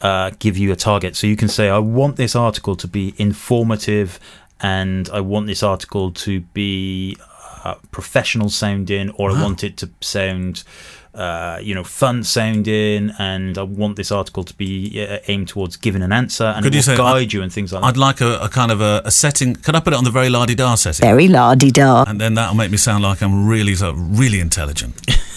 uh, 0.00 0.30
give 0.38 0.56
you 0.56 0.72
a 0.72 0.76
target. 0.76 1.16
So 1.16 1.26
you 1.26 1.36
can 1.36 1.48
say 1.48 1.68
I 1.68 1.78
want 1.78 2.16
this 2.16 2.34
article 2.34 2.76
to 2.76 2.88
be 2.88 3.14
informative, 3.18 4.18
and 4.62 5.10
I 5.12 5.20
want 5.20 5.46
this 5.46 5.62
article 5.62 6.12
to 6.12 6.40
be 6.40 7.18
uh, 7.64 7.74
professional 7.90 8.48
sounding, 8.48 9.10
or 9.10 9.30
I 9.32 9.42
want 9.42 9.62
it 9.64 9.76
to 9.78 9.90
sound. 10.00 10.64
Uh, 11.12 11.58
you 11.60 11.74
know, 11.74 11.82
fun 11.82 12.22
sounding, 12.22 13.10
and 13.18 13.58
I 13.58 13.62
want 13.62 13.96
this 13.96 14.12
article 14.12 14.44
to 14.44 14.54
be 14.54 15.04
uh, 15.04 15.18
aimed 15.26 15.48
towards 15.48 15.76
giving 15.76 16.02
an 16.02 16.12
answer, 16.12 16.44
and 16.44 16.62
Could 16.62 16.72
it 16.72 16.86
you 16.86 16.92
will 16.92 16.96
say- 16.96 16.96
guide 16.96 17.32
you 17.32 17.42
and 17.42 17.52
things 17.52 17.72
like 17.72 17.82
that. 17.82 17.88
I'd 17.88 17.96
like 17.96 18.20
a, 18.20 18.38
a 18.38 18.48
kind 18.48 18.70
of 18.70 18.80
a, 18.80 19.02
a 19.04 19.10
setting. 19.10 19.56
Can 19.56 19.74
I 19.74 19.80
put 19.80 19.92
it 19.92 19.96
on 19.96 20.04
the 20.04 20.10
very 20.12 20.28
la 20.30 20.46
di 20.46 20.54
da 20.54 20.76
setting? 20.76 21.04
Very 21.04 21.26
la 21.26 21.56
di 21.56 21.72
da. 21.72 22.04
And 22.06 22.20
then 22.20 22.34
that'll 22.34 22.54
make 22.54 22.70
me 22.70 22.76
sound 22.76 23.02
like 23.02 23.22
I'm 23.22 23.48
really, 23.48 23.74
really 24.20 24.38
intelligent, 24.38 24.94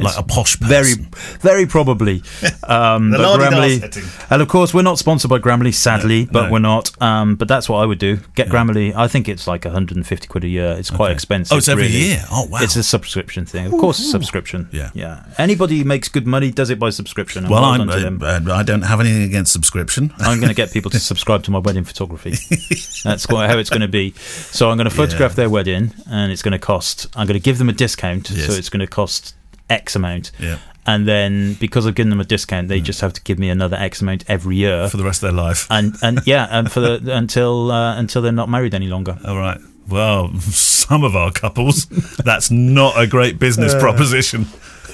like 0.00 0.16
a 0.18 0.22
posh 0.22 0.58
person. 0.60 0.68
Very, 0.68 0.94
very 1.40 1.66
probably. 1.66 2.22
Um, 2.66 3.10
The 3.10 3.18
but 3.18 3.38
Grammarly, 3.40 4.30
and 4.30 4.40
of 4.40 4.48
course, 4.48 4.72
we're 4.72 4.80
not 4.82 4.98
sponsored 4.98 5.28
by 5.28 5.38
Grammarly, 5.38 5.74
sadly, 5.74 6.24
No, 6.24 6.30
but 6.32 6.46
no. 6.46 6.52
we're 6.52 6.58
not. 6.60 6.90
Um, 7.02 7.36
but 7.36 7.46
that's 7.46 7.68
what 7.68 7.78
I 7.78 7.84
would 7.86 7.98
do. 7.98 8.18
Get 8.34 8.48
Grammarly. 8.48 8.94
I 8.94 9.06
think 9.06 9.28
it's 9.28 9.46
like 9.46 9.64
150 9.66 10.26
quid 10.28 10.44
a 10.44 10.48
year. 10.48 10.72
It's 10.78 10.88
quite 10.90 11.06
Okay. 11.08 11.14
expensive. 11.14 11.54
Oh, 11.54 11.58
it's 11.58 11.68
every 11.68 11.84
really. 11.84 11.98
year? 11.98 12.24
Oh, 12.32 12.46
wow. 12.46 12.60
It's 12.62 12.74
a 12.76 12.82
subscription 12.82 13.44
thing. 13.44 13.66
Of 13.66 13.72
course, 13.72 13.98
a 13.98 14.04
subscription. 14.04 14.68
Yeah. 14.72 14.90
yeah. 14.94 15.24
Anybody 15.36 15.78
who 15.78 15.84
makes 15.84 16.08
good 16.08 16.26
money 16.26 16.50
does 16.50 16.70
it 16.70 16.78
by 16.78 16.88
subscription. 16.90 17.48
Well, 17.48 17.60
well 17.62 17.78
to 17.86 18.00
them. 18.00 18.20
uh, 18.22 18.40
I 18.54 18.62
don't 18.62 18.82
have 18.82 19.00
anything 19.00 19.24
against 19.24 19.52
subscription. 19.52 20.12
I'm 20.18 20.38
going 20.40 20.48
to 20.48 20.54
get 20.54 20.72
people 20.72 20.90
to 20.92 20.98
subscribe 21.12 21.42
to 21.44 21.50
my 21.50 21.58
wedding 21.58 21.84
photography. 21.84 22.30
That's 23.04 23.26
quite 23.26 23.50
how 23.50 23.58
it's 23.58 23.70
going 23.70 23.82
to 23.82 23.88
be. 23.88 24.12
So 24.52 24.70
I'm 24.70 24.78
going 24.78 24.88
to 24.88 24.94
photograph 24.94 25.32
Yeah. 25.32 25.36
their 25.36 25.50
wedding, 25.50 25.92
and 26.10 26.32
it's 26.32 26.42
going 26.42 26.52
to 26.52 26.58
cost. 26.58 27.06
I'm 27.14 27.26
going 27.26 27.38
to 27.38 27.44
give 27.44 27.58
them 27.58 27.68
a 27.68 27.72
discount, 27.74 28.30
Yes. 28.30 28.46
so 28.46 28.52
it's 28.54 28.70
going 28.70 28.80
to 28.80 28.86
cost 28.86 29.34
X 29.70 29.96
amount. 29.96 30.32
Yeah. 30.38 30.58
And 30.86 31.08
then 31.08 31.54
because 31.54 31.86
I've 31.86 31.94
given 31.94 32.10
them 32.10 32.20
a 32.20 32.24
discount, 32.24 32.68
they 32.68 32.80
just 32.80 33.00
have 33.00 33.14
to 33.14 33.22
give 33.22 33.38
me 33.38 33.48
another 33.48 33.76
X 33.76 34.02
amount 34.02 34.24
every 34.28 34.56
year. 34.56 34.86
for 34.90 34.98
the 34.98 35.04
rest 35.04 35.22
of 35.22 35.32
their 35.34 35.44
life. 35.44 35.66
and 35.70 35.94
and 36.02 36.20
yeah, 36.26 36.46
and 36.50 36.70
for 36.70 36.80
the 36.80 37.00
until 37.16 37.70
uh, 37.70 37.96
until 37.96 38.20
they're 38.20 38.32
not 38.32 38.48
married 38.50 38.74
any 38.74 38.88
longer. 38.88 39.18
All 39.26 39.36
right. 39.38 39.58
Well, 39.88 40.32
some 40.40 41.02
of 41.04 41.14
our 41.16 41.30
couples, 41.32 41.86
that's 42.24 42.50
not 42.50 42.98
a 43.00 43.06
great 43.06 43.38
business 43.38 43.72
Uh. 43.74 43.80
proposition. 43.80 44.46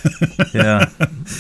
yeah, 0.55 0.86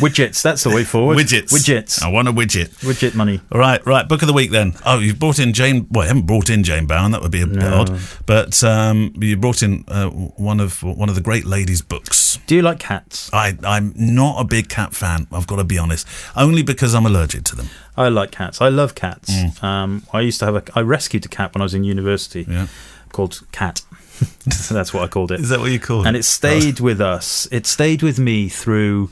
widgets. 0.00 0.42
That's 0.42 0.64
the 0.64 0.70
way 0.70 0.84
forward. 0.84 1.16
Widgets. 1.16 1.52
Widgets. 1.52 2.02
I 2.02 2.08
want 2.08 2.28
a 2.28 2.32
widget. 2.32 2.68
Widget 2.84 3.14
money. 3.14 3.40
All 3.50 3.58
right, 3.58 3.84
right. 3.86 4.08
Book 4.08 4.22
of 4.22 4.28
the 4.28 4.34
week 4.34 4.50
then. 4.50 4.74
Oh, 4.84 4.98
you've 4.98 5.18
brought 5.18 5.38
in 5.38 5.52
Jane. 5.52 5.86
Well, 5.90 6.04
you 6.04 6.08
haven't 6.08 6.26
brought 6.26 6.50
in 6.50 6.62
Jane 6.62 6.86
Bown. 6.86 7.12
That 7.12 7.22
would 7.22 7.30
be 7.30 7.42
a 7.42 7.46
bit 7.46 7.62
odd. 7.62 7.98
But 8.26 8.62
um, 8.64 9.12
you 9.16 9.36
brought 9.36 9.62
in 9.62 9.84
uh, 9.88 10.08
one 10.08 10.60
of 10.60 10.82
one 10.82 11.08
of 11.08 11.14
the 11.14 11.20
great 11.20 11.44
ladies' 11.44 11.82
books. 11.82 12.38
Do 12.46 12.54
you 12.54 12.62
like 12.62 12.78
cats? 12.78 13.30
I, 13.32 13.56
I'm 13.64 13.92
not 13.96 14.40
a 14.40 14.44
big 14.44 14.68
cat 14.68 14.94
fan. 14.94 15.26
I've 15.32 15.46
got 15.46 15.56
to 15.56 15.64
be 15.64 15.78
honest. 15.78 16.06
Only 16.36 16.62
because 16.62 16.94
I'm 16.94 17.06
allergic 17.06 17.44
to 17.44 17.56
them. 17.56 17.68
I 17.96 18.08
like 18.08 18.30
cats. 18.30 18.60
I 18.60 18.68
love 18.68 18.94
cats. 18.94 19.62
Um, 19.62 20.04
I 20.12 20.20
used 20.20 20.38
to 20.40 20.46
have 20.46 20.56
a. 20.56 20.62
I 20.74 20.80
rescued 20.80 21.24
a 21.24 21.28
cat 21.28 21.54
when 21.54 21.62
I 21.62 21.64
was 21.64 21.74
in 21.74 21.84
university. 21.84 22.46
Yeah. 22.48 22.66
Called 23.12 23.42
Cat. 23.52 23.82
That's 24.70 24.92
what 24.94 25.02
I 25.02 25.08
called 25.08 25.32
it. 25.32 25.40
Is 25.40 25.48
that 25.50 25.60
what 25.60 25.70
you 25.70 25.78
call 25.80 26.02
it? 26.02 26.06
and 26.08 26.16
it 26.16 26.24
stayed 26.24 26.80
with 26.80 27.00
us. 27.00 27.48
It 27.50 27.66
stayed 27.66 28.02
with 28.02 28.18
me 28.18 28.48
through. 28.48 29.10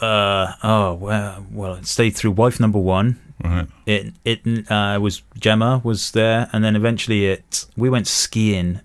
Uh, 0.00 0.52
oh 0.62 0.94
well, 0.94 1.44
well, 1.50 1.74
it 1.74 1.86
stayed 1.86 2.10
through 2.10 2.32
wife 2.32 2.60
number 2.60 2.78
one. 2.78 3.18
Right. 3.42 3.66
It 3.86 4.14
it 4.24 4.70
uh, 4.70 4.98
was 5.00 5.22
Gemma 5.38 5.80
was 5.84 6.12
there, 6.12 6.48
and 6.52 6.62
then 6.64 6.76
eventually 6.76 7.26
it 7.26 7.66
we 7.76 7.90
went 7.90 8.06
skiing. 8.06 8.80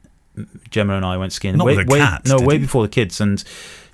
Gemma 0.71 0.95
and 0.95 1.05
I 1.05 1.17
went 1.17 1.31
skiing. 1.33 1.57
Not 1.57 1.67
way, 1.67 1.77
with 1.77 1.87
a 1.87 1.91
way- 1.91 1.99
cat, 1.99 2.23
no, 2.25 2.37
way 2.39 2.55
you? 2.55 2.61
before 2.61 2.83
the 2.83 2.89
kids 2.89 3.21
and. 3.21 3.43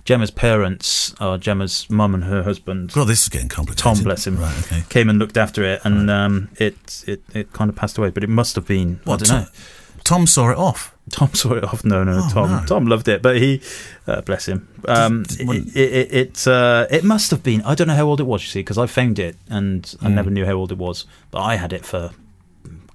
Gemma's 0.05 0.31
parents, 0.31 1.13
or 1.21 1.37
Gemma's 1.37 1.87
mum 1.87 2.15
and 2.15 2.23
her 2.23 2.41
husband, 2.41 2.93
God, 2.93 3.05
this 3.05 3.21
is 3.21 3.29
getting 3.29 3.49
complicated. 3.49 3.83
Tom, 3.83 4.03
bless 4.03 4.25
him, 4.25 4.39
Right. 4.39 4.57
Okay. 4.65 4.81
came 4.89 5.07
and 5.07 5.19
looked 5.19 5.37
after 5.37 5.63
it, 5.63 5.81
and 5.83 6.09
um, 6.09 6.49
it, 6.57 7.03
it 7.05 7.21
it 7.35 7.53
kind 7.53 7.69
of 7.69 7.75
passed 7.75 7.95
away. 7.99 8.09
But 8.09 8.23
it 8.23 8.29
must 8.29 8.55
have 8.55 8.65
been 8.65 9.01
What? 9.03 9.21
I 9.21 9.25
don't 9.25 9.41
know. 9.43 9.49
Tom 10.03 10.25
saw 10.27 10.49
it 10.51 10.57
off. 10.57 10.95
Tom 11.09 11.33
saw 11.33 11.53
it 11.53 11.63
off. 11.63 11.83
No, 11.83 12.03
no, 12.03 12.21
Oh, 12.23 12.29
Tom. 12.31 12.51
no. 12.51 12.65
Tom 12.65 12.85
loved 12.85 13.07
it, 13.07 13.21
but 13.21 13.37
he, 13.37 13.61
uh, 14.07 14.21
bless 14.21 14.47
him. 14.47 14.67
Um, 14.87 15.25
it 15.39 15.75
it 15.75 16.13
it, 16.13 16.47
uh, 16.47 16.85
it 16.91 17.03
must 17.03 17.31
have 17.31 17.41
been. 17.43 17.61
I 17.63 17.73
don't 17.75 17.87
know 17.87 17.95
how 17.95 18.05
old 18.07 18.19
it 18.19 18.25
was. 18.27 18.41
You 18.43 18.49
see, 18.49 18.59
because 18.59 18.77
I 18.77 18.85
found 18.87 19.17
it 19.19 19.35
and 19.49 19.85
Hmm. 19.99 20.07
I 20.07 20.09
never 20.11 20.29
knew 20.29 20.45
how 20.45 20.53
old 20.53 20.71
it 20.71 20.77
was. 20.77 21.05
But 21.31 21.39
I 21.41 21.55
had 21.55 21.73
it 21.73 21.83
for 21.85 22.11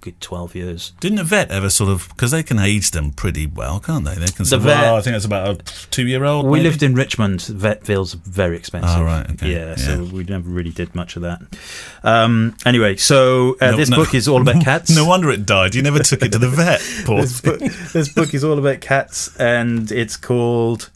good 0.04 0.20
twelve 0.20 0.54
years. 0.54 0.92
Didn't 1.00 1.18
a 1.18 1.24
vet 1.24 1.50
ever 1.50 1.70
sort 1.70 1.90
of 1.90 2.08
because 2.10 2.30
they 2.30 2.42
can 2.42 2.58
age 2.58 2.90
them 2.90 3.10
pretty 3.10 3.46
well, 3.46 3.80
can't 3.80 4.04
they? 4.04 4.14
They 4.14 4.26
can. 4.26 4.44
sort 4.44 4.58
of- 4.60 4.64
vet- 4.66 4.84
oh, 4.84 4.96
I 4.96 5.00
think 5.00 5.16
it's 5.16 5.24
about 5.24 5.48
a 5.48 5.86
two-year-old. 5.90 6.44
We 6.46 6.58
maybe? 6.58 6.64
lived 6.68 6.82
in 6.82 6.94
Richmond. 6.94 7.40
Vetville's 7.40 8.12
very 8.14 8.56
expensive. 8.56 8.90
Oh, 9.00 9.02
right, 9.02 9.28
okay, 9.30 9.52
Yeah, 9.52 9.76
so 9.76 10.04
we 10.04 10.24
never 10.24 10.48
really 10.48 10.70
did 10.70 10.94
much 10.94 11.16
of 11.16 11.22
that. 11.22 11.40
Um, 12.02 12.54
anyway, 12.66 12.96
so 12.96 13.56
uh, 13.60 13.70
No- 13.72 13.76
this 13.78 13.88
no- 13.88 13.96
book 13.96 14.14
is 14.14 14.28
all 14.28 14.42
about 14.42 14.62
cats. 14.64 14.94
No 14.94 15.06
wonder 15.06 15.30
it 15.30 15.46
died. 15.46 15.74
You 15.74 15.82
never 15.82 16.00
took 16.00 16.22
it 16.22 16.32
to 16.32 16.38
the 16.38 16.48
vet. 16.50 16.80
This, 17.24 17.40
book, 17.40 17.60
this 17.92 18.08
book 18.10 18.34
is 18.34 18.44
all 18.44 18.58
about 18.58 18.80
cats, 18.80 19.34
and 19.38 19.90
it's 19.90 20.16
called 20.16 20.90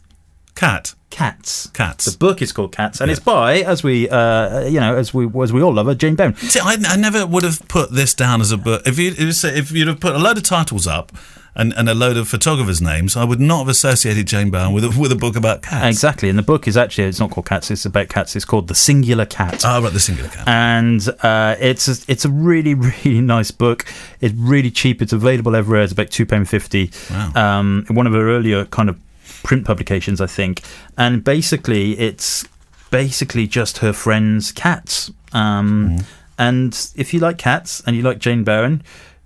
cat. 0.55 0.93
Cats. 1.09 1.67
Cats. 1.73 2.05
The 2.05 2.17
book 2.17 2.41
is 2.41 2.51
called 2.51 2.71
Cats, 2.71 3.01
and 3.01 3.09
Yeah. 3.09 3.13
it's 3.13 3.23
by, 3.23 3.55
as 3.61 3.83
we, 3.83 4.07
uh, 4.09 4.61
you 4.67 4.79
know, 4.79 4.95
as 4.95 5.13
we 5.13 5.27
as 5.41 5.51
we 5.51 5.61
all 5.61 5.73
love 5.73 5.87
her, 5.87 5.95
Jane 5.95 6.15
Bown. 6.15 6.35
See, 6.35 6.59
I, 6.59 6.77
I 6.87 6.95
never 6.97 7.25
would 7.25 7.43
have 7.43 7.67
put 7.67 7.91
this 7.91 8.13
down 8.13 8.41
as 8.41 8.51
a 8.51 8.57
book. 8.57 8.83
If 8.85 8.99
you 8.99 9.09
if 9.11 9.19
you 9.19 9.31
say- 9.31 9.57
if 9.57 9.71
you'd 9.71 9.87
have 9.87 9.99
put 9.99 10.13
a 10.15 10.19
load 10.19 10.37
of 10.37 10.43
titles 10.43 10.85
up 10.87 11.11
and, 11.55 11.73
and 11.75 11.89
a 11.89 11.95
load 11.95 12.15
of 12.15 12.27
photographers' 12.27 12.79
names, 12.79 13.17
I 13.17 13.23
would 13.23 13.39
not 13.39 13.59
have 13.59 13.67
associated 13.69 14.27
Jane 14.27 14.51
Bown 14.51 14.71
with 14.71 14.83
a, 14.85 14.89
with 14.97 15.11
a 15.11 15.15
book 15.15 15.35
about 15.35 15.63
cats. 15.63 15.87
Exactly, 15.87 16.29
and 16.29 16.37
the 16.37 16.43
book 16.43 16.67
is 16.67 16.77
actually 16.77 17.05
it's 17.07 17.19
not 17.19 17.31
called 17.31 17.47
Cats; 17.47 17.71
it's 17.71 17.85
about 17.85 18.07
cats. 18.09 18.35
It's 18.35 18.45
called 18.45 18.67
The 18.67 18.75
Singular 18.75 19.25
Cat. 19.25 19.63
Ah, 19.65 19.79
right, 19.79 19.91
the 19.91 19.99
singular 19.99 20.29
cat. 20.29 20.47
and 20.47 21.09
uh, 21.23 21.55
it's 21.59 21.87
a, 21.87 22.11
it's 22.11 22.23
a 22.23 22.29
really 22.29 22.73
really 23.05 23.19
nice 23.21 23.49
book. 23.49 23.83
It's 24.21 24.35
really 24.35 24.69
cheap. 24.69 25.01
It's 25.01 25.11
available 25.11 25.55
everywhere. 25.55 25.81
It's 25.83 25.91
about 25.93 26.11
two 26.11 26.27
pound 26.27 26.47
fifty. 26.49 26.91
Wow. 27.09 27.31
Um, 27.59 27.85
one 27.89 28.05
of 28.05 28.13
her 28.13 28.29
earlier 28.29 28.65
kind 28.65 28.89
of 28.89 28.99
print 29.43 29.65
publications, 29.65 30.19
I 30.21 30.27
think. 30.27 30.61
And 30.97 31.23
basically, 31.23 31.97
it's 31.99 32.45
basically 32.91 33.47
just 33.47 33.79
her 33.79 33.93
friends' 33.93 34.51
cats. 34.51 35.11
Um, 35.33 35.97
And 36.37 36.73
if 36.95 37.13
you 37.13 37.19
like 37.19 37.37
cats 37.37 37.83
and 37.85 37.95
you 37.97 38.01
like 38.01 38.17
Jane 38.19 38.43
Bown, 38.45 38.81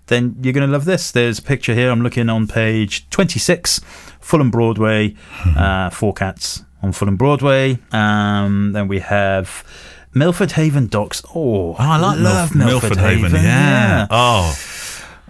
then 0.07 0.35
you're 0.41 0.51
going 0.53 0.65
to 0.65 0.71
love 0.71 0.85
this. 0.85 1.11
There's 1.11 1.37
a 1.37 1.43
picture 1.43 1.75
here. 1.75 1.91
I'm 1.91 2.01
looking 2.01 2.27
on 2.27 2.47
page 2.47 3.07
26, 3.11 3.79
Fulham 4.19 4.49
Broadway, 4.49 5.13
uh, 5.55 5.89
four 5.91 6.13
cats 6.13 6.63
on 6.81 6.91
Fulham 6.91 7.15
Broadway. 7.15 7.77
Um, 7.91 8.71
then 8.73 8.87
we 8.87 8.99
have 8.99 9.63
Milford 10.15 10.53
Haven 10.53 10.87
Docks. 10.87 11.21
Oh, 11.35 11.73
Oh, 11.73 11.75
I 11.77 11.97
like 11.97 12.19
love 12.19 12.49
Milf- 12.49 12.55
Milford 12.65 12.97
Haven. 12.97 13.31
Yeah. 13.33 13.41
yeah. 13.43 14.07
Oh, 14.09 14.55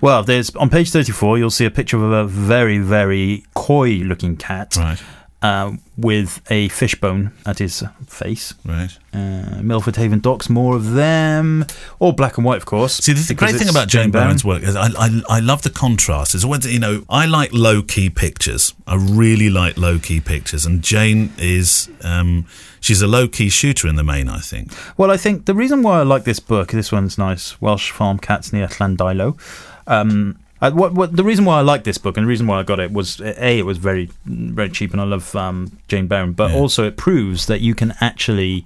Well, 0.04 0.22
there's 0.22 0.54
on 0.58 0.70
page 0.70 0.91
34, 0.91 1.38
you'll 1.38 1.49
see 1.49 1.64
a 1.64 1.72
picture 1.72 1.95
of 1.95 2.12
a 2.12 2.26
very, 2.26 2.78
very 2.78 3.45
coy 3.54 4.01
looking 4.04 4.36
cat 4.36 4.76
right, 4.76 5.01
uh, 5.41 5.78
with 5.95 6.41
a 6.51 6.68
fishbone 6.68 7.32
at 7.45 7.60
his 7.60 7.86
face. 8.06 8.54
right. 8.66 8.89
Uh, 9.14 9.62
Milford 9.62 9.95
Haven 9.95 10.20
Docks, 10.20 10.49
more 10.49 10.76
of 10.76 10.91
them. 10.91 11.66
All 11.99 12.12
black 12.12 12.36
and 12.36 12.45
white, 12.45 12.58
of 12.58 12.66
course. 12.66 12.95
See, 12.95 13.14
the, 13.14 13.34
great 13.34 13.56
thing 13.56 13.70
about 13.70 13.88
Jane 13.88 14.12
Bown. 14.12 14.28
Bown's 14.28 14.43
work 14.43 14.62
is 14.64 14.76
I, 14.76 14.88
I, 14.88 15.22
I 15.30 15.39
love 15.39 15.62
the 15.62 15.70
contrast. 15.70 16.36
It's 16.36 16.43
always, 16.43 16.66
you 16.66 16.80
know, 16.80 17.06
I 17.10 17.26
like 17.26 17.54
low 17.54 17.82
key 17.82 18.10
pictures. 18.10 18.74
I 18.86 18.95
really 18.95 19.49
like 19.49 19.78
low 19.78 19.99
key 19.99 20.20
pictures, 20.20 20.66
and 20.66 20.84
Jane 20.84 21.32
is, 21.38 21.89
um, 22.04 22.45
she's 22.82 23.01
a 23.01 23.08
low 23.08 23.30
key 23.30 23.47
shooter 23.47 23.88
in 23.88 23.95
the 23.95 24.04
main. 24.04 24.28
I 24.28 24.39
think. 24.39 24.74
Well, 24.97 25.12
I 25.12 25.16
think 25.16 25.45
the 25.45 25.56
reason 25.56 25.82
why 25.82 26.01
I 26.01 26.04
like 26.04 26.26
this 26.26 26.41
book, 26.41 26.72
this 26.72 26.91
one's 26.91 27.18
nice, 27.18 27.62
Welsh 27.62 27.91
Farm 27.91 28.20
Cats 28.20 28.51
near 28.51 28.68
Llandeilo. 28.68 29.39
Um, 29.88 30.39
I, 30.61 30.69
what, 30.69 30.93
what, 30.93 31.13
the 31.15 31.25
reason 31.25 31.43
why 31.43 31.57
I 31.57 31.61
like 31.61 31.84
this 31.84 31.97
book 31.97 32.15
and 32.15 32.25
the 32.25 32.29
reason 32.29 32.47
why 32.47 32.59
I 32.59 32.63
got 32.63 32.79
it 32.79 32.93
was 32.93 33.19
a 33.19 33.59
it 33.59 33.65
was 33.65 33.77
very 33.77 34.09
very 34.25 34.69
cheap 34.69 34.91
and 34.93 35.01
I 35.01 35.03
love 35.03 35.36
um, 35.36 35.77
Jane 35.89 36.07
Bown, 36.07 36.31
but 36.31 36.51
Yeah. 36.51 36.57
also 36.57 36.86
it 36.88 36.95
proves 36.95 37.47
that 37.47 37.61
you 37.61 37.75
can 37.75 37.93
actually. 37.99 38.65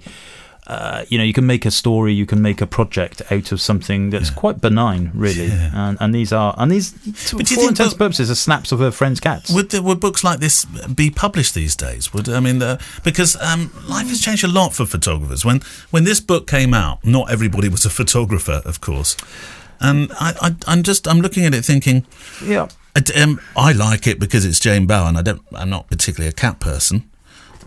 Uh, 0.66 1.06
you 1.08 1.16
know, 1.16 1.24
you 1.24 1.32
can 1.32 1.46
make 1.46 1.64
a 1.64 1.70
story, 1.70 2.12
you 2.12 2.26
can 2.26 2.42
make 2.42 2.60
a 2.60 2.66
project 2.66 3.22
out 3.32 3.52
of 3.52 3.58
something 3.58 4.10
that's 4.10 4.28
quite 4.28 4.60
benign, 4.60 5.10
really. 5.14 5.46
Yeah. 5.46 5.70
And, 5.72 5.96
and 5.98 6.14
these 6.14 6.30
are, 6.30 6.54
and 6.58 6.70
these, 6.70 6.92
to, 7.30 7.36
But 7.38 7.46
do 7.46 7.54
you 7.54 7.56
for 7.56 7.60
think 7.60 7.70
intents 7.70 7.94
and 7.94 7.98
purposes, 7.98 8.30
are 8.30 8.34
snaps 8.34 8.70
of 8.70 8.78
her 8.78 8.90
friend's 8.90 9.18
cats. 9.18 9.50
Would 9.50 9.70
the, 9.70 9.82
would 9.82 9.98
books 9.98 10.22
like 10.22 10.40
this 10.40 10.66
be 10.66 11.08
published 11.08 11.54
these 11.54 11.74
days? 11.74 12.12
Would 12.12 12.28
I 12.28 12.40
mean 12.40 12.58
the, 12.58 12.78
because 13.02 13.34
um, 13.36 13.72
life 13.88 14.08
has 14.08 14.20
changed 14.20 14.44
a 14.44 14.48
lot 14.48 14.74
for 14.74 14.84
photographers. 14.84 15.42
When 15.42 15.62
when 15.90 16.04
this 16.04 16.20
book 16.20 16.46
came 16.46 16.74
out, 16.74 17.02
not 17.02 17.30
everybody 17.32 17.70
was 17.70 17.86
a 17.86 17.90
photographer, 17.90 18.60
of 18.66 18.82
course. 18.82 19.16
And 19.80 20.10
I, 20.12 20.34
I 20.40 20.56
I'm 20.66 20.82
just 20.82 21.06
I'm 21.08 21.20
looking 21.20 21.44
at 21.44 21.54
it 21.54 21.64
thinking, 21.64 22.06
yeah. 22.44 22.68
I, 22.96 23.20
um, 23.22 23.40
I 23.56 23.72
like 23.72 24.06
it 24.06 24.18
because 24.18 24.44
it's 24.44 24.58
Jane 24.58 24.86
Bown. 24.86 25.16
I 25.16 25.22
don't. 25.22 25.42
I'm 25.54 25.70
not 25.70 25.88
particularly 25.88 26.28
a 26.28 26.32
cat 26.32 26.58
person, 26.58 27.08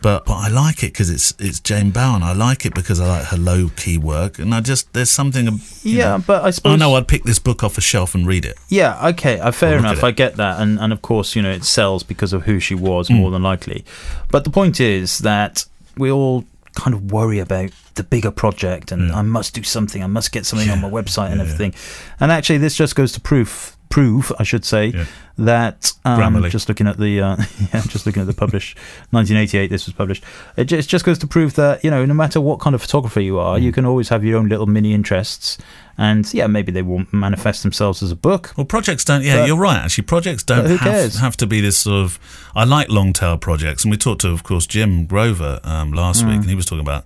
but 0.02 0.26
but 0.26 0.34
I 0.34 0.50
like 0.50 0.84
it 0.84 0.92
because 0.92 1.10
it's 1.10 1.34
it's 1.40 1.60
Jane 1.62 1.92
Bown. 1.92 2.22
I 2.22 2.34
like 2.34 2.66
it 2.66 2.74
because 2.74 3.00
I 3.00 3.08
like 3.08 3.26
her 3.28 3.38
low 3.38 3.70
key 3.78 3.98
work, 3.98 4.40
and 4.40 4.54
I 4.54 4.60
just 4.60 4.92
there's 4.94 5.10
something. 5.12 5.48
um, 5.48 5.62
Yeah, 5.84 6.18
know, 6.18 6.24
but 6.28 6.44
I 6.44 6.50
suppose. 6.50 6.74
I 6.74 6.76
know 6.76 6.96
I'd 6.96 7.08
pick 7.08 7.24
this 7.24 7.40
book 7.40 7.64
off 7.64 7.78
a 7.78 7.82
shelf 7.82 8.14
and 8.14 8.28
read 8.28 8.44
it. 8.44 8.58
Yeah, 8.68 9.08
okay, 9.10 9.40
uh, 9.40 9.52
fair 9.52 9.78
enough. 9.78 10.04
I 10.04 10.12
get 10.12 10.36
that, 10.36 10.60
and 10.60 10.80
and 10.80 10.92
of 10.92 11.02
course, 11.02 11.34
you 11.36 11.42
know, 11.42 11.52
it 11.52 11.64
sells 11.64 12.04
because 12.04 12.34
of 12.34 12.44
who 12.44 12.60
she 12.60 12.76
was 12.76 13.10
more 13.10 13.30
Hmm. 13.30 13.34
than 13.36 13.44
likely. 13.44 13.86
But 14.30 14.44
the 14.44 14.50
point 14.50 14.82
is 14.82 15.20
that 15.20 15.64
we 15.98 16.12
all 16.12 16.44
kind 16.76 16.94
of 16.94 17.12
worry 17.12 17.40
about 17.40 17.72
the 17.96 18.04
bigger 18.04 18.32
project, 18.32 18.92
and 18.92 19.12
hmm. 19.12 19.18
I 19.18 19.22
must 19.22 19.54
do 19.54 19.64
something. 19.64 20.04
I 20.04 20.08
must 20.08 20.32
get 20.32 20.46
something 20.46 20.70
on 20.70 20.82
my 20.82 20.90
website 20.90 21.32
and 21.32 21.40
yeah, 21.40 21.44
yeah. 21.46 21.54
everything. 21.54 21.74
And 22.20 22.32
actually, 22.32 22.60
this 22.60 22.76
just 22.76 22.96
goes 22.96 23.12
to 23.14 23.22
proof. 23.22 23.78
Prove, 23.92 24.32
I 24.40 24.44
should 24.44 24.66
say, 24.66 24.88
Yeah. 24.88 25.06
that 25.38 25.94
um, 26.06 26.42
just 26.50 26.68
looking 26.70 26.88
at 26.88 26.98
the 26.98 27.22
uh, 27.22 27.36
yeah, 27.74 27.82
just 27.88 28.06
looking 28.06 28.22
at 28.22 28.28
the 28.28 28.34
published 28.34 28.78
1988. 29.12 29.70
This 29.72 29.86
was 29.86 29.94
published. 29.94 30.24
It 30.58 30.66
just, 30.66 30.90
just 30.90 31.06
goes 31.06 31.18
to 31.20 31.28
prove 31.28 31.54
that 31.56 31.84
you 31.84 31.92
know, 31.92 32.06
no 32.06 32.14
matter 32.14 32.42
what 32.42 32.60
kind 32.60 32.74
of 32.76 32.82
photographer 32.82 33.20
you 33.22 33.38
are, 33.40 33.58
Hmm. 33.58 33.64
you 33.64 33.72
can 33.72 33.86
always 33.86 34.10
have 34.10 34.24
your 34.24 34.38
own 34.40 34.50
little 34.50 34.66
mini 34.66 34.94
interests, 34.94 35.58
and 35.98 36.32
yeah, 36.34 36.48
maybe 36.48 36.72
they 36.72 36.82
won't 36.82 37.12
manifest 37.14 37.64
themselves 37.64 38.02
as 38.02 38.12
a 38.12 38.16
book, 38.16 38.54
Well, 38.58 38.66
projects 38.66 39.04
don't. 39.06 39.24
Yeah, 39.24 39.40
But- 39.42 39.48
you're 39.48 39.58
right. 39.58 39.78
Actually, 39.84 40.06
projects 40.06 40.44
don't 40.44 40.66
have, 40.80 41.14
have 41.16 41.38
to 41.38 41.48
be 41.48 41.62
this 41.62 41.78
sort 41.78 42.04
of. 42.04 42.20
I 42.56 42.64
like 42.64 42.90
long 42.90 43.14
tail 43.14 43.38
projects, 43.38 43.84
and 43.84 43.92
we 43.92 43.98
talked 43.98 44.22
to, 44.22 44.30
of 44.30 44.44
course, 44.44 44.66
Jim 44.66 45.06
Grover 45.06 45.60
um, 45.64 45.92
last 45.94 46.24
Mm. 46.24 46.28
week, 46.30 46.36
and 46.42 46.50
he 46.50 46.56
was 46.56 46.66
talking 46.66 46.82
about. 46.86 47.06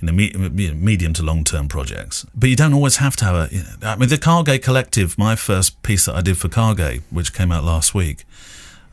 You 0.00 0.06
know, 0.06 0.12
me, 0.12 0.72
medium 0.72 1.12
to 1.14 1.22
long 1.22 1.44
term 1.44 1.68
projects, 1.68 2.24
but 2.34 2.48
you 2.48 2.56
don't 2.56 2.72
always 2.74 2.96
have 2.96 3.16
to 3.16 3.24
have 3.24 3.34
a. 3.34 3.48
You 3.54 3.62
know, 3.62 3.88
I 3.90 3.96
mean, 3.96 4.08
the 4.08 4.18
Kage 4.18 4.62
Collective, 4.62 5.16
my 5.18 5.36
first 5.36 5.82
piece 5.82 6.06
that 6.06 6.14
I 6.14 6.20
did 6.22 6.38
for 6.38 6.48
Kage, 6.48 7.02
which 7.10 7.34
came 7.34 7.52
out 7.52 7.64
last 7.64 7.94
week, 7.94 8.24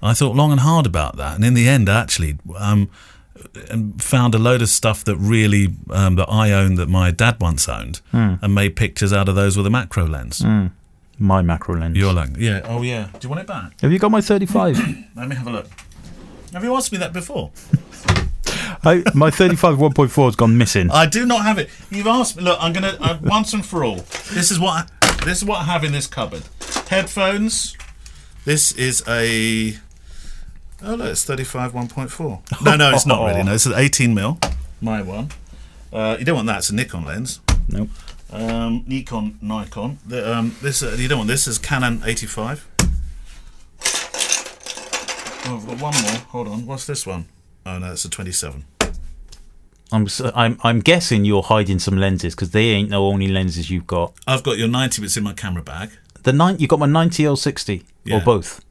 I 0.02 0.14
thought 0.14 0.36
long 0.36 0.52
and 0.52 0.62
hard 0.62 0.86
about 0.86 1.16
that, 1.18 1.36
and 1.36 1.46
in 1.46 1.54
the 1.54 1.68
end, 1.70 1.88
I 1.90 2.02
actually 2.02 2.38
um, 2.58 2.90
found 4.00 4.36
a 4.36 4.38
load 4.40 4.62
of 4.62 4.70
stuff 4.70 5.04
that 5.06 5.16
really 5.16 5.74
um, 5.92 6.16
that 6.16 6.28
I 6.30 6.52
owned 6.52 6.78
that 6.78 6.90
my 6.90 7.12
dad 7.12 7.40
once 7.40 7.70
owned, 7.70 8.02
Hmm. 8.12 8.36
and 8.42 8.54
made 8.54 8.76
pictures 8.76 9.14
out 9.14 9.30
of 9.30 9.36
those 9.36 9.56
with 9.56 9.66
a 9.66 9.70
macro 9.72 10.06
lens. 10.06 10.44
my 11.20 11.42
macro 11.42 11.76
lens. 11.80 11.98
Your 11.98 12.14
lens. 12.14 12.38
yeah, 12.38 12.62
oh 12.66 12.82
yeah. 12.82 13.08
Do 13.14 13.20
you 13.24 13.30
want 13.30 13.42
it 13.42 13.48
back? 13.48 13.80
Have 13.82 13.92
you 13.92 14.00
got 14.00 14.12
my 14.12 14.22
35? 14.22 14.78
Let 15.16 15.28
me 15.30 15.36
have 15.36 15.48
a 15.48 15.52
look. 15.52 15.68
Have 16.54 16.64
you 16.64 16.76
asked 16.76 16.92
me 16.92 16.98
that 17.00 17.14
before? 17.14 17.52
I, 18.84 19.04
my 19.14 19.32
35 19.32 19.78
1.4 19.78 20.26
has 20.26 20.36
gone 20.36 20.58
missing. 20.58 20.90
I 20.92 21.06
do 21.06 21.26
not 21.26 21.44
have 21.44 21.58
it. 21.58 21.70
You've 21.90 22.08
asked 22.08 22.38
me. 22.38 22.44
Look, 22.44 22.58
I'm 22.62 22.74
gonna 22.74 22.98
uh, 23.00 23.18
once 23.22 23.54
and 23.54 23.66
for 23.66 23.84
all. 23.84 23.98
This 24.34 24.52
is 24.52 24.60
what 24.60 24.90
I, 25.02 25.26
this 25.26 25.40
is 25.40 25.46
what 25.46 25.60
I 25.60 25.64
have 25.64 25.84
in 25.84 25.92
this 25.92 26.08
cupboard. 26.08 26.44
Headphones. 26.90 27.76
This 28.46 28.72
is 28.72 29.04
a 29.08 29.78
Oh, 30.84 30.94
look, 30.94 31.08
it's 31.08 31.26
35 31.26 31.74
1.4. 31.74 32.64
No, 32.64 32.76
no, 32.76 32.92
it's 32.94 33.06
not 33.06 33.26
really. 33.26 33.44
No, 33.44 33.54
it's 33.54 33.66
an 33.66 33.74
18 33.76 34.14
mil. 34.14 34.38
My 34.80 35.02
one. 35.02 35.30
Uh, 35.92 36.18
you 36.20 36.26
don't 36.26 36.36
want 36.36 36.48
that. 36.48 36.60
It's 36.60 36.70
a 36.70 36.76
Nikon 36.76 37.04
lens. 37.04 37.40
Nope. 37.68 37.90
Um, 38.32 38.84
Nikon, 38.86 39.40
Nikon. 39.42 39.98
The, 40.06 40.38
um, 40.38 40.56
this 40.62 40.84
uh, 40.84 40.96
you 40.98 41.08
don't 41.08 41.20
want 41.20 41.30
this. 41.30 41.48
Is 41.48 41.58
Canon 41.58 42.04
85. 42.06 42.68
Oh, 45.50 45.56
I've 45.56 45.66
got 45.66 45.82
one 45.82 46.02
more. 46.04 46.22
Hold 46.30 46.48
on. 46.48 46.66
What's 46.68 46.86
this 46.86 47.08
one? 47.08 47.26
Oh 47.70 47.80
no, 47.80 47.92
it's 47.92 48.06
a 48.06 48.10
27. 48.10 48.64
I'm 49.92 50.04
s- 50.06 50.22
I'm 50.36 50.58
I'm 50.64 50.80
guessing 50.80 51.26
you're 51.26 51.44
hiding 51.44 51.80
some 51.80 51.98
lenses 51.98 52.34
because 52.34 52.52
they 52.52 52.70
ain't 52.70 52.90
the 52.92 52.96
only 53.00 53.28
lenses 53.28 53.70
you've 53.70 53.88
got. 53.88 54.14
I've 54.26 54.44
got 54.44 54.58
your 54.58 54.68
90 54.70 55.02
bits 55.02 55.18
in 55.18 55.24
my 55.24 55.34
camera 55.34 55.62
bag. 55.64 55.90
The 56.24 56.32
nine 56.34 56.60
you 56.60 56.68
got 56.68 56.80
my 56.80 56.86
90 56.86 57.28
or 57.28 57.36
60 57.38 57.84
Yeah. 58.06 58.18
or 58.18 58.22
both. 58.22 58.64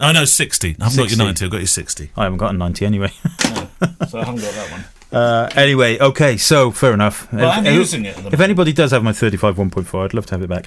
Oh 0.00 0.12
no, 0.12 0.24
60. 0.24 0.70
I've 0.70 0.78
got 0.78 0.90
60. 0.92 1.16
your 1.16 1.24
90. 1.26 1.44
I've 1.44 1.50
got 1.50 1.56
your 1.58 1.66
60. 1.66 2.10
I 2.16 2.22
haven't 2.24 2.38
got 2.38 2.54
a 2.54 2.56
90 2.56 2.86
anyway. 2.86 3.10
So 4.08 4.18
I 4.20 4.24
haven't 4.24 4.40
got 4.40 4.54
that 4.54 4.70
one. 4.72 4.84
Uh, 5.20 5.48
anyway, 5.54 5.98
okay, 5.98 6.36
so 6.36 6.70
fair 6.70 6.92
enough. 6.92 7.32
Well, 7.32 7.48
If- 7.50 7.58
I'm 7.58 7.66
if- 7.66 7.74
using 7.74 8.04
it 8.04 8.08
at 8.10 8.14
the 8.16 8.20
If 8.20 8.24
moment. 8.26 8.42
anybody 8.42 8.72
does 8.72 8.90
have 8.92 9.02
my 9.04 9.12
35 9.12 9.56
1.4, 9.56 10.04
I'd 10.04 10.14
love 10.14 10.26
to 10.26 10.34
have 10.34 10.42
it 10.42 10.48
back. 10.48 10.66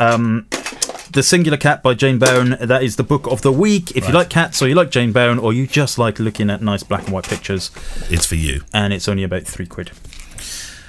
Um, 0.00 0.46
the 1.16 1.22
Singular 1.22 1.56
Cat 1.56 1.82
by 1.82 1.94
Jane 1.94 2.18
Bown, 2.18 2.50
that 2.60 2.82
is 2.82 2.96
the 2.96 3.02
book 3.02 3.26
of 3.26 3.40
the 3.40 3.50
week. 3.50 3.96
If 3.96 4.06
you 4.06 4.12
like 4.12 4.28
cats 4.28 4.60
or 4.60 4.68
you 4.68 4.74
like 4.74 4.90
Jane 4.90 5.12
Bown 5.12 5.38
or 5.38 5.50
you 5.54 5.66
just 5.66 5.98
like 5.98 6.18
looking 6.18 6.50
at 6.50 6.60
nice 6.60 6.82
black 6.82 7.04
and 7.04 7.12
white 7.12 7.24
pictures, 7.24 7.70
It's 8.10 8.26
for 8.26 8.34
you. 8.34 8.60
and 8.74 8.92
it's 8.92 9.08
only 9.08 9.24
about 9.24 9.44
three 9.44 9.64
quid. 9.66 9.92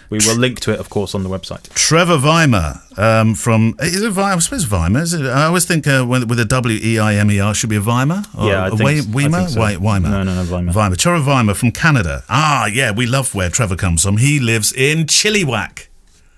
We 0.10 0.20
will 0.20 0.36
link 0.38 0.60
to 0.62 0.72
it, 0.74 0.80
of 0.82 0.90
course, 0.90 1.16
on 1.16 1.24
the 1.24 1.30
website. 1.30 1.74
Trevor 1.74 2.18
Weimer 2.20 2.82
um, 2.98 3.36
from 3.36 3.76
is 3.80 4.02
it 4.02 4.14
Weimer? 4.14 4.36
I 4.36 4.40
suppose 4.40 4.70
Weimer. 4.70 5.00
Is 5.02 5.14
it? 5.14 5.26
I 5.26 5.46
always 5.46 5.64
think 5.66 5.88
uh, 5.88 6.06
with, 6.08 6.38
a 6.40 6.46
W 6.46 6.80
E 6.82 7.00
I 7.00 7.16
M 7.16 7.32
E 7.32 7.40
R 7.40 7.54
should 7.54 7.70
be 7.70 7.76
a 7.78 7.82
Weimer. 7.82 8.24
Or 8.38 8.48
Yeah, 8.50 8.64
I 8.64 8.68
a 8.68 8.72
think- 8.72 9.14
Weimer. 9.16 9.48
so. 9.48 9.62
Wei- 9.62 9.76
Weimer. 9.78 10.10
No, 10.10 10.24
no, 10.24 10.44
no, 10.44 10.50
Weimer. 10.52 10.72
Weimer. 10.74 10.96
Trevor 10.98 11.30
Weimer 11.30 11.54
from 11.54 11.72
Canada. 11.72 12.24
Ah, 12.30 12.66
yeah, 12.68 12.92
we 12.92 13.06
love 13.06 13.34
where 13.36 13.50
Trevor 13.50 13.76
comes 13.78 14.04
from. 14.04 14.18
He 14.18 14.40
lives 14.40 14.72
in 14.74 15.06
Chilliwack. 15.08 15.87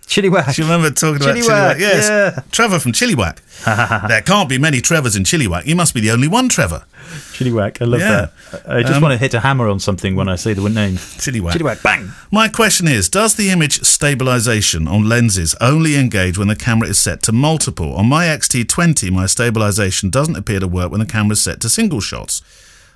Chilliwack. 0.10 0.56
Do 0.56 0.62
you 0.64 0.68
remember 0.68 0.90
talking 0.90 1.22
about 1.22 1.36
Chilliwack, 1.36 1.76
Chilliwack? 1.76 1.80
Yes, 1.80 2.10
yeah. 2.10 2.42
Trevor 2.52 2.80
from 2.80 2.94
Chilliwack. 2.94 3.38
there 4.08 4.22
can't 4.22 4.50
be 4.50 4.58
many 4.58 4.82
Trevors 4.82 5.16
in 5.16 5.22
Chilliwack. 5.24 5.68
You 5.68 5.76
must 5.76 5.94
be 5.94 6.02
the 6.02 6.10
only 6.10 6.28
one 6.28 6.50
Trevor. 6.50 6.84
Chilliwack. 7.34 7.80
I 7.80 7.86
love 7.86 8.00
Yeah. 8.02 8.28
that. 8.52 8.64
I 8.68 8.78
I 8.80 8.82
just 8.82 8.96
Um, 8.96 9.04
want 9.04 9.12
to 9.14 9.18
hit 9.20 9.36
a 9.36 9.40
hammer 9.42 9.68
on 9.70 9.80
something 9.80 10.16
when 10.16 10.28
I 10.28 10.36
say 10.36 10.54
the 10.54 10.68
name. 10.68 10.96
Chilliwack. 10.98 11.54
Chilliwack, 11.54 11.84
bang. 11.84 12.12
My 12.32 12.48
question 12.48 12.88
is 12.88 13.08
Does 13.08 13.36
the 13.36 13.52
image 13.52 13.84
stabilization 13.84 14.88
on 14.88 15.08
lenses 15.08 15.56
only 15.62 15.96
engage 15.96 16.40
when 16.40 16.48
the 16.48 16.56
camera 16.56 16.88
is 16.90 17.00
set 17.00 17.22
to 17.24 17.32
multiple? 17.32 17.94
On 17.96 18.08
my 18.08 18.26
XT20, 18.26 19.12
my 19.12 19.28
stabilization 19.28 20.10
doesn't 20.10 20.36
appear 20.36 20.60
to 20.60 20.68
work 20.68 20.90
when 20.90 21.00
the 21.00 21.06
camera 21.06 21.34
is 21.34 21.42
set 21.42 21.60
to 21.62 21.70
single 21.70 22.02
shots. 22.02 22.42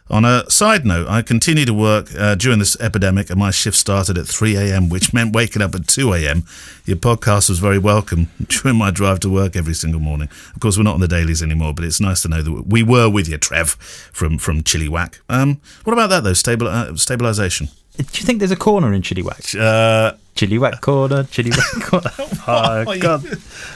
On 0.10 0.26
a 0.26 0.48
side 0.50 0.86
note, 0.86 1.08
I 1.08 1.22
continue 1.22 1.66
to 1.66 1.74
work 1.74 2.10
uh, 2.18 2.36
during 2.36 2.60
this 2.60 2.80
epidemic, 2.82 3.30
and 3.30 3.40
my 3.40 3.52
shift 3.52 3.78
started 3.78 4.18
at 4.18 4.28
3 4.28 4.56
a.m., 4.58 4.90
which 4.90 5.14
meant 5.14 5.34
waking 5.34 5.62
up 5.62 5.74
at 5.74 5.88
2 5.88 6.14
a.m. 6.14 6.44
Your 6.86 6.98
podcast 6.98 7.48
was 7.50 7.60
very 7.60 7.80
welcome 7.80 8.28
during 8.48 8.78
my 8.78 8.92
drive 8.92 9.22
to 9.22 9.30
work 9.30 9.56
every 9.56 9.74
single 9.74 10.02
morning. 10.02 10.28
Of 10.54 10.60
course, 10.60 10.78
we're 10.78 10.84
not 10.84 10.96
on 10.96 11.00
the 11.00 11.08
dailies 11.08 11.42
anymore, 11.42 11.74
but 11.74 11.86
it's 11.86 12.02
nice 12.02 12.22
to 12.24 12.28
know 12.28 12.42
that 12.42 12.68
we 12.68 12.84
were 12.84 13.10
with 13.10 13.30
you, 13.30 13.38
Trev, 13.38 13.70
from 14.12 14.38
from 14.38 14.62
Chilliwack. 14.62 15.20
Um, 15.30 15.62
what 15.86 15.94
about 15.94 16.10
that 16.10 16.24
though? 16.26 16.32
Stabil- 16.34 16.68
uh, 16.68 16.96
stabilization. 16.98 17.70
Do 17.98 18.04
you 18.04 18.26
think 18.26 18.40
there's 18.40 18.52
a 18.52 18.56
corner 18.56 18.92
in 18.92 19.04
Chilliwack? 19.04 19.58
Uh, 19.58 20.16
Chilliwack 20.36 20.82
corner, 20.82 21.24
Chilliwack 21.26 21.84
corner. 21.90 22.12
Oh, 22.48 23.00
God. 23.00 23.24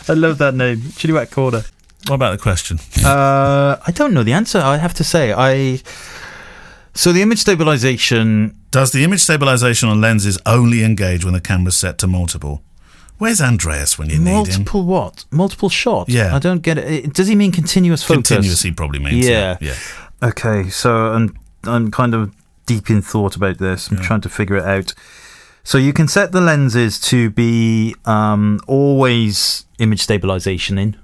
I 0.10 0.14
love 0.14 0.40
that 0.40 0.56
name. 0.56 0.78
Chilliwack 0.80 1.30
corner. 1.32 1.64
What 2.06 2.16
about 2.16 2.32
the 2.32 2.38
question? 2.38 2.80
Uh, 3.04 3.78
I 3.86 3.92
don't 3.92 4.14
know 4.14 4.24
the 4.24 4.34
answer. 4.34 4.60
I 4.60 4.78
have 4.78 4.94
to 4.96 5.04
say, 5.04 5.34
I. 5.34 5.82
So 6.94 7.12
the 7.12 7.22
image 7.22 7.40
stabilization. 7.40 8.56
Does 8.72 8.92
the 8.92 9.04
image 9.04 9.22
stabilization 9.22 9.90
on 9.90 10.02
lenses 10.02 10.38
only 10.46 10.84
engage 10.84 11.24
when 11.24 11.34
the 11.34 11.42
camera's 11.42 11.78
set 11.78 11.98
to 12.00 12.08
multiple? 12.08 12.62
Where's 13.18 13.42
Andreas 13.42 13.98
when 13.98 14.10
you 14.10 14.20
need 14.20 14.26
him? 14.26 14.34
Multiple 14.36 14.84
what? 14.84 15.26
Multiple 15.32 15.70
shots? 15.70 16.10
Yeah. 16.10 16.36
I 16.36 16.40
don't 16.40 16.62
get 16.62 16.78
it. 16.78 17.14
Does 17.14 17.28
he 17.28 17.36
mean 17.36 17.52
continuous 17.52 18.04
focus? 18.04 18.28
Continuous, 18.30 18.62
he 18.62 18.72
probably 18.72 19.00
means. 19.00 19.28
Yeah. 19.28 19.58
Yeah. 19.60 19.76
Okay, 20.22 20.70
so 20.70 21.14
I'm 21.14 21.36
I'm 21.64 21.92
kind 21.92 22.14
of 22.14 22.34
deep 22.66 22.90
in 22.90 23.02
thought 23.02 23.36
about 23.36 23.58
this. 23.58 23.90
I'm 23.90 23.98
trying 23.98 24.22
to 24.22 24.30
figure 24.30 24.58
it 24.58 24.66
out. 24.66 24.94
So 25.64 25.78
you 25.78 25.94
can 25.94 26.08
set 26.08 26.32
the 26.32 26.42
lenses 26.42 27.00
to 27.02 27.30
be 27.30 27.96
um, 28.06 28.60
always 28.68 29.66
image 29.80 30.02
stabilization 30.02 30.78
in, 30.78 30.96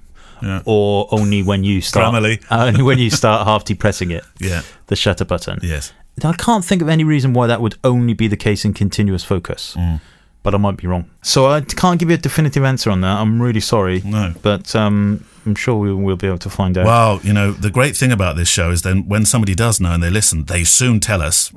Yeah. 0.42 0.62
or 0.64 1.08
only 1.10 1.42
when 1.42 1.64
you 1.64 1.80
start 1.80 2.14
Grammarly. 2.14 2.42
only 2.50 2.82
when 2.82 2.98
you 2.98 3.10
start 3.10 3.46
half 3.46 3.64
depressing 3.64 4.10
it, 4.10 4.24
Yeah. 4.40 4.62
the 4.86 4.96
shutter 4.96 5.24
button. 5.24 5.58
Yes. 5.62 5.92
I 6.22 6.32
can't 6.34 6.64
think 6.64 6.80
of 6.82 6.88
any 6.88 7.02
reason 7.04 7.32
why 7.32 7.46
that 7.48 7.60
would 7.60 7.76
only 7.82 8.14
be 8.14 8.28
the 8.28 8.36
case 8.36 8.64
in 8.64 8.72
continuous 8.72 9.24
focus. 9.24 9.74
Mm. 9.76 10.00
But 10.44 10.54
I 10.54 10.58
might 10.58 10.76
be 10.76 10.86
wrong. 10.86 11.08
So 11.22 11.46
I 11.46 11.62
can't 11.62 11.98
give 11.98 12.10
you 12.10 12.14
a 12.16 12.18
definitive 12.18 12.64
answer 12.64 12.90
on 12.90 13.00
that. 13.00 13.18
I'm 13.18 13.40
really 13.40 13.60
sorry. 13.60 14.02
No. 14.04 14.34
But 14.42 14.76
um, 14.76 15.24
I'm 15.46 15.54
sure 15.54 15.76
we 15.76 15.92
will 15.92 16.16
be 16.16 16.26
able 16.26 16.38
to 16.38 16.50
find 16.50 16.76
out. 16.76 16.84
Well, 16.84 17.20
you 17.22 17.32
know, 17.32 17.50
the 17.52 17.70
great 17.70 17.96
thing 17.96 18.12
about 18.12 18.36
this 18.36 18.48
show 18.48 18.70
is 18.70 18.82
then 18.82 19.08
when 19.08 19.24
somebody 19.24 19.54
does 19.54 19.80
know 19.80 19.92
and 19.92 20.02
they 20.02 20.10
listen, 20.10 20.44
they 20.44 20.62
soon 20.64 21.00
tell 21.00 21.22
us. 21.22 21.50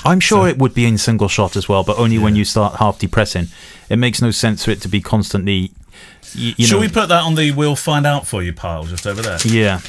I'm 0.04 0.20
sure 0.20 0.46
it 0.48 0.58
would 0.58 0.74
be 0.74 0.86
in 0.86 0.96
single 0.96 1.28
shot 1.28 1.56
as 1.56 1.68
well, 1.68 1.82
but 1.82 1.98
only 1.98 2.18
when 2.18 2.36
you 2.36 2.44
start 2.44 2.76
half 2.76 2.98
depressing. 3.00 3.48
It 3.88 3.96
makes 3.96 4.22
no 4.22 4.30
sense 4.30 4.64
for 4.64 4.70
it 4.70 4.80
to 4.82 4.88
be 4.88 5.00
constantly. 5.00 5.72
Y- 6.34 6.54
You, 6.56 6.66
Shall 6.66 6.78
know, 6.78 6.82
we 6.82 6.88
put 6.88 7.08
that 7.08 7.22
on 7.22 7.34
the 7.34 7.50
"We'll 7.52 7.76
find 7.76 8.06
out 8.06 8.26
for 8.26 8.42
you" 8.42 8.52
pile 8.52 8.84
just 8.84 9.06
over 9.06 9.22
there? 9.22 9.38
Yeah. 9.44 9.80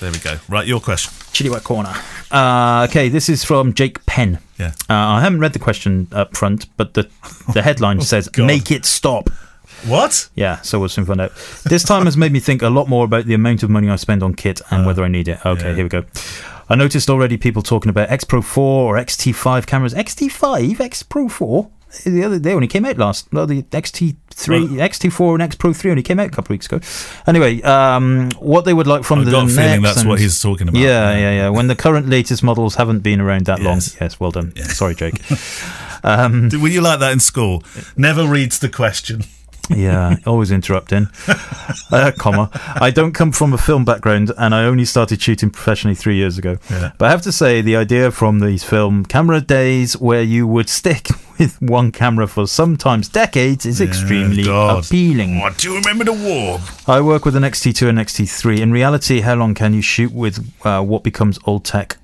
There 0.00 0.12
we 0.12 0.18
go. 0.18 0.38
Right, 0.48 0.66
your 0.66 0.80
question. 0.80 1.12
Chilliwack 1.32 1.64
Corner. 1.64 1.92
Uh, 2.30 2.86
okay, 2.88 3.08
this 3.08 3.28
is 3.28 3.44
from 3.44 3.72
Jake 3.74 4.04
Penn. 4.06 4.38
Yeah. 4.58 4.72
Uh, 4.88 4.94
I 4.94 5.20
haven't 5.20 5.40
read 5.40 5.52
the 5.54 5.58
question 5.58 6.06
up 6.12 6.36
front, 6.36 6.66
but 6.76 6.94
the 6.94 7.08
the 7.52 7.62
headline 7.62 8.00
says 8.12 8.28
God. 8.28 8.46
"Make 8.46 8.70
it 8.70 8.84
stop." 8.84 9.28
What? 9.86 10.28
Yeah, 10.34 10.60
so 10.62 10.80
we'll 10.80 10.88
soon 10.88 11.04
find 11.04 11.20
out. 11.20 11.32
This 11.64 11.84
time 11.84 12.06
has 12.06 12.16
made 12.16 12.32
me 12.32 12.40
think 12.40 12.62
a 12.62 12.68
lot 12.68 12.88
more 12.88 13.04
about 13.04 13.26
the 13.26 13.34
amount 13.34 13.62
of 13.62 13.70
money 13.70 13.88
I 13.88 13.94
spend 13.96 14.24
on 14.24 14.34
kit 14.34 14.60
and 14.70 14.84
whether 14.84 15.04
I 15.04 15.08
need 15.08 15.28
it. 15.28 15.38
Okay, 15.46 15.66
Uh, 15.66 15.68
yeah. 15.68 15.74
here 15.76 15.84
we 15.84 15.88
go. 15.88 16.04
I 16.68 16.74
noticed 16.74 17.08
already 17.08 17.36
people 17.36 17.62
talking 17.62 17.88
about 17.88 18.10
X 18.10 18.24
Pro 18.24 18.42
4 18.42 18.96
or 18.96 18.98
XT5 19.00 19.66
cameras. 19.66 19.94
XT5, 19.94 20.80
X 20.80 21.02
Pro 21.04 21.28
4. 21.28 21.68
The 22.04 22.22
other 22.22 22.38
day 22.38 22.54
when 22.54 22.62
he 22.62 22.68
came 22.68 22.84
out 22.84 22.98
last. 22.98 23.32
No, 23.32 23.46
the 23.46 23.62
XT3, 23.62 24.16
XT4, 24.16 25.34
and 25.34 25.42
X 25.42 25.56
Pro 25.56 25.72
3 25.72 25.90
only 25.92 26.02
came 26.02 26.20
out 26.20 26.26
a 26.26 26.30
couple 26.30 26.46
of 26.46 26.50
weeks 26.50 26.66
ago. 26.66 26.80
Anyway, 27.26 27.62
um, 27.62 28.30
what 28.38 28.64
they 28.64 28.74
would 28.74 28.86
like 28.86 29.04
from 29.04 29.20
I've 29.20 29.24
the 29.26 29.30
got 29.32 29.46
a 29.46 29.48
feeling 29.48 29.82
next 29.82 29.94
that's 29.96 30.06
what 30.06 30.20
he's 30.20 30.40
talking 30.40 30.68
about. 30.68 30.78
Yeah, 30.80 31.16
yeah, 31.16 31.30
yeah. 31.30 31.48
When 31.48 31.66
the 31.66 31.76
current 31.76 32.08
latest 32.08 32.42
models 32.42 32.74
haven't 32.74 33.00
been 33.00 33.20
around 33.20 33.46
that 33.46 33.60
long. 33.60 33.76
Yes. 33.76 33.96
Yes, 34.00 34.20
well 34.20 34.30
done. 34.30 34.54
Sorry, 34.56 34.94
Jake. 34.94 35.20
Were 36.04 36.68
you 36.68 36.80
like 36.80 37.00
that 37.00 37.12
in 37.12 37.20
school? 37.20 37.62
Never 37.96 38.26
reads 38.26 38.58
the 38.58 38.68
question. 38.68 39.24
Yeah, 39.70 40.16
always 40.26 40.50
interrupting. 40.50 41.08
Uh, 41.90 42.12
comma. 42.18 42.50
I 42.80 42.90
don't 42.90 43.12
come 43.12 43.32
from 43.32 43.54
a 43.54 43.58
film 43.58 43.84
background, 43.86 44.30
and 44.36 44.54
I 44.54 44.64
only 44.64 44.84
started 44.84 45.22
shooting 45.22 45.48
professionally 45.48 45.94
three 45.94 46.16
years 46.16 46.36
ago. 46.36 46.58
Yeah. 46.70 46.92
But 46.98 47.06
I 47.06 47.10
have 47.10 47.22
to 47.22 47.32
say, 47.32 47.62
the 47.62 47.76
idea 47.76 48.10
from 48.10 48.40
these 48.40 48.62
film 48.62 49.04
camera 49.06 49.40
days, 49.40 49.96
where 49.96 50.22
you 50.22 50.46
would 50.46 50.68
stick 50.68 51.08
with 51.38 51.60
one 51.62 51.90
camera 51.90 52.26
for 52.26 52.46
sometimes 52.46 53.08
decades, 53.08 53.64
is 53.64 53.80
extremely 53.80 54.44
God. 54.44 54.84
appealing. 54.84 55.40
What 55.40 55.56
do 55.58 55.70
you 55.70 55.76
remember 55.76 56.04
the 56.04 56.12
war? 56.12 56.60
I 56.86 57.00
work 57.00 57.24
with 57.24 57.36
an 57.36 57.42
XT2 57.42 57.88
and 57.88 57.98
XT3. 57.98 58.58
In 58.60 58.70
reality, 58.70 59.20
how 59.20 59.34
long 59.34 59.54
can 59.54 59.72
you 59.72 59.80
shoot 59.82 60.12
with 60.12 60.46
uh, 60.66 60.82
what 60.82 61.02
becomes 61.02 61.38
old 61.44 61.64
tech? 61.64 61.96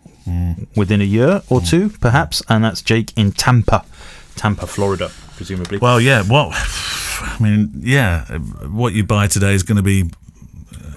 Within 0.75 1.03
a 1.03 1.05
year 1.05 1.43
or 1.51 1.61
two, 1.61 1.91
perhaps. 1.91 2.43
And 2.49 2.65
that's 2.65 2.81
Jake 2.81 3.13
in 3.17 3.33
Tampa, 3.33 3.85
Tampa, 4.37 4.67
Florida, 4.67 5.11
presumably. 5.37 5.79
Well, 5.79 6.01
yeah. 6.01 6.23
What? 6.23 6.53
I 6.55 7.37
mean, 7.41 7.73
yeah. 7.81 8.25
What 8.69 8.93
you 8.93 9.05
buy 9.05 9.27
today 9.29 9.55
is 9.55 9.63
going 9.63 9.77
to 9.77 9.83
be 9.83 10.11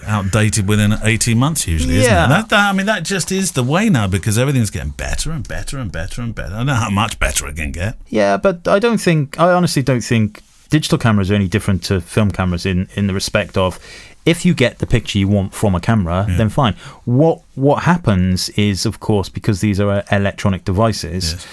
outdated 0.06 0.68
within 0.70 0.94
18 1.04 1.38
months 1.38 1.68
usually 1.68 1.98
isn't 1.98 2.12
Yeah. 2.12 2.26
it 2.26 2.30
that, 2.30 2.50
that, 2.50 2.70
i 2.70 2.72
mean 2.72 2.86
that 2.86 3.04
just 3.04 3.30
is 3.30 3.52
the 3.52 3.64
way 3.64 3.90
now 3.90 4.08
because 4.08 4.38
everything's 4.38 4.70
getting 4.70 4.92
better 4.92 5.32
and 5.32 5.46
better 5.46 5.78
and 5.78 5.92
better 5.92 6.22
and 6.22 6.34
better 6.34 6.54
i 6.54 6.58
don't 6.60 6.66
know 6.68 6.76
how 6.76 6.90
much 6.90 7.20
better 7.20 7.46
it 7.46 7.58
can 7.58 7.74
get 7.74 7.98
Yeah, 8.08 8.38
but 8.38 8.66
I 8.70 8.80
don't 8.80 9.00
think 9.02 9.38
I 9.38 9.52
honestly 9.52 9.84
don't 9.84 10.00
think 10.00 10.42
digital 10.70 10.98
cameras 10.98 11.30
are 11.30 11.36
any 11.36 11.50
different 11.50 11.84
to 11.86 12.00
film 12.00 12.32
cameras 12.32 12.66
in 12.66 12.88
in 12.96 13.08
the 13.08 13.14
respect 13.14 13.58
of 13.58 13.80
if 14.26 14.46
you 14.46 14.54
get 14.54 14.80
the 14.80 14.88
picture 14.88 15.20
you 15.20 15.28
want 15.28 15.54
from 15.54 15.74
a 15.76 15.80
camera, 15.80 16.26
then 16.38 16.50
fine. 16.50 16.74
What 17.06 17.42
what 17.56 17.84
happens 17.84 18.50
is, 18.50 18.86
of 18.86 19.00
course, 19.00 19.30
because 19.30 19.62
these 19.62 19.80
are 19.80 20.04
electronic 20.12 20.64
devices. 20.66 21.32
Yes. 21.34 21.48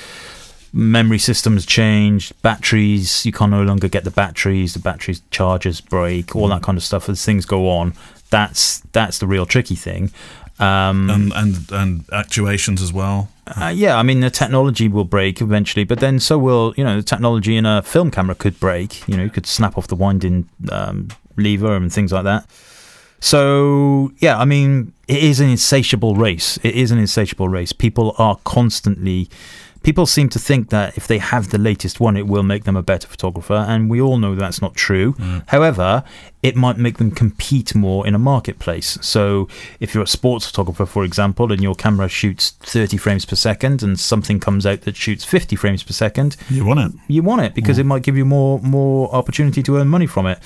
Memory 0.77 1.19
systems 1.19 1.65
change, 1.65 2.33
batteries. 2.43 3.25
You 3.25 3.33
can 3.33 3.51
no 3.51 3.63
longer 3.63 3.89
get 3.89 4.05
the 4.05 4.11
batteries. 4.11 4.75
The 4.75 4.81
batteries 4.81 5.23
charges 5.31 5.81
break, 5.81 6.35
all 6.35 6.49
that 6.49 6.63
kind 6.63 6.77
of 6.77 6.83
stuff. 6.83 7.09
As 7.09 7.25
things 7.25 7.47
go 7.47 7.71
on, 7.71 7.95
that's 8.31 8.81
that's 8.93 9.19
the 9.19 9.27
real 9.27 9.47
tricky 9.47 9.77
thing. 9.77 10.11
Um, 10.59 11.09
and 11.11 11.33
and 11.33 11.73
and 11.73 12.05
actuations 12.13 12.83
as 12.83 12.93
well 12.93 13.29
uh, 13.47 13.73
yeah, 13.75 13.99
I 13.99 14.03
mean 14.03 14.21
the 14.21 14.31
technology 14.31 14.89
will 14.89 15.05
break 15.05 15.41
eventually, 15.41 15.85
but 15.85 16.01
then 16.01 16.19
so 16.19 16.39
will 16.39 16.73
you 16.77 16.85
know 16.85 16.97
the 16.97 17.03
technology 17.03 17.57
in 17.57 17.67
a 17.67 17.83
film 17.83 18.11
camera 18.11 18.35
could 18.35 18.59
break. 18.59 19.07
You 19.07 19.17
know, 19.17 19.25
you 19.25 19.31
could 19.31 19.47
snap 19.47 19.77
off 19.77 19.87
the 19.87 19.95
winding 19.95 20.49
um, 20.71 21.09
lever 21.37 21.77
and 21.77 21.93
things 21.93 22.13
like 22.13 22.25
that. 22.25 22.47
So 23.21 24.13
yeah, 24.19 24.39
I 24.39 24.47
mean, 24.47 24.95
it 25.09 25.23
is 25.23 25.41
an 25.41 25.51
insatiable 25.51 26.15
race. 26.15 26.59
It 26.63 26.75
is 26.75 26.91
an 26.91 26.99
insatiable 26.99 27.49
race. 27.49 27.73
People 27.73 28.15
are 28.19 28.37
constantly. 28.45 29.29
People 29.85 30.07
seem 30.07 30.29
to 30.31 30.39
think 30.39 30.71
that 30.71 30.97
if 30.97 31.07
they 31.07 31.19
have 31.19 31.51
the 31.51 31.59
latest 31.59 32.01
one, 32.01 32.17
it 32.17 32.27
will 32.27 32.43
make 32.43 32.65
them 32.65 32.75
a 32.75 32.83
better 32.83 33.07
photographer, 33.07 33.53
and 33.69 33.91
we 33.91 34.01
all 34.01 34.17
know 34.17 34.35
that's 34.35 34.63
not 34.63 34.75
true. 34.75 35.13
Mm. 35.13 35.45
However, 35.49 36.03
it 36.43 36.57
might 36.57 36.79
make 36.79 36.97
them 36.97 37.11
compete 37.11 37.75
more 37.75 38.07
in 38.07 38.15
a 38.15 38.19
marketplace. 38.19 38.99
So, 39.03 39.47
if 39.81 39.95
you're 39.95 40.03
a 40.03 40.07
sports 40.07 40.47
photographer, 40.47 40.87
for 40.87 41.05
example, 41.05 41.53
and 41.53 41.63
your 41.63 41.75
camera 41.75 42.09
shoots 42.09 42.51
30 42.61 42.97
frames 42.97 43.25
per 43.27 43.37
second, 43.37 43.83
and 43.83 44.01
something 44.01 44.41
comes 44.41 44.65
out 44.65 44.81
that 44.83 44.97
shoots 44.97 45.25
50 45.25 45.55
frames 45.55 45.83
per 45.83 45.93
second, 45.93 46.37
You 46.49 46.65
want 46.65 46.81
it. 46.81 47.01
you 47.07 47.23
want 47.23 47.43
it 47.43 47.55
because 47.55 47.77
mm. 47.77 47.81
it 47.81 47.85
might 47.85 48.03
give 48.03 48.17
you 48.17 48.25
more 48.25 48.59
more 48.61 49.15
opportunity 49.15 49.63
to 49.63 49.77
earn 49.77 49.89
money 49.89 50.07
from 50.07 50.27
it. 50.27 50.39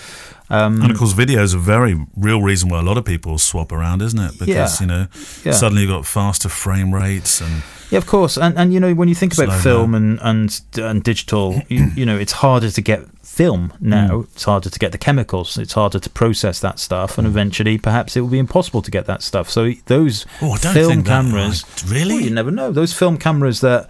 Um, 0.51 0.81
And 0.83 0.91
of 0.91 0.97
course, 0.99 1.12
video 1.12 1.43
is 1.43 1.53
a 1.55 1.59
very 1.59 1.95
real 2.16 2.41
reason 2.41 2.70
why 2.70 2.79
a 2.79 2.83
lot 2.83 2.97
of 2.97 3.05
people 3.05 3.37
swap 3.39 3.70
around, 3.73 4.01
isn't 4.03 4.19
it? 4.19 4.33
Because 4.39 4.49
Yeah. 4.49 4.69
you 4.81 4.87
know, 4.87 5.07
Yeah. 5.45 5.53
suddenly 5.53 5.83
you've 5.83 5.91
got 5.93 6.07
faster 6.07 6.49
frame 6.49 6.95
rates, 6.95 7.41
and 7.43 7.62
Yeah, 7.91 7.99
of 7.99 8.07
course. 8.07 8.37
And 8.37 8.57
and 8.59 8.73
you 8.73 8.81
know 8.81 8.95
when 8.95 9.09
you 9.09 9.15
think 9.15 9.33
about 9.39 9.61
film 9.62 9.95
and 9.95 10.19
and 10.23 10.61
and 10.83 11.03
digital, 11.03 11.62
you, 11.69 11.91
you 11.97 12.07
know 12.07 12.16
it's 12.16 12.33
harder 12.33 12.70
to 12.70 12.81
get 12.83 13.01
film 13.23 13.73
now. 13.81 14.09
Mm. 14.09 14.25
It's 14.35 14.45
harder 14.45 14.69
to 14.70 14.79
get 14.79 14.93
the 14.93 14.99
chemicals. 14.99 15.57
It's 15.59 15.75
harder 15.75 15.99
to 15.99 16.11
process 16.11 16.61
that 16.61 16.79
stuff, 16.79 17.12
Mm. 17.12 17.19
and 17.19 17.27
eventually, 17.27 17.79
perhaps 17.79 18.16
it 18.16 18.20
will 18.23 18.31
be 18.31 18.39
impossible 18.39 18.83
to 18.83 18.91
get 18.91 19.07
that 19.07 19.23
stuff. 19.23 19.49
So 19.51 19.73
those 19.87 20.27
Oh, 20.43 20.53
I 20.53 20.59
don't 20.59 20.75
film 20.75 20.91
think 20.93 21.07
that, 21.07 21.23
cameras. 21.25 21.65
Really? 21.87 22.15
Well, 22.16 22.23
you 22.25 22.31
never 22.31 22.51
know. 22.51 22.73
Those 22.73 22.93
film 22.95 23.16
cameras 23.19 23.61
that 23.61 23.89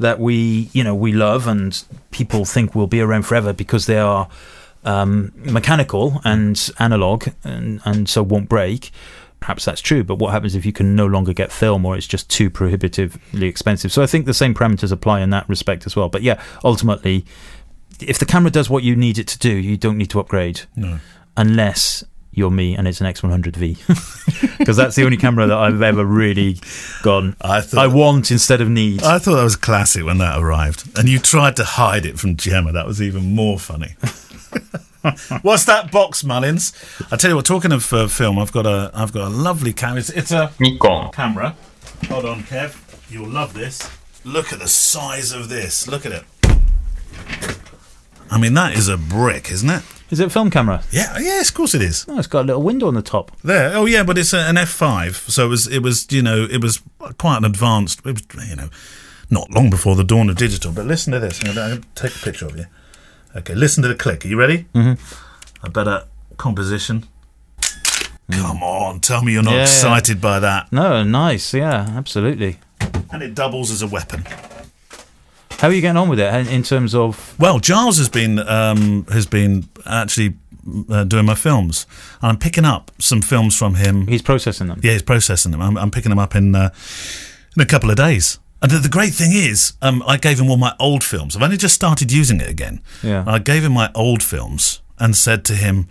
that 0.00 0.18
we 0.20 0.68
you 0.72 0.82
know 0.84 0.94
we 0.94 1.12
love 1.12 1.46
and 1.46 1.82
people 2.10 2.44
think 2.44 2.74
will 2.74 2.86
be 2.86 3.00
around 3.00 3.24
forever 3.24 3.52
because 3.52 3.86
they 3.86 3.98
are 3.98 4.28
um, 4.84 5.32
mechanical 5.36 6.20
and 6.24 6.70
analog 6.78 7.28
and 7.44 7.80
and 7.84 8.08
so 8.08 8.22
won't 8.22 8.48
break. 8.48 8.90
Perhaps 9.40 9.64
that's 9.66 9.80
true, 9.80 10.02
but 10.02 10.16
what 10.16 10.32
happens 10.32 10.56
if 10.56 10.66
you 10.66 10.72
can 10.72 10.96
no 10.96 11.06
longer 11.06 11.32
get 11.32 11.52
film 11.52 11.86
or 11.86 11.96
it's 11.96 12.08
just 12.08 12.28
too 12.28 12.50
prohibitively 12.50 13.46
expensive? 13.46 13.92
So 13.92 14.02
I 14.02 14.06
think 14.06 14.26
the 14.26 14.34
same 14.34 14.52
parameters 14.52 14.90
apply 14.90 15.20
in 15.20 15.30
that 15.30 15.48
respect 15.48 15.86
as 15.86 15.94
well. 15.94 16.08
But 16.08 16.22
yeah, 16.22 16.42
ultimately, 16.64 17.24
if 18.00 18.18
the 18.18 18.26
camera 18.26 18.50
does 18.50 18.68
what 18.68 18.82
you 18.82 18.96
need 18.96 19.16
it 19.16 19.28
to 19.28 19.38
do, 19.38 19.52
you 19.52 19.76
don't 19.76 19.96
need 19.96 20.10
to 20.10 20.20
upgrade. 20.20 20.62
No. 20.74 20.98
Unless 21.36 22.02
you're 22.32 22.50
me 22.50 22.76
and 22.76 22.88
it's 22.88 23.00
an 23.00 23.06
X100V. 23.06 24.58
Because 24.58 24.76
that's 24.78 24.96
the 24.96 25.04
only 25.04 25.16
camera 25.16 25.46
that 25.46 25.58
I've 25.58 25.82
ever 25.82 26.04
really 26.04 26.58
gone, 27.02 27.36
I 27.40 27.60
thought 27.60 27.84
I 27.84 27.86
want 27.88 28.30
instead 28.30 28.60
of 28.60 28.68
need. 28.68 29.02
I 29.02 29.18
thought 29.18 29.36
that 29.36 29.44
was 29.44 29.56
classic 29.56 30.04
when 30.04 30.18
that 30.18 30.38
arrived, 30.38 30.98
and 30.98 31.08
you 31.08 31.18
tried 31.18 31.56
to 31.56 31.64
hide 31.64 32.06
it 32.06 32.18
from 32.18 32.36
Gemma. 32.36 32.72
That 32.72 32.86
was 32.86 33.02
even 33.02 33.34
more 33.34 33.58
funny. 33.58 33.96
What's 35.42 35.64
that 35.66 35.90
box, 35.90 36.24
Mullins? 36.24 36.72
I 37.10 37.16
tell 37.16 37.30
you 37.30 37.36
what. 37.36 37.46
Talking 37.46 37.72
of 37.72 37.90
uh, 37.92 38.08
film, 38.08 38.38
I've 38.38 38.52
got 38.52 38.66
a 38.66 38.90
I've 38.94 39.12
got 39.12 39.28
a 39.28 39.30
lovely 39.30 39.72
camera. 39.72 40.00
It's, 40.00 40.10
it's 40.10 40.32
a 40.32 40.52
Nikon. 40.58 41.12
camera. 41.12 41.56
Hold 42.08 42.24
on, 42.24 42.42
Kev. 42.42 42.76
You'll 43.10 43.28
love 43.28 43.54
this. 43.54 43.88
Look 44.24 44.52
at 44.52 44.58
the 44.58 44.68
size 44.68 45.32
of 45.32 45.48
this. 45.48 45.88
Look 45.88 46.04
at 46.04 46.12
it. 46.12 46.24
I 48.30 48.38
mean, 48.38 48.54
that 48.54 48.74
is 48.74 48.88
a 48.88 48.98
brick, 48.98 49.50
isn't 49.50 49.70
it? 49.70 49.82
Is 50.10 50.20
it 50.20 50.26
a 50.26 50.30
film 50.30 50.50
camera? 50.50 50.82
Yeah, 50.90 51.18
yes, 51.18 51.50
of 51.50 51.54
course 51.54 51.74
it 51.74 51.82
is. 51.82 52.04
Oh, 52.08 52.18
it's 52.18 52.26
got 52.26 52.42
a 52.42 52.46
little 52.46 52.62
window 52.62 52.88
on 52.88 52.94
the 52.94 53.02
top. 53.02 53.30
There. 53.42 53.74
Oh 53.74 53.84
yeah, 53.86 54.02
but 54.02 54.16
it's 54.18 54.32
a, 54.32 54.38
an 54.38 54.56
F5, 54.56 55.30
so 55.30 55.46
it 55.46 55.48
was 55.48 55.66
it 55.66 55.82
was 55.82 56.10
you 56.10 56.22
know 56.22 56.46
it 56.50 56.62
was 56.62 56.82
quite 57.18 57.38
an 57.38 57.44
advanced. 57.44 58.00
It 58.06 58.12
was 58.34 58.48
you 58.48 58.56
know 58.56 58.68
not 59.30 59.50
long 59.50 59.70
before 59.70 59.96
the 59.96 60.04
dawn 60.04 60.30
of 60.30 60.36
digital. 60.36 60.72
But 60.72 60.86
listen 60.86 61.12
to 61.12 61.20
this. 61.20 61.42
I'm 61.44 61.54
going 61.54 61.82
to 61.82 61.88
take 61.94 62.16
a 62.16 62.18
picture 62.18 62.46
of 62.46 62.56
you. 62.56 62.64
Okay, 63.36 63.54
listen 63.54 63.82
to 63.82 63.88
the 63.88 63.94
click. 63.94 64.24
Are 64.24 64.28
you 64.28 64.38
ready? 64.38 64.66
Mm-hmm. 64.74 65.66
A 65.66 65.70
better 65.70 66.04
composition. 66.36 67.04
Come 68.30 68.62
on, 68.62 69.00
tell 69.00 69.22
me 69.22 69.32
you're 69.32 69.42
not 69.42 69.52
Yeah, 69.52 69.56
yeah. 69.58 69.62
excited 69.62 70.20
by 70.20 70.38
that. 70.40 70.70
No, 70.72 71.02
nice. 71.02 71.54
Yeah, 71.54 71.86
absolutely. 71.96 72.58
And 73.10 73.22
it 73.22 73.34
doubles 73.34 73.70
as 73.70 73.80
a 73.82 73.86
weapon. 73.86 74.24
How 75.52 75.68
are 75.68 75.72
you 75.72 75.80
getting 75.80 75.96
on 75.96 76.08
with 76.08 76.20
it 76.20 76.32
in, 76.34 76.46
in 76.48 76.62
terms 76.62 76.94
of? 76.94 77.34
Well, 77.38 77.58
Giles 77.58 77.96
has 77.98 78.08
been 78.08 78.38
um, 78.38 79.06
has 79.10 79.26
been 79.26 79.68
actually 79.86 80.36
uh, 80.90 81.04
doing 81.04 81.24
my 81.24 81.34
films, 81.34 81.86
and 82.22 82.30
I'm 82.30 82.38
picking 82.38 82.64
up 82.64 82.90
some 82.98 83.22
films 83.22 83.56
from 83.56 83.74
him. 83.74 84.06
He's 84.06 84.22
processing 84.22 84.68
them. 84.68 84.80
Yeah, 84.82 84.92
he's 84.92 85.02
processing 85.02 85.50
them. 85.52 85.60
I'm, 85.62 85.76
I'm 85.76 85.90
picking 85.90 86.10
them 86.10 86.18
up 86.18 86.36
in 86.36 86.54
uh, 86.54 86.70
in 87.56 87.62
a 87.62 87.66
couple 87.66 87.90
of 87.90 87.96
days. 87.96 88.38
And 88.60 88.70
the, 88.70 88.78
the 88.78 88.88
great 88.88 89.14
thing 89.14 89.32
is, 89.32 89.74
um, 89.82 90.02
I 90.06 90.16
gave 90.16 90.40
him 90.40 90.50
all 90.50 90.56
my 90.56 90.74
old 90.80 91.04
films. 91.04 91.36
I've 91.36 91.42
only 91.42 91.56
just 91.56 91.74
started 91.74 92.10
using 92.10 92.40
it 92.40 92.48
again. 92.48 92.80
Yeah. 93.02 93.24
I 93.26 93.38
gave 93.38 93.64
him 93.64 93.72
my 93.72 93.90
old 93.94 94.22
films 94.22 94.80
and 94.98 95.16
said 95.16 95.44
to 95.46 95.54
him, 95.54 95.88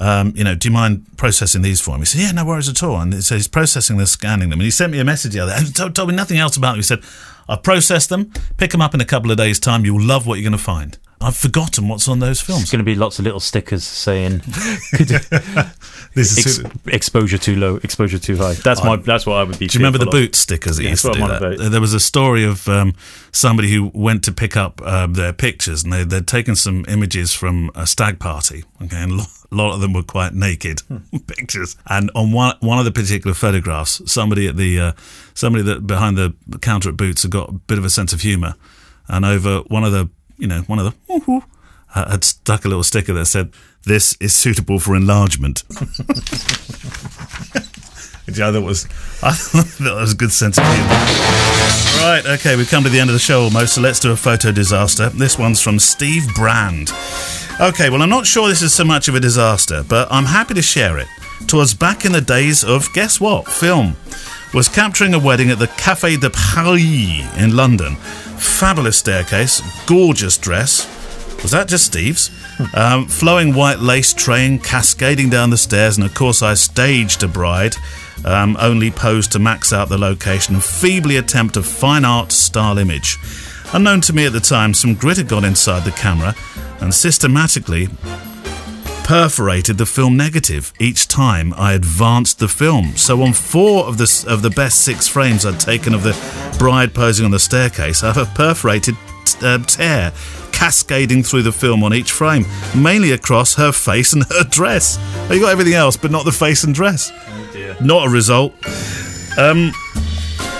um, 0.00 0.32
you 0.36 0.44
know, 0.44 0.54
do 0.54 0.68
you 0.68 0.72
mind 0.72 1.04
processing 1.16 1.62
these 1.62 1.80
for 1.80 1.94
him? 1.94 2.00
He 2.00 2.06
said, 2.06 2.20
yeah, 2.20 2.30
no 2.30 2.44
worries 2.44 2.68
at 2.68 2.82
all. 2.82 3.00
And 3.00 3.22
so 3.22 3.34
he's 3.34 3.48
processing 3.48 3.96
them, 3.96 4.06
scanning 4.06 4.48
them. 4.48 4.60
And 4.60 4.64
he 4.64 4.70
sent 4.70 4.92
me 4.92 5.00
a 5.00 5.04
message 5.04 5.32
the 5.32 5.40
other 5.40 5.54
day. 5.54 5.64
He 5.64 5.72
told, 5.72 5.94
told 5.94 6.08
me 6.08 6.14
nothing 6.14 6.38
else 6.38 6.56
about 6.56 6.72
them. 6.72 6.78
He 6.78 6.82
said, 6.82 7.02
I've 7.48 7.62
processed 7.62 8.08
them. 8.08 8.32
Pick 8.56 8.70
them 8.70 8.80
up 8.80 8.94
in 8.94 9.00
a 9.00 9.04
couple 9.04 9.30
of 9.30 9.36
days' 9.36 9.58
time. 9.58 9.84
You'll 9.84 10.00
love 10.00 10.26
what 10.26 10.34
you're 10.34 10.48
going 10.48 10.58
to 10.58 10.64
find. 10.64 10.96
I've 11.20 11.36
forgotten 11.36 11.88
what's 11.88 12.06
on 12.08 12.20
those 12.20 12.40
films. 12.40 12.60
There's 12.60 12.70
films. 12.70 12.70
going 12.70 12.78
to 12.78 12.84
be 12.84 12.94
lots 12.94 13.18
of 13.18 13.24
little 13.24 13.40
stickers 13.40 13.82
saying 13.84 14.40
could, 14.94 15.08
This 16.14 16.38
ex, 16.38 16.46
is 16.46 16.64
exposure 16.86 17.38
too 17.38 17.56
low, 17.56 17.76
exposure 17.76 18.18
too 18.18 18.36
high. 18.36 18.54
That's 18.54 18.82
my. 18.82 18.96
That's 18.96 19.26
what 19.26 19.34
I 19.36 19.44
would 19.44 19.58
be. 19.58 19.66
Do 19.66 19.78
you 19.78 19.82
remember 19.84 19.98
the 19.98 20.06
of. 20.06 20.12
boot 20.12 20.34
stickers 20.34 20.76
that 20.76 20.84
Yeah, 20.84 20.90
used 20.90 21.04
to 21.04 21.12
do 21.12 21.20
that? 21.26 21.42
about. 21.42 21.70
There 21.70 21.80
was 21.80 21.92
a 21.94 22.00
story 22.00 22.44
of 22.44 22.68
um, 22.68 22.94
somebody 23.32 23.72
who 23.72 23.90
went 23.94 24.24
to 24.24 24.32
pick 24.32 24.56
up 24.56 24.80
um, 24.82 25.14
their 25.14 25.32
pictures, 25.32 25.84
and 25.84 25.92
they, 25.92 26.04
they'd 26.04 26.26
taken 26.26 26.56
some 26.56 26.84
images 26.88 27.32
from 27.34 27.70
a 27.74 27.86
stag 27.86 28.18
party. 28.20 28.64
Okay, 28.82 28.96
and 29.02 29.18
lo- 29.18 29.24
a 29.52 29.54
lot 29.54 29.74
of 29.74 29.80
them 29.80 29.92
were 29.92 30.02
quite 30.02 30.34
naked 30.34 30.82
pictures. 31.26 31.76
And 31.88 32.10
on 32.14 32.32
one 32.32 32.56
one 32.60 32.78
of 32.78 32.84
the 32.84 32.92
particular 32.92 33.34
photographs, 33.34 34.00
somebody 34.10 34.46
at 34.48 34.56
the 34.56 34.80
uh, 34.80 34.92
somebody 35.34 35.62
that 35.64 35.86
behind 35.86 36.16
the 36.16 36.34
counter 36.60 36.88
at 36.88 36.96
Boots 36.96 37.22
had 37.22 37.32
got 37.32 37.48
a 37.48 37.52
bit 37.52 37.78
of 37.78 37.84
a 37.84 37.90
sense 37.90 38.12
of 38.12 38.20
humour, 38.22 38.54
and 39.08 39.24
over 39.24 39.60
one 39.68 39.84
of 39.84 39.92
the 39.92 40.08
you 40.38 40.46
know 40.46 40.62
one 40.62 40.78
of 40.78 40.94
the 41.08 41.42
uh, 41.94 42.10
had 42.10 42.24
stuck 42.24 42.64
a 42.64 42.68
little 42.68 42.82
sticker 42.82 43.12
that 43.14 43.26
said, 43.26 43.52
"This 43.84 44.16
is 44.20 44.34
suitable 44.34 44.78
for 44.78 44.96
enlargement." 44.96 45.64
Which 48.26 48.40
I 48.40 48.52
thought 48.52 48.62
was, 48.62 48.84
I 49.22 49.32
thought 49.32 49.66
that 49.84 49.94
was 49.94 50.12
good 50.12 50.32
sense 50.32 50.58
of 50.58 50.64
humour. 50.64 50.88
Right, 52.04 52.22
okay, 52.26 52.56
we've 52.56 52.68
come 52.68 52.84
to 52.84 52.90
the 52.90 53.00
end 53.00 53.08
of 53.08 53.14
the 53.14 53.20
show 53.20 53.42
almost, 53.42 53.74
so 53.74 53.80
let's 53.80 54.00
do 54.00 54.12
a 54.12 54.16
photo 54.16 54.52
disaster. 54.52 55.08
This 55.08 55.38
one's 55.38 55.62
from 55.62 55.78
Steve 55.78 56.26
Brand. 56.34 56.92
Okay, 57.58 57.88
well, 57.88 58.02
I'm 58.02 58.10
not 58.10 58.26
sure 58.26 58.46
this 58.46 58.60
is 58.60 58.74
so 58.74 58.84
much 58.84 59.08
of 59.08 59.14
a 59.14 59.20
disaster, 59.20 59.82
but 59.88 60.08
I'm 60.10 60.26
happy 60.26 60.52
to 60.54 60.62
share 60.62 60.98
it. 60.98 61.08
Twas 61.46 61.72
back 61.72 62.04
in 62.04 62.12
the 62.12 62.20
days 62.20 62.62
of, 62.62 62.92
guess 62.92 63.18
what, 63.18 63.48
film. 63.48 63.96
Was 64.52 64.68
capturing 64.68 65.14
a 65.14 65.18
wedding 65.18 65.50
at 65.50 65.58
the 65.58 65.66
Café 65.66 66.20
de 66.20 66.30
Paris 66.30 67.36
in 67.42 67.56
London. 67.56 67.96
Fabulous 68.38 68.98
staircase, 68.98 69.60
gorgeous 69.86 70.38
dress. 70.38 70.86
Was 71.42 71.52
that 71.52 71.68
just 71.68 71.86
Steve's? 71.86 72.30
Um, 72.74 73.06
flowing 73.06 73.54
white 73.54 73.78
lace 73.78 74.12
train 74.12 74.58
cascading 74.58 75.30
down 75.30 75.50
the 75.50 75.56
stairs, 75.56 75.96
and 75.96 76.04
of 76.04 76.12
course, 76.12 76.42
I 76.42 76.54
staged 76.54 77.22
a 77.22 77.28
bride, 77.28 77.76
um, 78.24 78.56
only 78.58 78.90
posed 78.90 79.30
to 79.30 79.38
max 79.38 79.72
out 79.72 79.88
the 79.88 79.96
location 79.96 80.56
and 80.56 80.64
feebly 80.64 81.18
attempt 81.18 81.56
a 81.56 81.62
fine 81.62 82.04
art 82.04 82.32
style 82.32 82.78
image. 82.78 83.16
Unknown 83.72 84.00
to 84.00 84.12
me 84.12 84.26
at 84.26 84.32
the 84.32 84.40
time, 84.40 84.74
some 84.74 84.94
grit 84.94 85.18
had 85.18 85.28
got 85.28 85.44
inside 85.44 85.84
the 85.84 85.92
camera 85.92 86.34
and 86.80 86.92
systematically 86.92 87.88
perforated 89.08 89.78
the 89.78 89.86
film 89.86 90.18
negative 90.18 90.70
each 90.78 91.08
time 91.08 91.54
I 91.56 91.72
advanced 91.72 92.40
the 92.40 92.46
film. 92.46 92.94
So 92.98 93.22
on 93.22 93.32
four 93.32 93.86
of 93.86 93.96
the 93.96 94.24
of 94.28 94.42
the 94.42 94.50
best 94.50 94.82
six 94.82 95.08
frames 95.08 95.46
I'd 95.46 95.58
taken 95.58 95.94
of 95.94 96.02
the 96.02 96.14
bride 96.58 96.92
posing 96.92 97.24
on 97.24 97.30
the 97.30 97.38
staircase, 97.38 98.02
I 98.02 98.12
have 98.12 98.18
a 98.18 98.30
perforated 98.36 98.96
uh, 99.40 99.64
tear 99.64 100.12
cascading 100.52 101.22
through 101.22 101.44
the 101.44 101.52
film 101.52 101.82
on 101.84 101.94
each 101.94 102.12
frame, 102.12 102.44
mainly 102.76 103.12
across 103.12 103.54
her 103.54 103.72
face 103.72 104.12
and 104.12 104.24
her 104.30 104.44
dress. 104.44 104.98
Oh, 105.00 105.32
You 105.32 105.40
got 105.40 105.52
everything 105.52 105.72
else, 105.72 105.96
but 105.96 106.10
not 106.10 106.26
the 106.26 106.32
face 106.32 106.64
and 106.64 106.74
dress. 106.74 107.10
Not 107.80 108.08
a 108.08 108.10
result. 108.10 108.52
Um, 109.38 109.72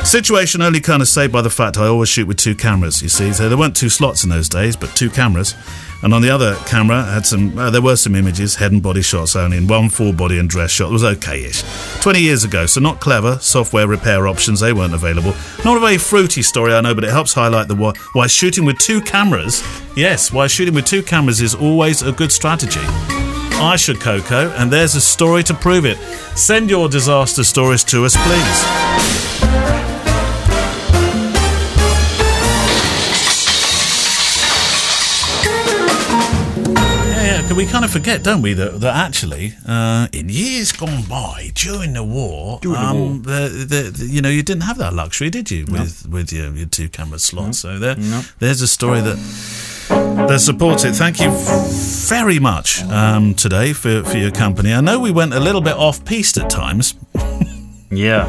situation 0.05 0.63
only 0.63 0.81
kind 0.81 1.03
of 1.03 1.09
saved 1.09 1.35
by 1.35 1.43
the 1.43 1.51
fact 1.51 1.77
I 1.77 1.87
always 1.87 2.09
shoot 2.09 2.27
with 2.27 2.39
two 2.39 2.55
cameras. 2.55 3.03
You 3.03 3.11
see, 3.11 3.31
so 3.35 3.51
there 3.51 3.59
weren't 3.59 3.77
two 3.77 3.91
slots 3.91 4.25
in 4.25 4.31
those 4.31 4.49
days, 4.49 4.75
but 4.75 4.97
two 4.97 5.11
cameras. 5.11 5.55
And 6.03 6.15
on 6.15 6.23
the 6.23 6.31
other 6.31 6.55
camera, 6.67 7.03
had 7.03 7.27
some. 7.27 7.59
Uh, 7.59 7.71
there 7.71 7.83
were 7.83 7.97
some 7.97 8.15
images, 8.15 8.55
head 8.55 8.71
and 8.71 8.81
body 8.83 9.03
shots 9.03 9.35
only, 9.35 9.57
and 9.57 9.69
one 9.69 9.89
full 9.89 10.13
body 10.13 10.39
and 10.39 10.49
dress 10.49 10.71
shot. 10.71 10.91
It 10.91 10.93
was 10.93 11.03
okay-ish. 11.03 11.63
Twenty 12.01 12.21
years 12.21 12.45
ago, 12.45 12.67
so 12.67 12.81
not 12.81 13.01
clever. 13.01 13.39
Software 13.41 13.89
repair 13.89 14.29
options 14.29 14.61
they 14.61 14.73
weren't 14.73 14.95
available. 14.95 15.35
Not 15.65 15.77
a 15.77 15.81
very 15.81 15.99
fruity 15.99 16.43
story, 16.43 16.73
I 16.73 16.81
know, 16.81 16.95
but 16.95 17.03
it 17.03 17.11
helps 17.11 17.33
highlight 17.35 17.67
the 17.67 17.75
why, 17.75 17.95
why 18.13 18.29
shooting 18.29 18.65
with 18.65 18.79
two 18.79 19.01
cameras. 19.01 19.63
Yes, 19.97 20.33
why 20.33 20.47
shooting 20.47 20.75
with 20.75 20.87
two 20.87 21.03
cameras 21.03 21.41
is 21.41 21.55
always 21.55 22.03
a 22.03 22.13
good 22.13 22.31
strategy. 22.31 22.81
I 23.61 23.75
should 23.77 23.99
Coco, 23.99 24.51
and 24.51 24.71
there's 24.71 24.95
a 24.95 25.01
story 25.01 25.43
to 25.43 25.55
prove 25.55 25.85
it. 25.85 25.99
Send 26.39 26.71
your 26.71 26.89
disaster 26.89 27.43
stories 27.43 27.83
to 27.85 28.05
us, 28.05 28.17
please. 28.17 29.88
We 37.57 37.67
kind 37.67 37.85
of 37.85 37.91
forget, 37.91 38.23
don't 38.23 38.43
we, 38.43 38.53
that, 38.55 38.81
that 38.81 38.95
actually, 38.95 39.55
uh, 39.67 40.07
in 40.13 40.29
years 40.29 40.71
gone 40.73 41.03
by, 41.09 41.51
during 41.55 41.95
the 41.95 42.05
war, 42.05 42.59
During 42.61 42.81
the 42.81 42.87
um, 42.89 43.23
the, 43.23 43.49
the, 43.69 43.91
the- 43.91 44.07
you 44.07 44.21
know, 44.23 44.29
you 44.29 44.43
didn't 44.43 44.63
have 44.63 44.79
that 44.79 44.95
luxury, 44.95 45.31
did 45.31 45.51
you, 45.51 45.65
with 45.69 46.07
with 46.09 46.33
your, 46.33 46.53
your 46.55 46.67
two 46.67 46.89
camera 46.89 47.19
slots? 47.19 47.59
So 47.59 47.79
there, 47.79 47.97
there's 48.39 48.61
a 48.63 48.69
story 48.69 49.01
that 49.01 49.17
that 50.29 50.41
supports 50.41 50.85
it. 50.85 50.95
Thank 50.95 51.21
you 51.21 51.31
very 52.09 52.39
much 52.39 52.83
um, 52.85 53.35
today 53.35 53.73
for, 53.73 54.05
for 54.05 54.19
your 54.19 54.31
company. 54.31 54.73
I 54.73 54.81
know 54.81 55.01
we 55.01 55.11
went 55.11 55.33
a 55.35 55.41
little 55.41 55.63
bit 55.63 55.75
off 55.75 56.05
piste 56.05 56.39
at 56.39 56.51
times. 56.51 56.95
Yeah. 57.91 58.27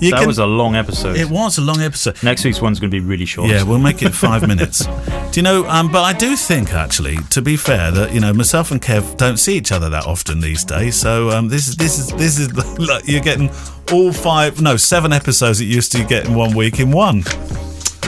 You 0.00 0.10
that 0.10 0.18
can- 0.20 0.26
was 0.26 0.38
a 0.38 0.46
long 0.46 0.76
episode. 0.76 1.16
It 1.16 1.30
was 1.30 1.58
a 1.58 1.62
long 1.62 1.80
episode. 1.80 2.22
Next 2.22 2.44
week's 2.44 2.60
one's 2.60 2.78
going 2.80 2.90
to 2.90 2.94
be 3.00 3.04
really 3.04 3.24
short. 3.24 3.48
Yeah, 3.50 3.62
we'll 3.62 3.78
make 3.78 4.02
it 4.02 4.10
five 4.26 4.46
minutes. 4.46 4.84
Do 4.86 5.30
you 5.34 5.42
know? 5.42 5.66
Um, 5.68 5.90
but 5.90 6.02
I 6.02 6.12
do 6.12 6.36
think, 6.36 6.72
actually, 6.74 7.16
to 7.30 7.40
be 7.42 7.56
fair, 7.56 7.90
that 7.90 8.12
you 8.12 8.20
know, 8.20 8.32
myself 8.32 8.70
and 8.70 8.80
Kev 8.80 9.16
don't 9.16 9.36
see 9.38 9.56
each 9.56 9.72
other 9.72 9.88
that 9.90 10.04
often 10.06 10.40
these 10.40 10.64
days. 10.64 10.96
So 11.00 11.30
um, 11.30 11.48
this 11.48 11.68
is 11.68 11.76
this 11.76 11.98
is 11.98 12.08
this 12.12 12.38
is 12.38 12.52
like 12.78 13.06
you're 13.06 13.20
getting 13.22 13.50
all 13.92 14.12
five, 14.12 14.60
no, 14.60 14.76
seven 14.76 15.12
episodes 15.12 15.58
that 15.58 15.64
you 15.64 15.74
used 15.76 15.92
to 15.92 16.04
get 16.04 16.26
in 16.26 16.34
one 16.34 16.54
week 16.54 16.80
in 16.80 16.90
one. 16.90 17.22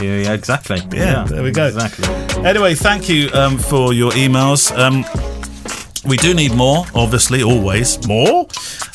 yeah, 0.01 0.17
yeah, 0.23 0.33
exactly. 0.33 0.79
Yeah, 0.91 1.23
there 1.25 1.43
we 1.43 1.51
go. 1.51 1.67
Exactly. 1.67 2.07
Anyway, 2.45 2.75
thank 2.75 3.09
you 3.09 3.29
um, 3.33 3.57
for 3.57 3.93
your 3.93 4.11
emails. 4.11 4.71
Um, 4.77 5.03
we 6.05 6.15
do 6.17 6.33
need 6.33 6.53
more, 6.53 6.85
obviously, 6.95 7.43
always 7.43 8.05
more. 8.07 8.47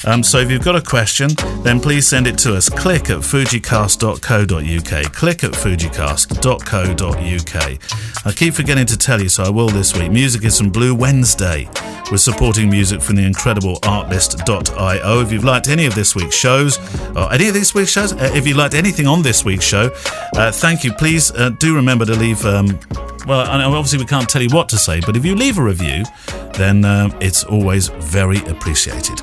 Um, 0.06 0.22
so 0.22 0.38
if 0.38 0.50
you've 0.50 0.64
got 0.64 0.76
a 0.76 0.82
question, 0.82 1.30
then 1.62 1.80
please 1.80 2.06
send 2.06 2.26
it 2.26 2.36
to 2.38 2.54
us. 2.54 2.68
Click 2.68 3.10
at 3.10 3.20
fujicast.co.uk. 3.20 5.12
Click 5.12 5.44
at 5.44 5.52
fujicast.co.uk. 5.52 8.26
I 8.26 8.32
keep 8.32 8.54
forgetting 8.54 8.86
to 8.86 8.98
tell 8.98 9.20
you, 9.20 9.28
so 9.28 9.44
I 9.44 9.50
will 9.50 9.68
this 9.68 9.96
week. 9.96 10.12
Music 10.12 10.44
is 10.44 10.58
from 10.58 10.70
Blue 10.70 10.94
Wednesday. 10.94 11.68
We're 12.10 12.18
supporting 12.18 12.68
music 12.68 13.00
from 13.00 13.16
the 13.16 13.24
incredible 13.24 13.76
artlist.io. 13.76 15.20
If 15.20 15.32
you've 15.32 15.44
liked 15.44 15.68
any 15.68 15.86
of 15.86 15.94
this 15.94 16.14
week's 16.14 16.36
shows, 16.36 16.78
or 17.16 17.32
any 17.32 17.48
of 17.48 17.54
this 17.54 17.74
week's 17.74 17.92
shows, 17.92 18.12
uh, 18.12 18.30
if 18.34 18.46
you 18.46 18.54
liked 18.54 18.74
anything 18.74 19.06
on 19.06 19.22
this 19.22 19.44
week's 19.44 19.64
show, 19.64 19.90
uh, 20.36 20.52
thank 20.52 20.84
you. 20.84 20.92
Please 20.92 21.32
uh, 21.32 21.48
do 21.50 21.74
remember 21.74 22.04
to 22.04 22.14
leave. 22.14 22.44
Um, 22.44 22.78
well, 23.26 23.40
obviously 23.40 23.98
we 23.98 24.04
can't 24.04 24.28
tell 24.28 24.42
you 24.42 24.50
what 24.50 24.68
to 24.68 24.76
say, 24.76 25.00
but 25.00 25.16
if 25.16 25.24
you 25.24 25.34
leave 25.34 25.56
a 25.56 25.62
review, 25.62 26.04
then 26.52 26.84
um, 26.84 27.14
it's 27.22 27.42
always 27.44 27.88
very 27.88 28.44
appreciated. 28.44 29.22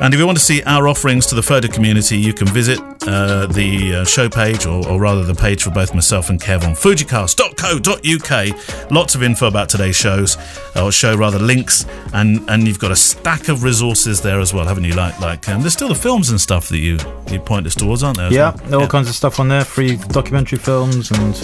And 0.00 0.14
if 0.14 0.20
you 0.20 0.24
want 0.24 0.38
to 0.38 0.44
see 0.44 0.62
our 0.62 0.88
offerings 0.88 1.26
to 1.26 1.34
the 1.34 1.42
photo 1.42 1.68
community, 1.68 2.16
you 2.16 2.32
can 2.32 2.48
visit 2.48 2.80
uh, 3.06 3.44
the 3.46 3.96
uh, 3.96 4.04
show 4.04 4.30
page, 4.30 4.64
or, 4.64 4.88
or 4.88 4.98
rather 4.98 5.24
the 5.24 5.34
page 5.34 5.62
for 5.62 5.70
both 5.70 5.94
myself 5.94 6.30
and 6.30 6.40
Kev 6.40 6.64
on 6.64 6.72
fujicast.co.uk. 6.72 8.90
Lots 8.90 9.14
of 9.14 9.22
info 9.22 9.46
about 9.46 9.68
today's 9.68 9.96
shows, 9.96 10.38
or 10.74 10.90
show 10.90 11.14
rather 11.14 11.38
links, 11.38 11.84
and, 12.14 12.48
and 12.48 12.66
you've 12.66 12.78
got 12.78 12.90
a 12.90 12.96
stack 12.96 13.48
of 13.48 13.62
resources 13.62 14.22
there 14.22 14.40
as 14.40 14.54
well, 14.54 14.66
haven't 14.66 14.84
you? 14.84 14.94
Like 14.94 15.20
like 15.20 15.46
um, 15.50 15.60
there's 15.60 15.74
still 15.74 15.88
the 15.88 15.94
films 15.94 16.30
and 16.30 16.40
stuff 16.40 16.70
that 16.70 16.78
you 16.78 16.96
you 17.30 17.38
point 17.38 17.66
us 17.66 17.74
towards, 17.74 18.02
aren't 18.02 18.16
there? 18.16 18.32
Yeah, 18.32 18.56
well? 18.70 18.80
all 18.80 18.88
kinds 18.88 19.08
of 19.08 19.14
stuff 19.14 19.38
on 19.38 19.48
there. 19.48 19.66
Free 19.66 19.96
documentary 19.96 20.58
films 20.58 21.10
and 21.10 21.36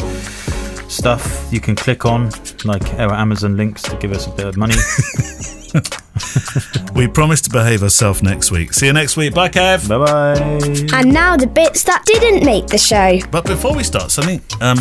stuff 0.90 1.46
you 1.52 1.60
can 1.60 1.76
click 1.76 2.06
on, 2.06 2.30
like 2.64 2.94
our 2.94 3.12
Amazon 3.12 3.56
links 3.56 3.82
to 3.82 3.96
give 3.96 4.12
us 4.12 4.26
a 4.26 4.30
bit 4.30 4.46
of 4.46 4.56
money. 4.56 4.74
We 6.94 7.06
promise 7.06 7.42
to 7.42 7.50
behave 7.50 7.82
ourselves 7.82 8.22
next 8.22 8.50
week. 8.50 8.72
See 8.72 8.86
you 8.86 8.92
next 8.94 9.18
week. 9.18 9.34
Bye, 9.34 9.50
Kev. 9.50 9.86
bye 9.86 9.98
bye. 9.98 10.98
And 10.98 11.12
now 11.12 11.36
the 11.36 11.46
bits 11.46 11.82
that 11.84 12.06
didn't 12.06 12.42
make 12.42 12.68
the 12.68 12.78
show. 12.78 13.18
But 13.30 13.44
before 13.44 13.74
we 13.76 13.84
start, 13.84 14.10
something 14.10 14.40
um, 14.62 14.78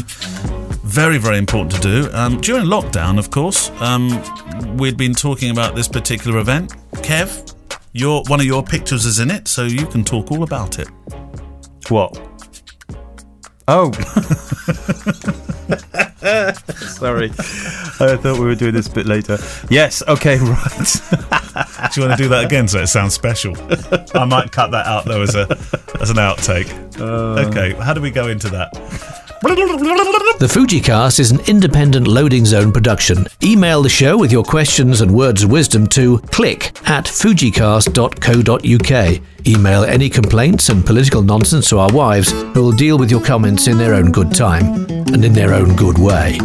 very, 0.86 1.18
very 1.18 1.38
important 1.38 1.74
to 1.74 1.82
do. 1.82 2.10
Um, 2.14 2.40
during 2.40 2.66
lockdown, 2.66 3.20
of 3.20 3.32
course, 3.32 3.70
um, 3.82 4.78
we'd 4.78 4.96
been 4.96 5.14
talking 5.14 5.52
about 5.52 5.76
this 5.76 5.90
particular 5.90 6.40
event. 6.40 6.72
Kev, 7.04 7.54
your 7.92 8.24
one 8.28 8.40
of 8.40 8.46
your 8.46 8.64
pictures 8.64 9.06
is 9.06 9.20
in 9.20 9.30
it, 9.30 9.50
so 9.50 9.64
you 9.64 9.86
can 9.88 10.06
talk 10.06 10.32
all 10.32 10.44
about 10.44 10.80
it. 10.80 10.88
What? 11.90 12.35
Oh. 13.68 13.92
Sorry. 16.88 17.30
I 17.30 18.18
thought 18.18 18.38
we 18.40 18.46
were 18.46 18.56
doing 18.56 18.74
this 18.74 18.88
a 18.88 18.92
bit 18.92 19.06
later. 19.06 19.38
Yes, 19.70 20.04
okay, 20.08 20.38
right. 20.42 21.02
Do 21.94 22.02
you 22.02 22.08
want 22.08 22.18
to 22.18 22.24
do 22.24 22.30
that 22.30 22.44
again 22.46 22.68
so 22.68 22.80
it 22.82 22.88
sounds 22.88 23.14
special? 23.14 23.56
I 24.14 24.26
might 24.26 24.52
cut 24.52 24.72
that 24.72 24.86
out 24.86 25.06
though 25.06 25.22
as 25.22 25.36
a 25.36 25.48
as 26.00 26.10
an 26.10 26.18
outtake. 26.18 26.70
Uh. 27.00 27.48
okay, 27.48 27.74
how 27.74 27.94
do 27.94 28.02
we 28.02 28.12
go 28.12 28.28
into 28.28 28.50
that? 28.50 29.24
The 30.40 30.48
FujiCast 30.48 31.20
is 31.20 31.32
an 31.32 31.40
independent 31.48 32.08
loading 32.08 32.46
zone 32.46 32.72
production. 32.72 33.28
Email 33.44 33.82
the 33.82 33.90
show 33.90 34.18
with 34.18 34.32
your 34.32 34.44
questions 34.44 35.02
and 35.02 35.14
words 35.14 35.44
of 35.44 35.52
wisdom 35.52 35.88
to 35.88 36.20
click 36.20 36.68
at 36.90 37.06
fujicast.co.uk. 37.06 39.22
Email 39.48 39.84
any 39.84 40.10
complaints 40.10 40.70
and 40.70 40.86
political 40.86 41.22
nonsense 41.22 41.70
to 41.70 41.80
our 41.80 41.92
wives, 41.94 42.32
who 42.32 42.64
will 42.64 42.72
deal 42.72 42.98
with 42.98 43.12
your 43.12 43.22
comments 43.22 43.68
in 43.68 43.78
their 43.78 43.94
own 43.94 44.12
good 44.12 44.34
time 44.34 44.86
and 44.90 45.24
in 45.24 45.34
their 45.34 45.54
own 45.54 45.76
good 45.76 45.98
way. 45.98 46.40